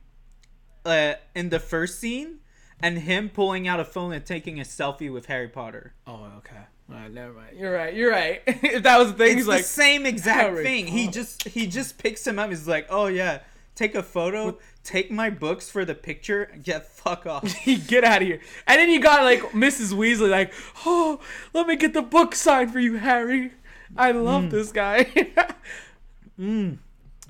uh 0.85 1.15
in 1.35 1.51
the 1.51 1.61
first 1.61 1.99
scene 1.99 2.39
and 2.81 2.99
him 2.99 3.29
pulling 3.29 3.69
out 3.69 3.81
a 3.81 3.85
phone 3.85 4.12
and 4.12 4.25
taking 4.25 4.59
a 4.59 4.65
selfie 4.65 5.12
with 5.12 5.27
Harry 5.27 5.49
Potter? 5.49 5.95
Oh, 6.07 6.31
okay. 6.39 6.65
All 6.91 6.97
right, 6.97 7.11
never 7.11 7.33
mind. 7.33 7.57
You're 7.57 7.73
right. 7.73 7.95
You're 7.95 8.11
right. 8.11 8.43
if 8.47 8.83
that 8.83 8.99
was 8.99 9.12
the 9.12 9.19
thing, 9.19 9.29
it's 9.29 9.37
he's 9.37 9.45
the 9.47 9.51
like, 9.51 9.65
same 9.65 10.07
exact 10.07 10.41
Harry 10.41 10.65
thing. 10.65 10.87
He 10.87 11.09
just 11.09 11.49
he 11.49 11.66
just 11.66 11.99
picks 11.99 12.27
him 12.27 12.39
up. 12.39 12.51
He's 12.51 12.69
like, 12.69 12.87
oh 12.91 13.07
yeah, 13.07 13.41
take 13.75 13.95
a 13.95 14.03
photo, 14.03 14.59
take 14.83 15.11
my 15.11 15.31
books 15.31 15.71
for 15.71 15.85
the 15.85 15.95
picture, 15.95 16.51
get 16.62 16.87
fuck 16.87 17.27
off. 17.27 17.43
get 17.87 18.05
out 18.05 18.23
of 18.23 18.29
here. 18.29 18.41
And 18.66 18.79
then 18.79 18.91
you 18.91 19.01
got 19.01 19.23
like 19.23 19.41
Mrs. 19.53 19.93
Weasley, 19.93 20.31
like, 20.31 20.53
oh, 20.85 21.21
let 21.53 21.66
me 21.66 21.77
get 21.77 21.95
the 21.95 22.03
book 22.03 22.35
signed 22.35 22.73
for 22.73 22.81
you, 22.81 22.97
Harry. 22.97 23.53
I 23.97 24.11
love 24.12 24.51
this 24.51 24.73
guy. 24.73 25.05
mm. 26.39 26.79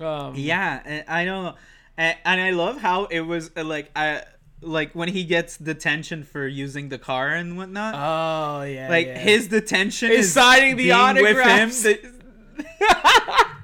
um, 0.00 0.34
Yeah, 0.34 1.02
I 1.06 1.24
don't 1.24 1.44
know, 1.44 1.54
and, 1.96 2.16
and 2.24 2.40
I 2.40 2.50
love 2.50 2.80
how 2.80 3.04
it 3.06 3.20
was 3.20 3.50
uh, 3.56 3.64
like 3.64 3.90
I 3.94 4.24
like 4.60 4.94
when 4.94 5.08
he 5.08 5.24
gets 5.24 5.56
detention 5.56 6.24
for 6.24 6.46
using 6.46 6.88
the 6.88 6.98
car 6.98 7.28
and 7.28 7.56
whatnot. 7.56 7.94
Oh 7.94 8.62
yeah. 8.62 8.88
like 8.88 9.06
yeah. 9.06 9.18
his 9.18 9.48
detention 9.48 10.10
Is 10.10 10.26
is 10.26 10.32
signing 10.32 10.76
the 10.76 10.92
autographs. 10.92 11.82
The- 11.82 12.12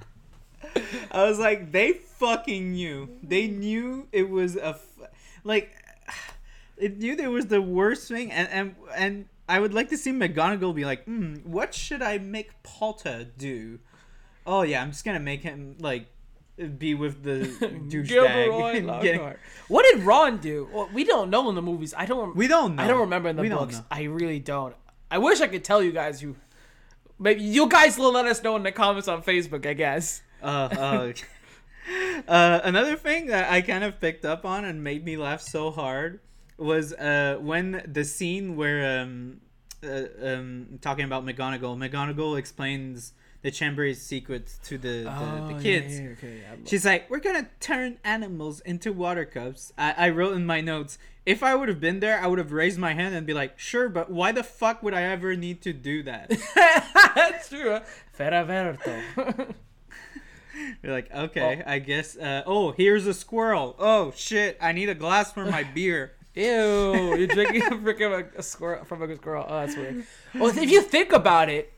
I 1.12 1.24
was 1.24 1.38
like, 1.38 1.72
they 1.72 1.92
fucking 1.92 2.72
knew. 2.72 3.08
They 3.22 3.48
knew 3.48 4.06
it 4.12 4.28
was 4.28 4.56
a 4.56 4.68
f- 4.68 5.08
like. 5.44 5.72
It 6.76 6.96
knew 6.96 7.14
there 7.14 7.30
was 7.30 7.48
the 7.48 7.60
worst 7.60 8.08
thing, 8.08 8.32
and 8.32 8.48
and 8.48 8.74
and 8.96 9.26
I 9.46 9.60
would 9.60 9.74
like 9.74 9.90
to 9.90 9.98
see 9.98 10.12
McGonagall 10.12 10.74
be 10.74 10.86
like, 10.86 11.04
hmm, 11.04 11.34
what 11.44 11.74
should 11.74 12.00
I 12.00 12.16
make 12.16 12.62
Potter 12.62 13.26
do? 13.36 13.80
Oh 14.46 14.62
yeah, 14.62 14.80
I'm 14.80 14.92
just 14.92 15.04
gonna 15.04 15.20
make 15.20 15.42
him 15.42 15.76
like 15.78 16.06
be 16.66 16.94
with 16.94 17.22
the 17.22 17.30
douchebag. 17.88 18.08
Gilderoy 18.08 18.76
and 18.76 19.02
get- 19.02 19.16
Lockhart. 19.16 19.40
What 19.68 19.84
did 19.90 20.02
Ron 20.02 20.38
do? 20.38 20.68
Well, 20.72 20.88
we 20.92 21.04
don't 21.04 21.30
know 21.30 21.48
in 21.48 21.54
the 21.54 21.62
movies. 21.62 21.94
I 21.96 22.06
don't. 22.06 22.34
We 22.34 22.48
don't 22.48 22.76
know. 22.76 22.82
I 22.82 22.86
don't 22.86 23.00
remember 23.00 23.28
in 23.28 23.36
the 23.36 23.42
We 23.42 23.48
books. 23.48 23.80
I 23.90 24.04
really 24.04 24.40
don't. 24.40 24.74
I 25.10 25.18
wish 25.18 25.40
I 25.40 25.46
could 25.46 25.64
tell 25.64 25.82
you 25.82 25.92
guys 25.92 26.20
who. 26.20 26.36
Maybe 27.18 27.42
you 27.42 27.68
guys 27.68 27.98
will 27.98 28.12
let 28.12 28.26
us 28.26 28.42
know 28.42 28.56
in 28.56 28.62
the 28.62 28.72
comments 28.72 29.08
on 29.08 29.22
Facebook. 29.22 29.66
I 29.66 29.74
guess. 29.74 30.22
Uh, 30.42 30.46
uh, 30.46 31.12
uh, 32.28 32.60
another 32.64 32.96
thing 32.96 33.26
that 33.26 33.50
I 33.50 33.60
kind 33.60 33.84
of 33.84 34.00
picked 34.00 34.24
up 34.24 34.44
on 34.44 34.64
and 34.64 34.82
made 34.82 35.04
me 35.04 35.16
laugh 35.16 35.40
so 35.42 35.70
hard 35.70 36.20
was 36.56 36.92
uh, 36.92 37.38
when 37.40 37.82
the 37.86 38.04
scene 38.04 38.56
where 38.56 39.00
um, 39.00 39.40
uh, 39.82 40.02
um, 40.22 40.78
talking 40.80 41.04
about 41.04 41.24
McGonagall, 41.24 41.76
McGonagall 41.76 42.38
explains 42.38 43.12
the 43.42 43.50
Chambers 43.50 44.00
secret 44.00 44.52
to 44.64 44.76
the, 44.78 45.04
the, 45.04 45.10
Oh, 45.16 45.54
the 45.56 45.62
kids. 45.62 45.94
okay, 46.18 46.40
yeah. 46.42 46.56
She's 46.66 46.84
like, 46.84 47.08
"We're 47.10 47.20
gonna 47.20 47.48
turn 47.60 47.98
animals 48.04 48.60
into 48.60 48.92
water 48.92 49.24
cups." 49.24 49.72
I, 49.78 49.94
I 49.96 50.08
wrote 50.10 50.34
in 50.34 50.44
my 50.46 50.60
notes, 50.60 50.98
if 51.26 51.42
I 51.42 51.54
would 51.54 51.68
have 51.68 51.80
been 51.80 52.00
there, 52.00 52.20
I 52.22 52.26
would 52.26 52.38
have 52.38 52.52
raised 52.52 52.78
my 52.78 52.92
hand 52.94 53.14
and 53.14 53.26
be 53.26 53.34
like, 53.34 53.58
"Sure, 53.58 53.88
but 53.88 54.10
why 54.10 54.32
the 54.32 54.42
fuck 54.42 54.82
would 54.82 54.94
I 54.94 55.02
ever 55.02 55.36
need 55.36 55.62
to 55.62 55.72
do 55.72 56.02
that?" 56.04 56.30
That's 57.14 57.48
true. 57.48 57.70
huh? 57.70 57.80
Fera 58.12 58.44
Verto. 58.44 59.54
You're 60.82 60.92
like, 60.92 61.10
okay, 61.14 61.62
I 61.66 61.78
guess. 61.78 62.16
Uh, 62.16 62.42
oh, 62.44 62.72
here's 62.72 63.06
a 63.06 63.14
squirrel. 63.14 63.76
Oh 63.78 64.12
shit, 64.14 64.58
I 64.60 64.72
need 64.72 64.88
a 64.88 64.94
glass 64.94 65.32
for 65.32 65.46
my 65.46 65.62
beer. 65.74 66.12
Ew, 66.34 66.44
you're 67.16 67.26
drinking 67.26 67.62
a 67.62 67.70
freaking 67.70 68.36
a 68.36 68.42
squirrel 68.42 68.84
from 68.84 69.02
a 69.02 69.16
squirrel. 69.16 69.46
Oh, 69.48 69.60
that's 69.60 69.76
weird. 69.76 70.04
Well, 70.34 70.48
if 70.56 70.70
you 70.70 70.80
think 70.82 71.12
about 71.12 71.48
it, 71.48 71.72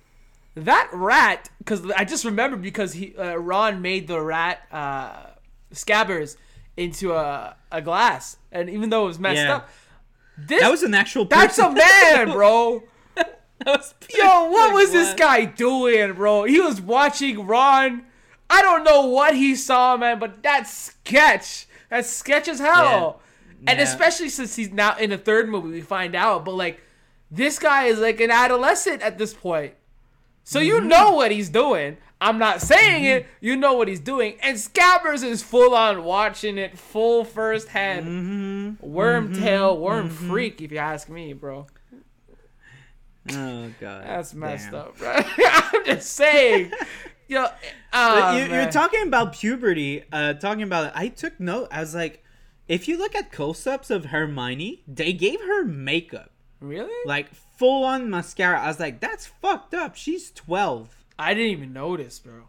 that 0.55 0.91
rat, 0.93 1.49
because 1.59 1.91
I 1.97 2.05
just 2.05 2.25
remember 2.25 2.57
because 2.57 2.93
he 2.93 3.15
uh, 3.17 3.37
Ron 3.37 3.81
made 3.83 4.07
the 4.09 4.21
rat 4.21 4.61
uh, 4.71 5.27
scabbers 5.73 6.37
into 6.77 7.13
a, 7.15 7.57
a 7.71 7.81
glass, 7.83 8.37
and 8.51 8.69
even 8.71 8.91
though 8.91 9.05
it 9.05 9.09
was 9.09 9.19
messed 9.19 9.43
Yeah. 9.45 9.57
up, 9.57 9.69
this 10.39 10.61
That 10.61 10.71
was 10.71 10.83
an 10.83 10.95
actual. 10.95 11.25
that's 11.27 11.59
a 11.59 11.71
man, 11.71 12.31
bro. 12.33 12.83
Yo, 13.65 14.51
what 14.51 14.75
was 14.75 14.91
this 14.91 15.15
guy 15.15 15.45
doing, 15.45 16.15
bro? 16.15 16.45
He 16.45 16.61
was 16.61 16.81
watching 16.81 17.47
Ron. 17.47 18.05
I 18.51 18.61
don't 18.61 18.83
know 18.85 19.07
what 19.07 19.37
he 19.37 19.55
saw, 19.55 19.97
man, 19.97 20.19
but 20.19 20.43
that 20.43 20.67
sketch, 20.67 21.67
that 21.89 22.05
sketch 22.05 22.49
as 22.49 22.59
hell. 22.59 23.21
And 23.67 23.79
Yeah. 23.79 23.85
especially 23.85 24.29
since 24.31 24.57
he's 24.57 24.73
now 24.73 24.97
in 24.97 25.11
the 25.11 25.19
third 25.19 25.49
movie, 25.49 25.69
we 25.71 25.81
find 25.81 26.17
out. 26.17 26.45
But 26.45 26.55
like, 26.57 26.81
this 27.31 27.59
guy 27.61 27.85
is 27.85 28.01
like 28.01 28.21
an 28.21 28.31
adolescent 28.33 29.01
at 29.01 29.17
this 29.17 29.33
point, 29.33 29.75
so 30.45 30.59
you 30.59 30.75
Mm-hmm. 30.79 30.89
know 30.89 31.13
what 31.13 31.31
he's 31.31 31.49
doing. 31.49 31.97
I'm 32.21 32.39
not 32.39 32.61
saying 32.63 33.05
it. 33.05 33.27
You 33.41 33.57
know 33.57 33.73
what 33.75 33.89
he's 33.89 33.99
doing, 34.01 34.37
and 34.43 34.57
Scabbers 34.57 35.25
is 35.25 35.43
full 35.43 35.75
on 35.75 36.05
watching 36.05 36.57
it, 36.57 36.79
full 36.79 37.25
first 37.25 37.69
hand. 37.69 38.07
Mm-hmm. 38.81 38.87
Wormtail, 38.97 39.77
worm 39.79 40.09
freak, 40.09 40.61
if 40.63 40.71
you 40.71 40.79
ask 40.79 41.09
me, 41.09 41.33
bro. 41.33 41.67
Oh 43.31 43.71
god. 43.81 44.05
That's 44.05 44.35
messed 44.35 44.71
Damn. 44.71 44.81
up, 44.81 44.99
bro. 44.99 45.13
I'm 45.39 45.85
just 45.85 46.11
saying. 46.13 46.73
Yo, 47.29 47.47
you, 47.95 48.45
you're 48.53 48.71
talking 48.71 49.07
about 49.07 49.33
puberty. 49.33 50.03
Uh, 50.13 50.35
talking 50.35 50.63
about 50.65 50.87
it. 50.87 50.93
I 50.95 51.09
took 51.09 51.39
note. 51.41 51.69
I 51.71 51.81
was 51.81 51.95
like, 51.95 52.23
if 52.69 52.89
you 52.89 52.99
look 52.99 53.15
at 53.15 53.33
close-ups 53.33 53.91
of 53.91 54.07
Hermione, 54.07 54.83
they 54.87 55.13
gave 55.15 55.41
her 55.41 55.65
makeup, 55.65 56.31
really? 56.61 56.93
like 57.07 57.29
full-on 57.57 58.11
mascara. 58.11 58.61
I 58.61 58.67
was 58.69 58.81
like, 58.81 59.01
that's 59.01 59.27
fucked 59.27 59.75
up. 59.75 59.97
She's 59.97 60.31
twelve. 60.31 60.97
I 61.19 61.35
didn't 61.35 61.51
even 61.53 61.73
notice, 61.73 62.19
bro. 62.19 62.49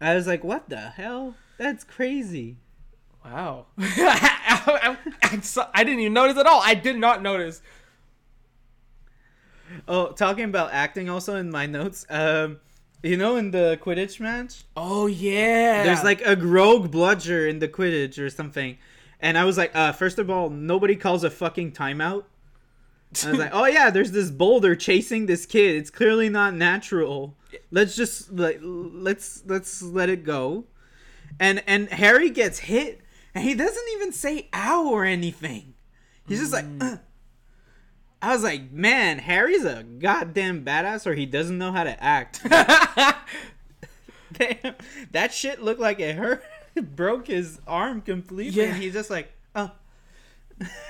I 0.00 0.14
was 0.14 0.26
like, 0.26 0.42
what 0.44 0.68
the 0.68 0.78
hell? 0.80 1.36
That's 1.58 1.84
crazy. 1.84 2.56
Wow. 3.24 3.66
I, 3.78 4.96
I'm 5.22 5.42
so- 5.42 5.68
I 5.74 5.84
didn't 5.84 6.00
even 6.00 6.12
notice 6.12 6.36
at 6.36 6.46
all. 6.46 6.60
I 6.62 6.74
did 6.74 6.96
not 6.98 7.22
notice. 7.22 7.62
Oh, 9.88 10.08
talking 10.12 10.44
about 10.44 10.72
acting 10.72 11.08
also 11.08 11.36
in 11.36 11.50
my 11.50 11.66
notes. 11.66 12.04
Um, 12.10 12.58
you 13.02 13.16
know, 13.16 13.36
in 13.36 13.50
the 13.52 13.78
Quidditch 13.82 14.20
match, 14.20 14.64
Oh 14.76 15.06
yeah. 15.06 15.82
there's 15.82 16.04
like 16.04 16.20
a 16.26 16.36
rogue 16.36 16.90
bludger 16.90 17.46
in 17.48 17.58
the 17.58 17.68
Quidditch 17.68 18.18
or 18.18 18.28
something, 18.30 18.76
and 19.20 19.36
I 19.38 19.44
was 19.44 19.56
like, 19.56 19.74
uh, 19.74 19.92
first 19.92 20.18
of 20.18 20.28
all, 20.30 20.50
nobody 20.50 20.94
calls 20.94 21.24
a 21.24 21.30
fucking 21.30 21.72
timeout. 21.72 22.24
I 23.24 23.30
was 23.30 23.38
like, 23.38 23.50
oh 23.52 23.66
yeah, 23.66 23.90
there's 23.90 24.12
this 24.12 24.30
boulder 24.30 24.74
chasing 24.74 25.26
this 25.26 25.46
kid. 25.46 25.76
It's 25.76 25.90
clearly 25.90 26.28
not 26.28 26.54
natural. 26.54 27.36
Let's 27.70 27.94
just 27.94 28.32
like 28.32 28.58
let's 28.62 29.42
let's 29.46 29.82
let 29.82 30.08
it 30.08 30.24
go. 30.24 30.64
And 31.38 31.62
and 31.66 31.88
Harry 31.90 32.30
gets 32.30 32.60
hit, 32.60 33.00
and 33.34 33.44
he 33.44 33.54
doesn't 33.54 33.84
even 33.94 34.12
say 34.12 34.48
ow 34.54 34.88
or 34.88 35.04
anything. 35.04 35.74
He's 36.28 36.40
just 36.40 36.52
like. 36.52 36.64
"Ugh." 36.80 36.98
Mm. 36.98 37.00
I 38.22 38.32
was 38.32 38.44
like, 38.44 38.70
man, 38.70 39.18
Harry's 39.18 39.64
a 39.64 39.82
goddamn 39.82 40.64
badass, 40.64 41.08
or 41.08 41.14
he 41.14 41.26
doesn't 41.26 41.58
know 41.58 41.72
how 41.72 41.82
to 41.82 42.00
act. 42.00 42.40
Damn, 44.32 44.74
that 45.10 45.32
shit 45.32 45.60
looked 45.60 45.80
like 45.80 45.98
it 45.98 46.14
hurt. 46.14 46.42
broke 46.94 47.26
his 47.26 47.58
arm 47.66 48.00
completely, 48.00 48.62
Yeah. 48.62 48.68
and 48.72 48.82
he's 48.82 48.92
just 48.92 49.10
like, 49.10 49.32
oh. 49.56 49.72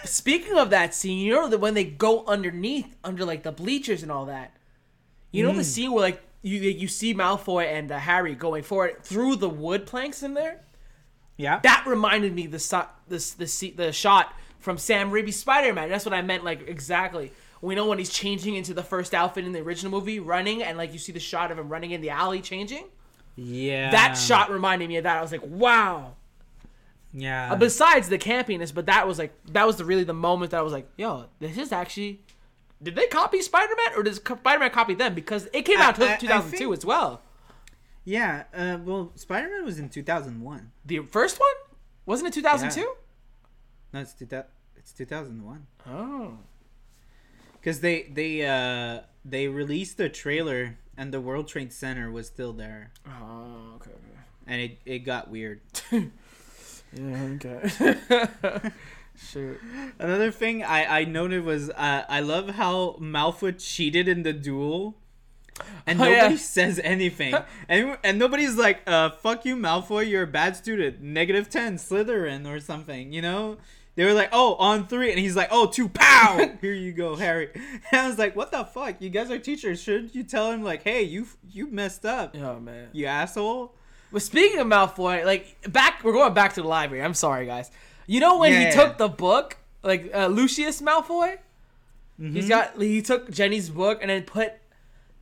Speaking 0.05 0.57
of 0.57 0.71
that 0.71 0.95
scene, 0.95 1.19
you 1.19 1.33
know 1.35 1.49
that 1.49 1.59
when 1.59 1.75
they 1.75 1.85
go 1.85 2.25
underneath, 2.27 2.97
under 3.05 3.25
like 3.25 3.43
the 3.43 3.53
bleachers 3.53 4.03
and 4.03 4.11
all 4.13 4.27
that, 4.27 4.57
you 5.31 5.45
know 5.45 5.55
the 5.55 5.65
scene 5.65 5.93
where 5.93 6.03
like 6.03 6.23
you 6.43 6.61
you 6.61 6.89
see 6.89 7.15
Malfoy 7.15 7.67
and 7.67 7.91
uh, 7.93 7.99
Harry 7.99 8.35
going 8.35 8.63
forward 8.63 9.03
through 9.03 9.37
the 9.37 9.49
wood 9.49 9.87
planks 9.87 10.23
in 10.23 10.35
there. 10.35 10.61
Yeah. 11.37 11.61
That 11.63 11.85
reminded 11.87 12.35
me 12.35 12.47
the 12.47 12.59
so- 12.59 12.89
this 13.09 13.33
the 13.33 13.71
the 13.77 13.93
shot 13.93 14.35
from 14.59 14.79
Sam 14.79 15.11
Raimi's 15.11 15.37
Spider 15.37 15.73
Man. 15.73 15.89
That's 15.89 16.05
what 16.05 16.15
I 16.15 16.23
meant, 16.23 16.45
like 16.45 16.69
exactly. 16.69 17.33
We 17.61 17.77
know 17.77 17.87
when 17.87 17.99
he's 17.99 18.11
changing 18.11 18.57
into 18.57 18.75
the 18.75 18.83
first 18.83 19.15
outfit 19.15 19.45
in 19.45 19.53
the 19.53 19.61
original 19.61 19.93
movie, 19.93 20.19
running, 20.19 20.63
and 20.65 20.77
like 20.77 20.93
you 20.93 20.99
see 20.99 21.13
the 21.13 21.21
shot 21.21 21.53
of 21.53 21.59
him 21.59 21.69
running 21.69 21.93
in 21.93 22.01
the 22.01 22.11
alley 22.11 22.41
changing. 22.41 22.87
yeah. 23.37 23.91
That 23.93 24.15
shot 24.15 24.51
reminded 24.51 24.89
me 24.89 24.97
of 24.97 25.05
that. 25.05 25.17
I 25.17 25.23
was 25.23 25.31
like, 25.33 25.45
wow. 25.45 26.15
Yeah. 27.13 27.53
Uh, 27.53 27.57
besides 27.57 28.09
the 28.09 28.19
campiness, 28.19 28.73
but 28.75 28.87
that 28.87 29.07
was 29.07 29.19
like 29.19 29.33
that 29.53 29.67
was 29.67 29.77
the 29.77 29.85
really 29.85 30.05
the 30.05 30.15
moment 30.15 30.51
that 30.53 30.59
I 30.59 30.63
was 30.63 30.73
like, 30.73 30.89
yo, 30.97 31.27
this 31.41 31.57
is 31.59 31.73
actually. 31.73 32.23
Did 32.83 32.97
they 32.97 33.07
copy 33.07 33.41
Spider 33.43 33.73
Man 33.77 33.97
or 33.99 34.03
does 34.03 34.17
Spider 34.17 34.59
Man 34.59 34.71
copy 34.71 34.95
them? 34.95 35.15
Because 35.15 35.49
it 35.53 35.63
came 35.63 35.79
out 35.79 36.01
I- 36.01 36.07
I 36.11 36.13
in 36.15 36.19
2002 36.21 36.57
think- 36.59 36.77
as 36.79 36.85
well. 36.85 37.23
yeah. 38.05 38.45
Uh, 38.53 38.79
well, 38.85 39.13
Spider 39.15 39.49
Man 39.51 39.65
was 39.65 39.79
in 39.79 39.89
2001. 39.89 40.73
The 40.85 40.99
first 41.11 41.39
one 41.39 41.49
wasn't 42.07 42.29
it 42.29 42.35
2002? 42.35 42.81
Yeah. 42.81 42.87
No, 43.93 44.01
it's 44.01 44.15
2000. 44.15 44.47
It's 44.77 44.93
2001. 44.95 45.67
Oh, 45.87 46.39
Because 47.61 47.81
they 47.81 48.03
they 48.13 48.45
uh 48.45 49.03
they 49.25 49.47
released 49.47 49.97
the 49.99 50.09
trailer 50.09 50.77
and 50.97 51.13
the 51.15 51.21
World 51.21 51.47
Trade 51.49 51.73
Center 51.73 52.11
was 52.11 52.27
still 52.27 52.53
there, 52.53 52.91
oh, 53.07 53.75
okay. 53.77 53.91
and 54.47 54.61
it 54.61 54.79
it 54.85 54.99
got 55.01 55.31
weird. 55.31 55.61
Yeah, 56.95 57.37
okay. 57.37 58.71
Shoot. 59.17 59.61
Another 59.99 60.31
thing 60.31 60.65
I 60.65 61.01
I 61.01 61.05
noted 61.05 61.45
was 61.45 61.71
uh, 61.71 62.05
I 62.09 62.21
love 62.21 62.51
how 62.51 62.97
Malfoy 63.01 63.55
cheated 63.63 64.09
in 64.09 64.23
the 64.23 64.33
duel. 64.33 64.97
And 65.87 66.01
Oh, 66.01 66.05
nobody 66.05 66.35
yeah. 66.35 66.41
says 66.41 66.81
anything, 66.83 67.35
and 67.69 67.99
and 68.03 68.19
nobody's 68.19 68.57
like, 68.57 68.81
"Uh, 68.87 69.11
fuck 69.11 69.45
you, 69.45 69.55
Malfoy. 69.55 70.09
You're 70.09 70.23
a 70.23 70.27
bad 70.27 70.57
student. 70.57 71.03
Negative 71.03 71.49
ten, 71.51 71.77
Slytherin, 71.77 72.49
or 72.49 72.59
something." 72.59 73.13
You 73.13 73.21
know, 73.21 73.59
they 73.95 74.07
were 74.07 74.15
like, 74.15 74.31
"Oh, 74.33 74.55
on 74.55 74.87
three. 74.87 75.11
and 75.11 75.21
he's 75.21 75.37
like, 75.37 75.49
"Oh, 75.51 75.67
two, 75.67 75.91
pow! 75.91 76.57
Here 76.63 76.73
you 76.73 76.93
go, 76.93 77.17
Harry." 77.17 77.51
And 77.93 78.01
I 78.01 78.09
was 78.09 78.19
like, 78.19 78.35
"What 78.35 78.51
the 78.51 78.65
fuck? 78.65 78.97
You 79.03 79.11
guys 79.11 79.31
are 79.31 79.39
teachers. 79.39 79.81
Shouldn't 79.83 80.15
you 80.15 80.25
tell 80.25 80.51
him 80.51 80.63
like, 80.63 80.83
hey, 80.85 81.03
you 81.03 81.27
you 81.51 81.67
messed 81.71 82.07
up, 82.07 82.35
Oh 82.35 82.59
man. 82.59 82.89
you 82.93 83.05
asshole?" 83.07 83.75
But 84.13 84.23
speaking 84.23 84.59
of 84.59 84.67
Malfoy, 84.67 85.25
like 85.25 85.57
back, 85.73 86.05
we're 86.05 86.13
going 86.13 86.35
back 86.35 86.55
to 86.55 86.63
the 86.63 86.69
library. 86.69 87.03
I'm 87.03 87.15
sorry, 87.15 87.47
guys. 87.47 87.71
You 88.07 88.21
know 88.21 88.39
when 88.39 88.53
he 88.53 88.63
Yeah. 88.65 88.71
took 88.71 88.99
the 88.99 89.09
book, 89.09 89.57
like 89.83 90.11
uh, 90.15 90.27
Lucius 90.27 90.81
Malfoy, 90.83 91.39
Mm-hmm. 92.21 92.35
he's 92.37 92.49
got 92.49 92.81
he 92.81 93.01
took 93.03 93.31
Ginny's 93.31 93.71
book 93.71 93.99
and 94.03 94.11
then 94.11 94.23
put 94.23 94.53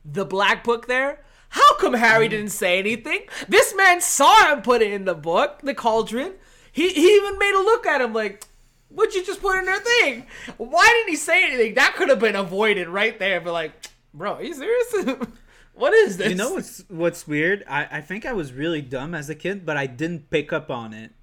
the 0.03 0.25
black 0.25 0.63
book 0.63 0.87
there. 0.87 1.23
How 1.49 1.75
come 1.77 1.93
Harry 1.93 2.25
Mm-hmm. 2.25 2.31
didn't 2.31 2.51
say 2.51 2.79
anything? 2.79 3.21
This 3.47 3.73
man 3.75 4.01
saw 4.01 4.51
him 4.53 4.61
put 4.61 4.81
it 4.81 4.91
in 4.91 5.05
the 5.05 5.15
book, 5.15 5.61
the 5.63 5.73
cauldron. 5.73 6.33
He 6.71 6.89
he 6.89 7.15
even 7.15 7.39
made 7.39 7.53
a 7.55 7.63
look 7.63 7.85
at 7.87 8.01
him 8.01 8.13
like, 8.13 8.43
"What'd 8.89 9.15
you 9.15 9.23
just 9.25 9.41
put 9.41 9.57
in 9.57 9.65
their 9.65 9.79
thing? 9.79 10.25
Why 10.57 10.85
didn't 10.85 11.09
he 11.09 11.15
say 11.15 11.45
anything? 11.45 11.75
That 11.75 11.95
could 11.95 12.09
have 12.09 12.19
been 12.19 12.35
avoided 12.35 12.87
right 12.89 13.17
there." 13.17 13.39
But 13.41 13.53
like, 13.53 13.71
bro, 14.13 14.33
are 14.35 14.43
you 14.43 14.53
serious? 14.53 15.17
what 15.81 15.93
is 15.93 16.17
this? 16.17 16.29
You 16.29 16.35
know 16.35 16.53
what's 16.53 16.83
what's 16.89 17.27
weird? 17.27 17.63
I, 17.67 17.87
I 17.97 18.01
think 18.01 18.23
I 18.23 18.33
was 18.33 18.53
really 18.53 18.81
dumb 18.83 19.15
as 19.15 19.29
a 19.31 19.35
kid, 19.35 19.65
but 19.65 19.77
I 19.77 19.87
didn't 19.87 20.29
pick 20.29 20.53
up 20.53 20.69
on 20.69 20.93
it. 20.93 21.11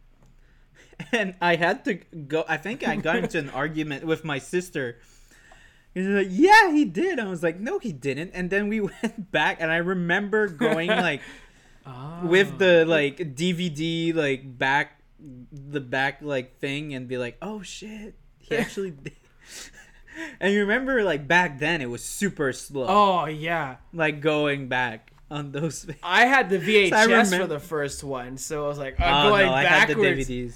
And 1.12 1.36
I 1.40 1.54
had 1.54 1.84
to 1.84 1.94
go 1.94 2.44
I 2.48 2.56
think 2.56 2.82
I 2.82 2.96
got 2.96 3.16
into 3.22 3.38
an 3.38 3.50
argument 3.50 4.04
with 4.04 4.24
my 4.24 4.40
sister. 4.40 4.98
He's 5.94 6.06
like, 6.06 6.26
Yeah, 6.28 6.72
he 6.72 6.84
did. 6.84 7.20
I 7.20 7.28
was 7.30 7.40
like, 7.40 7.60
No, 7.60 7.78
he 7.78 7.92
didn't. 7.92 8.32
And 8.34 8.50
then 8.50 8.66
we 8.66 8.80
went 8.90 9.30
back 9.30 9.58
and 9.60 9.70
I 9.70 9.76
remember 9.76 10.48
going 10.48 10.88
like 10.88 11.22
Ah. 11.86 12.22
with 12.24 12.58
the 12.58 12.84
like 12.84 13.16
DVD 13.38 14.12
like 14.12 14.58
back 14.58 14.98
the 15.52 15.80
back 15.80 16.18
like 16.20 16.58
thing 16.58 16.94
and 16.94 17.06
be 17.06 17.16
like, 17.16 17.38
Oh 17.40 17.62
shit. 17.62 18.18
He 18.38 18.56
actually 18.56 18.90
did. 18.90 19.14
And 20.40 20.52
you 20.52 20.60
remember 20.60 21.02
like 21.02 21.26
back 21.26 21.58
then 21.58 21.80
it 21.80 21.90
was 21.90 22.04
super 22.04 22.52
slow. 22.52 22.86
Oh 22.88 23.24
yeah. 23.26 23.76
Like 23.92 24.20
going 24.20 24.68
back 24.68 25.12
on 25.30 25.52
those 25.52 25.88
I 26.02 26.26
had 26.26 26.50
the 26.50 26.58
VHS 26.58 27.32
I 27.32 27.38
for 27.38 27.46
the 27.46 27.60
first 27.60 28.02
one, 28.04 28.36
so 28.38 28.64
I 28.64 28.68
was 28.68 28.78
like, 28.78 28.96
oh, 29.00 29.04
I'm 29.04 29.26
Oh, 29.26 29.30
going 29.30 29.46
no, 29.46 29.52
I 29.52 29.62
backwards. 29.64 30.28
DVDs. 30.28 30.54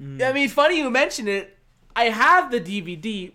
Mm. 0.00 0.22
I 0.22 0.32
mean, 0.32 0.48
funny 0.48 0.78
you 0.78 0.90
mention 0.90 1.28
it. 1.28 1.56
I 1.94 2.04
have 2.04 2.50
the 2.50 2.60
DVD, 2.60 3.32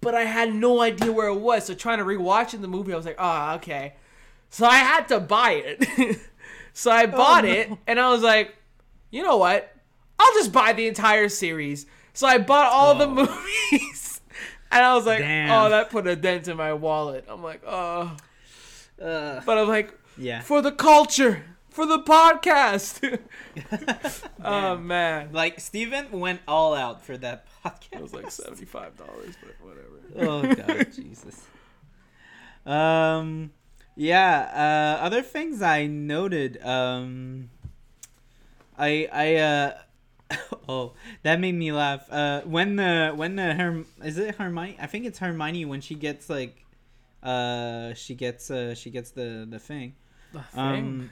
but 0.00 0.14
I 0.14 0.22
had 0.22 0.52
no 0.52 0.80
idea 0.80 1.12
where 1.12 1.28
it 1.28 1.38
was. 1.38 1.66
So 1.66 1.74
trying 1.74 1.98
to 1.98 2.04
rewatching 2.04 2.60
the 2.60 2.68
movie, 2.68 2.92
I 2.92 2.96
was 2.96 3.06
like, 3.06 3.16
oh, 3.18 3.54
okay. 3.56 3.94
So 4.50 4.66
I 4.66 4.76
had 4.76 5.08
to 5.08 5.20
buy 5.20 5.62
it. 5.64 6.18
so 6.72 6.90
I 6.90 7.04
oh, 7.04 7.06
bought 7.06 7.44
no. 7.44 7.50
it, 7.50 7.70
and 7.86 8.00
I 8.00 8.10
was 8.10 8.22
like, 8.22 8.56
you 9.10 9.22
know 9.22 9.36
what? 9.36 9.72
I'll 10.18 10.32
just 10.34 10.52
buy 10.52 10.72
the 10.72 10.88
entire 10.88 11.28
series. 11.28 11.86
So 12.12 12.26
I 12.26 12.38
bought 12.38 12.72
all 12.72 12.94
the 12.96 13.06
oh. 13.06 13.38
movies. 13.72 14.01
And 14.72 14.82
I 14.82 14.94
was 14.94 15.04
like, 15.04 15.18
Damn. 15.18 15.50
oh, 15.50 15.68
that 15.68 15.90
put 15.90 16.06
a 16.06 16.16
dent 16.16 16.48
in 16.48 16.56
my 16.56 16.72
wallet. 16.72 17.26
I'm 17.28 17.42
like, 17.42 17.62
oh. 17.66 18.16
Uh, 19.00 19.40
But 19.44 19.58
I'm 19.58 19.68
like, 19.68 19.92
yeah. 20.16 20.40
for 20.40 20.62
the 20.62 20.72
culture, 20.72 21.44
for 21.68 21.84
the 21.84 21.98
podcast. 21.98 23.18
oh 24.44 24.76
man, 24.78 25.28
Like 25.32 25.60
Steven 25.60 26.10
went 26.10 26.40
all 26.48 26.74
out 26.74 27.04
for 27.04 27.18
that 27.18 27.46
podcast. 27.62 27.92
it 27.92 28.00
was 28.00 28.14
like 28.14 28.30
seventy 28.30 28.64
five 28.64 28.96
dollars, 28.96 29.34
but 29.42 29.54
whatever. 29.60 29.90
oh 30.16 30.54
god, 30.54 30.92
Jesus. 30.94 31.42
Um, 32.64 33.52
yeah. 33.94 34.96
Uh, 35.00 35.04
other 35.04 35.20
things 35.22 35.60
I 35.62 35.86
noted. 35.86 36.62
Um, 36.64 37.50
I 38.78 39.08
I 39.12 39.34
uh. 39.36 39.78
Oh, 40.68 40.92
that 41.22 41.40
made 41.40 41.54
me 41.54 41.72
laugh. 41.72 42.06
Uh, 42.10 42.42
when 42.42 42.76
the 42.76 43.12
when 43.14 43.36
the 43.36 43.52
Herm 43.54 43.86
is 44.04 44.16
it 44.18 44.36
Hermione? 44.36 44.76
I 44.80 44.86
think 44.86 45.04
it's 45.06 45.18
Hermione 45.18 45.64
when 45.64 45.80
she 45.80 45.94
gets 45.94 46.30
like, 46.30 46.64
uh, 47.22 47.94
she 47.94 48.14
gets 48.14 48.50
uh 48.50 48.74
she 48.74 48.90
gets 48.90 49.10
the 49.10 49.46
the 49.48 49.58
thing. 49.58 49.94
the 50.32 50.42
Um, 50.54 51.10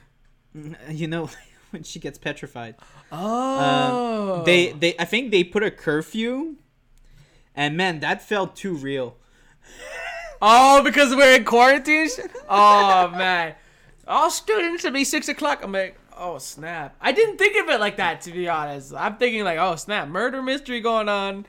you 0.89 1.07
know 1.07 1.29
when 1.71 1.83
she 1.83 1.99
gets 1.99 2.17
petrified. 2.17 2.75
oh, 3.11 4.37
Um, 4.39 4.43
They 4.45 4.71
they 4.71 4.95
I 4.97 5.05
think 5.05 5.31
they 5.31 5.43
put 5.43 5.63
a 5.63 5.71
curfew, 5.71 6.55
and 7.55 7.75
man, 7.77 7.99
that 7.99 8.21
felt 8.21 8.55
too 8.55 8.73
real. 8.73 9.17
oh 10.41 10.81
because 10.83 11.15
we're 11.15 11.35
in 11.35 11.43
quarantine. 11.43 12.09
oh 12.49 13.09
man, 13.15 13.55
all 14.07 14.29
students 14.31 14.81
should 14.81 14.93
be 14.93 15.03
six 15.03 15.27
o'clock. 15.27 15.59
I'm 15.63 15.71
like, 15.71 15.97
oh 16.21 16.37
snap! 16.37 16.95
I 17.01 17.11
didn't 17.11 17.37
think 17.37 17.61
of 17.61 17.69
it 17.69 17.79
like 17.81 17.97
that 17.97 18.21
to 18.21 18.31
be 18.31 18.47
honest. 18.47 18.93
I'm 18.95 19.17
thinking 19.17 19.43
like, 19.43 19.57
oh 19.59 19.75
snap, 19.75 20.07
murder 20.07 20.41
mystery 20.41 20.79
going 20.79 21.09
on. 21.09 21.45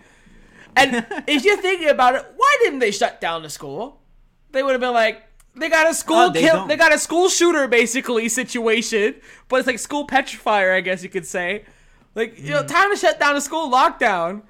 And 0.74 1.07
if 1.28 1.44
you're 1.44 1.59
thinking 1.59 1.89
about 1.90 2.15
it, 2.16 2.27
why 2.36 2.57
didn't 2.62 2.78
they 2.81 2.90
shut 2.90 3.20
down 3.20 3.43
the 3.43 3.51
school? 3.51 4.01
They 4.51 4.62
would 4.62 4.73
have 4.73 4.81
been 4.81 4.93
like, 4.94 5.23
they 5.55 5.69
got 5.69 5.89
a 5.90 5.94
school 5.94 6.16
Oh, 6.16 6.31
they 6.31 6.40
kill, 6.40 6.55
don't. 6.57 6.69
they 6.69 6.77
got 6.77 6.93
a 6.93 6.99
school 6.99 7.28
shooter 7.28 7.69
basically 7.69 8.28
situation, 8.28 9.15
but 9.49 9.57
it's 9.61 9.66
like 9.66 9.78
school 9.78 10.07
petrifier, 10.07 10.74
I 10.74 10.81
guess 10.81 11.03
you 11.03 11.09
could 11.11 11.27
say. 11.27 11.65
Like, 12.15 12.39
you 12.39 12.47
Mm. 12.47 12.51
know, 12.51 12.62
time 12.65 12.90
to 12.90 12.97
shut 12.97 13.19
down 13.20 13.35
the 13.35 13.40
school 13.40 13.70
lockdown. 13.70 14.43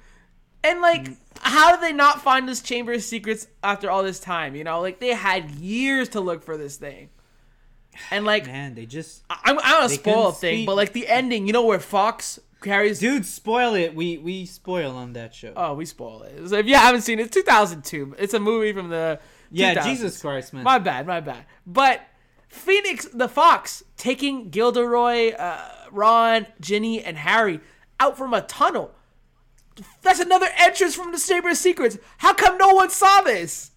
And 0.63 0.79
like, 0.81 1.07
how 1.41 1.71
did 1.71 1.81
they 1.81 1.91
not 1.93 2.21
find 2.21 2.47
this 2.47 2.61
Chamber 2.61 2.93
of 2.93 3.03
Secrets 3.03 3.47
after 3.63 3.89
all 3.91 4.01
this 4.03 4.19
time? 4.19 4.55
You 4.55 4.63
know, 4.63 4.79
like 4.79 4.99
they 4.99 5.09
had 5.13 5.51
years 5.51 6.07
to 6.09 6.21
look 6.21 6.41
for 6.43 6.55
this 6.57 6.77
thing. 6.77 7.09
And 8.11 8.25
like, 8.25 8.45
Man, 8.45 8.75
they 8.75 8.85
just 8.85 9.23
I- 9.29 9.39
I'm, 9.45 9.59
I'm 9.59 9.71
gonna 9.81 9.89
spoil 9.89 10.27
a 10.29 10.33
thing, 10.33 10.57
speak- 10.57 10.65
but 10.65 10.75
like 10.75 10.93
the 10.93 11.07
ending, 11.07 11.47
you 11.47 11.53
know, 11.53 11.65
where 11.65 11.79
Fawkes 11.79 12.39
carries 12.61 12.99
dude 12.99 13.25
spoil 13.25 13.75
it. 13.75 13.93
We 13.93 14.17
we 14.17 14.45
spoil 14.45 14.95
on 14.95 15.13
that 15.13 15.33
show. 15.35 15.53
Oh, 15.55 15.73
we 15.73 15.85
spoil 15.85 16.23
it. 16.23 16.47
So 16.49 16.57
if 16.57 16.65
you 16.65 16.75
haven't 16.75 17.01
seen 17.01 17.19
it, 17.19 17.31
2002. 17.31 18.15
It's 18.17 18.33
a 18.33 18.39
movie 18.39 18.73
from 18.73 18.89
the 18.89 19.19
yeah, 19.51 19.75
2000s. 19.75 19.83
Jesus 19.83 20.21
Christ, 20.21 20.53
man. 20.53 20.63
My 20.63 20.79
bad, 20.79 21.05
my 21.05 21.19
bad. 21.19 21.45
But 21.67 22.01
Phoenix, 22.47 23.05
the 23.13 23.27
Fawkes, 23.27 23.83
taking 23.97 24.49
Gilderoy, 24.49 25.33
uh, 25.33 25.69
Ron, 25.91 26.47
Ginny, 26.61 27.03
and 27.03 27.17
Harry 27.17 27.59
out 27.99 28.17
from 28.17 28.33
a 28.33 28.41
tunnel. 28.41 28.91
That's 30.01 30.19
another 30.19 30.47
entrance 30.57 30.95
from 30.95 31.11
the 31.11 31.17
Chamber 31.19 31.49
of 31.49 31.57
Secrets. 31.57 31.97
How 32.17 32.33
come 32.33 32.57
no 32.57 32.69
one 32.75 32.89
saw 32.89 33.21
this? 33.21 33.71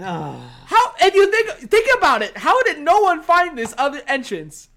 Oh. 0.00 0.40
How 0.66 0.94
and 1.00 1.12
you 1.14 1.30
think 1.30 1.70
think 1.70 1.88
about 1.98 2.22
it? 2.22 2.36
How 2.36 2.62
did 2.62 2.78
no 2.78 3.00
one 3.00 3.22
find 3.22 3.56
this 3.58 3.74
other 3.76 4.00
entrance? 4.06 4.68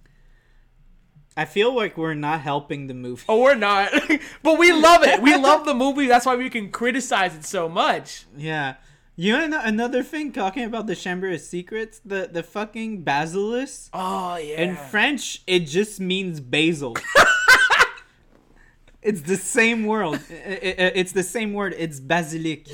I 1.37 1.45
feel 1.45 1.73
like 1.73 1.97
we're 1.97 2.13
not 2.13 2.41
helping 2.41 2.87
the 2.87 2.93
movie. 2.93 3.23
Oh, 3.29 3.41
we're 3.41 3.55
not. 3.55 3.91
but 4.43 4.59
we 4.59 4.71
love 4.73 5.03
it. 5.03 5.21
We 5.21 5.37
love 5.37 5.65
the 5.65 5.73
movie. 5.85 6.07
That's 6.07 6.25
why 6.25 6.35
we 6.35 6.49
can 6.49 6.71
criticize 6.71 7.35
it 7.35 7.45
so 7.45 7.69
much. 7.69 8.25
Yeah. 8.35 8.75
You 9.15 9.47
know 9.47 9.61
another 9.63 10.03
thing 10.03 10.31
talking 10.31 10.63
about 10.63 10.87
the 10.87 10.95
Chamber 10.95 11.29
of 11.29 11.41
Secrets, 11.41 12.01
the 12.03 12.29
the 12.31 12.41
fucking 12.43 13.03
basilisk. 13.03 13.89
Oh 13.93 14.37
yeah. 14.37 14.61
In 14.61 14.75
French, 14.75 15.43
it 15.45 15.61
just 15.67 15.99
means 15.99 16.39
basil. 16.39 16.97
it's 19.01 19.21
the 19.21 19.37
same 19.37 19.87
I- 19.89 20.19
It's 20.95 21.11
the 21.11 21.23
same 21.23 21.53
word. 21.53 21.75
It's 21.77 21.99
basilic, 21.99 22.67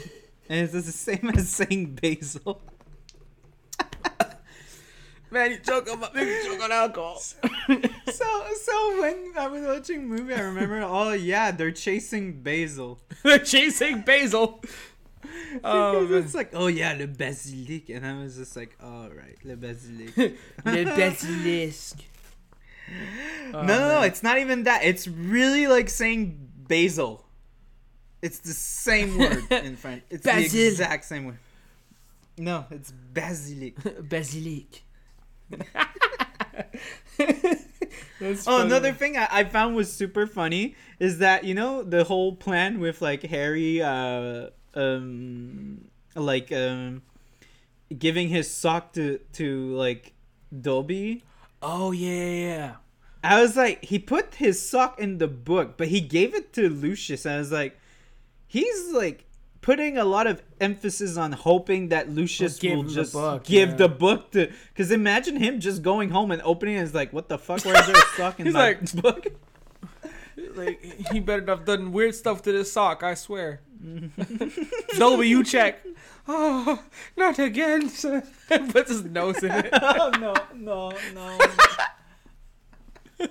and 0.49 0.60
it's 0.64 0.74
the 0.74 0.82
same 0.82 1.30
as 1.36 1.49
saying 1.49 1.95
basil. 2.02 2.61
Man, 5.30 5.52
you 5.52 5.57
joke 5.60 5.90
on 5.91 5.99
you 6.15 6.44
joke 6.45 6.64
on 6.64 6.72
alcohol. 6.72 7.19
So 7.19 7.36
so 8.61 9.02
when 9.02 9.34
I 9.38 9.48
was 9.48 9.64
watching 9.65 10.10
the 10.10 10.15
movie, 10.15 10.34
I 10.34 10.40
remember, 10.41 10.82
oh 10.84 11.11
yeah, 11.11 11.52
they're 11.52 11.72
chasing 11.72 12.41
basil. 12.41 12.99
They're 13.24 13.40
chasing 13.40 14.02
Basil. 14.02 14.61
Oh, 15.64 15.99
Because 15.99 16.10
man. 16.10 16.24
it's 16.24 16.34
like, 16.34 16.52
oh 16.53 16.68
yeah, 16.68 16.94
le 16.94 17.07
basilic, 17.07 17.90
and 17.90 18.06
I 18.06 18.18
was 18.22 18.38
just 18.38 18.56
like, 18.56 18.78
all 18.82 19.10
right, 19.10 19.38
le 19.44 19.57
basilic. 19.57 20.15
Le 20.65 20.86
basilisk. 20.86 21.98
no, 23.52 23.61
no, 23.64 23.68
no, 23.68 23.98
oh, 23.99 24.02
it's 24.03 24.24
not 24.24 24.38
even 24.38 24.64
that. 24.64 24.84
It's 24.86 25.07
really 25.10 25.68
like 25.68 25.90
saying 25.90 26.38
basil. 26.68 27.26
It's 28.22 28.39
the 28.39 28.53
same 28.53 29.18
word 29.18 29.44
in 29.52 29.76
French. 29.76 30.03
It's 30.10 30.23
the 30.23 30.68
exact 30.68 31.06
same 31.06 31.26
word. 31.26 31.39
No, 32.38 32.65
it's 32.69 32.91
basilic. 32.91 33.76
Basilic. 34.10 34.84
Oh, 38.48 38.61
another 38.61 38.94
thing 38.94 39.15
I, 39.15 39.27
I 39.31 39.44
found 39.44 39.76
was 39.76 39.94
super 39.94 40.26
funny 40.26 40.76
is 40.99 41.19
that 41.19 41.44
you 41.44 41.53
know 41.53 41.84
the 41.84 42.03
whole 42.03 42.35
plan 42.35 42.80
with 42.80 42.99
like 42.99 43.22
Harry, 43.23 43.81
uh, 43.81 44.49
um, 44.73 45.88
like 46.15 46.52
um, 46.52 47.03
giving 47.95 48.30
his 48.30 48.52
sock 48.52 48.94
to 48.94 49.19
to 49.34 49.76
like 49.76 50.14
Dobby. 50.61 51.23
Oh 51.61 51.91
yeah, 51.91 52.10
yeah, 52.10 52.45
yeah. 52.45 52.76
I 53.23 53.41
was 53.41 53.56
like, 53.56 53.84
he 53.85 53.99
put 53.99 54.35
his 54.35 54.68
sock 54.68 54.99
in 54.99 55.18
the 55.18 55.27
book, 55.27 55.77
but 55.77 55.89
he 55.89 56.02
gave 56.02 56.34
it 56.34 56.53
to 56.53 56.69
Lucius. 56.69 57.26
And 57.26 57.35
I 57.35 57.39
was 57.39 57.52
like, 57.52 57.77
he's 58.48 58.91
like 58.94 59.26
putting 59.61 59.98
a 59.98 60.06
lot 60.06 60.28
of 60.28 60.41
emphasis 60.61 61.18
on 61.18 61.34
hoping 61.34 61.90
that 61.90 62.10
Lucius 62.10 62.61
will 62.61 62.69
him 62.69 62.88
the 62.88 62.94
just 62.94 63.14
book, 63.14 63.44
give 63.44 63.69
yeah. 63.72 63.76
the 63.76 63.90
book 63.90 64.32
to. 64.32 64.52
Because 64.69 64.91
imagine 64.91 65.36
him 65.36 65.60
just 65.60 65.82
going 65.82 66.10
home 66.10 66.32
and 66.32 66.41
opening 66.44 66.76
it 66.76 66.78
and 66.80 66.88
is 66.88 66.94
like, 66.94 67.11
what 67.14 67.28
the 67.30 67.38
fuck? 67.38 67.64
Where's 67.65 67.86
there 67.86 67.95
a 67.95 67.99
sock 68.18 68.40
in 68.40 68.45
He's 68.45 68.53
my 68.53 68.69
like- 68.69 68.94
book? 69.02 69.28
Like 70.56 70.82
he 71.11 71.19
better 71.19 71.44
have 71.48 71.65
done 71.65 71.91
weird 71.91 72.15
stuff 72.15 72.41
to 72.44 72.52
this 72.52 72.72
sock. 72.72 73.03
I 73.03 73.15
swear. 73.15 73.61
You 74.98 75.44
check. 75.44 75.86
Oh, 76.28 76.84
not 77.15 77.40
again. 77.40 77.90
Puts 77.90 78.90
his 78.90 79.03
nose 79.03 79.44
in 79.44 79.52
it. 79.52 79.69
oh, 79.74 80.11
no, 80.19 80.34
no, 80.56 80.91
no. 81.14 81.38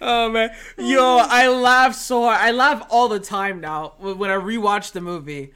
Oh 0.00 0.28
man, 0.30 0.50
yo, 0.78 1.18
I 1.18 1.48
laugh 1.48 1.94
so 1.94 2.22
hard. 2.22 2.38
I 2.40 2.50
laugh 2.50 2.86
all 2.90 3.08
the 3.08 3.20
time 3.20 3.60
now 3.60 3.94
when 3.98 4.30
I 4.30 4.34
rewatch 4.36 4.92
the 4.92 5.00
movie. 5.00 5.54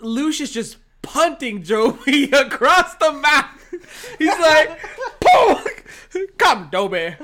Lucius 0.00 0.50
just 0.50 0.78
punting 1.02 1.62
Joey 1.62 2.30
across 2.32 2.94
the 2.94 3.12
map. 3.12 3.58
He's 4.18 4.28
like, 4.38 4.78
"Pooh! 5.20 6.26
"Come, 6.38 6.68
Dobby, 6.72 7.16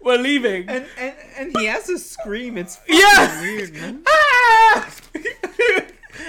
we're 0.00 0.18
leaving." 0.18 0.68
And, 0.68 0.86
and 0.98 1.14
and 1.36 1.56
he 1.58 1.66
has 1.66 1.88
a 1.88 1.98
scream. 1.98 2.56
It's 2.58 2.78
Yeah. 2.86 3.40
weird, 3.40 3.72
man. 3.74 4.02
Ah! 4.06 4.90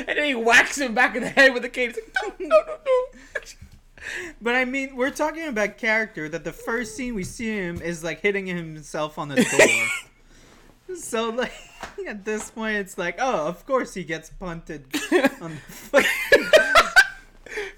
and 0.08 0.18
then 0.18 0.26
he 0.26 0.36
whacks 0.36 0.78
him 0.80 0.94
back 0.96 1.16
in 1.16 1.22
the 1.24 1.30
head 1.30 1.54
with 1.54 1.62
the 1.64 1.70
cane. 1.70 1.90
He's 1.94 2.00
like, 2.24 2.40
"No, 2.40 2.48
no, 2.48 2.66
no, 2.66 2.78
no." 2.86 3.20
But 4.42 4.56
I 4.56 4.66
mean, 4.66 4.96
we're 4.96 5.12
talking 5.12 5.48
about 5.48 5.78
character. 5.78 6.30
That 6.30 6.44
the 6.44 6.54
first 6.54 6.96
scene 6.96 7.16
we 7.16 7.24
see 7.24 7.56
him 7.56 7.82
is 7.82 8.04
like 8.04 8.22
hitting 8.22 8.48
himself 8.48 9.18
on 9.18 9.30
the 9.30 9.36
door. 10.88 10.98
so 10.98 11.30
like 11.30 11.54
at 12.08 12.26
this 12.26 12.52
point, 12.52 12.78
it's 12.78 12.98
like, 12.98 13.18
oh, 13.20 13.48
of 13.48 13.66
course 13.66 13.94
he 13.94 14.04
gets 14.04 14.30
punted 14.30 14.86
on 15.42 15.52
the 15.52 15.72
foot. 15.72 16.06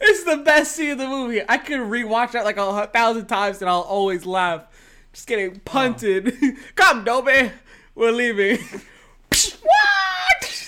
It's 0.02 0.24
the 0.24 0.38
best 0.38 0.76
scene 0.76 0.92
of 0.92 0.98
the 0.98 1.08
movie. 1.08 1.42
I 1.48 1.58
could 1.58 1.80
rewatch 1.80 2.32
that 2.32 2.44
like 2.44 2.58
a 2.58 2.88
thousand 2.88 3.28
times 3.28 3.62
and 3.62 3.70
I'll 3.70 3.82
always 3.82 4.26
laugh. 4.26 4.64
Just 5.14 5.28
getting 5.28 5.56
oh. 5.56 5.60
punted. 5.66 6.38
Come, 6.76 7.04
Dobby. 7.04 7.52
We're 7.96 8.12
leaving. 8.12 8.58
what? 9.62 10.61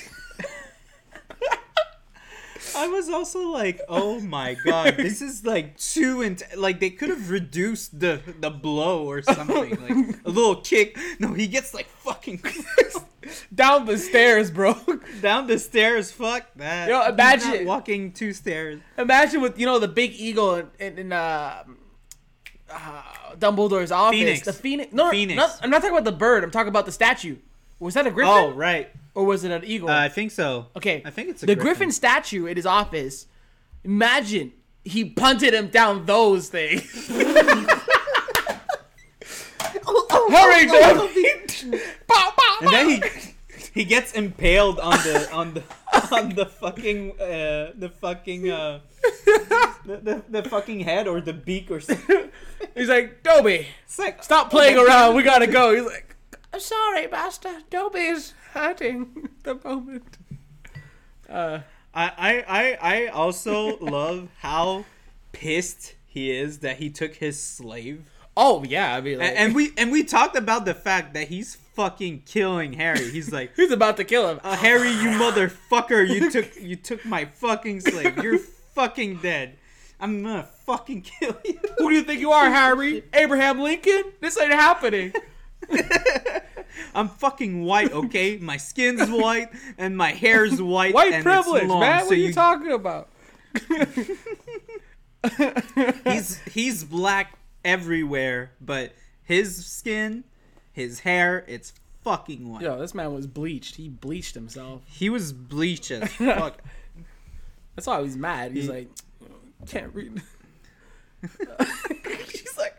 I 2.76 2.88
was 2.88 3.10
also 3.10 3.48
like, 3.50 3.80
oh 3.88 4.20
my 4.20 4.56
god, 4.66 4.98
this 4.98 5.22
is 5.22 5.46
like 5.46 5.78
too 5.78 6.22
int- 6.22 6.44
like 6.58 6.80
they 6.80 6.90
could 6.90 7.10
have 7.10 7.30
reduced 7.30 8.00
the 8.00 8.20
the 8.40 8.50
blow 8.50 9.06
or 9.06 9.22
something, 9.22 9.70
like 9.82 10.18
a 10.26 10.30
little 10.30 10.56
kick. 10.58 10.98
No, 11.20 11.34
he 11.34 11.48
gets 11.48 11.74
like 11.74 11.88
fucking 11.88 12.42
Down 13.56 13.86
the 13.86 13.98
stairs, 13.98 14.52
bro. 14.52 14.76
down 15.22 15.48
the 15.48 15.58
stairs. 15.58 16.12
Fuck 16.12 16.46
that. 16.58 16.90
Yo, 16.90 17.00
He's 17.02 17.10
imagine- 17.14 17.66
walking 17.66 18.12
two 18.12 18.34
stairs. 18.34 18.82
Imagine 18.98 19.42
with 19.42 19.58
you 19.60 19.66
know 19.66 19.80
the 19.80 19.88
big 19.88 20.12
eagle 20.14 20.56
in, 20.56 20.70
in, 20.80 20.98
in 21.00 21.14
uh, 21.14 21.64
uh, 22.70 23.02
Dumbledore's 23.38 23.92
office. 23.92 24.20
Phoenix. 24.20 24.46
The 24.46 24.54
phoenix. 24.54 24.94
No, 24.94 25.10
Phoenix. 25.12 25.38
Not, 25.38 25.60
I'm 25.62 25.70
not 25.70 25.78
talking 25.82 25.96
about 25.96 26.06
the 26.06 26.12
bird. 26.18 26.44
I'm 26.44 26.52
talking 26.52 26.68
about 26.70 26.86
the 26.86 26.92
statue. 26.92 27.38
Was 27.80 27.94
that 27.96 28.06
a 28.08 28.12
griffin? 28.12 28.34
Oh 28.34 28.52
right, 28.52 28.90
Or 29.16 29.26
was 29.26 29.44
it 29.44 29.52
an 29.52 29.64
eagle? 29.66 29.90
uh, 29.90 30.00
I 30.00 30.10
think 30.10 30.32
so. 30.32 30.68
Okay, 30.76 31.02
I 31.06 31.12
think 31.12 31.30
it's 31.30 31.44
a 31.44 31.46
the 31.46 31.56
griffin. 31.56 31.78
griffin. 31.78 31.92
statue 31.92 32.46
in 32.48 32.56
his 32.56 32.66
office. 32.66 33.28
Imagine 33.84 34.54
he 34.84 35.06
punted 35.06 35.54
him 35.54 35.68
down 35.68 36.06
those 36.06 36.50
things. 36.50 37.10
Hurry, 40.30 40.66
Dobby! 40.66 41.80
Pow, 42.08 42.34
pow, 42.38 42.58
and 42.62 42.74
then 42.74 42.90
he 42.90 43.02
he 43.74 43.84
gets 43.86 44.14
impaled 44.14 44.80
on 44.80 44.98
the 45.00 45.30
on 45.32 45.54
the 45.54 45.64
on 46.16 46.30
the 46.30 46.46
fucking 46.46 47.12
uh 47.20 47.72
the 47.76 47.90
fucking 48.02 48.50
uh 48.50 48.80
the, 49.86 50.00
the, 50.02 50.42
the 50.42 50.50
fucking 50.50 50.80
head 50.82 51.08
or 51.08 51.22
the 51.22 51.34
beak 51.34 51.70
or 51.70 51.80
something. 51.80 52.30
He's 52.76 52.88
like, 52.90 53.22
Dobby, 53.24 53.68
It's 53.86 54.00
like 54.00 54.24
stop 54.24 54.50
playing 54.50 54.78
around. 54.78 55.16
We 55.16 55.24
gotta 55.24 55.48
go. 55.48 55.76
He's 55.76 55.86
like, 55.86 56.16
I'm 56.54 56.60
sorry, 56.60 57.08
master. 57.08 57.62
Dobby 57.70 58.00
is 58.00 58.34
hurting 58.54 59.30
the 59.44 59.56
moment. 59.64 60.18
Uh, 61.30 61.60
I, 61.94 62.06
I, 62.18 62.46
I, 62.48 62.78
I 63.04 63.08
also 63.08 63.78
love 63.82 64.30
how 64.40 64.86
pissed 65.32 65.96
he 66.08 66.32
is 66.32 66.60
that 66.60 66.78
he 66.78 66.90
took 66.90 67.16
his 67.16 67.42
slave. 67.42 68.06
oh 68.38 68.64
yeah, 68.64 68.96
I 68.96 69.02
mean, 69.02 69.20
like, 69.20 69.30
And, 69.30 69.38
and 69.38 69.56
we 69.56 69.72
and 69.78 69.92
we 69.92 70.04
talked 70.04 70.36
about 70.36 70.66
the 70.66 70.74
fact 70.74 71.14
that 71.16 71.28
he's 71.28 71.56
fucking 71.56 72.24
killing 72.26 72.74
Harry. 72.74 73.10
He's 73.10 73.32
like, 73.32 73.54
he's 73.56 73.72
about 73.72 73.98
to 73.98 74.04
kill 74.04 74.30
him. 74.30 74.40
uh, 74.44 74.56
Harry, 74.56 74.90
you 74.90 75.10
motherfucker, 75.24 76.08
you 76.08 76.30
took 76.30 76.56
you 76.60 76.76
took 76.76 77.04
my 77.06 77.26
fucking 77.26 77.82
slave. 77.82 78.18
You're 78.24 78.40
fucking 78.40 79.18
dead. 79.18 79.58
I'm 80.00 80.22
gonna 80.24 80.48
fucking 80.66 81.02
kill 81.04 81.38
you. 81.46 81.60
Who 81.78 81.90
do 81.90 81.96
you 81.96 82.04
think 82.04 82.20
you 82.20 82.32
are, 82.32 82.50
Harry? 82.50 83.04
Abraham 83.14 83.60
Lincoln? 83.60 84.04
This 84.20 84.38
ain't 84.38 84.52
happening. 84.52 85.14
I'm 86.96 87.08
fucking 87.10 87.64
white, 87.64 87.92
okay? 87.94 88.38
My 88.38 88.58
skin's 88.58 89.10
white 89.10 89.50
and 89.78 89.96
my 89.98 90.12
hair's 90.12 90.62
white. 90.62 90.94
White 90.94 91.14
and 91.14 91.24
privilege, 91.24 91.68
man. 91.68 92.02
so 92.02 92.06
What 92.08 92.14
are 92.14 92.16
you, 92.16 92.34
talking 92.34 92.72
about? 92.72 93.10
he's 96.06 96.38
he's 96.52 96.84
black 96.84 97.38
everywhere, 97.64 98.52
but 98.60 98.94
his 99.24 99.66
skin, 99.66 100.24
his 100.72 101.02
hair, 101.02 101.46
it's 101.48 101.74
fucking 102.04 102.52
white. 102.52 102.62
Yo, 102.62 102.78
this 102.80 102.94
man 102.94 103.14
was 103.14 103.28
bleached. 103.28 103.76
He 103.76 103.88
bleached 103.90 104.36
himself. 104.36 104.82
He 104.86 105.10
was 105.10 105.32
bleached 105.34 105.92
as 105.92 106.12
fuck. 106.14 106.62
That's 107.76 107.88
why 107.88 108.02
he's 108.04 108.18
mad. 108.18 108.52
He's 108.52 108.66
He- 108.66 108.70
like, 108.72 108.88
can't 109.68 109.94
read. 109.96 110.22
He's 111.22 112.58
like, 112.58 112.76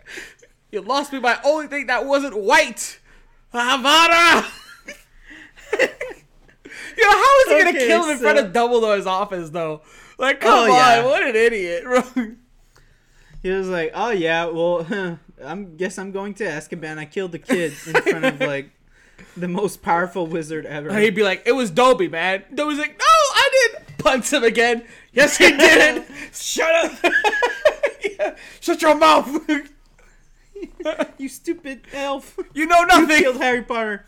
you 0.71 0.83
lost 0.83 1.13
me 1.13 1.19
by 1.21 1.39
only 1.45 1.67
thing 1.69 1.87
that 1.87 2.05
wasn't 2.05 2.37
white. 2.37 3.01
Havana. 3.61 4.47
Yo, 6.97 7.09
how 7.09 7.41
is 7.41 7.49
he 7.53 7.65
gonna 7.65 7.79
kill 7.79 8.05
him 8.05 8.11
in 8.13 8.19
front 8.19 8.39
so- 8.39 8.47
of 8.47 8.53
Dumbledore's 8.53 9.07
office 9.07 9.51
though? 9.51 9.83
Like, 10.19 10.39
oh, 10.45 10.49
come 10.49 10.59
Oh, 10.59 10.63
on, 10.63 10.69
yeah. 10.71 11.05
what 11.05 11.23
an 11.25 11.35
idiot, 11.35 11.85
bro. 12.15 12.33
He 13.43 13.51
was 13.51 13.69
like, 13.69 13.91
"Oh 13.95 14.11
yeah, 14.11 14.47
well, 14.47 14.87
I'm 15.45 15.77
guess 15.77 15.99
I'm 15.99 16.13
going 16.13 16.35
to 16.35 16.45
Azkaban. 16.45 16.99
I 16.99 17.05
killed 17.05 17.33
the 17.33 17.39
kid 17.41 17.73
in 17.87 17.93
front 18.03 18.25
of 18.25 18.41
like 18.41 18.71
the 19.37 19.49
most 19.49 19.83
powerful 19.83 20.27
wizard 20.27 20.67
ever. 20.67 20.89
And 20.89 20.99
he'd 20.99 21.15
be 21.17 21.23
like, 21.25 21.43
"It 21.47 21.53
was 21.53 21.71
Dobby, 21.71 22.09
man." 22.09 22.45
Dobby's 22.55 22.79
like, 22.79 22.97
"No, 22.99 23.05
I 23.05 23.49
didn't." 23.73 23.99
Punch 23.99 24.33
him 24.33 24.45
again. 24.45 24.85
Yes, 25.13 25.37
he 25.39 25.51
did. 25.57 26.05
Shut 26.33 26.71
up, 26.85 26.93
Yeah. 28.03 28.37
Shut 28.61 28.83
your 28.83 28.95
mouth. 28.95 29.29
you 31.19 31.29
stupid 31.29 31.83
elf! 31.93 32.39
you 32.55 32.67
know 32.67 32.81
You 32.81 32.87
nothing. 32.87 33.23
killed 33.23 33.37
Harry 33.37 33.63
Potter. 33.63 34.07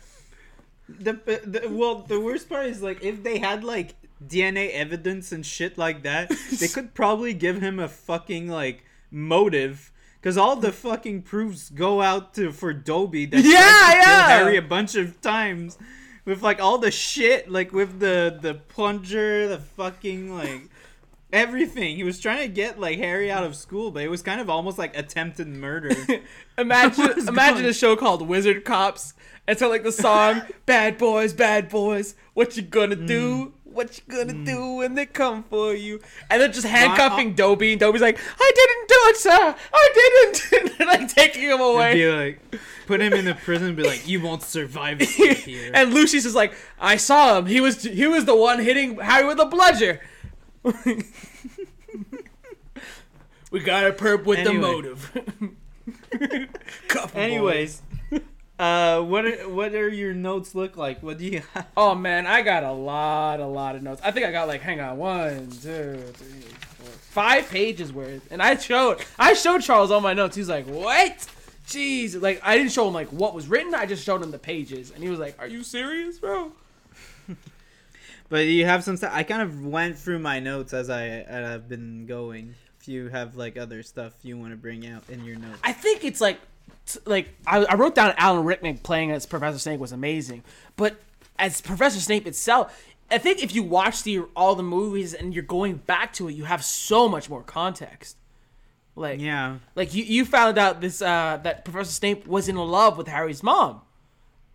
The, 0.89 1.11
uh, 1.11 1.37
the 1.45 1.67
well, 1.69 1.95
the 2.01 2.19
worst 2.19 2.47
part 2.49 2.67
is 2.67 2.81
like 2.81 3.03
if 3.03 3.21
they 3.23 3.39
had 3.39 3.63
like 3.63 3.95
DNA 4.25 4.71
evidence 4.71 5.31
and 5.31 5.45
shit 5.45 5.77
like 5.77 6.03
that, 6.03 6.31
they 6.59 6.67
could 6.67 6.93
probably 6.93 7.33
give 7.33 7.61
him 7.61 7.79
a 7.79 7.87
fucking 7.87 8.47
like 8.47 8.83
motive. 9.11 9.91
Cause 10.21 10.35
all 10.37 10.55
the 10.55 10.71
fucking 10.71 11.21
proofs 11.21 11.69
go 11.69 12.01
out 12.01 12.33
to 12.33 12.51
for 12.51 12.73
Dobby 12.73 13.25
that 13.27 13.43
Yeah, 13.43 13.51
tried 13.51 13.95
to 13.95 14.03
kill 14.03 14.13
yeah. 14.13 14.27
Harry 14.29 14.57
a 14.57 14.61
bunch 14.61 14.95
of 14.95 15.21
times, 15.21 15.77
with 16.25 16.41
like 16.41 16.59
all 16.59 16.77
the 16.79 16.91
shit, 16.91 17.49
like 17.51 17.71
with 17.71 17.99
the 17.99 18.37
the 18.41 18.55
plunger, 18.55 19.47
the 19.47 19.59
fucking 19.59 20.33
like 20.35 20.69
everything. 21.33 21.95
He 21.95 22.03
was 22.03 22.19
trying 22.19 22.39
to 22.41 22.47
get 22.47 22.79
like 22.79 22.97
Harry 22.99 23.31
out 23.31 23.43
of 23.43 23.55
school, 23.55 23.91
but 23.91 24.03
it 24.03 24.09
was 24.09 24.21
kind 24.21 24.39
of 24.41 24.49
almost 24.49 24.77
like 24.77 24.95
attempted 24.97 25.47
murder. 25.47 25.91
Imagine, 26.57 27.11
imagine 27.27 27.57
going- 27.61 27.65
a 27.65 27.73
show 27.73 27.95
called 27.95 28.27
Wizard 28.27 28.65
Cops. 28.65 29.13
And 29.47 29.57
so 29.57 29.69
like 29.69 29.83
the 29.83 29.91
song, 29.91 30.41
"Bad 30.65 30.97
Boys, 30.97 31.33
Bad 31.33 31.69
Boys, 31.69 32.15
what 32.33 32.57
you 32.57 32.63
gonna 32.63 32.95
Mm. 32.97 33.07
do? 33.07 33.53
What 33.63 33.97
you 33.99 34.13
gonna 34.13 34.43
do 34.43 34.71
when 34.77 34.95
they 34.95 35.05
come 35.05 35.43
for 35.43 35.73
you?" 35.73 36.01
And 36.29 36.41
they're 36.41 36.49
just 36.49 36.65
handcuffing 36.67 37.33
Dobby, 37.35 37.71
and 37.73 37.79
Dobby's 37.79 38.01
like, 38.01 38.17
"I 38.39 38.51
didn't 38.55 38.87
do 38.89 38.95
it, 39.09 39.17
sir. 39.17 39.55
I 39.73 39.89
didn't." 39.93 40.79
and 40.79 40.87
like 40.87 41.07
taking 41.13 41.43
him 41.43 41.61
away. 41.61 41.93
be 41.93 42.09
like, 42.11 42.39
put 42.87 42.99
him 42.99 43.13
in 43.13 43.23
the 43.25 43.35
prison, 43.35 43.67
and 43.67 43.77
be 43.77 43.83
like, 43.83 44.05
you 44.07 44.19
won't 44.21 44.41
survive 44.43 44.99
here. 44.99 45.71
and 45.73 45.93
Lucius 45.93 46.25
is 46.25 46.35
like, 46.35 46.53
"I 46.79 46.97
saw 46.97 47.37
him. 47.37 47.45
He 47.45 47.61
was 47.61 47.83
he 47.83 48.07
was 48.07 48.25
the 48.25 48.35
one 48.35 48.59
hitting 48.59 48.97
Harry 48.99 49.25
with 49.27 49.39
a 49.39 49.45
bludger." 49.45 50.01
we 53.51 53.59
got 53.59 53.85
a 53.85 53.91
perp 53.93 54.25
with 54.25 54.39
Anyway. 54.39 54.55
the 54.55 54.61
motive. 54.61 55.11
Cuff 56.87 57.13
him, 57.13 57.19
boy. 57.19 57.19
Anyways, 57.21 57.81
uh, 58.59 59.01
what 59.01 59.25
are, 59.25 59.49
what 59.49 59.73
are 59.73 59.89
your 59.89 60.13
notes 60.13 60.53
look 60.55 60.75
like? 60.77 61.01
What 61.03 61.17
do 61.17 61.25
you 61.25 61.41
have? 61.53 61.67
Oh 61.77 61.95
man, 61.95 62.27
I 62.27 62.41
got 62.41 62.63
a 62.63 62.71
lot, 62.71 63.39
a 63.39 63.45
lot 63.45 63.75
of 63.75 63.83
notes. 63.83 64.01
I 64.03 64.11
think 64.11 64.25
I 64.25 64.31
got 64.31 64.47
like, 64.47 64.61
hang 64.61 64.79
on, 64.81 64.97
one, 64.97 65.47
two, 65.49 65.97
three, 66.13 66.41
four, 66.41 66.87
five 66.87 67.49
pages 67.49 67.93
worth. 67.93 68.27
And 68.31 68.41
I 68.41 68.55
showed, 68.57 69.03
I 69.17 69.33
showed 69.33 69.61
Charles 69.61 69.91
all 69.91 70.01
my 70.01 70.13
notes. 70.13 70.35
He's 70.35 70.49
like, 70.49 70.65
what? 70.65 71.27
Jeez, 71.67 72.19
like 72.21 72.39
I 72.43 72.57
didn't 72.57 72.71
show 72.71 72.87
him 72.87 72.93
like 72.93 73.09
what 73.09 73.33
was 73.33 73.47
written. 73.47 73.75
I 73.75 73.85
just 73.85 74.03
showed 74.05 74.21
him 74.23 74.31
the 74.31 74.39
pages, 74.39 74.89
and 74.91 75.03
he 75.03 75.09
was 75.09 75.19
like, 75.19 75.35
"Are 75.37 75.47
you 75.47 75.63
serious, 75.63 76.17
bro?" 76.17 76.53
But 78.29 78.45
you 78.45 78.65
have 78.65 78.83
some 78.83 78.97
stuff. 78.97 79.11
I 79.13 79.23
kind 79.23 79.41
of 79.41 79.65
went 79.65 79.97
through 79.97 80.19
my 80.19 80.39
notes 80.39 80.73
as 80.73 80.89
I 80.89 81.07
as 81.07 81.47
I've 81.47 81.69
been 81.69 82.05
going. 82.05 82.55
If 82.79 82.87
you 82.87 83.09
have 83.09 83.35
like 83.35 83.57
other 83.57 83.83
stuff 83.83 84.13
you 84.23 84.37
want 84.37 84.51
to 84.51 84.57
bring 84.57 84.87
out 84.87 85.03
in 85.09 85.23
your 85.23 85.37
notes, 85.37 85.59
I 85.63 85.73
think 85.73 86.03
it's 86.03 86.21
like, 86.21 86.39
like 87.05 87.29
I, 87.45 87.65
I 87.65 87.75
wrote 87.75 87.95
down 87.95 88.13
Alan 88.17 88.45
Rickman 88.45 88.79
playing 88.79 89.11
as 89.11 89.25
Professor 89.25 89.59
Snape 89.59 89.79
was 89.79 89.91
amazing, 89.91 90.43
but 90.75 90.97
as 91.39 91.61
Professor 91.61 91.99
Snape 91.99 92.27
itself, 92.27 92.85
I 93.09 93.17
think 93.17 93.41
if 93.41 93.55
you 93.55 93.63
watch 93.63 94.03
the 94.03 94.21
all 94.35 94.55
the 94.55 94.63
movies 94.63 95.13
and 95.13 95.33
you're 95.33 95.43
going 95.43 95.75
back 95.75 96.13
to 96.13 96.27
it, 96.27 96.33
you 96.33 96.43
have 96.45 96.63
so 96.63 97.07
much 97.07 97.29
more 97.29 97.43
context. 97.43 98.17
Like, 98.95 99.21
yeah, 99.21 99.57
like 99.75 99.93
you, 99.93 100.03
you 100.03 100.25
found 100.25 100.57
out 100.57 100.81
this 100.81 101.01
uh, 101.01 101.39
that 101.43 101.63
Professor 101.63 101.91
Snape 101.91 102.25
was 102.27 102.49
in 102.49 102.55
love 102.55 102.97
with 102.97 103.07
Harry's 103.07 103.43
mom, 103.43 103.81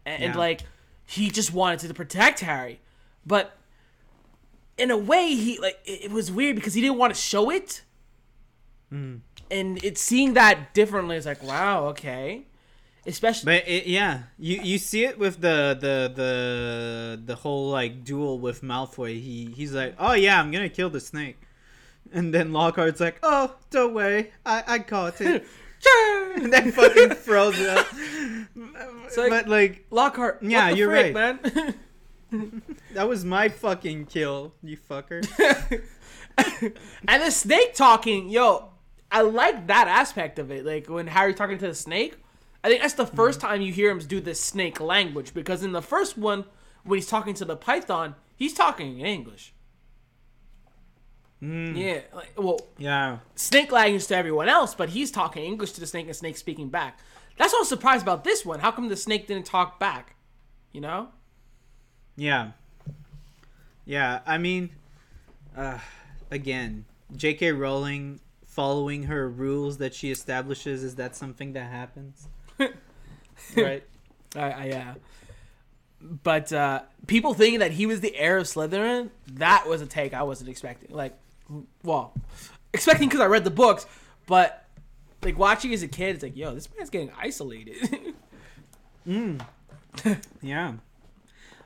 and, 0.05 0.23
and 0.23 0.37
like 0.37 0.63
he 1.07 1.31
just 1.31 1.53
wanted 1.53 1.87
to 1.87 1.95
protect 1.95 2.41
Harry, 2.41 2.81
but 3.25 3.57
in 4.79 4.91
a 4.91 4.97
way 4.97 5.35
he 5.35 5.59
like 5.59 5.79
it, 5.85 6.11
was 6.11 6.31
weird 6.33 6.57
because 6.57 6.75
he 6.75 6.81
didn't 6.81 6.99
want 6.99 7.15
to 7.15 7.21
show 7.21 7.51
it, 7.51 7.83
Hmm. 8.91 9.17
and 9.51 9.83
it's 9.85 10.01
seeing 10.01 10.35
that 10.35 10.75
differently 10.75 11.17
is 11.17 11.27
like 11.27 11.43
wow 11.43 11.87
okay, 11.89 12.47
especially 13.07 13.59
but 13.61 13.69
it, 13.69 13.87
yeah, 13.87 14.25
you 14.39 14.61
you 14.63 14.79
see 14.79 15.05
it 15.05 15.19
with 15.19 15.41
the 15.41 15.77
the 15.81 16.13
the 16.15 17.23
the 17.25 17.35
whole 17.37 17.71
like 17.71 18.05
duel 18.05 18.39
with 18.39 18.63
Malfoy. 18.63 19.21
He 19.21 19.53
he's 19.57 19.73
like, 19.73 19.95
oh 19.99 20.13
yeah, 20.15 20.39
I'm 20.41 20.51
gonna 20.51 20.69
kill 20.69 20.91
the 20.91 21.01
snake, 21.01 21.39
and 22.13 22.33
then 22.35 22.53
Lockhart's 22.53 23.01
like, 23.01 23.19
oh 23.23 23.55
don't 23.71 23.95
worry, 23.95 24.33
I 24.45 24.65
I 24.67 24.79
caught 24.81 25.21
it. 25.21 25.45
and 26.37 26.53
then 26.53 26.71
fucking 26.71 27.11
throws 27.11 27.59
it 27.59 27.69
up. 27.69 27.89
like- 29.17 29.31
but 29.31 29.49
like 29.49 29.85
Lockhart. 29.91 30.41
Yeah, 30.41 30.69
you're 30.71 30.89
frick, 30.89 31.13
right. 31.13 31.55
man. 31.57 31.75
that 32.95 33.09
was 33.09 33.25
my 33.25 33.49
fucking 33.49 34.07
kill, 34.07 34.55
you 34.63 34.77
fucker. 34.77 35.23
and 37.09 37.23
the 37.23 37.31
snake 37.31 37.75
talking, 37.75 38.29
yo, 38.29 38.71
I 39.11 39.23
like 39.23 39.67
that 39.67 39.89
aspect 39.89 40.39
of 40.39 40.51
it. 40.51 40.65
Like 40.65 40.89
when 40.89 41.07
Harry 41.07 41.35
talking 41.35 41.59
to 41.59 41.67
the 41.67 41.75
snake, 41.75 42.17
I 42.65 42.69
think 42.69 42.81
that's 42.81 42.95
the 42.95 43.05
mm-hmm. 43.05 43.21
1st 43.21 43.41
time 43.41 43.61
you 43.61 43.73
hear 43.73 43.91
him 43.91 43.99
do 44.01 44.21
the 44.21 44.35
snake 44.35 44.81
language 44.81 45.35
because 45.35 45.63
in 45.63 45.73
the 45.73 45.83
first 45.83 46.17
one, 46.17 46.45
when 46.85 46.99
he's 46.99 47.07
talking 47.07 47.35
to 47.35 47.45
the 47.45 47.57
python, 47.57 48.15
he's 48.37 48.55
talking 48.55 48.99
in 48.99 49.07
English. 49.07 49.55
Mm. 51.43 51.77
Yeah, 51.77 52.01
like 52.15 52.33
well, 52.37 52.61
yeah. 52.79 53.19
snake 53.35 53.73
language 53.73 54.07
to 54.07 54.17
everyone 54.17 54.49
else, 54.49 54.77
but 54.77 54.91
he's 54.91 55.11
talking 55.11 55.45
English 55.45 55.73
to 55.73 55.81
the 55.81 55.87
snake 55.87 56.07
and 56.07 56.15
snake 56.15 56.37
speaking 56.37 56.69
back. 56.69 57.01
That's 57.37 57.53
what 57.53 57.61
I'm 57.61 57.67
surprised 57.67 58.03
about 58.03 58.23
this 58.23 58.45
one. 58.45 58.61
How 58.61 58.71
come 58.71 58.89
the 58.89 58.97
snake 58.97 59.27
didn't 59.27 59.47
talk 59.47 59.81
back? 59.81 60.15
You 60.71 60.83
know? 60.83 61.09
Yeah. 62.17 62.53
Yeah, 63.85 64.21
I 64.27 64.39
mean, 64.39 64.71
uh, 65.57 65.79
again, 66.31 66.85
J.K. 67.17 67.53
Rowling 67.53 68.21
following 68.47 69.05
her 69.05 69.29
rules 69.29 69.79
that 69.79 69.95
she 69.95 70.11
establishes, 70.11 70.85
is 70.85 70.97
that 70.97 71.17
something 71.17 71.55
that 71.55 71.71
happens? 71.71 72.29
right? 73.57 73.83
I, 74.37 74.51
I 74.51 74.65
yeah. 74.67 74.95
But 76.01 76.53
uh, 76.53 76.83
people 77.07 77.35
thinking 77.35 77.61
that 77.61 77.73
he 77.73 77.87
was 77.87 78.01
the 78.01 78.15
heir 78.17 78.39
of 78.39 78.45
Slytherin, 78.45 79.11
that 79.35 79.67
was 79.69 79.81
a 79.81 79.87
take 79.87 80.15
I 80.15 80.23
wasn't 80.23 80.51
expecting. 80.51 80.95
Like, 80.95 81.17
well, 81.83 82.13
expecting 82.73 83.09
because 83.09 83.21
I 83.21 83.27
read 83.27 83.45
the 83.45 83.51
books, 83.51 83.87
but 84.27 84.67
like 85.23 85.39
watching 85.39 85.73
as 85.73 85.83
a 85.83 85.89
kid, 85.89 86.17
it's 86.17 86.23
like, 86.23 86.37
yo, 86.37 86.55
this 86.55 86.69
man's 86.77 86.91
getting 86.91 87.13
isolated. 87.19 88.15
Yeah. 90.43 90.75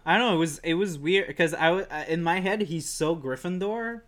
I 0.06 0.16
don't 0.16 0.28
know. 0.28 0.34
It 0.36 0.38
was 0.38 0.58
it 0.60 0.74
was 0.74 0.98
weird 0.98 1.26
because 1.26 1.52
I 1.52 1.70
wa- 1.72 1.84
I- 1.90 2.04
in 2.04 2.22
my 2.22 2.38
head 2.40 2.62
he's 2.62 2.88
so 2.88 3.16
Gryffindor, 3.16 4.02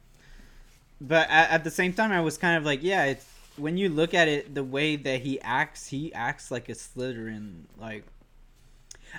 but 1.01 1.29
at, 1.29 1.51
at 1.51 1.65
the 1.65 1.71
same 1.73 1.93
time 1.93 2.13
I 2.13 2.21
was 2.21 2.39
kind 2.39 2.57
of 2.57 2.65
like, 2.65 2.83
yeah. 2.83 3.05
It's 3.07 3.27
when 3.57 3.77
you 3.77 3.89
look 3.89 4.15
at 4.15 4.29
it, 4.29 4.55
the 4.55 4.63
way 4.63 4.95
that 4.95 5.23
he 5.23 5.41
acts, 5.41 5.89
he 5.89 6.15
acts 6.15 6.51
like 6.53 6.69
a 6.69 6.73
Slytherin. 6.75 7.65
Like, 7.77 8.05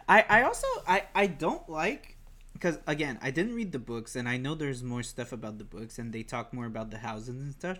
I 0.08 0.24
I 0.30 0.42
also 0.44 0.68
I 0.88 1.04
I 1.14 1.28
don't 1.28 1.68
like 1.70 2.16
because 2.54 2.80
again 2.88 3.20
I 3.22 3.32
didn't 3.32 3.56
read 3.56 3.72
the 3.74 3.80
books 3.80 4.16
and 4.16 4.28
I 4.30 4.38
know 4.38 4.56
there's 4.56 4.82
more 4.84 5.04
stuff 5.04 5.32
about 5.34 5.58
the 5.58 5.64
books 5.66 6.00
and 6.00 6.14
they 6.14 6.24
talk 6.24 6.54
more 6.54 6.66
about 6.66 6.92
the 6.92 7.00
houses 7.00 7.36
and 7.44 7.52
stuff, 7.54 7.78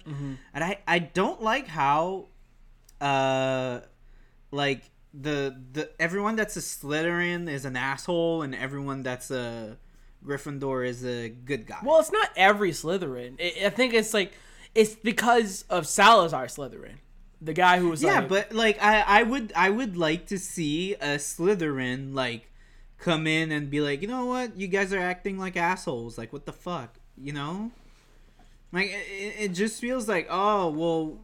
and 0.54 0.64
I 0.64 0.80
I 0.88 1.00
don't 1.00 1.42
like 1.42 1.68
how, 1.68 2.28
uh, 3.00 3.80
like 4.52 4.84
the 5.14 5.56
the 5.74 5.90
everyone 6.00 6.36
that's 6.36 6.56
a 6.56 6.60
Slytherin 6.60 7.50
is 7.50 7.66
an 7.66 7.76
asshole 7.76 8.42
and 8.42 8.54
everyone 8.54 9.04
that's 9.04 9.32
a 9.32 9.78
Gryffindor 10.26 10.86
is 10.86 11.06
a 11.06 11.30
good 11.30 11.66
guy. 11.66 11.80
well, 11.84 12.00
it's 12.00 12.12
not 12.12 12.30
every 12.36 12.72
Slytherin. 12.72 13.40
I 13.42 13.68
I 13.68 13.70
think 13.70 13.94
it's 13.94 14.14
like 14.14 14.34
it's 14.76 14.96
because 14.96 15.66
of 15.70 15.88
Salazar 15.88 16.46
Slytherin, 16.46 16.98
the 17.42 17.54
guy 17.54 17.80
who 17.80 17.90
was 17.90 18.04
yeah, 18.04 18.20
like, 18.20 18.30
but 18.30 18.54
like 18.54 18.82
I 18.82 19.02
I 19.02 19.24
would 19.24 19.52
I 19.56 19.70
would 19.70 19.98
like 19.98 20.28
to 20.28 20.38
see 20.38 20.94
a 20.96 21.16
Slytherin 21.18 22.14
like 22.14 22.52
come 23.00 23.26
in 23.28 23.52
and 23.52 23.70
be 23.70 23.82
like, 23.82 24.02
you 24.02 24.08
know 24.08 24.26
what, 24.26 24.58
you 24.58 24.68
guys 24.68 24.94
are 24.94 25.00
acting 25.00 25.40
like 25.40 25.58
assholes. 25.58 26.18
Like 26.18 26.32
what 26.34 26.46
the 26.46 26.54
fuck, 26.54 27.00
you 27.18 27.34
know? 27.34 27.72
Like 28.72 28.88
it, 28.88 29.36
it 29.40 29.48
just 29.54 29.82
feels 29.82 30.08
like 30.08 30.28
oh 30.30 30.70
well, 30.70 31.18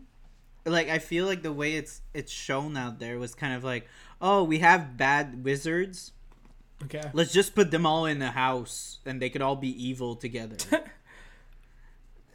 like 0.65 0.89
I 0.89 0.99
feel 0.99 1.25
like 1.25 1.43
the 1.43 1.53
way 1.53 1.75
it's 1.75 2.01
it's 2.13 2.31
shown 2.31 2.75
out 2.75 2.99
there 2.99 3.19
was 3.19 3.35
kind 3.35 3.53
of 3.53 3.63
like 3.63 3.87
oh 4.21 4.43
we 4.43 4.59
have 4.59 4.97
bad 4.97 5.43
wizards. 5.43 6.11
okay, 6.83 7.01
Let's 7.13 7.31
just 7.33 7.55
put 7.55 7.71
them 7.71 7.85
all 7.85 8.05
in 8.05 8.21
a 8.21 8.31
house 8.31 8.99
and 9.05 9.21
they 9.21 9.29
could 9.29 9.41
all 9.41 9.55
be 9.55 9.69
evil 9.83 10.15
together. 10.15 10.57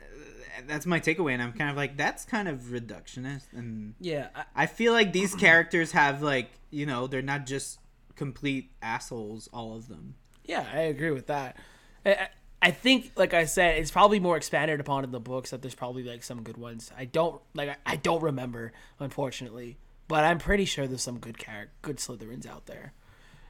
Uh, 0.01 0.62
that's 0.66 0.86
my 0.86 1.01
takeaway, 1.01 1.32
and 1.32 1.43
I'm 1.43 1.52
kind 1.52 1.70
of 1.70 1.77
like, 1.77 1.97
that's 1.97 2.24
kind 2.24 2.48
of 2.48 2.61
reductionist. 2.73 3.47
And 3.52 3.94
yeah, 4.01 4.28
I, 4.35 4.44
I 4.57 4.66
feel 4.66 4.93
like 4.93 5.12
these 5.12 5.35
characters 5.35 5.93
have, 5.93 6.23
like, 6.23 6.51
you 6.70 6.86
know, 6.86 7.07
they're 7.07 7.23
not 7.23 7.47
just 7.47 7.78
complete 8.16 8.70
assholes, 8.82 9.48
all 9.52 9.77
of 9.77 9.89
them. 9.89 10.15
Yeah, 10.44 10.66
I 10.73 10.81
agree 10.81 11.11
with 11.11 11.27
that. 11.28 11.57
I, 12.05 12.28
I- 12.62 12.70
think, 12.70 13.12
like 13.16 13.35
I 13.35 13.45
said, 13.45 13.78
it's 13.78 13.91
probably 13.91 14.20
more 14.20 14.37
expanded 14.37 14.81
upon 14.81 15.05
in 15.05 15.11
the 15.11 15.20
books. 15.20 15.51
That 15.51 15.62
there's 15.62 15.74
probably 15.74 16.03
like 16.03 16.23
some 16.23 16.43
good 16.43 16.57
ones. 16.57 16.91
I 16.97 17.05
don't 17.05 17.41
like. 17.55 17.77
I, 17.87 17.97
don't 17.97 18.23
remember, 18.23 18.73
unfortunately, 18.99 19.78
but 20.09 20.24
I'm 20.24 20.39
pretty 20.39 20.65
sure 20.65 20.87
there's 20.87 21.03
some 21.03 21.19
good 21.19 21.39
character, 21.39 21.73
good 21.82 21.97
Slytherins 21.97 22.47
out 22.47 22.66
there. 22.66 22.93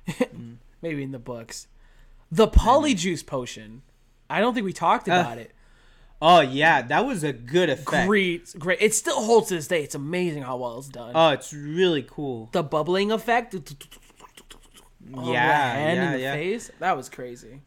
Mm. 0.07 0.57
maybe 0.83 1.03
in 1.03 1.13
the 1.13 1.19
books. 1.19 1.69
The 2.33 2.49
polyjuice 2.49 3.25
potion. 3.25 3.83
I 4.29 4.41
don't 4.41 4.55
think 4.55 4.65
we 4.65 4.73
talked 4.73 5.09
uh. 5.09 5.13
about 5.13 5.39
it. 5.39 5.53
Oh 6.23 6.41
yeah, 6.41 6.83
that 6.83 7.07
was 7.07 7.25
a 7.25 7.33
good 7.33 7.71
effect. 7.71 8.07
Great, 8.07 8.55
great. 8.59 8.79
It 8.81 8.95
still 8.95 9.23
holds 9.23 9.49
to 9.49 9.55
this 9.55 9.69
day. 9.69 9.83
It's 9.83 9.95
amazing 9.95 10.43
how 10.43 10.59
well 10.59 10.79
it's 10.79 10.89
done. 10.89 11.13
Oh, 11.15 11.31
it's 11.31 11.53
really 11.53 12.03
cool. 12.03 12.51
the 12.53 12.63
bubbling 12.63 13.11
effect. 13.11 13.55
Oh, 15.15 15.33
yeah, 15.33 15.73
hand 15.73 15.97
yeah, 15.97 16.07
in 16.07 16.13
the 16.13 16.21
yeah. 16.21 16.35
face. 16.35 16.71
That 16.79 16.97
was 16.97 17.09
crazy. 17.09 17.63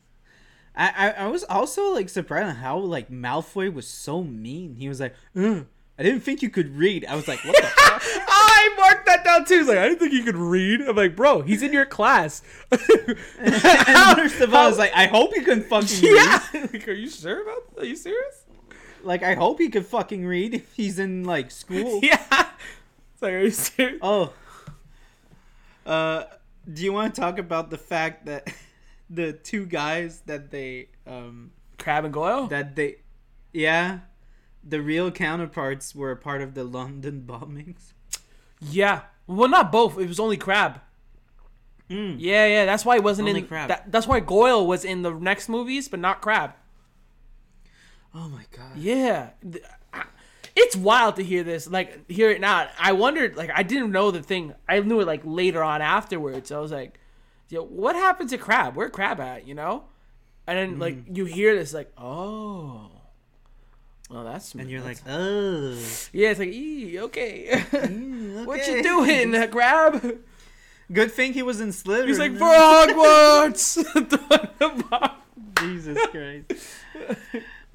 I, 0.75 0.89
I 0.89 1.09
I 1.25 1.27
was 1.27 1.43
also 1.43 1.93
like 1.93 2.09
surprised 2.09 2.49
at 2.49 2.55
how 2.57 2.77
like 2.77 3.09
Malfoy 3.09 3.73
was 3.73 3.87
so 3.87 4.23
mean. 4.23 4.75
He 4.75 4.89
was 4.89 4.99
like, 4.99 5.15
"Ugh, 5.35 5.67
I 5.97 6.01
didn't 6.01 6.21
think 6.21 6.41
you 6.41 6.49
could 6.49 6.75
read. 6.75 7.05
I 7.05 7.15
was 7.15 7.27
like, 7.27 7.43
what 7.45 7.55
the 7.55 7.67
fuck? 7.67 8.01
I 8.05 8.75
marked 8.77 9.05
that 9.05 9.23
down 9.23 9.45
too. 9.45 9.59
He's 9.59 9.67
like, 9.67 9.77
I 9.77 9.87
didn't 9.87 9.99
think 9.99 10.13
you 10.13 10.23
could 10.23 10.35
read. 10.35 10.81
I'm 10.81 10.95
like, 10.95 11.15
bro, 11.15 11.41
he's 11.41 11.61
in 11.61 11.71
your 11.71 11.85
class. 11.85 12.41
and 12.71 14.17
first 14.17 14.41
of 14.41 14.53
all, 14.53 14.65
I 14.65 14.67
was 14.67 14.79
like, 14.79 14.91
I 14.95 15.05
hope 15.05 15.35
you 15.35 15.43
can 15.43 15.61
fucking 15.61 15.99
yeah. 16.01 16.41
read. 16.53 16.73
like, 16.73 16.87
are 16.87 16.93
you 16.93 17.09
sure 17.09 17.43
about? 17.43 17.63
Are 17.77 17.85
you 17.85 17.95
serious? 17.95 18.43
Like, 19.03 19.21
I 19.21 19.35
hope 19.35 19.59
he 19.59 19.69
could 19.69 19.85
fucking 19.85 20.25
read 20.25 20.55
if 20.55 20.73
he's 20.73 20.97
in 20.97 21.25
like 21.25 21.51
school. 21.51 21.99
Yeah. 22.01 22.47
It's 23.13 23.21
like, 23.21 23.33
are 23.33 23.41
you 23.41 23.51
serious? 23.51 23.99
Oh. 24.01 24.33
Uh, 25.85 26.23
do 26.71 26.83
you 26.83 26.91
want 26.91 27.13
to 27.13 27.21
talk 27.21 27.37
about 27.37 27.69
the 27.69 27.77
fact 27.77 28.25
that 28.25 28.51
the 29.13 29.33
two 29.33 29.65
guys 29.65 30.21
that 30.25 30.51
they 30.51 30.89
um 31.05 31.51
Crabbe 31.77 32.05
and 32.05 32.13
Goyle. 32.13 32.47
that 32.47 32.75
they 32.75 32.97
yeah 33.51 33.99
the 34.63 34.81
real 34.81 35.11
counterparts 35.11 35.93
were 35.93 36.11
a 36.11 36.15
part 36.17 36.41
of 36.41 36.53
the 36.53 36.63
London 36.63 37.23
bombings. 37.27 37.93
yeah. 38.61 39.01
Well, 39.27 39.49
not 39.49 39.71
both. 39.71 39.97
It 39.99 40.07
was 40.07 40.19
only 40.19 40.37
Crabbe. 40.37 40.79
Mm. 41.89 42.15
Yeah, 42.19 42.45
yeah. 42.45 42.65
That's 42.65 42.85
why 42.85 42.95
he 42.95 43.01
wasn't 43.01 43.27
Only 43.27 43.41
in. 43.41 43.47
Crabbe. 43.47 43.67
That, 43.69 43.91
that's 43.91 44.07
why 44.07 44.19
Goyle 44.19 44.65
was 44.65 44.83
in 44.85 45.01
the 45.01 45.11
next 45.11 45.47
movies, 45.49 45.87
but 45.87 45.99
not 45.99 46.21
Crabbe. 46.21 46.53
Oh 48.15 48.29
my 48.29 48.43
god. 48.51 48.77
Yeah. 48.77 49.29
It's 50.55 50.75
wild 50.75 51.15
to 51.15 51.23
hear 51.23 51.43
this, 51.43 51.67
like 51.69 52.09
hear 52.09 52.29
it 52.29 52.39
now. 52.39 52.67
I 52.79 52.91
wondered, 52.91 53.35
like 53.35 53.49
I 53.53 53.63
didn't 53.63 53.91
know 53.91 54.11
the 54.11 54.21
thing. 54.21 54.53
I 54.69 54.79
knew 54.81 54.99
it 54.99 55.07
like 55.07 55.21
later 55.23 55.63
on 55.63 55.81
afterwards. 55.81 56.51
I 56.51 56.59
was 56.59 56.71
like, 56.71 56.99
Yo, 57.49 57.63
what 57.63 57.95
happened 57.95 58.29
to 58.29 58.37
Crabbe? 58.37 58.75
Where 58.75 58.89
Crabbe 58.89 59.19
at? 59.19 59.47
You 59.47 59.55
know? 59.55 59.83
And 60.47 60.57
then 60.57 60.79
like 60.79 60.97
you 61.15 61.25
hear 61.25 61.55
this, 61.55 61.73
like, 61.73 61.91
oh, 61.97 62.91
well 64.09 64.23
that's. 64.23 64.53
And 64.53 64.69
you're 64.69 64.81
like, 64.81 64.97
oh, 65.07 65.77
yeah, 66.11 66.29
it's 66.29 66.39
like, 66.39 66.49
ee, 66.49 66.99
okay. 66.99 67.47
mm, 67.71 68.45
what 68.47 68.67
you 68.67 68.83
doing, 68.83 69.33
Crabbe? 69.51 70.19
Good 70.91 71.11
thing 71.11 71.33
he 71.33 71.43
was 71.43 71.61
in 71.61 71.69
Slytherin. 71.69 72.07
He's 72.07 72.19
like, 72.19 72.33
for 72.33 72.45
Hogwarts. 72.45 73.79
Jesus 75.59 75.97
Christ. 76.07 76.51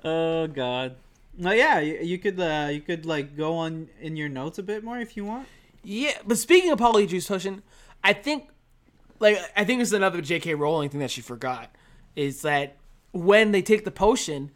oh 0.04 0.46
God. 0.46 0.96
No, 1.38 1.52
yeah, 1.52 1.78
you, 1.78 1.98
you 2.02 2.18
could 2.18 2.38
uh, 2.38 2.68
you 2.70 2.80
could 2.80 3.06
like 3.06 3.36
go 3.36 3.54
on 3.56 3.88
in 4.00 4.16
your 4.16 4.28
notes 4.28 4.58
a 4.58 4.62
bit 4.62 4.84
more 4.84 4.98
if 4.98 5.16
you 5.16 5.24
want. 5.24 5.48
Yeah, 5.82 6.18
but 6.26 6.36
speaking 6.36 6.70
of 6.70 6.78
polyjuice 6.80 7.28
potion, 7.28 7.62
I 8.02 8.12
think, 8.12 8.48
like, 9.20 9.38
I 9.56 9.64
think 9.64 9.80
this 9.80 9.88
is 9.88 9.92
another 9.94 10.20
J.K. 10.20 10.54
Rowling 10.54 10.88
thing 10.90 11.00
that 11.00 11.10
she 11.10 11.20
forgot 11.20 11.70
is 12.16 12.42
that 12.42 12.76
when 13.12 13.52
they 13.52 13.62
take 13.62 13.84
the 13.84 13.90
potion, 13.90 14.50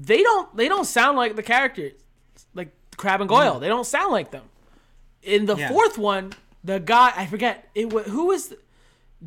they 0.00 0.22
don't 0.22 0.54
they 0.56 0.68
don't 0.68 0.84
sound 0.84 1.16
like 1.16 1.36
the 1.36 1.42
characters, 1.42 1.92
like 2.54 2.70
Crabbe 2.96 3.20
and 3.22 3.28
Goyle. 3.28 3.58
They 3.58 3.68
don't 3.68 3.86
sound 3.86 4.12
like 4.12 4.30
them. 4.30 4.44
In 5.22 5.46
the 5.46 5.56
Yeah. 5.56 5.68
fourth 5.68 5.96
one, 5.98 6.32
the 6.64 6.78
guy 6.80 7.12
I 7.16 7.26
forget 7.26 7.68
it 7.74 7.92
was 7.92 8.06
who 8.06 8.26
was 8.26 8.54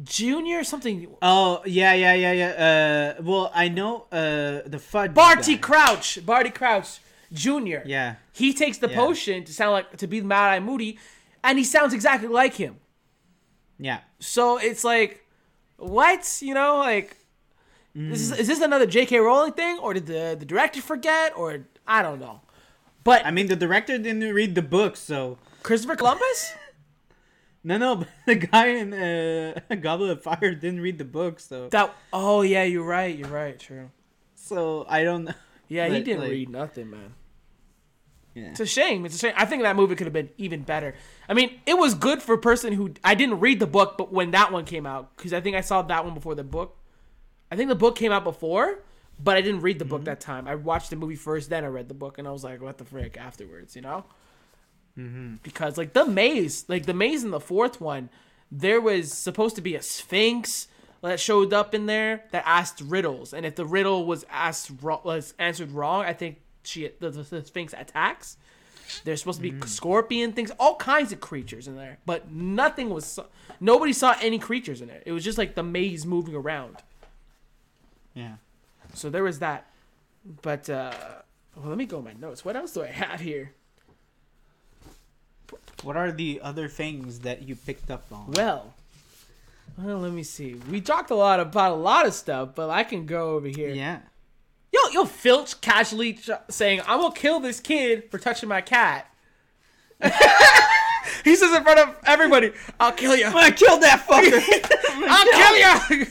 Junior 0.04 0.60
or 0.60 0.64
something. 0.64 1.08
Oh 1.22 1.62
yeah, 1.66 1.94
yeah, 1.94 2.14
yeah, 2.14 2.32
yeah. 2.32 3.16
Uh, 3.20 3.22
well, 3.24 3.52
I 3.54 3.68
know 3.68 4.06
uh 4.12 4.62
the 4.66 4.80
fudge. 4.80 5.14
Barty 5.14 5.56
guy. 5.56 5.60
Crouch, 5.62 6.26
Barty 6.26 6.50
Crouch 6.50 7.00
Junior. 7.34 7.84
Yeah. 7.86 8.16
he 8.34 8.54
takes 8.54 8.78
the 8.78 8.90
Yeah. 8.90 8.96
potion 8.96 9.44
to 9.44 9.54
sound 9.54 9.72
like 9.74 9.98
to 9.98 10.08
be 10.08 10.22
Mad 10.22 10.50
Eye 10.54 10.60
Moody, 10.60 10.98
and 11.44 11.58
he 11.58 11.64
sounds 11.66 11.94
exactly 11.94 12.28
like 12.30 12.54
him. 12.56 12.78
Yeah. 13.80 14.00
So 14.22 14.58
it's 14.58 14.84
like, 14.84 15.26
what? 15.78 16.40
You 16.42 16.54
know, 16.54 16.78
like, 16.78 17.18
is, 17.96 18.30
this, 18.30 18.40
is 18.40 18.48
this 18.48 18.62
another 18.62 18.86
J.K. 18.86 19.18
Rowling 19.20 19.54
thing, 19.54 19.78
or 19.80 19.94
did 19.94 20.06
the 20.06 20.38
the 20.40 20.46
director 20.46 20.82
forget, 20.82 21.34
or 21.36 21.66
I 21.86 22.02
don't 22.02 22.20
know. 22.20 22.42
But 23.04 23.26
I 23.26 23.32
mean, 23.32 23.48
the 23.48 23.56
director 23.56 23.98
didn't 23.98 24.34
read 24.34 24.56
the 24.56 24.62
book, 24.62 24.96
so 24.96 25.40
Christopher 25.64 25.96
Columbus, 25.96 26.54
no, 27.64 27.78
no. 27.78 27.96
But 27.96 28.08
the 28.28 28.36
guy 28.36 28.68
in 28.68 28.94
uh, 28.94 29.76
Goblet 29.82 30.12
of 30.12 30.24
Fire 30.24 30.54
didn't 30.54 30.82
read 30.82 31.00
the 31.00 31.06
book, 31.06 31.40
so 31.40 31.68
that 31.70 31.94
oh 32.14 32.44
yeah, 32.44 32.64
you're 32.64 32.86
right, 32.86 33.18
you're 33.18 33.28
right, 33.28 33.60
true. 33.60 33.90
so 34.36 34.86
I 34.88 35.04
don't 35.04 35.26
know. 35.26 35.34
Yeah, 35.68 35.88
he 35.90 36.02
didn't 36.02 36.22
like- 36.22 36.32
read 36.32 36.50
nothing, 36.50 36.92
man. 36.92 37.14
Yeah. 38.34 38.50
It's 38.50 38.60
a 38.60 38.66
shame. 38.66 39.06
It's 39.06 39.16
a 39.16 39.20
shame. 39.20 39.34
I 39.36 39.46
think 39.46 39.64
that 39.64 39.76
movie 39.76 39.96
could 39.96 40.08
have 40.08 40.14
been 40.14 40.30
even 40.38 40.62
better. 40.62 40.96
I 41.28 41.34
mean, 41.34 41.60
it 41.66 41.78
was 41.78 41.94
good 41.94 42.22
for 42.22 42.34
a 42.34 42.38
person 42.38 42.74
who 42.74 42.94
I 43.04 43.16
didn't 43.16 43.40
read 43.40 43.60
the 43.60 43.68
book, 43.68 43.98
but 43.98 44.14
when 44.14 44.32
that 44.32 44.52
one 44.52 44.66
came 44.66 44.86
out, 44.86 45.16
because 45.16 45.34
I 45.34 45.42
think 45.42 45.56
I 45.56 45.62
saw 45.62 45.82
that 45.82 46.06
one 46.06 46.14
before 46.14 46.36
the 46.36 46.44
book. 46.44 46.78
I 47.52 47.58
think 47.58 47.68
the 47.68 47.76
book 47.76 47.98
came 47.98 48.14
out 48.14 48.24
before, 48.24 48.80
but 49.22 49.36
I 49.36 49.42
didn't 49.42 49.62
read 49.62 49.80
the 49.80 49.86
book 49.86 50.00
mm-hmm. 50.00 50.06
that 50.06 50.22
time. 50.22 50.48
I 50.48 50.56
watched 50.56 50.90
the 50.90 50.96
movie 50.96 51.16
first, 51.16 51.50
then 51.50 51.66
I 51.66 51.68
read 51.68 51.90
the 51.90 51.94
book, 51.94 52.18
and 52.18 52.28
I 52.28 52.32
was 52.32 52.44
like, 52.44 52.62
"What 52.62 52.78
the 52.78 52.86
frick?" 52.86 53.18
Afterwards, 53.18 53.76
you 53.76 53.82
know. 53.82 54.06
Mm-hmm. 54.98 55.36
Because 55.44 55.78
like 55.78 55.94
the 55.94 56.06
maze, 56.06 56.66
like 56.70 56.86
the 56.86 56.94
maze 56.94 57.24
in 57.24 57.32
the 57.32 57.40
fourth 57.40 57.82
one, 57.82 58.10
there 58.50 58.80
was 58.80 59.12
supposed 59.12 59.56
to 59.58 59.62
be 59.62 59.76
a 59.76 59.82
sphinx 59.82 60.68
that 61.02 61.20
showed 61.20 61.52
up 61.52 61.74
in 61.74 61.88
there 61.88 62.24
that 62.32 62.44
asked 62.46 62.80
riddles, 62.82 63.34
and 63.34 63.46
if 63.46 63.56
the 63.56 63.66
riddle 63.66 64.06
was 64.06 64.26
asked 64.30 64.72
was 64.82 65.34
answered 65.38 65.72
wrong, 65.72 66.06
I 66.06 66.14
think 66.14 66.40
she 66.64 66.90
the, 67.00 67.10
the, 67.10 67.24
the 67.24 67.46
sphinx 67.46 67.74
attacks. 67.78 68.38
There's 69.06 69.20
supposed 69.20 69.42
to 69.42 69.50
be 69.50 69.68
scorpion 69.68 70.34
things, 70.34 70.52
all 70.60 70.76
kinds 70.76 71.14
of 71.14 71.22
creatures 71.22 71.68
in 71.68 71.78
there, 71.78 72.00
but 72.06 72.30
nothing 72.32 72.90
was. 72.90 73.20
Nobody 73.60 73.94
saw 73.94 74.16
any 74.22 74.38
creatures 74.38 74.82
in 74.82 74.90
it. 74.90 75.04
It 75.06 75.14
was 75.14 75.24
just 75.24 75.38
like 75.38 75.56
the 75.56 75.64
maze 75.64 76.06
moving 76.06 76.36
around. 76.36 76.78
Yeah. 78.14 78.36
So 78.94 79.10
there 79.10 79.24
was 79.24 79.40
that. 79.40 79.68
But 80.42 80.70
uh 80.70 80.92
well, 81.56 81.70
let 81.70 81.78
me 81.78 81.86
go 81.86 82.02
my 82.02 82.14
notes. 82.14 82.44
What 82.44 82.56
else 82.56 82.74
do 82.74 82.84
I 82.84 82.88
have 82.88 83.20
here? 83.20 83.54
What 85.84 85.98
are 85.98 86.12
the 86.12 86.40
other 86.44 86.68
things 86.68 87.20
that 87.20 87.48
you 87.48 87.56
picked 87.56 87.90
up 87.90 88.06
on? 88.12 88.32
Well, 88.32 88.74
well, 89.78 90.00
let 90.00 90.12
me 90.12 90.24
see. 90.24 90.56
We 90.70 90.82
talked 90.82 91.12
a 91.12 91.16
lot 91.16 91.40
about 91.40 91.72
a 91.72 91.76
lot 91.76 92.06
of 92.06 92.14
stuff, 92.14 92.56
but 92.56 92.70
I 92.70 92.84
can 92.84 93.06
go 93.06 93.32
over 93.32 93.48
here. 93.48 93.70
Yeah. 93.70 94.00
Yo, 94.74 94.80
yo, 94.92 95.06
Filch 95.06 95.60
casually 95.62 96.14
ch- 96.14 96.30
saying, 96.50 96.82
"I'm 96.88 97.00
gonna 97.02 97.14
kill 97.14 97.40
this 97.40 97.60
kid 97.60 98.10
for 98.10 98.18
touching 98.18 98.48
my 98.50 98.62
cat." 98.62 99.08
he 101.24 101.36
says 101.36 101.54
in 101.56 101.64
front 101.64 101.80
of 101.80 101.96
everybody, 102.06 102.52
"I'll 102.80 102.92
kill 102.94 103.16
you. 103.16 103.26
I 103.28 103.52
killed 103.52 103.82
that 103.84 104.06
fucker. 104.08 104.42
I'll 105.10 105.90
kill 105.90 106.00
you." 106.00 106.08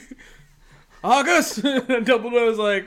August. 1.03 1.59
and 1.59 2.07
Dumbledore's 2.07 2.59
like, 2.59 2.87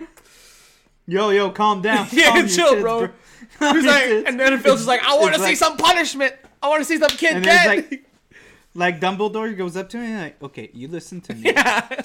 yo, 1.07 1.31
yo, 1.31 1.49
calm 1.49 1.81
down. 1.81 2.07
Yeah, 2.11 2.29
Calm 2.29 2.47
chill, 2.47 2.69
tits, 2.71 2.81
bro. 2.81 3.09
Calm 3.57 3.75
he's 3.75 3.85
like, 3.85 4.05
and 4.27 4.39
then 4.39 4.59
Filch 4.59 4.79
is 4.79 4.87
like, 4.87 5.01
"I 5.03 5.17
want 5.17 5.33
to 5.33 5.39
see 5.39 5.45
like- 5.47 5.57
some 5.57 5.77
punishment. 5.77 6.35
I 6.61 6.69
want 6.69 6.81
to 6.81 6.85
see 6.85 6.97
some 6.97 7.09
kid 7.09 7.37
And 7.37 7.43
dead." 7.45 7.87
it's 7.91 8.03
Like 8.75 8.99
Dumbledore 8.99 9.55
goes 9.57 9.75
up 9.75 9.89
to 9.89 9.97
him 9.97 10.03
and 10.05 10.21
like, 10.21 10.43
okay, 10.43 10.69
you 10.73 10.87
listen 10.87 11.19
to 11.21 11.33
me. 11.33 11.51
yeah. 11.51 12.01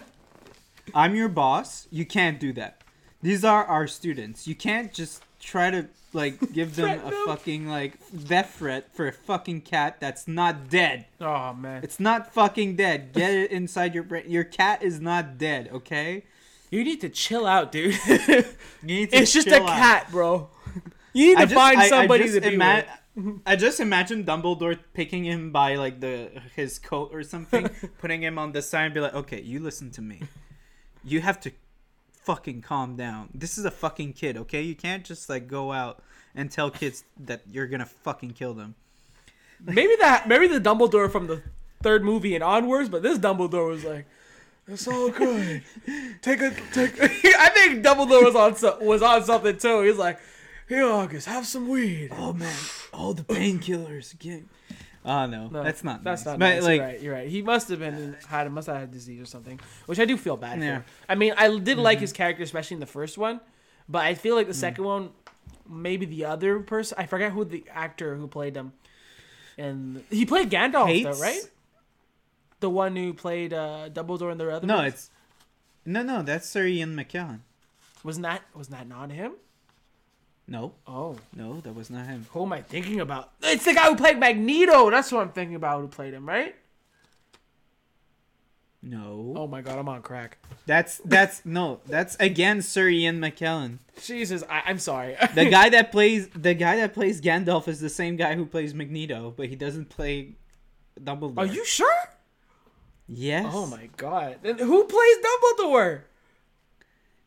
I'm 0.94 1.14
your 1.14 1.28
boss. 1.28 1.86
You 1.90 2.06
can't 2.06 2.40
do 2.40 2.52
that. 2.54 2.77
These 3.22 3.44
are 3.44 3.64
our 3.64 3.86
students. 3.86 4.46
You 4.46 4.54
can't 4.54 4.92
just 4.92 5.22
try 5.40 5.70
to 5.70 5.88
like 6.12 6.52
give 6.52 6.76
them 6.76 7.00
a 7.04 7.10
them. 7.10 7.22
fucking 7.26 7.68
like 7.68 7.94
death 8.26 8.54
threat 8.58 8.94
for 8.94 9.08
a 9.08 9.12
fucking 9.12 9.62
cat 9.62 9.98
that's 10.00 10.26
not 10.28 10.68
dead. 10.68 11.06
Oh 11.20 11.52
man, 11.54 11.82
It's 11.82 12.00
not 12.00 12.32
fucking 12.32 12.76
dead. 12.76 13.12
Get 13.12 13.30
it 13.34 13.50
inside 13.50 13.94
your 13.94 14.04
brain. 14.04 14.24
Your 14.28 14.44
cat 14.44 14.82
is 14.82 15.00
not 15.00 15.38
dead, 15.38 15.68
okay? 15.72 16.24
you 16.70 16.84
need 16.84 17.00
to 17.00 17.08
chill 17.08 17.46
out, 17.46 17.72
dude. 17.72 17.96
You 18.08 18.44
need 18.82 19.10
to 19.10 19.16
it's 19.16 19.32
just 19.32 19.48
a 19.48 19.62
out. 19.62 19.68
cat, 19.68 20.10
bro. 20.10 20.48
You 21.14 21.28
need 21.28 21.36
to 21.36 21.40
I 21.40 21.44
just- 21.46 21.54
find 21.54 21.78
I- 21.80 21.84
I 21.84 21.88
somebody 21.88 22.24
just 22.24 22.34
to 22.34 22.40
be 22.42 22.54
ima- 22.54 22.84
with. 23.16 23.40
I 23.46 23.56
just 23.56 23.80
imagine 23.80 24.22
Dumbledore 24.24 24.78
picking 24.94 25.24
him 25.24 25.50
by 25.50 25.74
like 25.74 25.98
the 26.00 26.30
his 26.54 26.78
coat 26.78 27.10
or 27.12 27.22
something, 27.24 27.68
putting 27.98 28.22
him 28.22 28.38
on 28.38 28.52
the 28.52 28.62
side 28.62 28.84
and 28.84 28.94
be 28.94 29.00
like, 29.00 29.14
"Okay, 29.14 29.40
you 29.40 29.58
listen 29.58 29.90
to 29.92 30.02
me. 30.02 30.22
You 31.02 31.20
have 31.22 31.40
to 31.40 31.50
fucking 32.28 32.60
calm 32.60 32.94
down. 32.94 33.30
This 33.32 33.56
is 33.56 33.64
a 33.64 33.70
fucking 33.70 34.12
kid, 34.12 34.36
okay? 34.36 34.60
You 34.60 34.74
can't 34.74 35.02
just 35.02 35.30
like 35.30 35.48
go 35.48 35.72
out 35.72 36.02
and 36.34 36.50
tell 36.50 36.70
kids 36.70 37.02
that 37.24 37.40
you're 37.50 37.66
gonna 37.66 37.86
fucking 37.86 38.32
kill 38.34 38.52
them." 38.52 38.74
Maybe 39.64 39.96
that, 40.00 40.28
maybe 40.28 40.46
the 40.46 40.60
Dumbledore 40.60 41.10
from 41.10 41.26
the 41.26 41.42
third 41.82 42.04
movie 42.04 42.34
and 42.34 42.44
onwards, 42.44 42.90
but 42.90 43.02
this 43.02 43.18
Dumbledore 43.18 43.70
was 43.70 43.82
like, 43.82 44.04
"It's 44.66 44.86
all 44.86 45.08
good. 45.08 45.62
Take 46.20 46.42
a 46.42 46.50
take." 46.74 47.00
I 47.02 47.48
think 47.48 47.82
Dumbledore 47.82 48.24
was 48.24 48.36
on 48.36 48.56
so, 48.56 48.78
was 48.82 49.00
on 49.00 49.24
something 49.24 49.56
too. 49.56 49.80
He's 49.80 49.96
like, 49.96 50.20
"Here, 50.68 50.84
August, 50.84 51.28
have 51.28 51.46
some 51.46 51.66
weed." 51.66 52.10
Oh 52.12 52.34
man, 52.34 52.60
all 52.92 53.14
the 53.14 53.24
painkillers 53.24 54.12
again. 54.12 54.50
Oh 55.04 55.26
no, 55.26 55.48
No, 55.48 55.62
that's 55.62 55.84
not. 55.84 56.02
That's 56.04 56.22
nice. 56.22 56.26
not 56.32 56.38
But, 56.38 56.54
nice. 56.56 56.62
like, 56.64 56.76
you're 56.78 56.86
right. 56.86 57.00
You're 57.00 57.14
right. 57.14 57.28
He 57.28 57.40
must 57.42 57.68
have 57.68 57.78
been 57.78 58.16
had 58.28 58.50
must 58.52 58.66
have 58.66 58.76
had 58.76 58.88
a 58.88 58.92
disease 58.92 59.20
or 59.20 59.26
something, 59.26 59.58
which 59.86 59.98
I 60.00 60.04
do 60.04 60.16
feel 60.16 60.36
bad 60.36 60.60
Yeah. 60.60 60.80
for. 60.80 60.84
I 61.08 61.14
mean, 61.14 61.34
I 61.36 61.48
did 61.48 61.64
Mm-hmm. 61.64 61.80
like 61.80 62.00
his 62.00 62.12
character, 62.12 62.42
especially 62.42 62.74
in 62.74 62.80
the 62.80 62.86
first 62.86 63.16
one, 63.16 63.40
but 63.88 64.02
I 64.04 64.14
feel 64.14 64.34
like 64.34 64.48
the 64.48 64.54
second 64.54 64.84
one, 64.84 65.10
maybe 65.68 66.04
the 66.04 66.24
other 66.26 66.60
person, 66.60 66.96
I 66.98 67.06
forget 67.06 67.32
who 67.32 67.44
the 67.44 67.64
actor 67.72 68.16
who 68.16 68.26
played 68.26 68.56
him, 68.56 68.72
and 69.56 70.02
he 70.10 70.26
played 70.26 70.50
Gandalf 70.50 70.86
hates. 70.88 71.04
though, 71.18 71.22
right? 71.24 71.40
The 72.60 72.68
one 72.70 72.96
who 72.96 73.14
played 73.14 73.52
uh, 73.52 73.88
Dumbledore 73.92 74.32
in 74.32 74.38
the 74.38 74.50
other. 74.50 74.66
No, 74.66 74.78
movies? 74.78 74.92
it's 74.94 75.10
no, 75.86 76.02
no. 76.02 76.22
That's 76.22 76.48
Sir 76.48 76.66
Ian 76.66 76.96
McKellen. 76.96 77.40
wasn't 78.02 78.24
that 78.24 78.42
wasn't 78.54 78.76
that 78.78 78.88
not 78.88 79.10
him? 79.12 79.32
No, 80.50 80.72
Oh, 80.86 81.16
no, 81.36 81.60
that 81.60 81.74
was 81.74 81.90
not 81.90 82.06
him. 82.06 82.24
who 82.30 82.42
am 82.44 82.54
I 82.54 82.62
thinking 82.62 83.00
about? 83.00 83.32
It's 83.42 83.66
the 83.66 83.74
guy 83.74 83.86
who 83.90 83.96
played 83.96 84.18
Magneto. 84.18 84.90
That's 84.90 85.12
what 85.12 85.20
I'm 85.20 85.28
thinking 85.32 85.56
about. 85.56 85.82
Who 85.82 85.88
played 85.88 86.14
him, 86.14 86.26
right? 86.26 86.54
No, 88.80 89.34
Oh 89.36 89.46
my 89.48 89.60
god, 89.60 89.76
I'm 89.78 89.88
on 89.88 90.02
crack. 90.02 90.38
that's 90.64 90.98
that's 91.04 91.44
no, 91.44 91.80
that's 91.86 92.14
again 92.20 92.62
Sir 92.62 92.88
Ian 92.88 93.18
McKellen. 93.20 93.78
Jesus, 94.00 94.44
I, 94.48 94.62
I'm 94.66 94.78
sorry. 94.78 95.16
The 95.34 95.46
guy 95.50 95.68
that 95.70 95.90
plays 95.92 96.28
the 96.28 96.54
guy 96.54 96.76
that 96.76 96.94
plays 96.94 97.20
Gandalf 97.20 97.66
is 97.66 97.80
the 97.80 97.88
same 97.88 98.14
guy 98.16 98.36
who 98.36 98.46
plays 98.46 98.72
Magneto, 98.74 99.34
but 99.36 99.48
he 99.48 99.56
doesn't 99.56 99.88
play 99.88 100.36
Dumbledore. 100.98 101.38
Are 101.38 101.46
you 101.46 101.64
sure? 101.64 101.92
Yes. 103.08 103.46
Oh 103.52 103.66
my 103.66 103.88
god. 103.96 104.38
Then 104.42 104.58
who 104.58 104.84
plays 104.84 105.16
Dumbledore? 105.26 106.02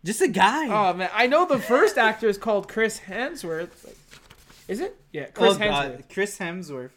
Just 0.04 0.22
a 0.22 0.28
guy. 0.28 0.68
Oh 0.68 0.94
man, 0.96 1.10
I 1.14 1.28
know 1.28 1.46
the 1.46 1.60
first 1.60 1.98
actor 1.98 2.28
is 2.28 2.38
called 2.38 2.68
Chris 2.68 3.02
Hemsworth. 3.08 3.70
Is 4.68 4.80
it? 4.80 4.96
Yeah, 5.12 5.26
Chris 5.26 5.56
Oh, 5.56 5.60
Hemsworth. 5.60 5.70
God. 5.98 6.04
Chris 6.12 6.40
Hemsworth. 6.40 6.92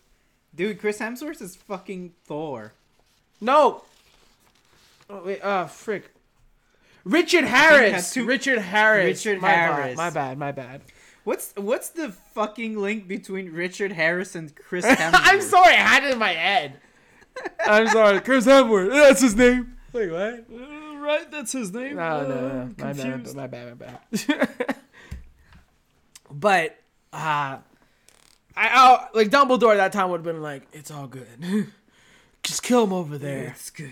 Dude, 0.54 0.78
Chris 0.80 0.98
Hemsworth 0.98 1.42
is 1.42 1.56
fucking 1.56 2.12
Thor. 2.24 2.72
No. 3.40 3.82
Oh 5.10 5.22
wait, 5.24 5.42
uh 5.42 5.66
frick. 5.66 6.10
Richard 7.04 7.44
Harris. 7.44 8.14
two- 8.14 8.24
Richard 8.24 8.58
Harris. 8.58 9.26
Richard 9.26 9.42
my 9.42 9.48
Harris. 9.50 9.86
Bad, 9.88 9.96
my 9.96 10.10
bad, 10.10 10.38
my 10.38 10.52
bad. 10.52 10.80
What's 11.24 11.52
what's 11.56 11.90
the 11.90 12.10
fucking 12.34 12.78
link 12.78 13.06
between 13.08 13.52
Richard 13.52 13.92
Harris 13.92 14.34
and 14.34 14.54
Chris 14.54 14.86
Hemsworth? 14.86 15.10
I'm 15.12 15.40
sorry, 15.42 15.72
I 15.74 15.76
had 15.76 16.04
it 16.04 16.12
in 16.12 16.18
my 16.18 16.32
head. 16.32 16.80
I'm 17.66 17.88
sorry, 17.88 18.20
Chris 18.20 18.46
Hemsworth. 18.46 18.90
That's 18.92 19.20
his 19.20 19.34
name. 19.34 19.76
Wait, 19.92 20.10
what? 20.10 20.46
Uh, 21.04 21.06
right, 21.06 21.30
that's 21.30 21.52
his 21.52 21.72
name. 21.72 21.96
No, 21.96 22.26
no, 22.26 22.28
no. 22.28 22.60
Uh, 22.60 22.84
My 22.84 22.92
bad, 22.92 23.34
my 23.34 23.46
bad, 23.46 23.78
my 23.78 23.86
bad. 23.86 24.76
but 26.30 26.78
uh 27.12 27.58
I 28.56 28.70
oh, 28.74 29.08
like 29.14 29.30
Dumbledore 29.30 29.72
at 29.72 29.78
that 29.78 29.92
time 29.92 30.10
would 30.10 30.18
have 30.18 30.24
been 30.24 30.42
like, 30.42 30.62
it's 30.72 30.90
all 30.90 31.06
good. 31.06 31.26
Just 32.42 32.62
kill 32.62 32.84
him 32.84 32.92
over 32.92 33.18
there. 33.18 33.48
It's 33.48 33.70
good. 33.70 33.90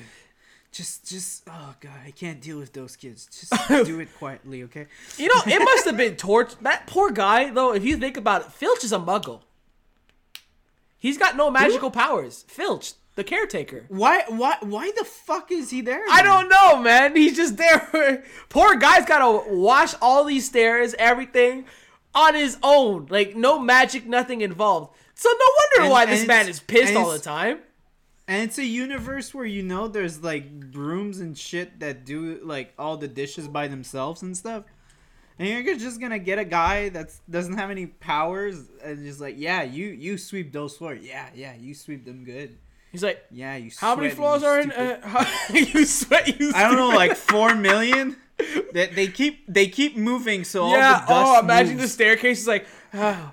Just, 0.71 1.07
just, 1.07 1.43
oh 1.49 1.75
god, 1.81 2.01
I 2.07 2.13
can't 2.13 2.41
deal 2.41 2.59
with 2.59 2.73
those 2.73 2.97
kids. 2.97 3.27
Just 3.27 3.69
do 3.87 4.01
it 4.01 4.09
quietly, 4.17 4.63
okay? 4.63 4.87
You 5.19 5.29
know, 5.29 5.43
it 5.47 5.59
must 5.59 5.85
have 5.85 5.99
been 5.99 6.17
torture. 6.17 6.57
That 6.63 6.87
poor 6.87 7.11
guy, 7.11 7.51
though, 7.51 7.75
if 7.75 7.85
you 7.85 7.99
think 7.99 8.17
about 8.17 8.43
it, 8.43 8.53
Filch 8.53 8.83
is 8.83 8.93
a 8.93 8.99
muggle. 8.99 9.41
He's 11.03 11.19
got 11.19 11.37
no 11.37 11.51
magical 11.51 11.91
powers. 11.91 12.45
Filch, 12.47 12.93
the 13.17 13.25
caretaker. 13.25 13.87
Why, 13.89 14.23
why, 14.29 14.57
why 14.61 14.93
the 14.97 15.05
fuck 15.05 15.51
is 15.51 15.71
he 15.71 15.81
there? 15.81 16.05
I 16.09 16.23
don't 16.23 16.49
know, 16.49 16.79
man. 16.81 17.17
He's 17.17 17.35
just 17.37 17.57
there. 17.57 18.23
Poor 18.49 18.77
guy's 18.77 19.05
got 19.05 19.19
to 19.19 19.53
wash 19.53 19.95
all 20.01 20.23
these 20.25 20.47
stairs, 20.47 20.95
everything, 21.01 21.65
on 22.15 22.37
his 22.37 22.57
own. 22.63 23.07
Like, 23.11 23.35
no 23.35 23.59
magic, 23.59 24.07
nothing 24.07 24.43
involved. 24.43 24.95
So, 25.15 25.29
no 25.29 25.47
wonder 25.59 25.83
And- 25.87 25.91
why 25.91 26.03
and 26.05 26.13
this 26.13 26.25
man 26.25 26.49
is 26.49 26.61
pissed 26.61 26.95
all 26.95 27.11
the 27.11 27.19
time. 27.19 27.59
And 28.29 28.45
it's 28.45 28.59
a 28.59 28.65
universe 28.65 29.35
where 29.35 29.45
you 29.45 29.65
know 29.65 29.89
there's 29.89 30.23
like 30.23 30.71
brooms 30.71 31.19
and 31.19 31.37
shit 31.37 31.81
that 31.81 32.07
do 32.07 32.39
like 32.45 32.73
all 32.79 32.97
the 32.97 33.09
dishes 33.09 33.49
by 33.49 33.67
themselves 33.67 34.23
and 34.23 34.37
stuff. 34.37 34.63
And 35.43 35.67
you're 35.67 35.77
just 35.77 36.01
gonna 36.01 36.21
get 36.21 36.39
a 36.39 36.45
guy 36.45 36.89
that 36.91 37.11
doesn't 37.29 37.55
have 37.59 37.69
any 37.71 37.87
powers 37.87 38.59
and 38.85 39.05
just 39.05 39.21
like, 39.21 39.35
yeah, 39.39 39.65
you 39.65 39.87
you 39.89 40.17
sweep 40.17 40.53
those 40.53 40.77
floors. 40.77 41.01
Yeah, 41.03 41.27
yeah, 41.35 41.55
you 41.59 41.75
sweep 41.75 42.05
them 42.05 42.23
good. 42.25 42.57
He's 42.93 43.03
like, 43.03 43.25
Yeah, 43.31 43.57
you. 43.57 43.71
how 43.77 43.97
many 43.97 44.11
floors 44.11 44.45
are 44.45 44.61
in? 44.61 44.71
Uh, 44.71 45.01
how, 45.03 45.27
you 45.53 45.85
sweat, 45.85 46.39
you 46.39 46.53
I 46.55 46.63
don't 46.69 46.77
know, 46.77 46.91
like 46.91 47.17
four 47.17 47.55
million. 47.71 48.17
They, 48.73 48.87
they 48.87 49.09
keep 49.09 49.45
they 49.53 49.67
keep 49.67 49.97
moving, 49.97 50.45
so 50.45 50.63
all 50.63 50.71
Yeah. 50.77 51.01
the 51.01 51.07
dust 51.07 51.11
Oh, 51.11 51.41
imagine 51.41 51.77
the 51.77 51.89
staircase 51.89 52.43
is 52.43 52.47
like, 52.47 52.67
oh, 52.95 53.33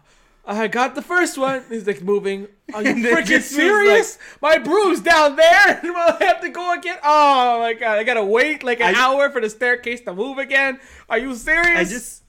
I 0.58 0.68
got 0.68 0.96
the 0.96 1.02
first 1.02 1.38
one. 1.38 1.64
He's 1.70 1.86
like 1.86 2.02
moving. 2.02 2.48
Are 2.74 2.82
you 2.82 2.96
freaking 2.96 3.42
serious? 3.42 4.18
My 4.42 4.58
broom's 4.58 5.00
down 5.00 5.36
there, 5.36 5.80
and 5.84 5.92
I 5.96 6.18
have 6.22 6.42
to 6.42 6.50
go 6.50 6.74
again. 6.74 6.98
Oh 7.04 7.60
my 7.60 7.74
god! 7.74 8.00
I 8.00 8.04
gotta 8.04 8.24
wait 8.24 8.64
like 8.64 8.80
an 8.82 8.96
I- 8.96 9.00
hour 9.00 9.30
for 9.30 9.42
the 9.42 9.50
staircase 9.50 10.02
to 10.02 10.14
move 10.14 10.38
again. 10.40 10.80
Are 11.08 11.18
you 11.20 11.36
serious? 11.36 11.78
I 11.78 11.84
just 11.84 12.24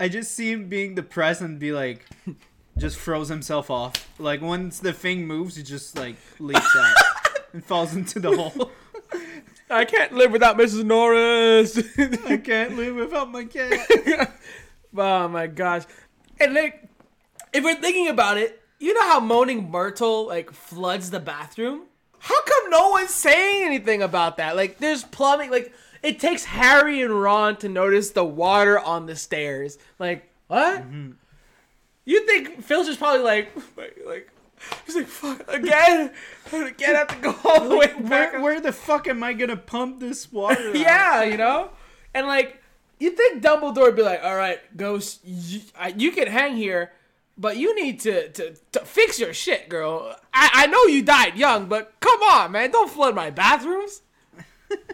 I 0.00 0.08
just 0.08 0.32
see 0.32 0.50
him 0.52 0.68
being 0.68 0.94
depressed 0.94 1.40
and 1.40 1.58
be 1.58 1.72
like 1.72 2.06
just 2.76 2.98
throws 2.98 3.28
himself 3.28 3.70
off. 3.70 4.08
Like 4.18 4.40
once 4.40 4.80
the 4.80 4.92
thing 4.92 5.26
moves, 5.26 5.56
he 5.56 5.62
just 5.62 5.96
like 5.96 6.16
leaps 6.40 6.74
out 6.76 6.96
and 7.52 7.64
falls 7.64 7.94
into 7.94 8.18
the 8.20 8.36
hole. 8.36 8.72
I 9.70 9.84
can't 9.84 10.12
live 10.12 10.32
without 10.32 10.56
Mrs. 10.56 10.84
Norris. 10.84 11.78
I 12.26 12.36
can't 12.38 12.76
live 12.76 12.96
without 12.96 13.30
my 13.30 13.44
cat. 13.44 14.32
oh 14.96 15.28
my 15.28 15.46
gosh! 15.46 15.84
And 16.40 16.54
like, 16.54 16.87
if 17.52 17.64
we're 17.64 17.80
thinking 17.80 18.08
about 18.08 18.38
it, 18.38 18.62
you 18.78 18.94
know 18.94 19.02
how 19.02 19.20
Moaning 19.20 19.70
Myrtle 19.70 20.26
like 20.26 20.52
floods 20.52 21.10
the 21.10 21.20
bathroom? 21.20 21.82
How 22.20 22.42
come 22.42 22.70
no 22.70 22.88
one's 22.90 23.14
saying 23.14 23.64
anything 23.64 24.02
about 24.02 24.38
that? 24.38 24.56
Like, 24.56 24.78
there's 24.78 25.04
plumbing. 25.04 25.50
Like, 25.50 25.72
it 26.02 26.18
takes 26.18 26.44
Harry 26.44 27.02
and 27.02 27.20
Ron 27.20 27.56
to 27.58 27.68
notice 27.68 28.10
the 28.10 28.24
water 28.24 28.78
on 28.78 29.06
the 29.06 29.16
stairs. 29.16 29.78
Like, 29.98 30.28
what? 30.48 30.82
Mm-hmm. 30.82 31.12
You 32.04 32.26
think 32.26 32.62
Phil's 32.62 32.86
just 32.86 32.98
probably 32.98 33.22
like, 33.22 33.52
like, 34.06 34.30
he's 34.86 34.96
like, 34.96 35.06
fuck 35.06 35.40
again, 35.52 36.12
again. 36.52 36.96
I 36.96 36.98
have 36.98 37.08
to 37.08 37.16
go 37.16 37.36
all 37.44 37.68
the 37.68 37.76
way 37.76 37.86
back. 38.00 38.32
where, 38.32 38.40
where 38.40 38.60
the 38.60 38.72
fuck 38.72 39.06
am 39.06 39.22
I 39.22 39.34
gonna 39.34 39.56
pump 39.56 40.00
this 40.00 40.32
water? 40.32 40.70
yeah, 40.76 41.22
you 41.22 41.36
know, 41.36 41.70
and 42.14 42.26
like 42.26 42.62
you 42.98 43.10
think 43.10 43.42
Dumbledore 43.42 43.82
would 43.82 43.96
be 43.96 44.02
like, 44.02 44.24
"All 44.24 44.36
right, 44.36 44.58
Ghost, 44.76 45.20
you, 45.24 45.60
I, 45.78 45.88
you 45.88 46.10
can 46.10 46.28
hang 46.28 46.56
here, 46.56 46.92
but 47.38 47.56
you 47.56 47.74
need 47.74 48.00
to, 48.00 48.28
to 48.30 48.54
to 48.72 48.80
fix 48.80 49.18
your 49.18 49.32
shit, 49.32 49.68
girl. 49.68 50.14
I 50.34 50.50
I 50.52 50.66
know 50.66 50.84
you 50.84 51.02
died 51.02 51.36
young, 51.36 51.66
but 51.66 51.94
come 52.00 52.20
on, 52.22 52.52
man, 52.52 52.70
don't 52.70 52.90
flood 52.90 53.14
my 53.14 53.30
bathrooms." 53.30 54.02
and 54.70 54.84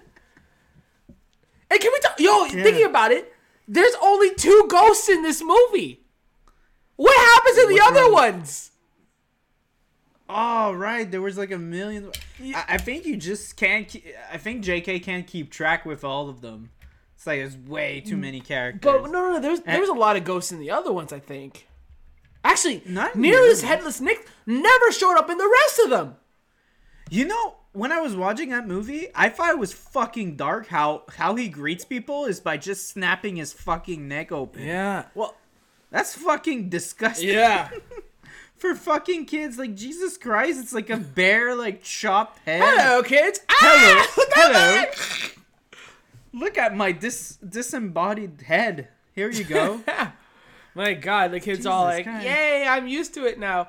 can 1.80 1.92
we 1.92 2.00
talk? 2.00 2.20
Yo, 2.20 2.44
thinking 2.46 2.84
about 2.84 3.10
it, 3.10 3.32
there's 3.66 3.94
only 4.02 4.34
two 4.34 4.66
ghosts 4.68 5.08
in 5.08 5.22
this 5.22 5.42
movie. 5.42 6.02
What 6.96 7.16
happens 7.16 7.58
in 7.58 7.68
the 7.68 7.74
What's 7.74 7.88
other 7.88 8.02
wrong? 8.02 8.12
ones? 8.12 8.70
Oh 10.28 10.72
right, 10.72 11.10
there 11.10 11.22
was 11.22 11.36
like 11.36 11.50
a 11.50 11.58
million. 11.58 12.10
I, 12.40 12.64
I 12.70 12.78
think 12.78 13.06
you 13.06 13.16
just 13.16 13.56
can't. 13.56 13.88
Keep, 13.88 14.06
I 14.32 14.38
think 14.38 14.62
J.K. 14.62 15.00
can't 15.00 15.26
keep 15.26 15.50
track 15.50 15.84
with 15.84 16.04
all 16.04 16.28
of 16.28 16.40
them. 16.40 16.70
It's 17.16 17.26
like 17.26 17.40
there's 17.40 17.56
way 17.56 18.00
too 18.00 18.16
mm. 18.16 18.20
many 18.20 18.40
characters. 18.40 18.80
But 18.82 19.10
no, 19.10 19.20
no, 19.20 19.32
no. 19.32 19.40
There's 19.40 19.60
there's 19.60 19.88
a 19.88 19.94
lot 19.94 20.16
of 20.16 20.24
ghosts 20.24 20.52
in 20.52 20.60
the 20.60 20.70
other 20.70 20.92
ones. 20.92 21.12
I 21.12 21.18
think. 21.18 21.66
Actually, 22.44 22.82
Not 22.86 23.16
Nearest 23.16 23.64
Headless 23.64 24.00
Nick 24.00 24.28
never 24.46 24.92
showed 24.92 25.16
up 25.16 25.30
in 25.30 25.38
the 25.38 25.50
rest 25.62 25.80
of 25.80 25.90
them. 25.90 26.16
You 27.10 27.26
know, 27.26 27.56
when 27.72 27.90
I 27.90 28.00
was 28.00 28.14
watching 28.14 28.50
that 28.50 28.68
movie, 28.68 29.08
I 29.14 29.30
thought 29.30 29.50
it 29.50 29.58
was 29.58 29.72
fucking 29.72 30.36
dark 30.36 30.68
how 30.68 31.04
how 31.16 31.34
he 31.34 31.48
greets 31.48 31.84
people 31.84 32.26
is 32.26 32.40
by 32.40 32.56
just 32.58 32.88
snapping 32.88 33.36
his 33.36 33.52
fucking 33.52 34.06
neck 34.06 34.30
open. 34.30 34.62
Yeah. 34.62 35.06
Well. 35.14 35.34
That's 35.90 36.16
fucking 36.16 36.70
disgusting. 36.70 37.28
Yeah. 37.28 37.70
For 38.56 38.74
fucking 38.74 39.26
kids, 39.26 39.58
like 39.58 39.76
Jesus 39.76 40.16
Christ, 40.16 40.58
it's 40.60 40.72
like 40.72 40.90
a 40.90 40.96
bare 40.96 41.54
like 41.54 41.82
chopped 41.82 42.40
head. 42.40 42.62
Hello, 42.64 43.02
kids. 43.02 43.40
Hello. 43.48 44.00
Ah, 44.00 44.12
look 44.16 44.28
at 44.28 44.34
Hello. 44.34 45.78
Look 46.32 46.58
at 46.58 46.76
my 46.76 46.90
dis 46.90 47.36
disembodied 47.48 48.42
head. 48.42 48.88
Here 49.14 49.30
you 49.30 49.44
go. 49.44 49.82
My 50.74 50.94
God, 50.94 51.30
the 51.30 51.40
kids 51.40 51.66
all 51.66 51.84
like, 51.84 52.04
Christ. 52.04 52.26
"Yay, 52.26 52.66
I'm 52.66 52.86
used 52.86 53.14
to 53.14 53.26
it 53.26 53.38
now." 53.38 53.68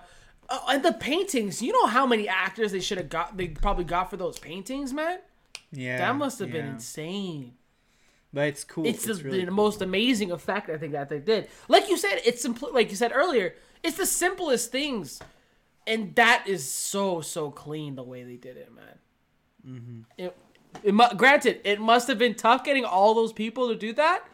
Oh, 0.49 0.65
and 0.69 0.83
the 0.83 0.93
paintings. 0.93 1.61
You 1.61 1.71
know 1.71 1.87
how 1.87 2.05
many 2.05 2.27
actors 2.27 2.71
they 2.71 2.79
should 2.79 2.97
have 2.97 3.09
got? 3.09 3.37
They 3.37 3.47
probably 3.47 3.83
got 3.83 4.09
for 4.09 4.17
those 4.17 4.37
paintings, 4.39 4.93
man. 4.93 5.19
yeah. 5.71 5.97
That 5.97 6.15
must 6.15 6.39
have 6.39 6.51
been 6.51 6.67
insane. 6.67 7.53
But 8.33 8.49
it's 8.49 8.63
cool. 8.65 8.85
It's, 8.85 9.05
the, 9.05 9.15
really 9.15 9.45
the 9.45 9.51
most 9.51 9.81
amazing 9.81 10.31
effect 10.31 10.69
I 10.69 10.77
think 10.77 10.91
that 10.91 11.07
they 11.07 11.19
did. 11.19 11.47
Like 11.69 11.87
you 11.87 11.97
said, 11.97 12.19
it's 12.25 12.41
simple. 12.41 12.69
Like 12.73 12.89
you 12.89 12.97
said 12.97 13.11
earlier, 13.13 13.55
it's 13.81 13.95
the 13.97 14.05
simplest 14.05 14.71
things, 14.71 15.21
and 15.87 16.13
that 16.15 16.43
is 16.45 16.69
so 16.69 17.21
so 17.21 17.49
clean 17.49 17.95
the 17.95 18.03
way 18.03 18.23
they 18.23 18.35
did 18.35 18.57
it, 18.57 18.71
man. 18.75 18.99
Mm-hmm. 19.67 20.01
It, 20.17 20.37
it 20.83 21.17
granted, 21.17 21.61
it 21.63 21.79
must 21.79 22.07
have 22.07 22.17
been 22.17 22.35
tough 22.35 22.63
getting 22.63 22.83
all 22.83 23.13
those 23.13 23.31
people 23.31 23.69
to 23.69 23.75
do 23.75 23.93
that, 23.93 24.25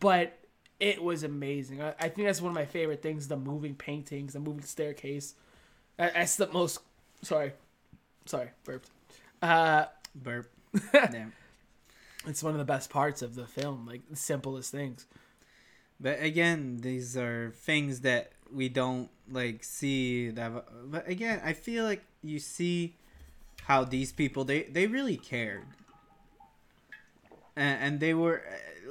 but 0.00 0.38
it 0.82 1.02
was 1.02 1.22
amazing. 1.22 1.80
I, 1.80 1.94
I 1.98 2.08
think 2.08 2.26
that's 2.26 2.40
one 2.42 2.50
of 2.50 2.54
my 2.56 2.64
favorite 2.66 3.00
things: 3.02 3.28
the 3.28 3.36
moving 3.36 3.74
paintings, 3.74 4.32
the 4.32 4.40
moving 4.40 4.64
staircase. 4.64 5.34
That- 5.96 6.14
That's 6.14 6.36
the 6.36 6.48
most. 6.48 6.80
Sorry, 7.22 7.52
sorry, 8.26 8.50
burped. 8.64 8.90
Uh, 9.40 9.86
Burp. 10.14 10.50
Damn. 10.92 11.32
it's 12.26 12.42
one 12.42 12.52
of 12.52 12.58
the 12.58 12.64
best 12.64 12.90
parts 12.90 13.22
of 13.22 13.34
the 13.34 13.46
film. 13.46 13.86
Like 13.86 14.02
the 14.10 14.16
simplest 14.16 14.72
things. 14.72 15.06
But 16.00 16.20
again, 16.20 16.78
these 16.80 17.16
are 17.16 17.52
things 17.54 18.00
that 18.00 18.32
we 18.52 18.68
don't 18.68 19.08
like 19.30 19.62
see 19.64 20.30
that 20.30 20.52
but 20.90 21.08
again, 21.08 21.40
I 21.44 21.52
feel 21.52 21.84
like 21.84 22.02
you 22.22 22.38
see 22.40 22.96
how 23.62 23.84
these 23.84 24.12
people 24.12 24.44
they 24.44 24.64
they 24.64 24.86
really 24.88 25.16
cared. 25.16 25.62
And, 27.56 27.82
and 27.82 28.00
they 28.00 28.14
were 28.14 28.42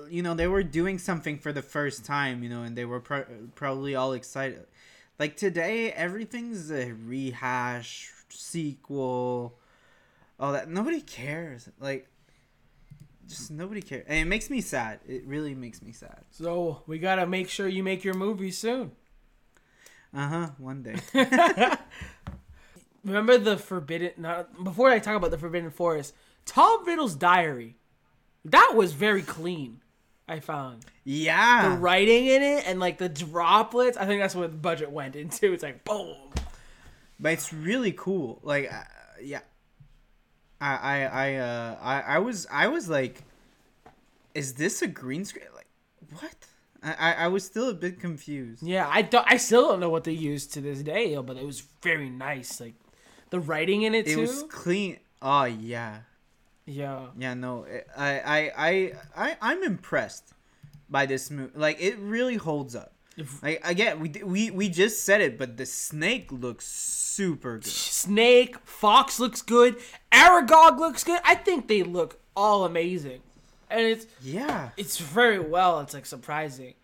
you 0.10 0.22
know, 0.22 0.34
they 0.34 0.48
were 0.48 0.64
doing 0.64 0.98
something 0.98 1.38
for 1.38 1.52
the 1.52 1.62
first 1.62 2.06
time, 2.06 2.44
you 2.44 2.50
know, 2.50 2.64
and 2.64 2.76
they 2.76 2.86
were 2.86 3.00
pro- 3.00 3.26
probably 3.56 3.96
all 3.96 4.14
excited. 4.14 4.66
Like 5.20 5.38
today 5.38 5.92
everything's 5.92 6.72
a 6.72 6.92
rehash, 6.92 8.12
sequel, 8.30 9.58
all 10.40 10.54
that. 10.54 10.70
Nobody 10.70 11.02
cares. 11.02 11.70
Like 11.80 12.08
just 13.28 13.52
nobody 13.52 13.82
cares. 13.82 14.06
And 14.08 14.20
it 14.20 14.26
makes 14.26 14.50
me 14.50 14.62
sad. 14.62 15.00
It 15.08 15.26
really 15.26 15.54
makes 15.56 15.82
me 15.82 15.92
sad. 15.92 16.24
So 16.32 16.84
we 16.88 17.00
gotta 17.00 17.28
make 17.28 17.50
sure 17.50 17.68
you 17.68 17.84
make 17.84 18.04
your 18.04 18.14
movie 18.14 18.52
soon. 18.52 18.92
Uh 20.14 20.28
huh. 20.28 20.50
One 20.58 20.84
day. 20.84 20.96
Remember 23.04 23.38
the 23.38 23.58
Forbidden? 23.58 24.12
Not 24.18 24.64
before 24.64 24.90
I 24.90 25.00
talk 25.00 25.16
about 25.16 25.32
the 25.32 25.38
Forbidden 25.38 25.72
Forest. 25.72 26.14
Tom 26.46 26.86
Riddle's 26.86 27.16
diary. 27.16 27.78
That 28.46 28.74
was 28.76 28.94
very 28.94 29.22
clean. 29.22 29.81
I 30.32 30.40
found 30.40 30.86
Yeah. 31.03 31.70
the 31.70 31.76
writing 31.78 32.26
in 32.28 32.41
it 32.41 32.68
and 32.68 32.80
like 32.80 32.98
the 32.98 33.10
droplets. 33.10 33.98
I 33.98 34.06
think 34.06 34.22
that's 34.22 34.36
what 34.36 34.49
the 34.52 34.58
budget 34.58 34.90
went 34.91 35.16
into. 35.16 35.52
It's 35.53 35.64
like 35.64 35.84
boom. 35.84 36.16
But 37.20 37.34
it's 37.34 37.53
really 37.53 37.91
cool. 37.91 38.40
Like, 38.44 38.72
uh, 38.74 38.84
yeah. 39.22 39.41
I 40.60 40.76
I 40.76 41.03
I 41.03 41.36
uh 41.36 41.78
I 41.82 42.02
I 42.02 42.20
was 42.20 42.48
I 42.52 42.68
was 42.68 42.90
like, 42.90 43.22
is 44.34 44.53
this 44.56 44.82
a 44.82 44.88
green 44.88 45.26
screen? 45.26 45.45
Like, 45.56 45.68
what? 46.20 46.34
I 46.84 47.14
I, 47.14 47.28
was 47.28 47.45
still 47.45 47.70
a 47.70 47.76
bit 47.76 47.99
confused. 47.99 48.64
Yeah, 48.64 48.90
I 48.91 49.03
don't. 49.03 49.26
I 49.32 49.38
still 49.38 49.68
don't 49.68 49.80
know 49.80 49.90
what 49.91 50.03
they 50.03 50.14
used 50.14 50.52
to 50.53 50.62
this 50.62 50.82
day, 50.82 51.16
but 51.18 51.38
it 51.38 51.45
was 51.45 51.62
very 51.84 52.10
nice. 52.10 52.60
Like 52.60 52.74
the 53.30 53.40
writing 53.40 53.84
in 53.84 53.94
it 53.94 54.08
It 54.08 54.16
too. 54.16 54.22
was 54.22 54.44
clean. 54.49 54.98
Oh 55.22 55.44
yeah. 55.44 55.99
Yeah. 56.66 57.08
Yeah. 57.18 57.34
No. 57.34 57.64
Eh, 57.64 57.82
I 57.98 58.12
I 58.20 58.52
I 58.58 58.94
I 59.16 59.38
I'm 59.42 59.64
impressed 59.64 60.34
by 60.90 61.06
this 61.06 61.32
movie. 61.32 61.52
Like, 61.56 61.82
it 61.82 61.98
really 62.00 62.36
holds 62.36 62.76
up. 62.76 62.94
If- 63.18 63.42
Like 63.44 63.62
again, 63.64 64.00
we 64.00 64.10
we 64.24 64.52
we 64.52 64.70
just 64.70 65.04
said 65.04 65.22
it, 65.22 65.38
but 65.38 65.58
the 65.58 65.66
snake 65.66 66.32
looks 66.32 66.66
super 66.68 67.56
good. 67.58 67.66
Snake, 67.66 68.58
Fawkes 68.66 69.20
looks 69.20 69.42
good. 69.42 69.78
Aragog 70.12 70.80
looks 70.80 71.04
good. 71.04 71.20
I 71.26 71.36
think 71.36 71.68
they 71.68 71.84
look 71.84 72.20
all 72.36 72.64
amazing, 72.66 73.22
and 73.70 73.82
it's 73.82 74.06
Yeah. 74.22 74.70
it's 74.78 74.98
very 74.98 75.40
well. 75.40 75.82
It's 75.82 75.94
like 75.94 76.06
surprising, 76.06 76.76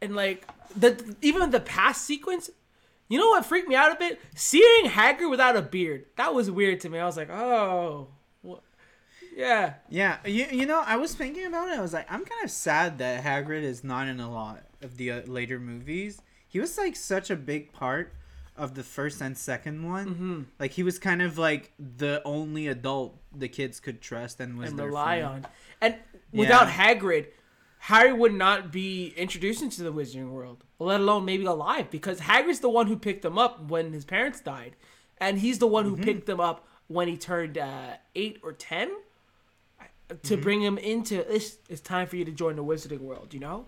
and 0.00 0.16
like 0.16 0.46
the 0.74 1.14
even 1.20 1.50
the 1.50 1.60
past 1.60 2.04
sequence. 2.04 2.48
You 3.06 3.18
know 3.18 3.28
what 3.28 3.44
freaked 3.44 3.68
me 3.68 3.74
out 3.74 3.92
a 3.92 3.96
bit? 3.96 4.18
Seeing 4.34 4.86
Hagrid 4.86 5.28
without 5.28 5.56
a 5.56 5.62
beard. 5.62 6.06
That 6.16 6.32
was 6.32 6.50
weird 6.50 6.80
to 6.80 6.88
me. 6.88 6.98
I 6.98 7.04
was 7.04 7.18
like, 7.18 7.28
oh? 7.28 8.08
Yeah. 9.36 9.74
Yeah, 9.88 10.18
you, 10.24 10.46
you 10.50 10.66
know, 10.66 10.82
I 10.86 10.96
was 10.96 11.14
thinking 11.14 11.46
about 11.46 11.68
it. 11.68 11.78
I 11.78 11.80
was 11.82 11.92
like, 11.92 12.06
I'm 12.10 12.24
kind 12.24 12.44
of 12.44 12.50
sad 12.50 12.98
that 12.98 13.24
Hagrid 13.24 13.62
is 13.62 13.82
not 13.84 14.08
in 14.08 14.20
a 14.20 14.30
lot 14.30 14.62
of 14.82 14.96
the 14.96 15.10
uh, 15.10 15.20
later 15.26 15.58
movies. 15.58 16.20
He 16.46 16.60
was 16.60 16.78
like 16.78 16.94
such 16.96 17.30
a 17.30 17.36
big 17.36 17.72
part 17.72 18.12
of 18.56 18.74
the 18.74 18.84
first 18.84 19.20
and 19.20 19.36
second 19.36 19.88
one. 19.88 20.06
Mm-hmm. 20.08 20.42
Like 20.60 20.72
he 20.72 20.82
was 20.84 20.98
kind 20.98 21.20
of 21.22 21.36
like 21.38 21.72
the 21.78 22.22
only 22.24 22.68
adult 22.68 23.18
the 23.36 23.48
kids 23.48 23.80
could 23.80 24.00
trust 24.00 24.38
and 24.40 24.56
was 24.56 24.70
and 24.70 24.78
rely 24.80 25.20
friend. 25.20 25.44
on. 25.44 25.50
And 25.80 25.94
without 26.32 26.68
Yeah. 26.68 26.94
Hagrid, 26.94 27.26
Harry 27.78 28.12
would 28.12 28.32
not 28.32 28.70
be 28.72 29.12
introduced 29.16 29.60
into 29.62 29.82
the 29.82 29.92
Wizarding 29.92 30.30
World, 30.30 30.64
let 30.78 31.00
alone 31.00 31.24
maybe 31.24 31.44
alive, 31.44 31.90
because 31.90 32.20
Hagrid's 32.20 32.60
the 32.60 32.70
one 32.70 32.86
who 32.86 32.96
picked 32.96 33.24
him 33.24 33.36
up 33.36 33.68
when 33.68 33.92
his 33.92 34.04
parents 34.04 34.40
died, 34.40 34.76
and 35.18 35.38
he's 35.40 35.58
the 35.58 35.66
one 35.66 35.84
who 35.84 35.92
Mm-hmm. 35.94 36.04
picked 36.04 36.28
him 36.28 36.40
up 36.40 36.66
when 36.86 37.08
he 37.08 37.16
turned 37.16 37.58
uh, 37.58 37.94
eight 38.14 38.38
or 38.42 38.52
ten 38.52 38.90
Mm-hmm. 40.16 40.28
to 40.28 40.36
bring 40.36 40.62
him 40.62 40.78
into 40.78 41.16
this. 41.16 41.58
It's 41.68 41.80
time 41.80 42.06
for 42.06 42.16
you 42.16 42.24
to 42.24 42.32
join 42.32 42.56
the 42.56 42.64
Wizarding 42.64 43.00
World, 43.00 43.34
you 43.34 43.40
know. 43.40 43.66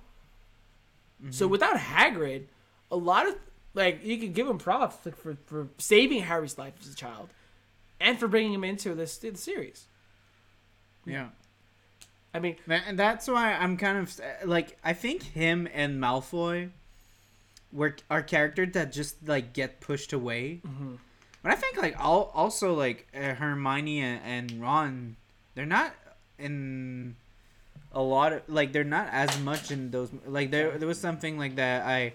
Mm-hmm. 1.23 1.33
So 1.33 1.47
without 1.47 1.77
Hagrid, 1.77 2.45
a 2.91 2.97
lot 2.97 3.29
of 3.29 3.37
like 3.75 4.05
you 4.05 4.19
can 4.19 4.33
give 4.33 4.47
him 4.47 4.59
props 4.59 5.05
like, 5.05 5.17
for 5.17 5.37
for 5.47 5.69
saving 5.79 6.23
Harry's 6.23 6.59
life 6.59 6.75
as 6.81 6.93
a 6.93 6.95
child, 6.95 7.31
and 8.01 8.19
for 8.19 8.29
bringing 8.29 8.53
him 8.53 8.65
into 8.65 8.95
this 8.95 9.17
the 9.19 9.37
series. 9.37 9.87
Yeah. 11.05 11.29
I 12.35 12.39
mean, 12.39 12.57
And 12.69 12.99
that's 12.99 13.29
why 13.29 13.55
I'm 13.55 13.79
kind 13.79 13.97
of 13.99 14.21
like 14.45 14.77
I 14.85 14.93
think 14.93 15.23
him 15.23 15.67
and 15.73 16.03
Malfoy 16.03 16.71
were 17.73 17.97
are 18.11 18.23
characters 18.23 18.73
that 18.73 18.93
just 18.93 19.27
like 19.27 19.53
get 19.53 19.81
pushed 19.81 20.13
away. 20.13 20.61
But 21.43 21.53
I 21.53 21.55
think 21.55 21.79
like 21.79 21.95
all 21.99 22.31
also 22.35 22.75
like 22.75 23.07
uh, 23.15 23.35
Hermione 23.35 24.01
and 24.01 24.61
Ron, 24.61 25.17
they're 25.55 25.65
not 25.65 25.95
in 26.39 27.17
a 27.93 28.03
lot 28.03 28.33
of 28.33 28.43
like 28.49 28.73
they're 28.73 28.85
not 28.85 29.09
as 29.11 29.39
much 29.41 29.71
in 29.71 29.91
those 29.91 30.11
like 30.27 30.51
there 30.51 30.77
there 30.79 30.89
was 30.89 31.01
something 31.01 31.39
like 31.39 31.57
that 31.57 31.87
I 31.87 32.15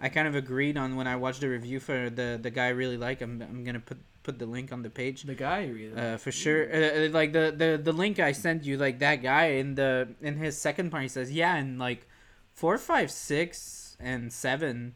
I 0.00 0.08
kind 0.08 0.26
of 0.26 0.34
agreed 0.34 0.76
on 0.76 0.96
when 0.96 1.06
I 1.06 1.16
watched 1.16 1.40
the 1.40 1.48
review 1.48 1.78
for 1.80 2.10
the 2.10 2.38
the 2.42 2.50
guy 2.50 2.66
I 2.66 2.70
really 2.70 2.96
like. 2.98 3.22
I'm 3.22 3.40
I'm 3.40 3.64
gonna 3.64 3.80
put 3.80 3.98
put 4.22 4.38
the 4.38 4.46
link 4.46 4.72
on 4.72 4.82
the 4.82 4.90
page. 4.90 5.22
the 5.22 5.34
guy 5.34 5.66
really 5.66 5.96
Uh, 5.96 6.16
for 6.16 6.32
sure. 6.32 6.66
Uh, 6.72 7.06
uh, 7.06 7.08
like 7.10 7.32
the, 7.32 7.54
the 7.56 7.80
the 7.82 7.92
link 7.92 8.18
I 8.18 8.32
sent 8.32 8.64
you, 8.64 8.76
like 8.76 8.98
that 9.00 9.22
guy 9.22 9.46
in 9.62 9.74
the 9.74 10.08
in 10.20 10.36
his 10.36 10.58
second 10.58 10.90
part, 10.90 11.02
he 11.02 11.08
says, 11.08 11.32
yeah, 11.32 11.56
and 11.56 11.78
like 11.78 12.06
four, 12.52 12.78
five, 12.78 13.10
six, 13.10 13.96
and 14.00 14.32
seven, 14.32 14.94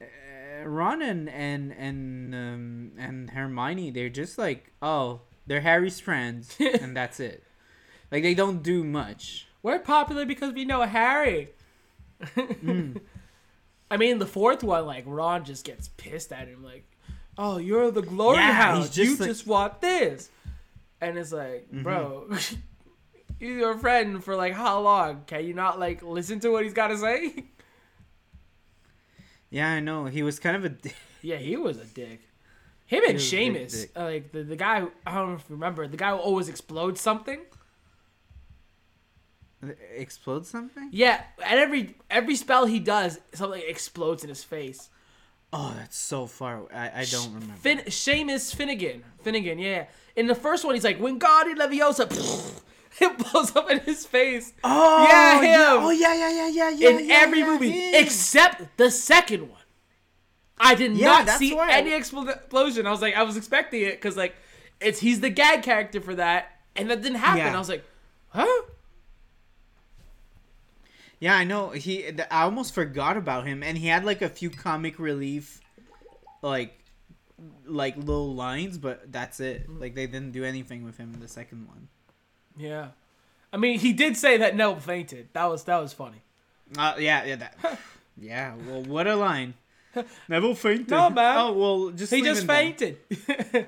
uh, 0.00 0.66
Ron 0.66 1.02
and 1.02 1.28
and 1.28 1.72
and 1.72 2.34
um, 2.34 2.92
and 2.98 3.30
Hermione, 3.30 3.90
they're 3.90 4.08
just 4.08 4.38
like, 4.38 4.72
oh, 4.82 5.22
they're 5.46 5.60
Harry's 5.62 6.00
friends, 6.00 6.56
and 6.80 6.96
that's 6.96 7.20
it. 7.20 7.42
Like 8.16 8.22
they 8.22 8.32
don't 8.34 8.62
do 8.62 8.82
much. 8.82 9.46
We're 9.62 9.78
popular 9.78 10.24
because 10.24 10.54
we 10.54 10.64
know 10.64 10.80
Harry. 10.80 11.50
Mm. 12.34 12.98
I 13.90 13.98
mean, 13.98 14.18
the 14.20 14.26
fourth 14.26 14.64
one, 14.64 14.86
like 14.86 15.04
Ron 15.06 15.44
just 15.44 15.66
gets 15.66 15.88
pissed 15.98 16.32
at 16.32 16.48
him, 16.48 16.64
like, 16.64 16.90
"Oh, 17.36 17.58
you're 17.58 17.90
the 17.90 18.00
glory 18.00 18.38
Yeah, 18.38 18.52
hound. 18.52 18.78
he's 18.84 18.86
just 18.94 19.10
you 19.10 19.16
like- 19.18 19.28
just 19.28 19.46
want 19.46 19.82
this," 19.82 20.30
and 20.98 21.18
it's 21.18 21.30
like, 21.30 21.66
mm-hmm. 21.70 21.82
bro, 21.82 22.26
he's 23.38 23.56
your 23.58 23.76
friend 23.76 24.24
for 24.24 24.34
like 24.34 24.54
how 24.54 24.80
long? 24.80 25.24
Can 25.26 25.44
you 25.44 25.52
not 25.52 25.78
like 25.78 26.02
listen 26.02 26.40
to 26.40 26.48
what 26.48 26.64
he's 26.64 26.72
got 26.72 26.88
to 26.88 26.96
say? 26.96 27.44
Yeah, 29.50 29.72
I 29.72 29.80
know. 29.80 30.06
He 30.06 30.22
was 30.22 30.38
kind 30.38 30.56
of 30.56 30.64
a. 30.64 30.70
d- 30.70 30.92
yeah, 31.22 31.36
he 31.36 31.54
was 31.58 31.76
a 31.76 31.84
dick. 31.84 32.20
Him 32.86 33.02
and 33.06 33.18
Seamus, 33.18 33.88
like 33.94 34.32
the, 34.32 34.42
the 34.42 34.56
guy, 34.56 34.86
I 35.06 35.14
don't 35.16 35.28
know 35.28 35.34
if 35.34 35.44
you 35.50 35.56
remember, 35.56 35.86
the 35.86 35.98
guy 35.98 36.12
who 36.12 36.16
always 36.16 36.48
explodes 36.48 36.98
something. 37.02 37.40
Explode 39.96 40.46
something? 40.46 40.90
Yeah, 40.92 41.22
at 41.42 41.58
every 41.58 41.96
every 42.10 42.36
spell 42.36 42.66
he 42.66 42.78
does, 42.78 43.18
something 43.34 43.62
explodes 43.66 44.22
in 44.22 44.28
his 44.28 44.44
face. 44.44 44.90
Oh, 45.52 45.72
that's 45.76 45.96
so 45.96 46.26
far. 46.26 46.62
I, 46.74 47.00
I 47.00 47.04
don't 47.04 47.32
remember. 47.34 47.54
Fin- 47.54 47.78
Seamus 47.86 48.54
Finnigan. 48.54 49.02
Finnigan, 49.22 49.58
yeah. 49.58 49.86
In 50.14 50.26
the 50.26 50.34
first 50.34 50.64
one, 50.64 50.74
he's 50.74 50.84
like, 50.84 50.98
Wingardium 51.00 51.56
Leviosa. 51.56 52.06
It 52.98 53.18
blows 53.18 53.54
up 53.54 53.70
in 53.70 53.80
his 53.80 54.06
face. 54.06 54.54
Oh 54.64 55.06
Yeah, 55.06 55.42
him. 55.42 55.84
Oh 55.84 55.90
yeah, 55.90 56.14
yeah, 56.14 56.30
yeah, 56.30 56.48
yeah, 56.48 56.70
yeah. 56.70 56.88
in 56.88 57.06
yeah, 57.08 57.14
every 57.18 57.40
yeah, 57.40 57.46
movie, 57.46 57.70
him. 57.70 57.94
except 58.04 58.78
the 58.78 58.90
second 58.90 59.50
one. 59.50 59.60
I 60.58 60.74
did 60.74 60.96
Yeah, 60.96 61.22
not 61.26 61.38
see 61.38 61.54
I- 61.58 61.72
any 61.72 61.92
explosion. 61.92 62.86
I 62.86 62.90
was 62.90 63.02
like, 63.02 63.14
I 63.14 63.22
was 63.22 63.36
expecting 63.36 63.82
it 63.82 63.96
because 63.96 64.16
like, 64.16 64.34
it's 64.80 64.98
he's 64.98 65.20
the 65.20 65.28
gag 65.28 65.62
character 65.62 66.00
for 66.00 66.14
that, 66.14 66.52
and 66.74 66.88
that 66.90 67.02
didn't 67.02 67.18
happen. 67.18 67.38
Yeah. 67.44 67.54
I 67.54 67.58
was 67.58 67.68
like, 67.68 67.84
huh? 68.28 68.62
Yeah, 71.18 71.36
I 71.36 71.44
know. 71.44 71.70
He. 71.70 72.08
I 72.30 72.42
almost 72.42 72.74
forgot 72.74 73.16
about 73.16 73.46
him, 73.46 73.62
and 73.62 73.78
he 73.78 73.86
had 73.86 74.04
like 74.04 74.22
a 74.22 74.28
few 74.28 74.50
comic 74.50 74.98
relief, 74.98 75.60
like, 76.42 76.78
like 77.64 77.96
little 77.96 78.34
lines, 78.34 78.76
but 78.78 79.10
that's 79.10 79.40
it. 79.40 79.68
Like 79.68 79.94
they 79.94 80.06
didn't 80.06 80.32
do 80.32 80.44
anything 80.44 80.84
with 80.84 80.98
him 80.98 81.14
in 81.14 81.20
the 81.20 81.28
second 81.28 81.66
one. 81.68 81.88
Yeah. 82.56 82.88
I 83.52 83.56
mean, 83.58 83.78
he 83.78 83.92
did 83.92 84.16
say 84.16 84.36
that 84.38 84.56
Neville 84.56 84.80
fainted. 84.80 85.28
That 85.32 85.46
was 85.46 85.64
that 85.64 85.78
was 85.78 85.92
funny. 85.92 86.22
Uh, 86.76 86.94
yeah, 86.98 87.24
yeah, 87.24 87.36
that. 87.36 87.78
yeah. 88.18 88.54
Well, 88.66 88.82
what 88.82 89.06
a 89.06 89.16
line. 89.16 89.54
Neville 90.28 90.54
fainted. 90.54 90.90
No, 90.90 91.08
man. 91.08 91.38
Oh 91.38 91.52
well, 91.52 91.90
just 91.90 92.12
He 92.12 92.22
just 92.22 92.46
fainted. 92.46 92.98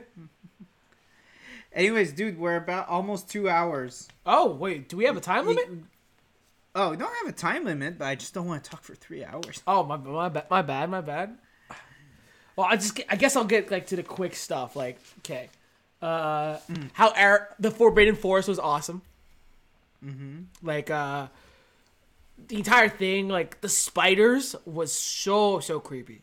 Anyways, 1.72 2.12
dude, 2.12 2.38
we're 2.38 2.56
about 2.56 2.88
almost 2.88 3.30
two 3.30 3.48
hours. 3.48 4.08
oh 4.26 4.50
wait, 4.50 4.88
do 4.88 4.96
we 4.96 5.04
have 5.04 5.16
a 5.16 5.20
time 5.20 5.46
limit? 5.46 5.68
Oh, 6.74 6.90
we 6.90 6.96
don't 6.96 7.12
have 7.22 7.28
a 7.28 7.32
time 7.32 7.64
limit, 7.64 7.98
but 7.98 8.06
I 8.06 8.14
just 8.14 8.34
don't 8.34 8.46
want 8.46 8.62
to 8.62 8.70
talk 8.70 8.82
for 8.82 8.94
three 8.94 9.24
hours. 9.24 9.62
Oh 9.66 9.82
my 9.84 9.96
my 9.96 10.28
bad 10.28 10.50
my 10.50 10.62
bad 10.62 10.90
my 10.90 11.00
bad. 11.00 11.38
Well, 12.56 12.66
I 12.68 12.76
just 12.76 13.00
I 13.08 13.16
guess 13.16 13.36
I'll 13.36 13.44
get 13.44 13.70
like 13.70 13.86
to 13.88 13.96
the 13.96 14.02
quick 14.02 14.34
stuff. 14.34 14.76
Like, 14.76 14.98
okay, 15.18 15.48
uh, 16.02 16.58
how 16.92 17.12
Ar- 17.12 17.54
the 17.58 17.70
Forbidden 17.70 18.16
Forest 18.16 18.48
was 18.48 18.58
awesome. 18.58 19.02
Mm-hmm. 20.04 20.42
Like, 20.62 20.90
uh, 20.90 21.28
the 22.48 22.56
entire 22.56 22.88
thing, 22.88 23.28
like 23.28 23.60
the 23.60 23.68
spiders, 23.68 24.54
was 24.64 24.92
so 24.92 25.60
so 25.60 25.80
creepy. 25.80 26.22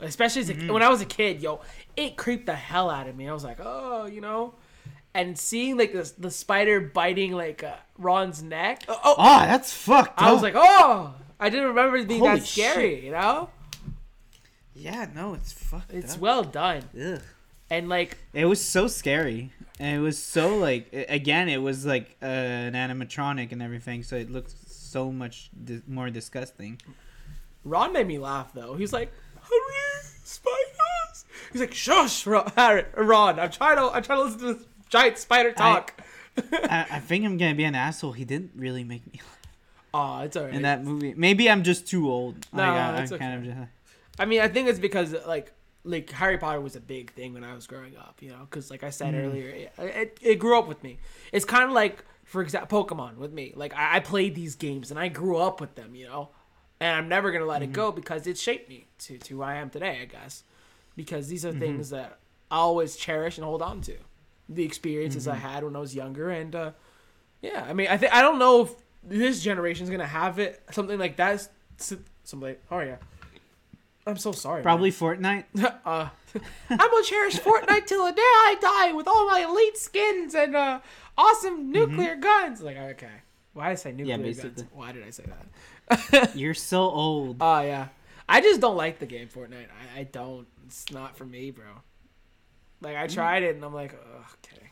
Especially 0.00 0.42
as 0.42 0.50
a, 0.50 0.54
when 0.72 0.82
I 0.82 0.88
was 0.88 1.00
a 1.00 1.06
kid, 1.06 1.42
yo, 1.42 1.60
it 1.96 2.16
creeped 2.16 2.46
the 2.46 2.54
hell 2.54 2.88
out 2.88 3.08
of 3.08 3.16
me. 3.16 3.28
I 3.28 3.32
was 3.32 3.42
like, 3.42 3.58
oh, 3.60 4.06
you 4.06 4.20
know, 4.20 4.54
and 5.14 5.36
seeing 5.38 5.76
like 5.76 5.92
the 5.92 6.12
the 6.18 6.30
spider 6.30 6.80
biting 6.80 7.32
like 7.32 7.64
uh, 7.64 7.74
Ron's 7.98 8.42
neck. 8.42 8.84
Oh, 8.88 8.98
oh, 9.04 9.14
Oh, 9.18 9.38
that's 9.40 9.72
fucked. 9.72 10.20
I 10.22 10.32
was 10.32 10.42
like, 10.42 10.54
oh, 10.56 11.14
I 11.40 11.50
didn't 11.50 11.66
remember 11.68 11.96
it 11.98 12.08
being 12.08 12.20
Holy 12.20 12.38
that 12.40 12.46
scary. 12.46 13.04
You 13.06 13.12
know, 13.12 13.50
yeah, 14.74 15.08
no, 15.14 15.34
it's 15.34 15.52
fucked. 15.52 15.92
it's 15.92 16.14
up. 16.14 16.20
well 16.20 16.42
done, 16.44 16.84
Ugh. 17.00 17.20
and 17.70 17.88
like 17.88 18.16
It 18.32 18.44
was 18.46 18.64
so 18.64 18.86
scary, 18.86 19.52
and 19.80 19.96
it 19.96 20.00
was 20.00 20.16
so 20.22 20.56
like 20.56 20.88
again, 21.08 21.48
it 21.48 21.58
was 21.60 21.84
like 21.84 22.16
uh, 22.22 22.26
an 22.26 22.74
animatronic 22.74 23.50
and 23.52 23.60
everything, 23.62 24.02
so 24.02 24.16
it 24.16 24.30
looked 24.30 24.54
so 24.68 25.10
much 25.12 25.50
di- 25.64 25.82
more 25.86 26.10
disgusting. 26.10 26.80
Ron 27.64 27.92
made 27.92 28.06
me 28.06 28.18
laugh 28.18 28.52
though. 28.54 28.74
He's 28.76 28.92
like, 28.92 29.12
"Hurry, 29.34 30.02
spiders!" 30.24 31.24
He's 31.52 31.60
like, 31.60 31.74
"Shush, 31.74 32.26
Ron." 32.26 32.50
Ron 32.96 33.38
I'm 33.40 33.50
trying 33.50 33.76
to 33.76 33.90
I'm 33.92 34.02
trying 34.02 34.18
to 34.20 34.24
listen 34.24 34.38
to 34.40 34.54
this 34.54 34.64
giant 34.88 35.18
spider 35.18 35.52
talk. 35.52 36.00
I, 36.52 36.86
I 36.90 36.98
think 37.00 37.24
I'm 37.24 37.36
gonna 37.36 37.54
be 37.54 37.64
an 37.64 37.74
asshole. 37.74 38.12
He 38.12 38.24
didn't 38.24 38.52
really 38.56 38.84
make 38.84 39.06
me 39.12 39.20
laugh 39.20 39.38
Aw, 39.94 40.22
it's 40.22 40.36
alright. 40.36 40.54
in 40.54 40.62
that 40.62 40.84
movie. 40.84 41.14
Maybe 41.16 41.50
I'm 41.50 41.62
just 41.62 41.86
too 41.86 42.10
old. 42.10 42.46
No, 42.52 42.62
like, 42.62 42.70
I, 42.70 43.02
it's 43.02 43.12
I'm 43.12 43.18
kind 43.18 43.34
of 43.34 43.44
just. 43.44 43.68
I 44.18 44.24
mean, 44.24 44.40
I 44.40 44.48
think 44.48 44.68
it's 44.68 44.78
because 44.78 45.14
like 45.26 45.52
like 45.84 46.10
Harry 46.10 46.38
Potter 46.38 46.60
was 46.60 46.76
a 46.76 46.80
big 46.80 47.12
thing 47.12 47.32
when 47.32 47.44
I 47.44 47.54
was 47.54 47.66
growing 47.66 47.96
up, 47.96 48.16
you 48.20 48.30
know, 48.30 48.46
because 48.48 48.70
like 48.70 48.84
I 48.84 48.90
said 48.90 49.14
mm. 49.14 49.24
earlier, 49.24 49.48
it, 49.48 49.72
it, 49.78 50.18
it 50.20 50.34
grew 50.38 50.58
up 50.58 50.68
with 50.68 50.82
me. 50.82 50.98
It's 51.32 51.44
kind 51.44 51.64
of 51.64 51.70
like, 51.70 52.04
for 52.24 52.42
example, 52.42 52.84
Pokemon 52.84 53.16
with 53.16 53.32
me. 53.32 53.52
Like 53.56 53.74
I, 53.74 53.96
I 53.96 54.00
played 54.00 54.34
these 54.34 54.54
games 54.54 54.90
and 54.90 55.00
I 55.00 55.08
grew 55.08 55.38
up 55.38 55.60
with 55.60 55.74
them, 55.76 55.94
you 55.94 56.06
know, 56.06 56.30
and 56.80 56.94
I'm 56.94 57.08
never 57.08 57.32
gonna 57.32 57.46
let 57.46 57.62
it 57.62 57.70
mm. 57.70 57.74
go 57.74 57.92
because 57.92 58.26
it 58.26 58.36
shaped 58.36 58.68
me 58.68 58.86
to 59.00 59.18
to 59.18 59.34
who 59.34 59.42
I 59.42 59.54
am 59.54 59.70
today, 59.70 60.00
I 60.02 60.04
guess, 60.04 60.42
because 60.96 61.28
these 61.28 61.44
are 61.46 61.50
mm-hmm. 61.50 61.60
things 61.60 61.90
that 61.90 62.18
I 62.50 62.56
always 62.56 62.96
cherish 62.96 63.38
and 63.38 63.44
hold 63.44 63.62
on 63.62 63.80
to, 63.82 63.96
the 64.48 64.64
experiences 64.64 65.28
I 65.28 65.36
had 65.36 65.64
when 65.64 65.76
I 65.76 65.78
was 65.80 65.94
younger, 65.94 66.30
and 66.30 66.54
uh, 66.54 66.70
yeah, 67.42 67.64
I 67.68 67.72
mean, 67.72 67.88
I 67.88 67.96
think 67.96 68.12
I 68.14 68.22
don't 68.22 68.38
know 68.38 68.62
if 68.62 68.74
this 69.02 69.42
generation's 69.42 69.90
gonna 69.90 70.06
have 70.06 70.38
it 70.38 70.62
something 70.70 70.98
like 70.98 71.16
that. 71.16 71.48
S- 71.78 71.94
Somebody, 72.24 72.56
oh 72.70 72.80
yeah. 72.80 72.96
I'm 74.06 74.16
so 74.16 74.32
sorry. 74.32 74.56
man. 74.58 74.62
Probably 74.64 74.90
Fortnite. 74.90 75.44
uh, 75.84 76.08
I'm 76.70 76.76
gonna 76.78 77.04
cherish 77.04 77.38
Fortnite 77.38 77.86
till 77.86 78.04
the 78.06 78.12
day 78.12 78.20
I 78.22 78.56
die 78.60 78.92
with 78.92 79.06
all 79.06 79.26
my 79.28 79.40
elite 79.48 79.76
skins 79.76 80.34
and 80.34 80.56
uh, 80.56 80.80
awesome 81.16 81.70
nuclear 81.70 82.16
guns. 82.16 82.62
Like, 82.62 82.76
okay, 82.78 83.08
why 83.52 83.66
did 83.68 83.72
I 83.72 83.74
say 83.76 83.92
nuclear 83.92 84.16
guns? 84.16 84.36
basically. 84.36 84.64
Why 84.72 84.92
did 84.92 85.04
I 85.06 85.10
say 85.10 85.24
that? 85.26 86.30
You're 86.36 86.54
so 86.54 86.80
old. 86.82 87.36
Oh 87.40 87.60
yeah, 87.60 87.88
I 88.28 88.40
just 88.40 88.60
don't 88.60 88.76
like 88.76 88.98
the 88.98 89.06
game 89.06 89.28
Fortnite. 89.28 89.66
I, 89.96 90.00
I 90.00 90.02
don't. 90.04 90.46
It's 90.66 90.90
not 90.90 91.16
for 91.16 91.24
me, 91.24 91.50
bro. 91.50 91.64
Like 92.80 92.96
I 92.96 93.06
tried 93.06 93.42
it 93.42 93.56
and 93.56 93.64
I'm 93.64 93.74
like, 93.74 93.94
Ugh, 93.94 94.24
okay. 94.52 94.66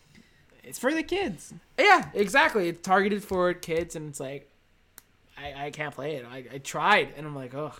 It's 0.62 0.78
for 0.78 0.92
the 0.92 1.02
kids. 1.02 1.52
Yeah, 1.78 2.08
exactly. 2.14 2.68
It's 2.68 2.80
targeted 2.80 3.22
for 3.22 3.52
kids, 3.54 3.94
and 3.96 4.08
it's 4.08 4.18
like, 4.20 4.50
I, 5.38 5.66
I 5.66 5.70
can't 5.70 5.94
play 5.94 6.16
it. 6.16 6.26
I, 6.28 6.44
I 6.54 6.58
tried, 6.58 7.14
and 7.16 7.26
I'm 7.26 7.34
like, 7.36 7.54
oh. 7.54 7.72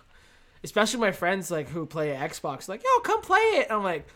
Especially 0.65 0.98
my 1.01 1.12
friends 1.12 1.51
like 1.51 1.69
who 1.69 1.86
play 1.86 2.09
Xbox, 2.09 2.69
like, 2.69 2.82
yo, 2.82 3.01
come 3.01 3.20
play 3.23 3.39
it. 3.39 3.66
And 3.69 3.77
I'm 3.78 3.85
like, 3.85 4.09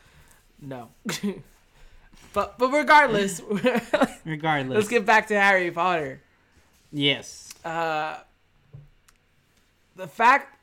no. 0.60 0.88
but 2.32 2.58
but 2.58 2.72
regardless, 2.72 3.40
Regardless. 4.24 4.74
let's 4.76 4.88
get 4.88 5.06
back 5.06 5.28
to 5.28 5.38
Harry 5.40 5.70
Potter. 5.70 6.20
yes. 6.92 7.52
Uh, 7.64 8.18
the 9.96 10.08
fact. 10.08 10.56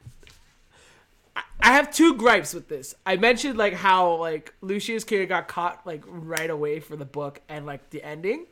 I- 1.61 1.73
have 1.73 1.91
two 1.93 2.15
gripes 2.15 2.53
with 2.53 2.67
this. 2.67 2.95
I 3.05 3.17
mentioned 3.17 3.57
like 3.57 3.73
how 3.73 4.15
like 4.15 4.53
Lucius 4.61 5.03
Carey 5.03 5.25
got 5.25 5.47
caught 5.47 5.85
like 5.85 6.03
right 6.07 6.49
away 6.49 6.79
for 6.79 6.95
the 6.95 7.05
book 7.05 7.41
and 7.49 7.65
like 7.65 7.89
the 7.91 8.03
ending. 8.03 8.45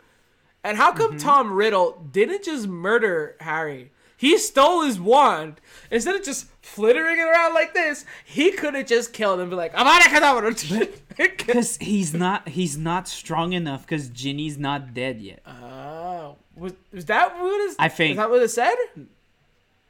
And 0.63 0.77
how 0.77 0.93
come 0.93 1.11
mm-hmm. 1.11 1.19
Tom 1.19 1.51
Riddle 1.51 2.07
didn't 2.11 2.43
just 2.43 2.67
murder 2.67 3.35
Harry? 3.39 3.91
He 4.17 4.37
stole 4.37 4.81
his 4.81 4.99
wand. 4.99 5.59
Instead 5.91 6.15
of 6.15 6.23
just 6.23 6.47
flittering 6.61 7.19
it 7.19 7.23
around 7.23 7.53
like 7.53 7.73
this, 7.73 8.05
he 8.23 8.51
could 8.51 8.73
have 8.73 8.87
just 8.87 9.13
killed 9.13 9.35
him 9.35 9.41
and 9.41 9.49
be 9.49 9.55
like, 9.55 9.73
Kedavra. 9.73 10.89
Because 11.17 11.77
he's 11.81 12.13
not 12.13 12.47
he's 12.47 12.77
not 12.77 13.07
strong 13.07 13.53
enough. 13.53 13.81
Because 13.81 14.09
Ginny's 14.09 14.57
not 14.57 14.93
dead 14.93 15.21
yet. 15.21 15.41
Oh, 15.45 16.37
was, 16.55 16.73
was 16.91 17.05
that 17.05 17.37
what 17.39 17.61
is? 17.61 17.75
I 17.77 17.89
think- 17.89 18.11
Is 18.11 18.17
that 18.17 18.29
what 18.29 18.41
it 18.41 18.49
said? 18.49 18.75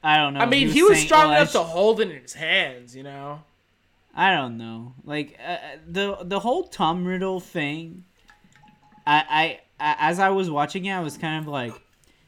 I 0.06 0.18
don't 0.18 0.36
know. 0.36 0.40
I 0.41 0.45
mean, 0.45 0.69
he 0.69 0.84
was, 0.84 0.98
saying, 0.98 1.07
strong 1.07 1.32
"Oh, 1.32 1.34
enough 1.34 1.49
sh- 1.49 1.53
to 1.53 1.64
hold 1.64 1.99
it 1.99 2.11
in 2.11 2.22
his 2.22 2.34
hands, 2.34 2.95
you 2.95 3.02
know? 3.02 3.41
I 4.14 4.32
don't 4.36 4.56
know. 4.57 4.94
Like 5.03 5.38
uh, 5.45 5.57
the 5.88 6.18
the 6.22 6.40
whole 6.40 6.64
Tom 6.65 7.06
Riddle 7.06 7.40
thing. 7.40 8.06
I, 9.07 9.60
I 9.80 9.98
as 10.07 10.19
I 10.19 10.30
was 10.30 10.49
watching 10.49 10.86
it, 10.86 10.91
I 10.94 10.99
was 11.02 11.18
kind 11.18 11.41
of 11.44 11.48
like, 11.52 11.73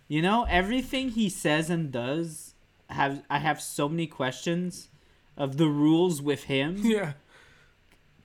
you 0.08 0.22
know, 0.24 0.46
everything 0.50 1.10
he 1.10 1.30
says 1.30 1.70
and 1.70 1.92
does 1.92 2.56
have 2.90 3.24
I 3.30 3.38
have 3.40 3.62
so 3.62 3.88
many 3.88 4.08
questions 4.08 4.90
of 5.38 5.58
the 5.58 5.68
rules 5.68 6.20
with 6.22 6.46
him. 6.46 6.78
Yeah. 6.84 7.14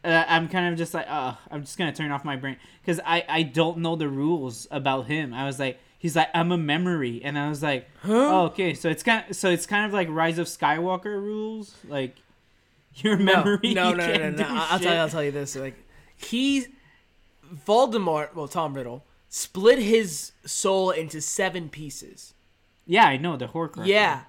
uh, 0.02 0.24
I'm 0.26 0.48
kind 0.48 0.72
of 0.72 0.78
just 0.78 0.94
like, 0.94 1.06
uh, 1.08 1.34
I'm 1.50 1.60
just 1.60 1.76
gonna 1.78 1.92
turn 1.92 2.10
off 2.10 2.24
my 2.24 2.36
brain 2.36 2.56
because 2.80 3.00
I 3.04 3.24
I 3.28 3.42
don't 3.42 3.78
know 3.78 3.96
the 3.96 4.08
rules 4.08 4.66
about 4.70 5.06
him. 5.06 5.32
I 5.34 5.44
was 5.44 5.58
like, 5.60 5.78
he's 6.02 6.16
like, 6.16 6.28
I'm 6.34 6.50
a 6.50 6.58
memory, 6.58 7.22
and 7.22 7.38
I 7.38 7.48
was 7.48 7.62
like, 7.62 7.88
oh, 8.04 8.46
okay, 8.46 8.74
so 8.74 8.88
it's 8.90 9.04
kind 9.04 9.24
of, 9.30 9.36
so 9.36 9.48
it's 9.48 9.64
kind 9.66 9.86
of 9.86 9.92
like 9.92 10.08
Rise 10.10 10.36
of 10.38 10.48
Skywalker 10.48 11.22
rules, 11.22 11.74
like 11.88 12.16
your 12.96 13.16
memory. 13.16 13.72
No, 13.72 13.90
you 13.90 13.96
no, 13.96 14.06
no, 14.06 14.14
no, 14.16 14.30
no. 14.30 14.46
I'll 14.48 14.78
tell 14.80 14.92
you. 14.94 14.98
I'll 15.00 15.08
tell 15.08 15.22
you 15.24 15.30
this. 15.30 15.54
Like, 15.56 15.76
he, 16.16 16.66
Voldemort, 17.66 18.34
well, 18.34 18.48
Tom 18.48 18.74
Riddle, 18.74 19.04
split 19.28 19.78
his 19.78 20.32
soul 20.44 20.90
into 20.90 21.20
seven 21.20 21.68
pieces. 21.68 22.34
Yeah, 22.86 23.04
I 23.06 23.16
know 23.16 23.36
the 23.36 23.46
Horcrux. 23.46 23.86
Yeah. 23.86 24.22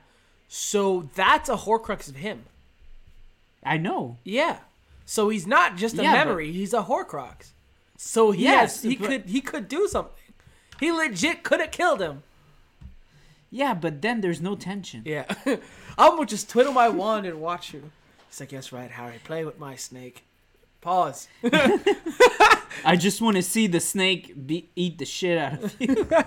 So 0.47 1.09
that's 1.15 1.49
a 1.49 1.55
Horcrux 1.55 2.07
of 2.07 2.17
him. 2.17 2.43
I 3.63 3.77
know. 3.77 4.17
Yeah. 4.23 4.57
So 5.05 5.29
he's 5.29 5.47
not 5.47 5.75
just 5.77 5.97
a 5.97 6.03
Yeah, 6.03 6.11
but- 6.11 6.27
memory. 6.27 6.51
He's 6.51 6.73
a 6.73 6.83
Horcrux. 6.83 7.49
So 7.97 8.31
he 8.31 8.43
Yes, 8.43 8.75
has, 8.75 8.83
he 8.83 8.95
but- 8.97 9.07
could 9.09 9.25
he 9.25 9.41
could 9.41 9.67
do 9.67 9.87
something. 9.87 10.13
He 10.79 10.91
legit 10.91 11.43
could 11.43 11.59
have 11.59 11.71
killed 11.71 12.01
him. 12.01 12.23
Yeah, 13.51 13.73
but 13.73 14.01
then 14.01 14.21
there's 14.21 14.41
no 14.41 14.55
tension. 14.55 15.03
Yeah. 15.05 15.25
I'm 15.97 16.15
gonna 16.15 16.25
just 16.25 16.49
twiddle 16.49 16.73
my 16.73 16.89
wand 16.89 17.25
and 17.25 17.39
watch 17.39 17.73
you. 17.73 17.91
He's 18.29 18.39
like, 18.39 18.51
yes, 18.51 18.71
right, 18.71 18.89
Harry. 18.89 19.19
Play 19.23 19.45
with 19.45 19.59
my 19.59 19.75
snake. 19.75 20.23
Pause. 20.81 21.27
I 22.85 22.95
just 22.97 23.21
want 23.21 23.37
to 23.37 23.43
see 23.43 23.67
the 23.67 23.79
snake 23.79 24.33
be- 24.47 24.69
eat 24.75 24.97
the 24.97 25.05
shit 25.05 25.37
out 25.37 25.63
of 25.63 25.75
you. 25.79 26.07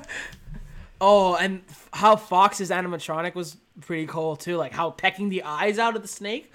Oh, 0.98 1.36
and 1.36 1.60
f- 1.68 1.90
how 1.92 2.16
Fawkes's 2.16 2.70
animatronic 2.70 3.34
was 3.34 3.58
pretty 3.82 4.06
cool 4.06 4.34
too. 4.34 4.56
Like 4.56 4.72
how 4.72 4.90
pecking 4.90 5.28
the 5.28 5.42
eyes 5.42 5.78
out 5.78 5.94
of 5.94 6.00
the 6.00 6.08
snake. 6.08 6.50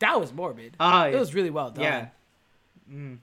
That 0.00 0.20
was 0.20 0.32
morbid. 0.32 0.74
Ah, 0.80 1.06
it 1.06 1.14
was 1.16 1.34
really 1.34 1.50
well 1.50 1.70
done. 1.70 1.84
yeah. 2.90 3.20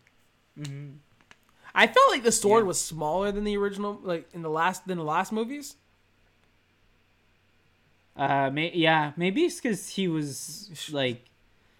I 1.76 1.88
felt 1.88 2.12
like 2.12 2.24
the 2.24 2.32
sword 2.32 2.64
Yeah. 2.64 2.68
was 2.68 2.80
smaller 2.80 3.32
than 3.32 3.44
the 3.44 3.58
original, 3.58 4.00
like 4.04 4.30
in 4.34 4.41
the 4.41 4.50
last 4.50 4.86
than 4.88 4.98
the 4.98 5.04
last 5.04 5.32
movies. 5.32 5.76
Uh, 8.16 8.50
may- 8.52 8.72
yeah, 8.76 9.12
maybe 9.18 9.41
it's 9.44 9.60
because 9.60 9.90
he 9.90 10.08
was 10.08 10.70
like 10.91 11.26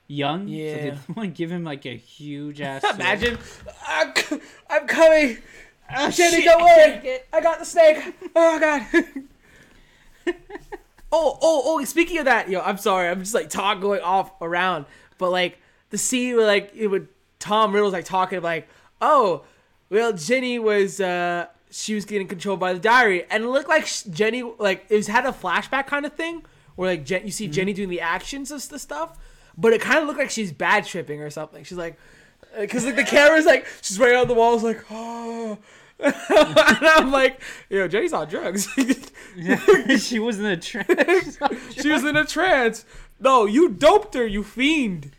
young. 0.08 0.48
Yeah. 0.48 0.70
So 0.72 0.76
they 0.78 0.84
didn't 0.90 1.16
want 1.16 1.30
to 1.30 1.38
give 1.38 1.52
him 1.52 1.64
like 1.64 1.86
a 1.86 1.96
huge 1.96 2.60
ass. 2.62 2.82
sword. 2.86 2.96
Imagine, 2.96 3.38
I'm, 3.88 4.14
I'm 4.70 4.88
coming. 4.88 5.38
Oh, 5.96 6.10
Ginny, 6.10 6.38
shit, 6.38 6.46
don't 6.46 6.62
I 6.62 6.66
worry. 6.66 7.20
I 7.32 7.42
got 7.42 7.60
the 7.60 7.66
snake. 7.66 8.16
Oh 8.36 8.60
god. 8.60 8.88
oh, 11.12 11.38
oh, 11.42 11.62
oh! 11.66 11.84
Speaking 11.84 12.18
of 12.18 12.26
that, 12.26 12.50
yo, 12.50 12.62
I'm 12.62 12.78
sorry. 12.78 13.10
I'm 13.10 13.20
just 13.20 13.34
like 13.34 13.50
talk 13.50 13.80
going 13.82 14.02
off 14.02 14.32
around, 14.42 14.86
but 15.18 15.30
like 15.32 15.60
the 15.92 15.98
scene 15.98 16.36
where 16.38 16.48
like 16.48 16.72
it 16.74 16.88
would 16.88 17.10
Tom 17.40 17.74
Riddle's 17.74 17.94
like 17.94 18.06
talking 18.06 18.42
like, 18.42 18.68
oh, 19.02 19.44
well, 19.90 20.14
Ginny 20.14 20.60
was 20.60 21.00
uh 21.00 21.48
she 21.72 21.96
was 21.96 22.06
getting 22.06 22.28
controlled 22.28 22.60
by 22.60 22.74
the 22.74 22.80
diary, 22.80 23.26
and 23.30 23.44
it 23.44 23.48
looked 23.48 23.70
like 23.70 23.88
Ginny 24.10 24.44
like 24.60 24.86
it 24.90 24.96
was 24.96 25.08
had 25.08 25.26
a 25.26 25.32
flashback 25.32 25.88
kind 25.88 26.06
of 26.06 26.14
thing 26.14 26.44
where 26.76 26.90
like 26.90 27.06
Jen, 27.06 27.26
you 27.26 27.32
see 27.32 27.48
Ginny 27.48 27.74
doing 27.74 27.90
the 27.90 28.02
actions 28.02 28.52
of 28.52 28.68
the 28.70 28.80
stuff, 28.80 29.18
but 29.58 29.74
it 29.74 29.82
kind 29.82 30.00
of 30.00 30.08
looked 30.08 30.20
like 30.20 30.30
she's 30.30 30.52
bad 30.52 30.86
tripping 30.86 31.22
or 31.22 31.30
something. 31.30 31.64
She's 31.64 31.78
like, 31.78 31.98
because 32.60 32.86
like 32.86 32.96
the 32.96 33.04
camera's 33.04 33.46
like 33.46 33.66
she's 33.82 34.00
right 34.00 34.16
on 34.16 34.28
the 34.28 34.34
walls 34.34 34.64
like 34.64 34.84
oh. 34.92 35.58
and 36.00 36.18
I'm 36.28 37.12
like, 37.12 37.40
yo, 37.70 37.88
Ginny's 37.88 38.14
on 38.14 38.28
drugs. 38.28 38.68
yeah, 39.38 39.58
she 39.98 40.20
was 40.20 40.40
in 40.40 40.46
a 40.46 40.58
trance. 40.58 41.38
she 41.72 41.90
was 41.90 42.04
in 42.04 42.18
a 42.18 42.26
trance. 42.26 42.84
No, 43.20 43.46
you 43.46 43.70
doped 43.70 44.14
her, 44.16 44.26
you 44.26 44.44
fiend. 44.44 45.12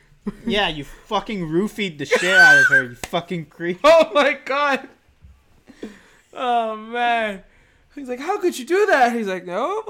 Yeah, 0.47 0.69
you 0.69 0.85
fucking 0.85 1.49
roofied 1.49 1.99
the 1.99 2.07
shit 2.07 2.25
out 2.25 2.59
of 2.59 2.67
her. 2.67 2.83
You 2.85 2.95
fucking 2.95 3.47
creep. 3.47 3.81
Oh 3.85 4.11
my 4.15 4.39
god. 4.45 4.89
Oh 6.33 6.77
man. 6.77 7.43
He's 7.95 8.09
like, 8.09 8.21
how 8.21 8.39
could 8.39 8.59
you 8.59 8.65
do 8.65 8.87
that? 8.87 9.13
He's 9.15 9.29
like, 9.29 9.45
no, 9.45 9.83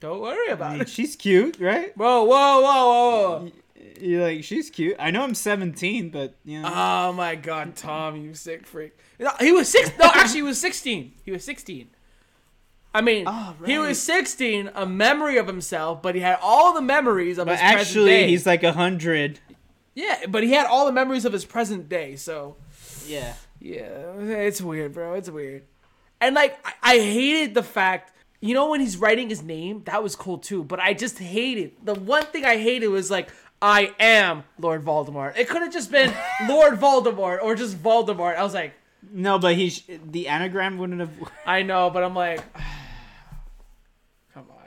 don't 0.00 0.20
worry 0.20 0.50
I 0.50 0.52
about 0.52 0.72
mean, 0.72 0.80
it. 0.82 0.88
she's 0.88 1.16
cute, 1.16 1.58
right? 1.58 1.96
Whoa, 1.96 2.24
whoa, 2.24 2.60
whoa, 2.60 2.62
whoa, 2.62 3.38
whoa. 3.44 3.52
You're 4.00 4.22
like, 4.22 4.44
she's 4.44 4.68
cute. 4.70 4.96
I 4.98 5.10
know 5.10 5.22
I'm 5.22 5.34
17, 5.34 6.10
but 6.10 6.34
you 6.44 6.60
know. 6.60 6.70
Oh 6.74 7.12
my 7.12 7.34
god, 7.36 7.76
Tom, 7.76 8.16
you 8.16 8.34
sick 8.34 8.66
freak. 8.66 8.92
No, 9.18 9.30
he 9.40 9.52
was 9.52 9.68
six. 9.68 9.90
No, 9.98 10.10
actually, 10.14 10.36
he 10.36 10.42
was 10.42 10.60
sixteen. 10.60 11.12
He 11.24 11.30
was 11.30 11.44
sixteen. 11.44 11.88
I 12.92 13.00
mean, 13.02 13.24
Oh, 13.28 13.54
he 13.64 13.78
was 13.78 14.00
sixteen, 14.00 14.70
a 14.74 14.84
memory 14.86 15.36
of 15.36 15.46
himself, 15.46 16.02
but 16.02 16.14
he 16.14 16.20
had 16.20 16.38
all 16.42 16.74
the 16.74 16.82
memories 16.82 17.38
of 17.38 17.46
but 17.46 17.52
his 17.52 17.60
present 17.60 17.80
actually, 17.80 18.26
he's 18.28 18.46
like 18.46 18.62
a 18.64 18.72
hundred. 18.72 19.38
yeah, 19.94 20.26
but 20.28 20.42
he 20.42 20.52
had 20.52 20.66
all 20.66 20.86
the 20.86 20.92
memories 20.92 21.24
of 21.24 21.32
his 21.32 21.44
present 21.44 21.88
day. 21.88 22.16
So 22.16 22.56
Yeah. 23.06 23.34
yeah, 23.60 24.14
it's 24.18 24.60
weird, 24.60 24.92
bro. 24.94 25.14
It's 25.14 25.30
weird. 25.30 25.62
And 26.20 26.34
like, 26.34 26.58
I, 26.66 26.72
I 26.82 26.98
hated 26.98 27.54
the 27.54 27.62
fact. 27.62 28.12
You 28.42 28.54
know 28.54 28.70
when 28.70 28.80
he's 28.80 28.96
writing 28.96 29.28
his 29.28 29.42
name, 29.42 29.82
that 29.84 30.02
was 30.02 30.16
cool 30.16 30.38
too. 30.38 30.64
But 30.64 30.80
I 30.80 30.94
just 30.94 31.18
hated 31.18 31.72
the 31.84 31.94
one 31.94 32.24
thing 32.24 32.44
I 32.44 32.56
hated 32.56 32.88
was 32.88 33.10
like, 33.10 33.28
I 33.62 33.94
am 34.00 34.44
Lord 34.58 34.82
Voldemort. 34.82 35.36
It 35.36 35.48
could 35.48 35.60
have 35.62 35.72
just 35.72 35.92
been 35.92 36.12
Lord 36.48 36.80
Voldemort 36.80 37.42
or 37.42 37.54
just 37.54 37.76
Voldemort. 37.80 38.36
I 38.36 38.42
was 38.42 38.54
like, 38.54 38.72
No, 39.12 39.38
but 39.38 39.54
he 39.56 39.68
sh- 39.70 39.84
the 40.10 40.28
anagram 40.28 40.78
wouldn't 40.78 41.00
have. 41.00 41.10
I 41.46 41.62
know, 41.62 41.90
but 41.90 42.02
I'm 42.02 42.14
like, 42.14 42.40
come 42.54 42.62
on. 42.62 42.79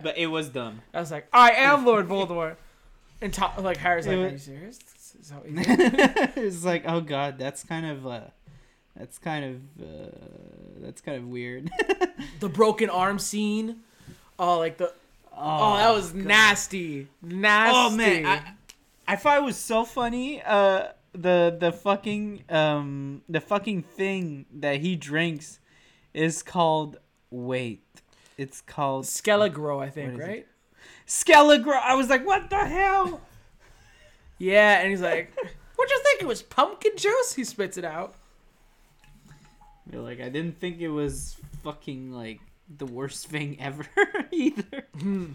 But 0.03 0.17
it 0.17 0.27
was 0.27 0.49
dumb. 0.49 0.81
I 0.93 0.99
was 0.99 1.11
like, 1.11 1.27
I 1.33 1.51
am 1.51 1.85
Lord 1.85 2.07
Voldemort. 2.07 2.57
And 3.21 3.33
to- 3.33 3.51
like 3.59 3.77
Harry's 3.77 4.05
like, 4.05 4.17
It 4.17 4.25
are 4.25 4.29
you 4.29 4.37
serious? 4.37 4.79
Is 5.19 5.29
how 5.29 5.41
he 5.45 5.53
did 5.63 6.31
it's 6.35 6.65
like, 6.65 6.83
oh 6.85 7.01
god, 7.01 7.37
that's 7.37 7.63
kind 7.63 7.85
of 7.85 8.05
uh, 8.05 8.21
that's 8.95 9.17
kind 9.17 9.45
of 9.45 9.85
uh, 9.85 10.09
that's 10.81 11.01
kind 11.01 11.17
of 11.17 11.27
weird. 11.27 11.69
the 12.39 12.49
broken 12.49 12.89
arm 12.89 13.19
scene. 13.19 13.81
Oh, 14.37 14.57
like 14.57 14.77
the 14.77 14.93
oh, 15.35 15.77
that 15.77 15.93
was 15.93 16.13
nasty, 16.13 17.07
nasty. 17.21 17.77
Oh 17.77 17.89
man, 17.95 18.25
I, 18.25 19.13
I 19.13 19.15
thought 19.15 19.37
it 19.37 19.43
was 19.43 19.57
so 19.57 19.85
funny. 19.85 20.41
Uh, 20.41 20.87
the 21.13 21.55
the 21.59 21.71
fucking 21.71 22.43
um 22.49 23.21
the 23.29 23.39
fucking 23.39 23.83
thing 23.83 24.45
that 24.51 24.81
he 24.81 24.95
drinks 24.95 25.59
is 26.13 26.43
called 26.43 26.97
wait, 27.29 28.01
it's 28.37 28.61
called 28.61 29.05
Skele-Gro, 29.05 29.79
I 29.79 29.89
think, 29.89 30.13
What 30.13 30.21
is 30.21 30.27
it? 30.27 30.31
right? 30.31 30.47
Skele-Gro. 31.07 31.77
I 31.77 31.95
was 31.95 32.09
like, 32.09 32.25
what 32.25 32.49
the 32.49 32.57
hell? 32.65 33.21
Yeah, 34.39 34.79
and 34.79 34.89
he's 34.89 35.01
like, 35.01 35.31
"What'd 35.75 35.91
you 35.91 36.01
think 36.03 36.21
it 36.21 36.25
was? 36.27 36.41
Pumpkin 36.41 36.91
juice?" 36.97 37.33
He 37.33 37.43
spits 37.45 37.77
it 37.77 37.85
out. 37.85 38.15
You're 39.91 40.01
like, 40.01 40.19
I 40.19 40.29
didn't 40.29 40.59
think 40.59 40.79
it 40.81 40.89
was 40.89 41.37
fucking 41.63 42.11
like 42.11 42.39
the 42.77 42.85
worst 42.85 43.27
thing 43.27 43.57
ever 43.61 43.85
either. 44.31 44.85
Hmm. 44.99 45.33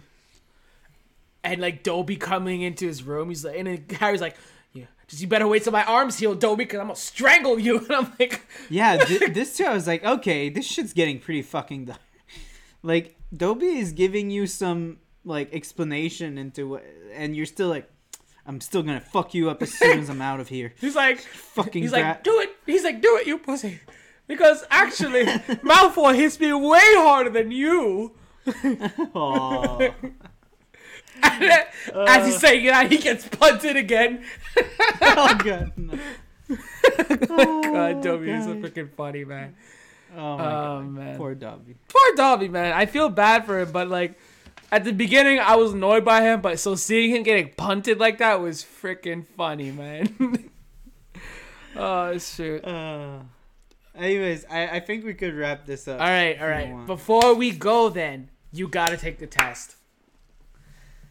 And 1.44 1.60
like 1.60 1.82
Dobby 1.82 2.16
coming 2.16 2.62
into 2.62 2.86
his 2.86 3.02
room, 3.02 3.28
he's 3.28 3.44
like, 3.44 3.56
and 3.56 3.66
then 3.68 3.84
Harry's 3.98 4.20
like, 4.20 4.36
"Yeah, 4.72 4.86
just 5.06 5.22
you 5.22 5.28
better 5.28 5.46
wait 5.48 5.62
till 5.62 5.72
my 5.72 5.84
arms 5.84 6.18
heal, 6.18 6.34
Dobby, 6.34 6.64
because 6.64 6.80
I'm 6.80 6.86
gonna 6.86 6.96
strangle 6.96 7.58
you." 7.58 7.78
And 7.86 7.92
I'm 7.92 8.12
like, 8.18 8.42
Yeah, 8.68 8.96
th- 8.98 9.32
this 9.32 9.56
too. 9.56 9.64
I 9.64 9.72
was 9.72 9.86
like, 9.86 10.04
okay, 10.04 10.48
this 10.50 10.66
shit's 10.66 10.92
getting 10.92 11.18
pretty 11.20 11.42
fucking 11.42 11.86
dark. 11.86 12.00
Like, 12.88 13.16
Dobby 13.36 13.66
is 13.66 13.92
giving 13.92 14.30
you 14.30 14.46
some 14.46 15.00
like 15.22 15.52
explanation 15.52 16.38
into 16.38 16.66
what, 16.66 16.84
and 17.12 17.36
you're 17.36 17.44
still 17.44 17.68
like, 17.68 17.86
I'm 18.46 18.62
still 18.62 18.82
gonna 18.82 18.98
fuck 18.98 19.34
you 19.34 19.50
up 19.50 19.62
as 19.62 19.74
soon 19.74 19.98
as 19.98 20.08
I'm 20.08 20.22
out 20.22 20.40
of 20.40 20.48
here. 20.48 20.72
he's 20.80 20.96
like, 20.96 21.20
Fucking 21.20 21.82
he's 21.82 21.90
brat. 21.90 22.16
like, 22.16 22.24
"Do 22.24 22.40
it." 22.40 22.48
He's 22.64 22.84
like, 22.84 23.02
"Do 23.02 23.18
it, 23.18 23.26
you 23.26 23.36
pussy," 23.36 23.80
because 24.26 24.64
actually, 24.70 25.24
Malfoy 25.68 26.14
hits 26.14 26.40
me 26.40 26.50
way 26.54 26.80
harder 26.80 27.28
than 27.28 27.50
you. 27.50 28.14
Aw. 29.14 29.90
As 31.22 32.26
he's 32.26 32.36
uh. 32.36 32.38
saying 32.38 32.64
it 32.64 32.72
out, 32.72 32.90
he 32.90 32.96
gets 32.96 33.28
punted 33.28 33.76
again. 33.76 34.24
oh 35.02 35.38
god. 35.44 35.72
No. 35.76 35.98
God, 36.48 37.28
oh, 37.28 38.02
Dobby 38.02 38.30
is 38.30 38.46
so 38.46 38.54
freaking 38.54 38.90
funny, 38.94 39.26
man. 39.26 39.54
Oh 40.16 40.36
my 40.38 40.44
Oh 40.44 40.80
god. 40.80 40.86
man. 40.90 41.16
Poor 41.16 41.34
Dobby. 41.34 41.74
poor 41.88 42.14
Dobby, 42.16 42.48
man. 42.48 42.72
I 42.72 42.86
feel 42.86 43.08
bad 43.08 43.44
for 43.46 43.60
him, 43.60 43.70
but 43.72 43.88
like 43.88 44.18
at 44.70 44.84
the 44.84 44.92
beginning, 44.92 45.38
I 45.40 45.56
was 45.56 45.72
annoyed 45.72 46.04
by 46.04 46.22
him, 46.22 46.40
but 46.40 46.58
so 46.60 46.74
seeing 46.74 47.10
him 47.14 47.22
getting 47.22 47.52
punted 47.56 47.98
like 47.98 48.18
that 48.18 48.40
was 48.40 48.62
freaking 48.64 49.26
funny, 49.36 49.70
man. 49.70 50.50
oh 51.76 52.18
shoot! 52.18 52.64
Uh, 52.64 53.20
anyways, 53.96 54.44
I 54.50 54.68
I 54.76 54.80
think 54.80 55.04
we 55.04 55.14
could 55.14 55.34
wrap 55.34 55.66
this 55.66 55.88
up. 55.88 56.00
All 56.00 56.06
right, 56.06 56.40
all 56.40 56.48
right. 56.48 56.86
Before 56.86 57.34
we 57.34 57.50
go, 57.50 57.88
then 57.88 58.30
you 58.52 58.68
gotta 58.68 58.96
take 58.96 59.18
the 59.18 59.26
test. 59.26 59.76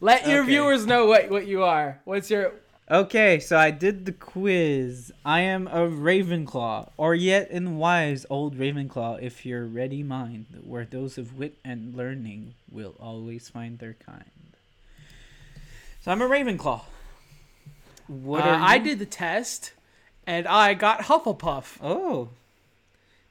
Let 0.00 0.26
your 0.28 0.40
Okay. 0.42 0.50
viewers 0.50 0.86
know 0.86 1.06
what 1.06 1.28
what 1.30 1.46
you 1.46 1.64
are. 1.64 2.00
What's 2.04 2.30
your 2.30 2.52
Okay, 2.90 3.38
so 3.38 3.58
I 3.58 3.70
did 3.70 4.06
the 4.06 4.12
quiz. 4.12 5.12
I 5.22 5.40
am 5.40 5.66
a 5.68 5.86
Ravenclaw, 5.86 6.90
or 6.96 7.14
yet 7.14 7.50
in 7.50 7.76
wise 7.76 8.24
old 8.30 8.56
Ravenclaw, 8.56 9.20
if 9.22 9.44
your 9.44 9.66
ready 9.66 10.02
mind, 10.02 10.62
where 10.64 10.86
those 10.86 11.18
of 11.18 11.36
wit 11.38 11.58
and 11.62 11.94
learning 11.94 12.54
will 12.70 12.94
always 12.98 13.50
find 13.50 13.78
their 13.78 13.92
kind. 14.06 14.24
So 16.00 16.10
I'm 16.10 16.22
a 16.22 16.28
Ravenclaw. 16.28 16.80
What 18.06 18.44
Uh, 18.44 18.56
I 18.58 18.78
did 18.78 18.98
the 18.98 19.04
test, 19.06 19.72
and 20.26 20.46
I 20.48 20.72
got 20.72 21.00
Hufflepuff. 21.00 21.76
Oh, 21.82 22.30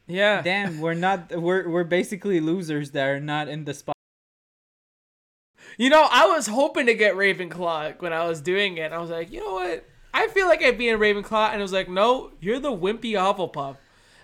Yeah. 0.05 0.43
damn! 0.43 0.79
We're 0.79 0.93
not. 0.93 1.31
We're 1.35 1.67
we're 1.67 1.83
basically 1.83 2.39
losers 2.39 2.91
that 2.91 3.07
are 3.07 3.19
not 3.19 3.47
in 3.47 3.65
the 3.65 3.73
spot. 3.73 3.96
You 5.77 5.89
know, 5.89 6.07
I 6.09 6.25
was 6.27 6.47
hoping 6.47 6.87
to 6.87 6.95
get 6.95 7.13
Ravenclaw 7.15 8.01
when 8.01 8.11
I 8.11 8.27
was 8.27 8.41
doing 8.41 8.77
it. 8.77 8.91
I 8.91 8.97
was 8.97 9.09
like, 9.11 9.31
you 9.31 9.39
know 9.39 9.53
what? 9.53 9.85
I 10.13 10.27
feel 10.29 10.47
like 10.47 10.63
I'd 10.63 10.77
be 10.77 10.89
in 10.89 10.99
Ravenclaw, 10.99 11.49
and 11.51 11.59
it 11.59 11.61
was 11.61 11.71
like, 11.73 11.87
no, 11.87 12.31
you're 12.41 12.59
the 12.59 12.71
wimpy 12.71 13.11
Hufflepuff. 13.13 13.77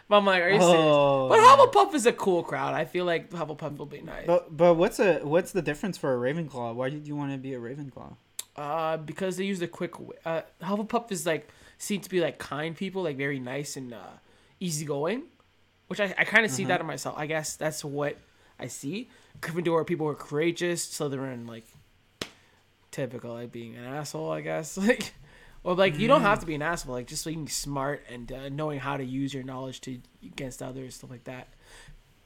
But 0.10 0.18
I'm 0.18 0.26
like, 0.26 0.42
are 0.42 0.50
you 0.50 0.58
Oh. 0.60 1.30
serious? 1.30 1.46
But 1.46 1.72
Hufflepuff 1.72 1.94
is 1.94 2.06
a 2.08 2.12
cool 2.14 2.44
crowd. 2.44 2.74
I 2.74 2.86
feel 2.86 3.06
like 3.06 3.30
Hufflepuff 3.30 3.78
will 3.78 3.86
be 3.86 4.02
nice. 4.02 4.26
But 4.26 4.56
but 4.56 4.74
what's 4.74 5.00
a 5.00 5.20
what's 5.20 5.52
the 5.52 5.62
difference 5.62 5.98
for 5.98 6.14
a 6.14 6.34
Ravenclaw? 6.34 6.74
Why 6.76 6.90
did 6.90 7.08
you 7.08 7.16
want 7.16 7.32
to 7.32 7.38
be 7.38 7.54
a 7.54 7.60
Ravenclaw? 7.60 8.16
Uh, 8.56 8.98
because 8.98 9.38
they 9.38 9.46
use 9.46 9.60
the 9.60 9.68
quick. 9.68 9.94
Uh, 10.26 10.42
Hufflepuff 10.62 11.12
is 11.12 11.26
like 11.26 11.48
seem 11.78 12.02
to 12.02 12.10
be 12.10 12.20
like 12.20 12.38
kind 12.40 12.76
people, 12.76 13.04
like 13.04 13.18
very 13.18 13.40
nice 13.40 13.78
and 13.78 13.94
uh, 13.94 13.98
easygoing, 14.60 15.24
which 15.88 16.00
I, 16.00 16.14
I 16.18 16.24
kind 16.26 16.46
of 16.46 16.52
see 16.52 16.66
that 16.66 16.80
in 16.82 16.86
myself. 16.88 17.16
I 17.18 17.26
guess 17.28 17.56
that's 17.56 17.84
what 17.86 18.18
I 18.60 18.68
see. 18.68 19.10
Gryffindor 19.42 19.86
people 19.86 20.08
are 20.08 20.16
courageous. 20.16 20.88
Slytherin 20.88 21.48
like 21.48 21.66
typical, 22.92 23.34
like 23.34 23.52
being 23.52 23.76
an 23.76 23.86
asshole. 23.86 24.32
I 24.32 24.42
guess 24.42 24.78
like. 24.88 25.14
Well, 25.64 25.76
like 25.76 25.98
you 25.98 26.10
don't 26.10 26.24
have 26.24 26.42
to 26.42 26.46
be 26.46 26.56
an 26.56 26.62
asshole. 26.62 26.94
Like 26.94 27.08
just 27.08 27.26
being 27.26 27.48
smart 27.48 28.04
and 28.10 28.30
uh, 28.32 28.50
knowing 28.50 28.80
how 28.80 28.98
to 28.98 29.04
use 29.04 29.34
your 29.34 29.44
knowledge 29.44 29.80
to 29.82 29.98
against 30.22 30.62
others, 30.62 30.96
stuff 30.96 31.10
like 31.10 31.24
that. 31.24 31.48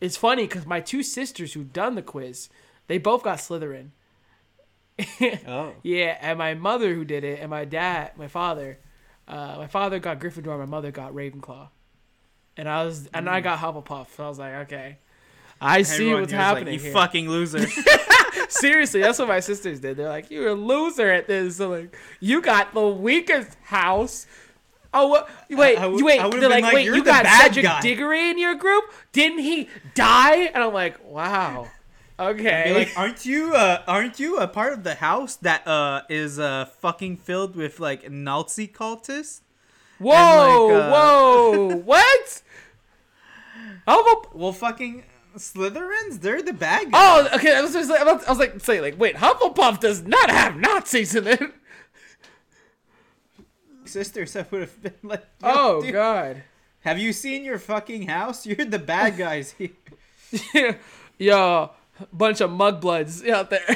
It's 0.01 0.17
funny 0.17 0.47
because 0.47 0.65
my 0.65 0.79
two 0.79 1.03
sisters 1.03 1.53
who 1.53 1.63
done 1.63 1.93
the 1.95 2.01
quiz, 2.01 2.49
they 2.87 2.97
both 2.97 3.23
got 3.23 3.39
Slytherin. 3.39 3.89
Oh. 5.47 5.73
Yeah, 5.83 6.17
and 6.21 6.39
my 6.39 6.55
mother 6.55 6.93
who 6.93 7.05
did 7.05 7.23
it, 7.23 7.39
and 7.39 7.51
my 7.51 7.65
dad, 7.65 8.11
my 8.17 8.27
father, 8.27 8.79
uh, 9.27 9.55
my 9.57 9.67
father 9.67 9.99
got 9.99 10.19
Gryffindor, 10.19 10.57
my 10.57 10.65
mother 10.65 10.89
got 10.91 11.13
Ravenclaw, 11.13 11.69
and 12.55 12.67
I 12.67 12.83
was 12.83 13.07
and 13.13 13.29
I 13.29 13.41
got 13.41 13.59
Hufflepuff. 13.59 14.07
So 14.15 14.25
I 14.25 14.29
was 14.29 14.39
like, 14.39 14.53
okay, 14.65 14.97
I 15.61 15.81
see 15.81 16.13
what's 16.13 16.27
is 16.27 16.33
like, 16.33 16.41
happening 16.41 16.73
you 16.75 16.79
here. 16.79 16.93
fucking 16.93 17.29
loser. 17.29 17.65
Seriously, 18.49 19.01
that's 19.01 19.19
what 19.19 19.27
my 19.27 19.39
sisters 19.39 19.79
did. 19.79 19.97
They're 19.97 20.07
like, 20.07 20.29
you're 20.31 20.49
a 20.49 20.53
loser 20.53 21.09
at 21.11 21.27
this. 21.27 21.57
So 21.57 21.69
like, 21.69 21.97
you 22.19 22.41
got 22.41 22.73
the 22.73 22.87
weakest 22.87 23.57
house. 23.63 24.25
Oh, 24.93 25.07
what? 25.07 25.29
Wait, 25.49 25.77
I 25.77 25.85
would- 25.87 26.03
wait. 26.03 26.19
I 26.19 26.29
They're 26.29 26.49
like, 26.49 26.63
like, 26.63 26.73
wait, 26.73 26.85
"You're 26.85 26.95
you 26.95 27.03
got 27.03 27.25
Cedric 27.25 27.63
guy." 27.65 27.81
Diggory 27.81 28.29
in 28.29 28.37
your 28.39 28.55
group? 28.55 28.85
Didn't 29.11 29.39
he 29.39 29.69
die? 29.95 30.45
And 30.45 30.63
I'm 30.63 30.73
like, 30.73 31.03
wow. 31.05 31.67
Okay. 32.19 32.73
Like, 32.73 32.97
aren't 32.97 33.25
you 33.25 33.53
uh 33.53 33.83
aren't 33.87 34.19
you 34.19 34.37
a 34.37 34.47
part 34.47 34.73
of 34.73 34.83
the 34.83 34.95
house 34.95 35.35
that 35.37 35.67
uh 35.67 36.01
is 36.09 36.39
uh 36.39 36.65
fucking 36.79 37.17
filled 37.17 37.55
with 37.55 37.79
like 37.79 38.09
Nazi 38.09 38.67
cultists? 38.67 39.41
whoa, 39.99 40.67
like, 40.67 40.83
uh, 40.83 40.89
whoa, 40.91 41.75
what? 41.85 42.41
Hufflepuff. 43.87 44.33
Well 44.33 44.53
fucking 44.53 45.03
Slytherins, 45.37 46.19
they're 46.21 46.41
the 46.41 46.53
bad 46.53 46.91
guys. 46.91 47.29
Oh, 47.31 47.35
okay. 47.35 47.55
I 47.55 47.61
was, 47.61 47.73
just, 47.73 47.89
I 47.91 48.03
was 48.03 48.23
I 48.25 48.29
was 48.29 48.39
like, 48.39 48.59
say, 48.59 48.81
like, 48.81 48.99
wait, 48.99 49.15
Hufflepuff 49.15 49.79
does 49.79 50.03
not 50.03 50.29
have 50.29 50.55
Nazis 50.57 51.15
in 51.15 51.27
it. 51.27 51.41
sisters 53.85 54.35
I 54.35 54.45
would 54.51 54.61
have 54.61 54.81
been 54.83 54.93
like 55.03 55.21
yo, 55.41 55.49
Oh 55.49 55.81
dude, 55.81 55.93
God. 55.93 56.43
Have 56.81 56.99
you 56.99 57.13
seen 57.13 57.43
your 57.43 57.59
fucking 57.59 58.07
house? 58.07 58.45
You're 58.45 58.65
the 58.65 58.79
bad 58.79 59.17
guys 59.25 59.51
here. 59.57 59.69
yeah, 60.53 60.75
Yo, 61.17 61.71
bunch 62.13 62.41
of 62.41 62.49
mugbloods 62.51 63.27
out 63.29 63.49
there. 63.49 63.75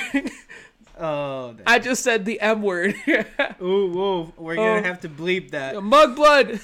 Oh, 0.99 1.55
I 1.65 1.79
just 1.79 2.03
said 2.03 2.25
the 2.25 2.39
M 2.41 2.61
word. 2.61 2.93
ooh, 3.61 3.91
whoa, 3.91 4.33
we're 4.37 4.55
gonna 4.55 4.79
Oh. 4.81 4.83
have 4.83 5.01
to 5.01 5.09
bleep 5.09 5.51
that. 5.51 5.81
Mug 5.81 6.15
blood. 6.15 6.59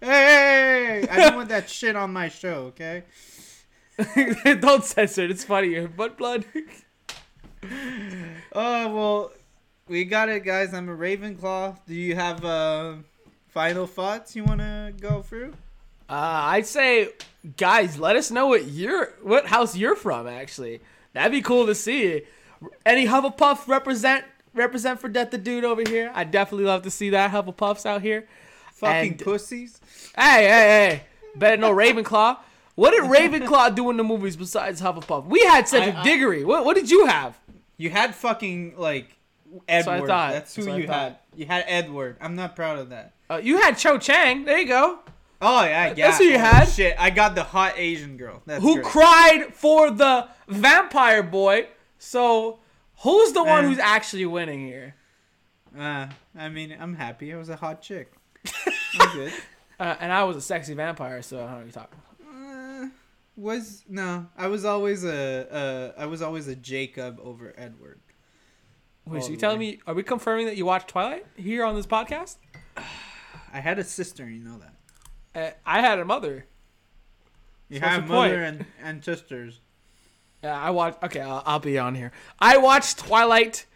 Hey, 0.00 1.06
I 1.10 1.16
don't 1.16 1.36
want 1.36 1.48
that 1.48 1.68
shit 1.68 1.96
on 1.96 2.12
my 2.12 2.28
show, 2.28 2.66
okay? 2.66 3.02
Don't 4.60 4.84
censor 4.84 5.22
it. 5.24 5.30
It's 5.30 5.44
funny. 5.44 5.86
Butt 5.86 6.16
blood. 6.18 6.44
Oh 8.52 8.94
well, 8.94 9.32
we 9.88 10.04
got 10.04 10.28
it, 10.28 10.44
guys. 10.44 10.72
I'm 10.72 10.88
a 10.88 10.96
Ravenclaw. 10.96 11.76
Do 11.86 11.94
you 11.94 12.14
have 12.14 12.44
uh, 12.44 12.94
final 13.48 13.86
thoughts 13.86 14.34
you 14.36 14.44
want 14.44 14.60
to 14.60 14.92
go 15.00 15.20
through? 15.22 15.52
Uh, 16.08 16.12
I'd 16.54 16.66
say, 16.66 17.08
guys, 17.56 17.98
let 17.98 18.16
us 18.16 18.30
know 18.30 18.46
what 18.46 18.66
you're, 18.66 19.06
what 19.22 19.46
house 19.46 19.76
you're 19.76 19.96
from. 19.96 20.26
Actually, 20.28 20.80
that'd 21.12 21.32
be 21.32 21.42
cool 21.42 21.66
to 21.66 21.74
see. 21.74 22.22
Any 22.84 23.06
Hufflepuff 23.06 23.66
represent 23.68 24.24
represent 24.54 25.00
for 25.00 25.08
Death 25.08 25.30
the 25.32 25.38
Dude 25.38 25.64
over 25.64 25.82
here? 25.86 26.10
I'd 26.14 26.30
definitely 26.30 26.66
love 26.66 26.82
to 26.82 26.90
see 26.90 27.10
that 27.10 27.32
Hufflepuffs 27.32 27.84
out 27.84 28.00
here. 28.02 28.26
Fucking 28.74 29.12
And- 29.12 29.18
pussies. 29.20 29.80
Hey, 30.16 30.44
hey, 30.44 30.48
hey! 30.48 31.02
Better 31.34 31.56
know 31.58 31.72
Ravenclaw. 31.74 32.38
What 32.76 32.92
did 32.92 33.02
Ravenclaw 33.10 33.74
do 33.74 33.90
in 33.90 33.96
the 33.96 34.04
movies 34.04 34.36
besides 34.36 34.80
Hufflepuff? 34.80 35.26
We 35.26 35.40
had 35.40 35.66
Cedric 35.68 35.94
I- 35.96 36.00
I- 36.00 36.04
Diggory. 36.04 36.44
What 36.44 36.64
what 36.64 36.76
did 36.76 36.90
you 36.90 37.06
have? 37.06 37.38
You 37.76 37.90
had 37.90 38.14
fucking 38.14 38.74
like 38.78 39.16
Edward. 39.68 40.06
thought. 40.06 40.32
That's 40.32 40.54
who 40.54 40.64
That's 40.64 40.78
you 40.78 40.86
had. 40.86 41.16
You 41.34 41.46
had 41.46 41.64
Edward. 41.66 42.16
I'm 42.20 42.36
not 42.36 42.54
proud 42.56 42.78
of 42.78 42.90
that. 42.90 43.12
Uh, 43.28 43.40
you 43.42 43.58
had 43.58 43.76
Cho 43.76 43.98
Chang. 43.98 44.44
There 44.44 44.58
you 44.58 44.68
go. 44.68 45.00
Oh 45.42 45.64
yeah, 45.64 45.88
yeah. 45.94 46.06
That's 46.06 46.18
who 46.18 46.24
you 46.24 46.36
Oh, 46.36 46.38
had? 46.38 46.64
Shit, 46.66 46.94
I 46.98 47.10
got 47.10 47.34
the 47.34 47.42
hot 47.44 47.74
Asian 47.76 48.16
girl. 48.16 48.40
That's 48.46 48.62
Who 48.62 48.74
great. 48.76 48.84
cried 48.86 49.46
for 49.54 49.90
the 49.90 50.28
vampire 50.48 51.22
boy? 51.22 51.66
So 51.98 52.60
who's 53.00 53.32
the 53.32 53.42
one 53.44 53.64
Eh. 53.64 53.68
who's 53.68 53.78
actually 53.78 54.24
winning 54.26 54.60
here? 54.66 54.94
Uh, 55.78 56.06
I 56.38 56.48
mean, 56.48 56.74
I'm 56.80 56.94
happy. 56.94 57.34
I 57.34 57.36
was 57.36 57.50
a 57.50 57.56
hot 57.56 57.82
chick. 57.82 58.12
I'm 58.98 59.12
good. 59.12 59.32
Uh, 59.78 59.94
and 60.00 60.10
I 60.10 60.24
was 60.24 60.36
a 60.36 60.40
sexy 60.40 60.72
vampire, 60.72 61.20
so 61.20 61.36
I 61.36 61.40
don't 61.40 61.50
know 61.50 61.56
what 61.56 61.64
you're 61.64 61.72
talking. 61.72 61.98
Was 63.36 63.84
no, 63.88 64.26
I 64.36 64.48
was 64.48 64.64
always 64.64 65.04
a 65.04 65.94
uh, 65.98 66.08
was 66.08 66.22
always 66.22 66.48
a 66.48 66.56
Jacob 66.56 67.18
over 67.22 67.54
Edward. 67.56 68.00
Wait, 69.06 69.22
so 69.22 69.30
you 69.30 69.36
telling 69.36 69.60
me? 69.60 69.78
Are 69.86 69.94
we 69.94 70.02
confirming 70.02 70.46
that 70.46 70.56
you 70.56 70.66
watched 70.66 70.88
Twilight 70.88 71.26
here 71.36 71.64
on 71.64 71.76
this 71.76 71.86
podcast? 71.86 72.36
I 73.52 73.60
had 73.60 73.78
a 73.78 73.84
sister, 73.84 74.28
you 74.28 74.42
know 74.42 74.58
that. 74.58 74.74
Uh, 75.34 75.50
I 75.64 75.80
had 75.80 75.98
a 75.98 76.04
mother. 76.04 76.46
You 77.68 77.80
So 77.80 77.86
have 77.86 78.08
the 78.08 78.14
mother 78.14 78.42
and, 78.42 78.66
and 78.82 79.04
sisters. 79.04 79.60
Yeah, 80.42 80.60
I 80.60 80.70
watched. 80.70 81.02
Okay, 81.02 81.20
I'll, 81.20 81.42
I'll 81.46 81.58
be 81.60 81.78
on 81.78 81.94
here. 81.94 82.12
I 82.38 82.56
watched 82.56 82.98
Twilight, 82.98 83.66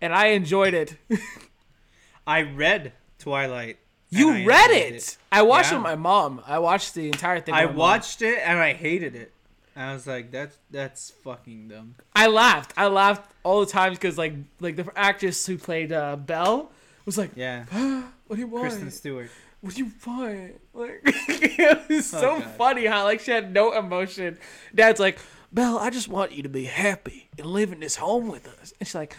and 0.00 0.12
I 0.12 0.26
enjoyed 0.28 0.74
it. 0.74 0.96
I 2.26 2.42
read 2.42 2.92
Twilight. 3.18 3.78
You 4.14 4.30
I 4.32 4.44
read 4.44 4.70
enjoyed 4.70 4.94
it. 4.94 5.16
I 5.32 5.42
watched 5.42 5.70
Yeah. 5.72 5.76
it 5.76 5.80
with 5.80 5.84
my 5.84 5.94
mom. 5.96 6.42
I 6.46 6.58
watched 6.58 6.94
the 6.94 7.06
entire 7.06 7.40
thing. 7.40 7.54
I 7.54 7.62
my 7.64 7.66
mom. 7.66 7.76
watched 7.76 8.20
it 8.22 8.38
and 8.44 8.58
I 8.58 8.74
hated 8.74 9.14
it. 9.16 9.32
I 9.74 9.94
was 9.94 10.06
like, 10.06 10.30
that's 10.30 10.58
that's 10.70 11.10
fucking 11.24 11.68
dumb. 11.68 11.94
I 12.14 12.26
laughed. 12.26 12.74
I 12.76 12.86
laughed 12.88 13.32
all 13.42 13.60
the 13.60 13.66
times 13.72 13.96
because 13.98 14.18
like 14.18 14.34
like 14.60 14.76
the 14.76 14.86
actress 14.94 15.46
who 15.46 15.56
played 15.56 15.92
uh, 15.92 16.16
Belle 16.16 16.70
was 17.06 17.16
like, 17.16 17.30
Yeah, 17.36 17.64
"What 18.26 18.36
do 18.36 18.40
you 18.42 18.46
want? 18.48 18.64
Kristen 18.64 18.90
Stewart. 18.90 19.30
What 19.62 19.74
do 19.74 19.84
you 19.84 19.90
want?" 20.06 20.60
Like 20.74 21.00
it 21.06 21.88
was 21.88 22.06
so 22.10 22.32
Oh, 22.32 22.40
God. 22.40 22.50
funny 22.58 22.84
how 22.84 23.04
like 23.04 23.20
she 23.20 23.30
had 23.30 23.52
no 23.54 23.72
emotion. 23.72 24.36
Dad's 24.74 25.00
like, 25.00 25.18
"Belle, 25.50 25.78
I 25.78 25.88
just 25.88 26.08
want 26.08 26.32
you 26.32 26.42
to 26.42 26.50
be 26.50 26.64
happy 26.64 27.30
and 27.38 27.46
live 27.46 27.72
in 27.72 27.80
this 27.80 27.96
home 27.96 28.28
with 28.28 28.46
us." 28.60 28.74
And 28.78 28.86
she's 28.86 28.94
like, 28.94 29.16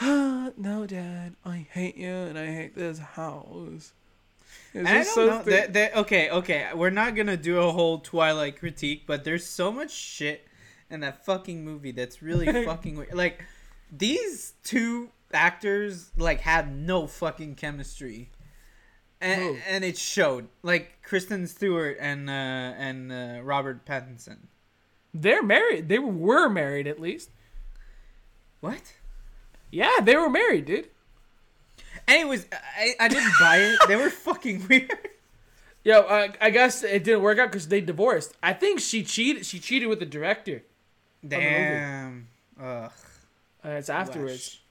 ah, 0.00 0.52
"No, 0.56 0.86
Dad, 0.86 1.34
I 1.44 1.66
hate 1.70 1.98
you 1.98 2.08
and 2.14 2.38
I 2.38 2.46
hate 2.46 2.74
this 2.74 2.98
house." 2.98 3.92
I 4.74 4.94
don't 4.94 5.04
so 5.04 5.26
know. 5.26 5.42
That, 5.42 5.72
that, 5.74 5.96
okay, 5.96 6.30
okay. 6.30 6.68
We're 6.74 6.90
not 6.90 7.14
gonna 7.14 7.36
do 7.36 7.58
a 7.58 7.72
whole 7.72 7.98
Twilight 7.98 8.58
critique, 8.58 9.04
but 9.06 9.24
there's 9.24 9.46
so 9.46 9.70
much 9.70 9.90
shit 9.90 10.46
in 10.90 11.00
that 11.00 11.24
fucking 11.24 11.64
movie 11.64 11.92
that's 11.92 12.22
really 12.22 12.46
fucking 12.64 12.96
weird. 12.96 13.14
Like 13.14 13.44
these 13.90 14.54
two 14.64 15.10
actors 15.32 16.10
like 16.16 16.40
had 16.40 16.74
no 16.74 17.06
fucking 17.06 17.56
chemistry, 17.56 18.30
and 19.20 19.58
and 19.68 19.84
it 19.84 19.98
showed. 19.98 20.48
Like 20.62 21.02
Kristen 21.02 21.46
Stewart 21.46 21.98
and 22.00 22.30
uh, 22.30 22.32
and 22.32 23.12
uh, 23.12 23.40
Robert 23.42 23.84
Pattinson. 23.84 24.38
They're 25.14 25.42
married. 25.42 25.90
They 25.90 25.98
were 25.98 26.48
married 26.48 26.86
at 26.86 26.98
least. 26.98 27.30
What? 28.60 28.94
Yeah, 29.70 30.00
they 30.02 30.16
were 30.16 30.30
married, 30.30 30.64
dude. 30.66 30.88
Anyways, 32.08 32.46
I, 32.52 32.94
I 33.00 33.08
didn't 33.08 33.32
buy 33.40 33.56
it. 33.58 33.78
They 33.88 33.96
were 33.96 34.10
fucking 34.10 34.66
weird. 34.70 34.90
Yo, 35.84 36.00
uh, 36.00 36.28
I 36.40 36.50
guess 36.50 36.84
it 36.84 37.04
didn't 37.04 37.22
work 37.22 37.38
out 37.38 37.50
because 37.50 37.68
they 37.68 37.80
divorced. 37.80 38.34
I 38.42 38.52
think 38.52 38.80
she 38.80 39.02
cheated. 39.02 39.44
She 39.46 39.58
cheated 39.58 39.88
with 39.88 39.98
the 39.98 40.06
director. 40.06 40.62
Damn. 41.26 42.28
Ugh. 42.60 42.90
Uh, 43.64 43.68
it's 43.68 43.88
afterwards. 43.88 44.30
Lush. 44.32 44.62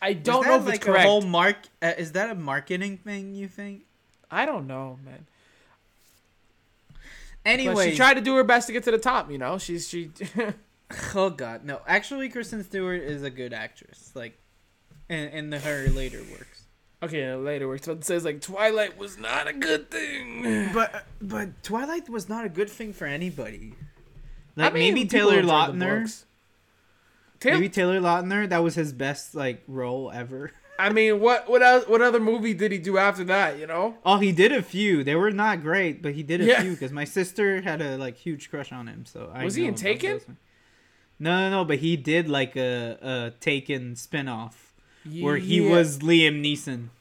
I 0.00 0.12
don't 0.12 0.46
know 0.46 0.56
if 0.56 0.66
like 0.66 0.76
it's 0.76 0.84
correct. 0.84 1.04
a 1.04 1.08
whole 1.08 1.22
mark? 1.22 1.56
Uh, 1.82 1.92
is 1.98 2.12
that 2.12 2.30
a 2.30 2.34
marketing 2.34 2.98
thing? 2.98 3.34
You 3.34 3.48
think? 3.48 3.82
I 4.30 4.46
don't 4.46 4.66
know, 4.66 4.98
man. 5.04 5.26
Anyway, 7.44 7.74
But 7.74 7.90
she 7.90 7.96
tried 7.96 8.14
to 8.14 8.20
do 8.20 8.34
her 8.36 8.44
best 8.44 8.66
to 8.66 8.72
get 8.72 8.84
to 8.84 8.90
the 8.90 8.98
top. 8.98 9.30
You 9.30 9.38
know, 9.38 9.58
she's 9.58 9.88
she. 9.88 10.10
Oh 11.14 11.28
God, 11.28 11.66
no! 11.66 11.82
Actually, 11.86 12.30
Kristen 12.30 12.64
Stewart 12.64 13.02
is 13.02 13.22
a 13.22 13.28
good 13.28 13.52
actress. 13.52 14.10
Like, 14.14 14.38
in, 15.10 15.28
in 15.28 15.50
the, 15.50 15.58
her 15.58 15.86
later 15.90 16.22
works. 16.32 16.57
Okay, 17.02 17.34
later 17.34 17.68
works. 17.68 17.86
But 17.86 17.98
it 17.98 18.04
says 18.04 18.24
like 18.24 18.40
Twilight 18.40 18.98
was 18.98 19.18
not 19.18 19.46
a 19.48 19.52
good 19.52 19.90
thing. 19.90 20.70
But 20.74 21.06
but 21.20 21.62
Twilight 21.62 22.08
was 22.08 22.28
not 22.28 22.44
a 22.44 22.48
good 22.48 22.70
thing 22.70 22.92
for 22.92 23.06
anybody. 23.06 23.74
I 24.56 24.62
Like 24.64 24.74
mean, 24.74 24.94
maybe 24.94 25.08
Taylor 25.08 25.42
Lautner. 25.42 26.24
Taylor, 27.40 27.54
Maybe 27.56 27.68
Taylor 27.68 28.00
Lautner. 28.00 28.48
That 28.48 28.62
was 28.64 28.74
his 28.74 28.92
best 28.92 29.34
like 29.34 29.62
role 29.68 30.10
ever. 30.12 30.50
I 30.80 30.90
mean, 30.90 31.20
what 31.20 31.48
what 31.48 31.62
else, 31.62 31.86
what 31.88 32.02
other 32.02 32.20
movie 32.20 32.54
did 32.54 32.70
he 32.72 32.78
do 32.78 32.98
after 32.98 33.24
that? 33.24 33.58
You 33.58 33.66
know. 33.66 33.96
Oh, 34.04 34.18
he 34.18 34.30
did 34.32 34.52
a 34.52 34.62
few. 34.62 35.02
They 35.04 35.14
were 35.16 35.30
not 35.30 35.62
great, 35.62 36.02
but 36.02 36.14
he 36.14 36.22
did 36.22 36.40
a 36.40 36.44
Yeah. 36.44 36.62
few 36.62 36.70
because 36.72 36.92
my 36.92 37.04
sister 37.04 37.60
had 37.62 37.80
a 37.82 37.96
like 37.96 38.16
huge 38.16 38.50
crush 38.50 38.72
on 38.72 38.86
him. 38.88 39.04
So 39.06 39.30
I 39.32 39.44
Was 39.44 39.54
he 39.56 39.66
in 39.66 39.74
Taken? 39.74 40.20
No, 41.20 41.36
no, 41.40 41.50
no. 41.50 41.64
But 41.64 41.78
he 41.78 41.96
did 41.96 42.28
like 42.28 42.56
a, 42.56 42.98
a 43.02 43.32
Taken 43.40 43.94
spinoff 43.94 44.54
where 45.20 45.36
he 45.36 45.60
was 45.60 45.98
Liam 45.98 46.42
Neeson. 46.42 46.88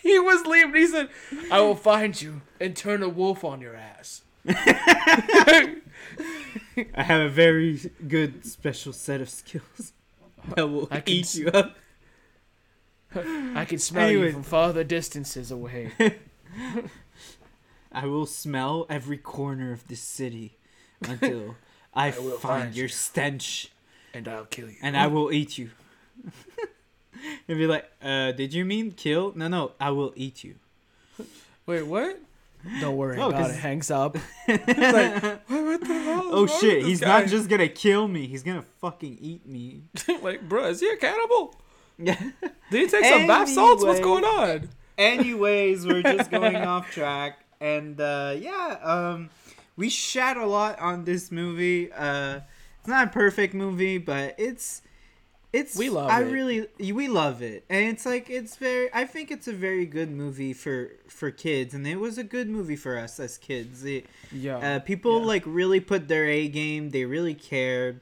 He 0.00 0.18
was 0.18 0.42
Liam 0.44 0.72
Neeson. 0.72 1.08
I 1.50 1.60
will 1.60 1.74
find 1.74 2.18
you 2.22 2.40
and 2.60 2.74
turn 2.74 3.02
a 3.02 3.08
wolf 3.10 3.44
on 3.44 3.60
your 3.60 3.74
ass. 3.76 4.22
I 4.48 5.76
have 6.94 7.20
a 7.20 7.28
very 7.28 7.90
good 8.06 8.46
special 8.46 8.92
set 8.94 9.20
of 9.20 9.28
skills 9.28 9.92
that 10.54 10.66
will 10.68 10.88
I 10.90 11.00
can 11.00 11.14
eat 11.14 11.34
you 11.34 11.48
up. 11.48 11.76
I 13.14 13.66
can 13.68 13.78
smell 13.78 14.10
you 14.10 14.32
from 14.32 14.44
farther 14.44 14.84
distances 14.84 15.50
away. 15.50 15.92
I 17.92 18.06
will 18.06 18.26
smell 18.26 18.86
every 18.88 19.18
corner 19.18 19.72
of 19.72 19.86
this 19.88 20.00
city 20.00 20.56
until 21.02 21.56
I, 21.92 22.10
will 22.10 22.38
find, 22.38 22.62
find 22.62 22.74
your 22.76 22.84
you. 22.86 22.88
stench, 22.90 23.70
and 24.14 24.28
I'll 24.28 24.44
kill 24.44 24.70
you. 24.70 24.76
and 24.80 24.96
I 24.96 25.06
will 25.08 25.32
eat 25.32 25.58
you. 25.58 25.70
and 27.48 27.58
be 27.58 27.66
like, 27.66 27.90
uh, 28.02 28.32
did 28.32 28.52
you 28.54 28.64
mean 28.64 28.92
kill? 28.92 29.32
No, 29.34 29.48
no, 29.48 29.72
I 29.80 29.90
will 29.90 30.12
eat 30.16 30.44
you. 30.44 30.56
Wait, 31.66 31.82
what? 31.82 32.18
Don't 32.80 32.96
worry 32.96 33.16
No, 33.16 33.28
about 33.28 33.50
it. 33.50 33.56
Hangs 33.56 33.90
up. 33.90 34.16
It's 34.48 35.22
like, 35.22 35.48
what, 35.48 35.64
what 35.64 35.80
the 35.80 35.86
hell? 35.86 36.22
Oh 36.24 36.46
shit, 36.46 36.84
he's 36.84 37.00
this 37.00 37.06
not 37.06 37.26
just 37.26 37.48
gonna 37.48 37.68
kill 37.68 38.08
me, 38.08 38.26
he's 38.26 38.42
gonna 38.42 38.64
fucking 38.80 39.18
eat 39.20 39.46
me. 39.46 39.82
like, 40.22 40.48
bro, 40.48 40.66
is 40.66 40.80
he 40.80 40.88
a 40.88 40.96
cannibal? 40.96 41.54
Yeah. 41.98 42.18
Did 42.70 42.80
he 42.80 42.88
take 42.88 43.04
some 43.04 43.26
bath 43.26 43.48
salts? 43.48 43.84
What's 43.84 44.00
going 44.00 44.24
on? 44.24 44.68
Anyways, 44.96 45.86
we're 45.86 46.02
just 46.02 46.30
going 46.30 46.56
off 46.56 46.90
track, 46.90 47.38
and 47.60 48.00
uh, 48.00 48.34
yeah, 48.36 48.78
um, 48.82 49.30
we 49.76 49.88
shat 49.88 50.36
a 50.36 50.46
lot 50.46 50.78
on 50.80 51.04
this 51.04 51.30
movie. 51.30 51.92
Uh, 51.92 52.40
it's 52.80 52.88
not 52.88 53.08
a 53.08 53.10
perfect 53.10 53.54
movie, 53.54 53.98
but 53.98 54.34
it's 54.38 54.82
it's 55.52 55.76
We 55.76 55.88
love 55.88 56.10
I 56.10 56.22
it. 56.22 56.30
really 56.30 56.68
we 56.92 57.08
love 57.08 57.40
it, 57.42 57.64
and 57.70 57.86
it's 57.86 58.04
like 58.04 58.28
it's 58.30 58.56
very. 58.56 58.90
I 58.92 59.04
think 59.06 59.30
it's 59.30 59.48
a 59.48 59.52
very 59.52 59.86
good 59.86 60.10
movie 60.10 60.52
for 60.52 60.90
for 61.08 61.30
kids, 61.30 61.72
and 61.74 61.86
it 61.86 61.96
was 61.96 62.18
a 62.18 62.24
good 62.24 62.48
movie 62.48 62.76
for 62.76 62.98
us 62.98 63.18
as 63.18 63.38
kids. 63.38 63.84
It, 63.84 64.06
Yeah. 64.30 64.58
uh, 64.58 64.78
people 64.80 65.20
Yeah. 65.20 65.26
like 65.26 65.42
really 65.46 65.80
put 65.80 66.08
their 66.08 66.26
A 66.26 66.48
game. 66.48 66.90
They 66.90 67.04
really 67.04 67.34
cared. 67.34 68.00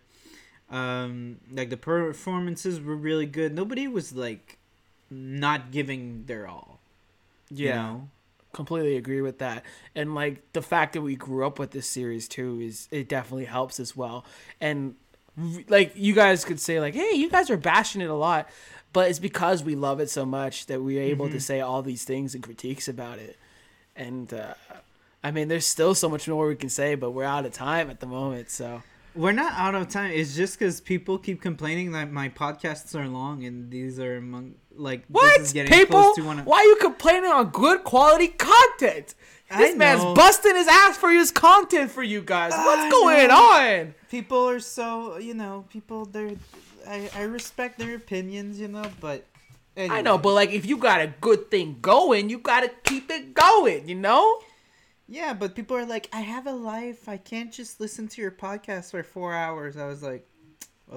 Um, 0.70 1.39
like 1.52 1.70
the 1.70 1.77
performances 1.77 2.81
were 2.81 2.97
really 2.97 3.27
good. 3.27 3.55
Nobody 3.55 3.86
was 3.86 4.12
like 4.12 4.59
not 5.10 5.70
giving 5.70 6.24
their 6.27 6.48
all. 6.48 6.81
you 7.51 7.66
yeah. 7.66 7.77
know? 7.82 8.09
completely 8.52 8.97
agree 8.97 9.20
with 9.20 9.39
that 9.39 9.62
and 9.94 10.14
like 10.14 10.40
the 10.55 10.62
fact 10.62 10.94
that 10.94 11.02
we 11.02 11.14
grew 11.14 11.47
up 11.47 11.59
with 11.59 11.73
this 11.73 11.86
series 11.86 12.27
too 12.27 12.59
is 12.59 12.89
it 12.90 13.06
definitely 13.06 13.44
helps 13.44 13.78
as 13.78 13.94
well 13.94 14.24
and 14.62 14.94
like 15.69 15.93
you 15.97 16.15
guys 16.15 16.45
could 16.45 16.61
say 16.61 16.81
like, 16.81 16.95
hey, 16.95 17.13
you 17.15 17.31
guys 17.31 17.51
are 17.51 17.57
bashing 17.57 18.01
it 18.01 18.09
a 18.11 18.15
lot, 18.15 18.49
but 18.93 19.11
it's 19.11 19.19
because 19.19 19.63
we 19.63 19.75
love 19.75 20.01
it 20.01 20.09
so 20.11 20.25
much 20.25 20.67
that 20.67 20.83
we're 20.83 21.03
able 21.03 21.29
to 21.31 21.41
say 21.41 21.61
all 21.61 21.83
these 21.83 22.05
things 22.05 22.35
and 22.35 22.43
critiques 22.43 22.89
about 22.89 23.19
it. 23.19 23.37
And 23.95 24.33
uh, 24.33 24.55
I 25.23 25.31
mean, 25.31 25.49
there's 25.49 25.67
still 25.67 25.95
so 25.95 26.09
much 26.09 26.29
more 26.29 26.49
we 26.49 26.57
can 26.57 26.69
say, 26.71 26.95
but 26.95 27.11
we're 27.11 27.25
out 27.25 27.45
of 27.47 27.53
time 27.53 27.91
at 27.91 28.01
the 28.01 28.07
moment. 28.07 28.51
So 28.51 28.83
We're 29.15 29.33
not 29.33 29.53
out 29.55 29.75
of 29.75 29.89
time. 29.89 30.11
It's 30.13 30.35
just 30.37 30.59
because 30.59 30.81
people 30.81 31.19
keep 31.19 31.41
complaining 31.43 31.93
that 31.93 32.11
my 32.13 32.29
podcasts 32.29 32.95
are 32.99 33.09
long, 33.09 33.45
and 33.45 33.71
these 33.71 33.99
are 33.99 34.17
among 34.19 34.55
like 34.75 35.05
what 35.09 35.39
this 35.39 35.49
is 35.49 35.53
getting 35.55 35.73
people? 35.73 36.01
close 36.01 36.17
to 36.17 36.25
one. 36.25 36.39
of- 36.39 36.47
Why 36.47 36.59
are 36.59 36.65
you 36.65 36.77
complaining 36.77 37.31
on 37.31 37.49
good 37.49 37.83
quality 37.85 38.29
content? 38.29 39.15
This 39.48 39.77
man's 39.77 40.02
busting 40.02 40.56
his 40.56 40.66
ass 40.66 40.97
for 40.97 41.10
his 41.10 41.31
content 41.31 41.90
for 41.90 42.02
you 42.02 42.20
guys. 42.20 42.52
What's 42.52 42.82
I 42.82 42.90
going 42.90 43.28
know. 43.28 43.35
on? 43.35 43.94
People 44.10 44.48
are 44.48 44.60
so 44.60 45.18
you 45.18 45.35
know 45.35 45.64
people. 45.68 46.05
They're 46.06 46.32
I 46.86 47.10
I 47.14 47.23
respect 47.23 47.78
their 47.78 47.94
opinions, 47.94 48.59
you 48.59 48.68
know, 48.68 48.90
but 49.01 49.24
I 49.77 50.01
know, 50.01 50.16
but 50.16 50.32
like 50.32 50.51
if 50.51 50.64
you 50.66 50.78
got 50.78 51.01
a 51.01 51.12
good 51.20 51.51
thing 51.51 51.78
going, 51.81 52.31
you 52.31 52.39
gotta 52.39 52.70
keep 52.85 53.10
it 53.10 53.35
going, 53.35 53.89
you 53.89 53.94
know? 53.94 54.40
Yeah, 55.09 55.35
but 55.35 55.55
people 55.55 55.77
are 55.77 55.86
like, 55.86 56.09
I 56.12 56.20
have 56.20 56.47
a 56.47 56.52
life. 56.52 57.09
I 57.09 57.16
can't 57.16 57.52
just 57.52 57.78
listen 57.78 58.09
to 58.09 58.23
your 58.23 58.32
podcast 58.32 58.90
for 58.90 59.02
four 59.02 59.35
hours. 59.35 59.77
I 59.77 59.86
was 59.86 60.02
like, 60.02 60.27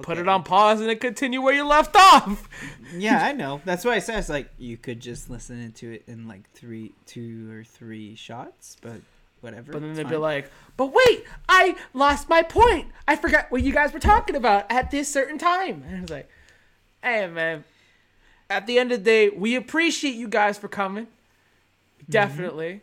Put 0.02 0.18
it 0.18 0.28
on 0.28 0.44
pause 0.44 0.80
and 0.80 0.88
then 0.88 0.98
continue 0.98 1.42
where 1.42 1.52
you 1.54 1.66
left 1.66 1.96
off. 1.96 2.48
Yeah, 2.96 3.24
I 3.24 3.30
know. 3.30 3.60
That's 3.64 3.84
why 3.84 3.92
I 3.94 3.98
said 4.00 4.18
it's 4.18 4.28
like 4.28 4.48
you 4.58 4.76
could 4.76 4.98
just 4.98 5.30
listen 5.30 5.70
to 5.70 5.92
it 5.92 6.02
in 6.08 6.26
like 6.26 6.50
three, 6.54 6.92
two 7.06 7.48
or 7.52 7.62
three 7.62 8.16
shots, 8.16 8.76
but 8.82 9.00
whatever. 9.42 9.70
But 9.72 9.82
then 9.82 9.94
they'd 9.94 10.08
be 10.08 10.16
like, 10.16 10.50
but 10.76 10.86
wait, 10.86 11.24
I 11.48 11.76
lost 11.94 12.28
my 12.28 12.42
point. 12.42 12.88
I 13.06 13.14
forgot 13.14 13.48
what 13.52 13.62
you 13.62 13.72
guys 13.72 13.92
were 13.92 14.00
talking 14.00 14.34
about 14.34 14.66
at 14.72 14.90
this 14.90 15.08
certain 15.08 15.38
time. 15.38 15.84
And 15.86 15.98
I 15.98 16.00
was 16.00 16.10
like, 16.10 16.28
hey, 17.00 17.28
man, 17.28 17.62
at 18.48 18.66
the 18.66 18.80
end 18.80 18.90
of 18.90 18.98
the 18.98 19.04
day, 19.04 19.28
we 19.28 19.54
appreciate 19.54 20.16
you 20.16 20.26
guys 20.26 20.58
for 20.58 20.66
coming. 20.66 21.06
Definitely. 22.08 22.80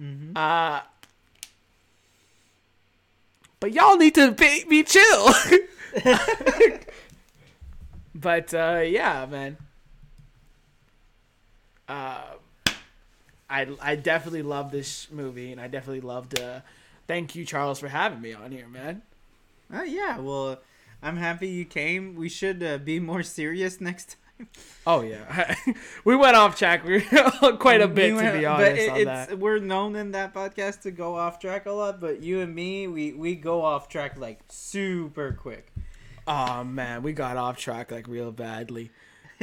Mhm. 0.00 0.36
Uh, 0.36 0.82
but 3.58 3.72
y'all 3.72 3.96
need 3.96 4.14
to 4.14 4.30
be, 4.30 4.64
be 4.68 4.84
chill. 4.84 5.28
but 8.14 8.52
uh, 8.54 8.82
yeah, 8.84 9.26
man. 9.26 9.56
Uh, 11.88 12.34
I 13.48 13.66
I 13.80 13.96
definitely 13.96 14.42
love 14.42 14.70
this 14.70 15.08
movie, 15.10 15.52
and 15.52 15.60
I 15.60 15.68
definitely 15.68 16.00
loved. 16.02 16.38
Uh, 16.38 16.60
thank 17.06 17.34
you, 17.34 17.44
Charles, 17.44 17.80
for 17.80 17.88
having 17.88 18.20
me 18.20 18.32
on 18.32 18.52
here, 18.52 18.68
man. 18.68 19.02
Oh 19.72 19.82
yeah, 19.84 20.18
well, 20.18 20.60
I'm 21.02 21.16
happy 21.16 21.48
you 21.48 21.64
came. 21.64 22.16
We 22.16 22.28
should 22.28 22.62
uh, 22.62 22.78
be 22.78 23.00
more 23.00 23.22
serious 23.22 23.80
next 23.80 24.10
time. 24.10 24.18
Oh 24.86 25.02
yeah, 25.02 25.54
we 26.04 26.16
went 26.16 26.36
off 26.36 26.56
track. 26.56 26.84
We 26.84 27.00
quite 27.58 27.80
a 27.80 27.88
bit 27.88 28.12
We 28.14 28.18
to 28.18 28.24
went- 28.24 28.34
be 28.38 28.44
but 28.44 28.50
honest 28.50 28.80
it- 28.82 28.90
on 28.90 28.96
it's, 28.96 29.04
that. 29.06 29.38
We're 29.38 29.58
known 29.58 29.96
in 29.96 30.12
that 30.12 30.32
podcast 30.34 30.82
to 30.82 30.90
go 30.90 31.16
off 31.16 31.38
track 31.38 31.66
a 31.66 31.72
lot, 31.72 32.00
but 32.00 32.22
you 32.22 32.40
and 32.40 32.54
me, 32.54 32.86
we 32.88 33.12
we 33.12 33.34
go 33.34 33.62
off 33.62 33.88
track 33.88 34.18
like 34.18 34.40
super 34.48 35.32
quick. 35.32 35.72
Oh 36.26 36.64
man, 36.64 37.02
we 37.02 37.12
got 37.12 37.36
off 37.36 37.56
track 37.58 37.90
like 37.90 38.06
real 38.08 38.32
badly. 38.32 38.90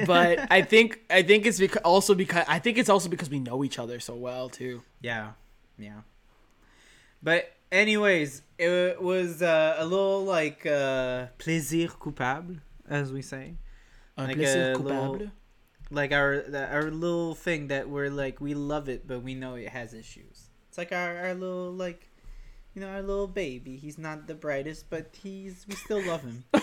But 0.06 0.48
I 0.52 0.62
think 0.62 1.02
I 1.10 1.24
think 1.24 1.46
it's 1.46 1.60
because 1.60 1.82
also 1.84 2.14
because 2.16 2.46
I 2.48 2.60
think 2.60 2.78
it's 2.78 2.90
also 2.90 3.10
because 3.10 3.30
we 3.30 3.40
know 3.40 3.64
each 3.64 3.80
other 3.80 4.00
so 4.00 4.16
well 4.16 4.48
too. 4.50 4.82
Yeah, 5.02 5.32
yeah. 5.78 6.02
But 7.24 7.52
anyways, 7.72 8.42
it 8.60 9.02
was 9.02 9.42
uh, 9.42 9.76
a 9.78 9.86
little 9.86 10.24
like 10.24 10.66
uh, 10.66 11.28
plaisir 11.40 11.88
coupable, 11.88 12.60
as 12.88 13.12
we 13.12 13.22
say. 13.22 13.56
Un 14.18 14.28
Like 14.28 14.36
plaisir 14.38 14.72
a 14.72 14.76
coupable. 14.76 15.12
little- 15.12 15.32
Like 15.90 16.12
our 16.12 16.44
our 16.54 16.92
little 16.92 17.34
thing 17.36 17.68
that 17.68 17.88
we're 17.90 18.10
like 18.10 18.42
we 18.42 18.54
love 18.54 18.90
it, 18.90 19.08
but 19.08 19.24
we 19.24 19.36
know 19.36 19.56
it 19.56 19.70
has 19.70 19.94
issues. 19.94 20.50
It's 20.70 20.78
like 20.78 20.92
our, 20.92 21.18
our 21.18 21.34
little 21.34 21.72
like, 21.72 22.10
you 22.74 22.82
know, 22.82 22.90
our 22.90 23.02
little 23.02 23.28
baby. 23.28 23.78
He's 23.78 23.98
not 23.98 24.28
the 24.28 24.36
brightest, 24.36 24.90
but 24.90 25.16
he's 25.24 25.66
we 25.68 25.76
still 25.76 26.02
love 26.06 26.24
him. 26.24 26.44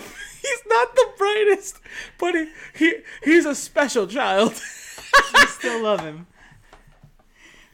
He's 0.44 0.62
not 0.66 0.94
the 0.94 1.06
brightest, 1.16 1.80
but 2.18 2.34
he, 2.34 2.50
he 2.76 2.88
he's 3.24 3.46
a 3.46 3.54
special 3.54 4.06
child. 4.06 4.52
we 5.32 5.46
still 5.58 5.80
love 5.82 6.00
him. 6.00 6.26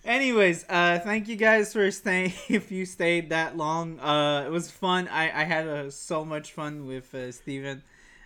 Anyways, 0.05 0.65
uh, 0.69 0.98
thank 1.01 1.28
you 1.28 1.36
guys 1.36 1.73
for 1.73 1.90
staying. 1.90 2.32
If 2.48 2.70
you 2.70 2.86
stayed 2.86 3.31
that 3.31 3.57
long, 3.57 3.98
uh, 4.01 4.44
it 4.47 4.51
was 4.51 4.70
fun. 4.70 5.09
I 5.09 5.24
I 5.43 5.44
had 5.44 5.66
uh, 5.66 5.90
so 5.90 6.24
much 6.24 6.52
fun 6.52 6.86
with 6.86 7.12
uh, 7.15 7.32
Steven. 7.32 7.82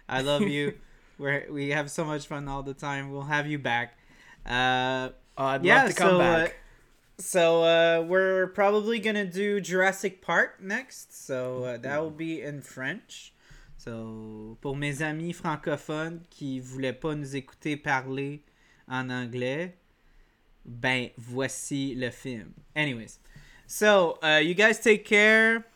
I 0.08 0.20
love 0.20 0.42
you. 0.42 0.74
We're 1.18 1.46
we 1.50 1.70
have 1.70 1.90
so 1.90 2.04
much 2.04 2.26
fun 2.26 2.48
all 2.48 2.62
the 2.62 2.74
time. 2.74 3.10
We'll 3.10 3.22
have 3.22 3.46
you 3.46 3.58
back. 3.58 3.98
Uh, 4.46 5.10
Oh, 5.36 5.44
I'd 5.46 5.64
yeah, 5.64 5.82
love 5.82 5.90
to 5.90 5.96
come 5.96 6.10
so, 6.10 6.18
back. 6.18 6.48
Uh, 6.48 7.22
so 7.22 7.62
uh, 7.62 8.04
we're 8.06 8.48
probably 8.48 9.00
gonna 9.00 9.24
do 9.24 9.60
Jurassic 9.60 10.22
Park 10.22 10.60
next. 10.60 11.26
So 11.26 11.64
uh, 11.64 11.76
that 11.78 12.00
will 12.00 12.10
be 12.10 12.42
in 12.42 12.60
French. 12.60 13.32
So 13.76 14.56
pour 14.60 14.76
mes 14.76 15.02
amis 15.02 15.32
francophones 15.32 16.20
qui 16.30 16.60
voulaient 16.60 16.98
pas 16.98 17.14
nous 17.16 17.34
écouter 17.36 17.76
parler 17.76 18.44
en 18.88 19.10
anglais, 19.10 19.74
ben 20.64 21.10
voici 21.18 21.94
le 21.96 22.10
film. 22.10 22.54
Anyways, 22.76 23.18
so 23.66 24.18
uh, 24.22 24.40
you 24.42 24.54
guys 24.54 24.78
take 24.78 25.04
care. 25.04 25.66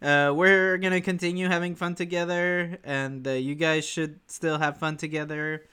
Uh, 0.00 0.32
we're 0.34 0.78
gonna 0.78 1.00
continue 1.00 1.48
having 1.48 1.74
fun 1.74 1.94
together, 1.94 2.78
and 2.84 3.26
uh, 3.26 3.32
you 3.32 3.54
guys 3.54 3.84
should 3.84 4.20
still 4.26 4.58
have 4.58 4.78
fun 4.78 4.96
together. 4.96 5.64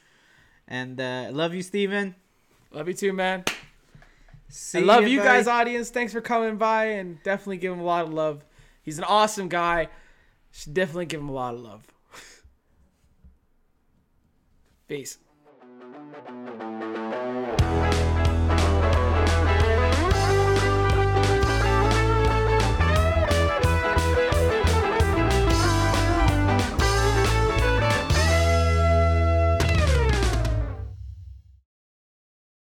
And 0.67 0.99
uh, 0.99 1.29
love 1.31 1.53
you, 1.53 1.61
Steven. 1.61 2.15
Love 2.71 2.87
you 2.87 2.93
too, 2.93 3.13
man. 3.13 3.43
See 4.49 4.79
I 4.79 4.81
love 4.81 5.03
ya, 5.03 5.09
you 5.09 5.19
guys, 5.19 5.47
audience. 5.47 5.89
Thanks 5.89 6.13
for 6.13 6.21
coming 6.21 6.57
by 6.57 6.85
and 6.85 7.21
definitely 7.23 7.57
give 7.57 7.73
him 7.73 7.79
a 7.79 7.85
lot 7.85 8.05
of 8.05 8.13
love. 8.13 8.43
He's 8.83 8.97
an 8.97 9.03
awesome 9.03 9.47
guy. 9.47 9.89
Should 10.51 10.73
definitely 10.73 11.07
give 11.07 11.19
him 11.19 11.29
a 11.29 11.33
lot 11.33 11.53
of 11.53 11.61
love. 11.61 11.87
Peace. 14.87 15.17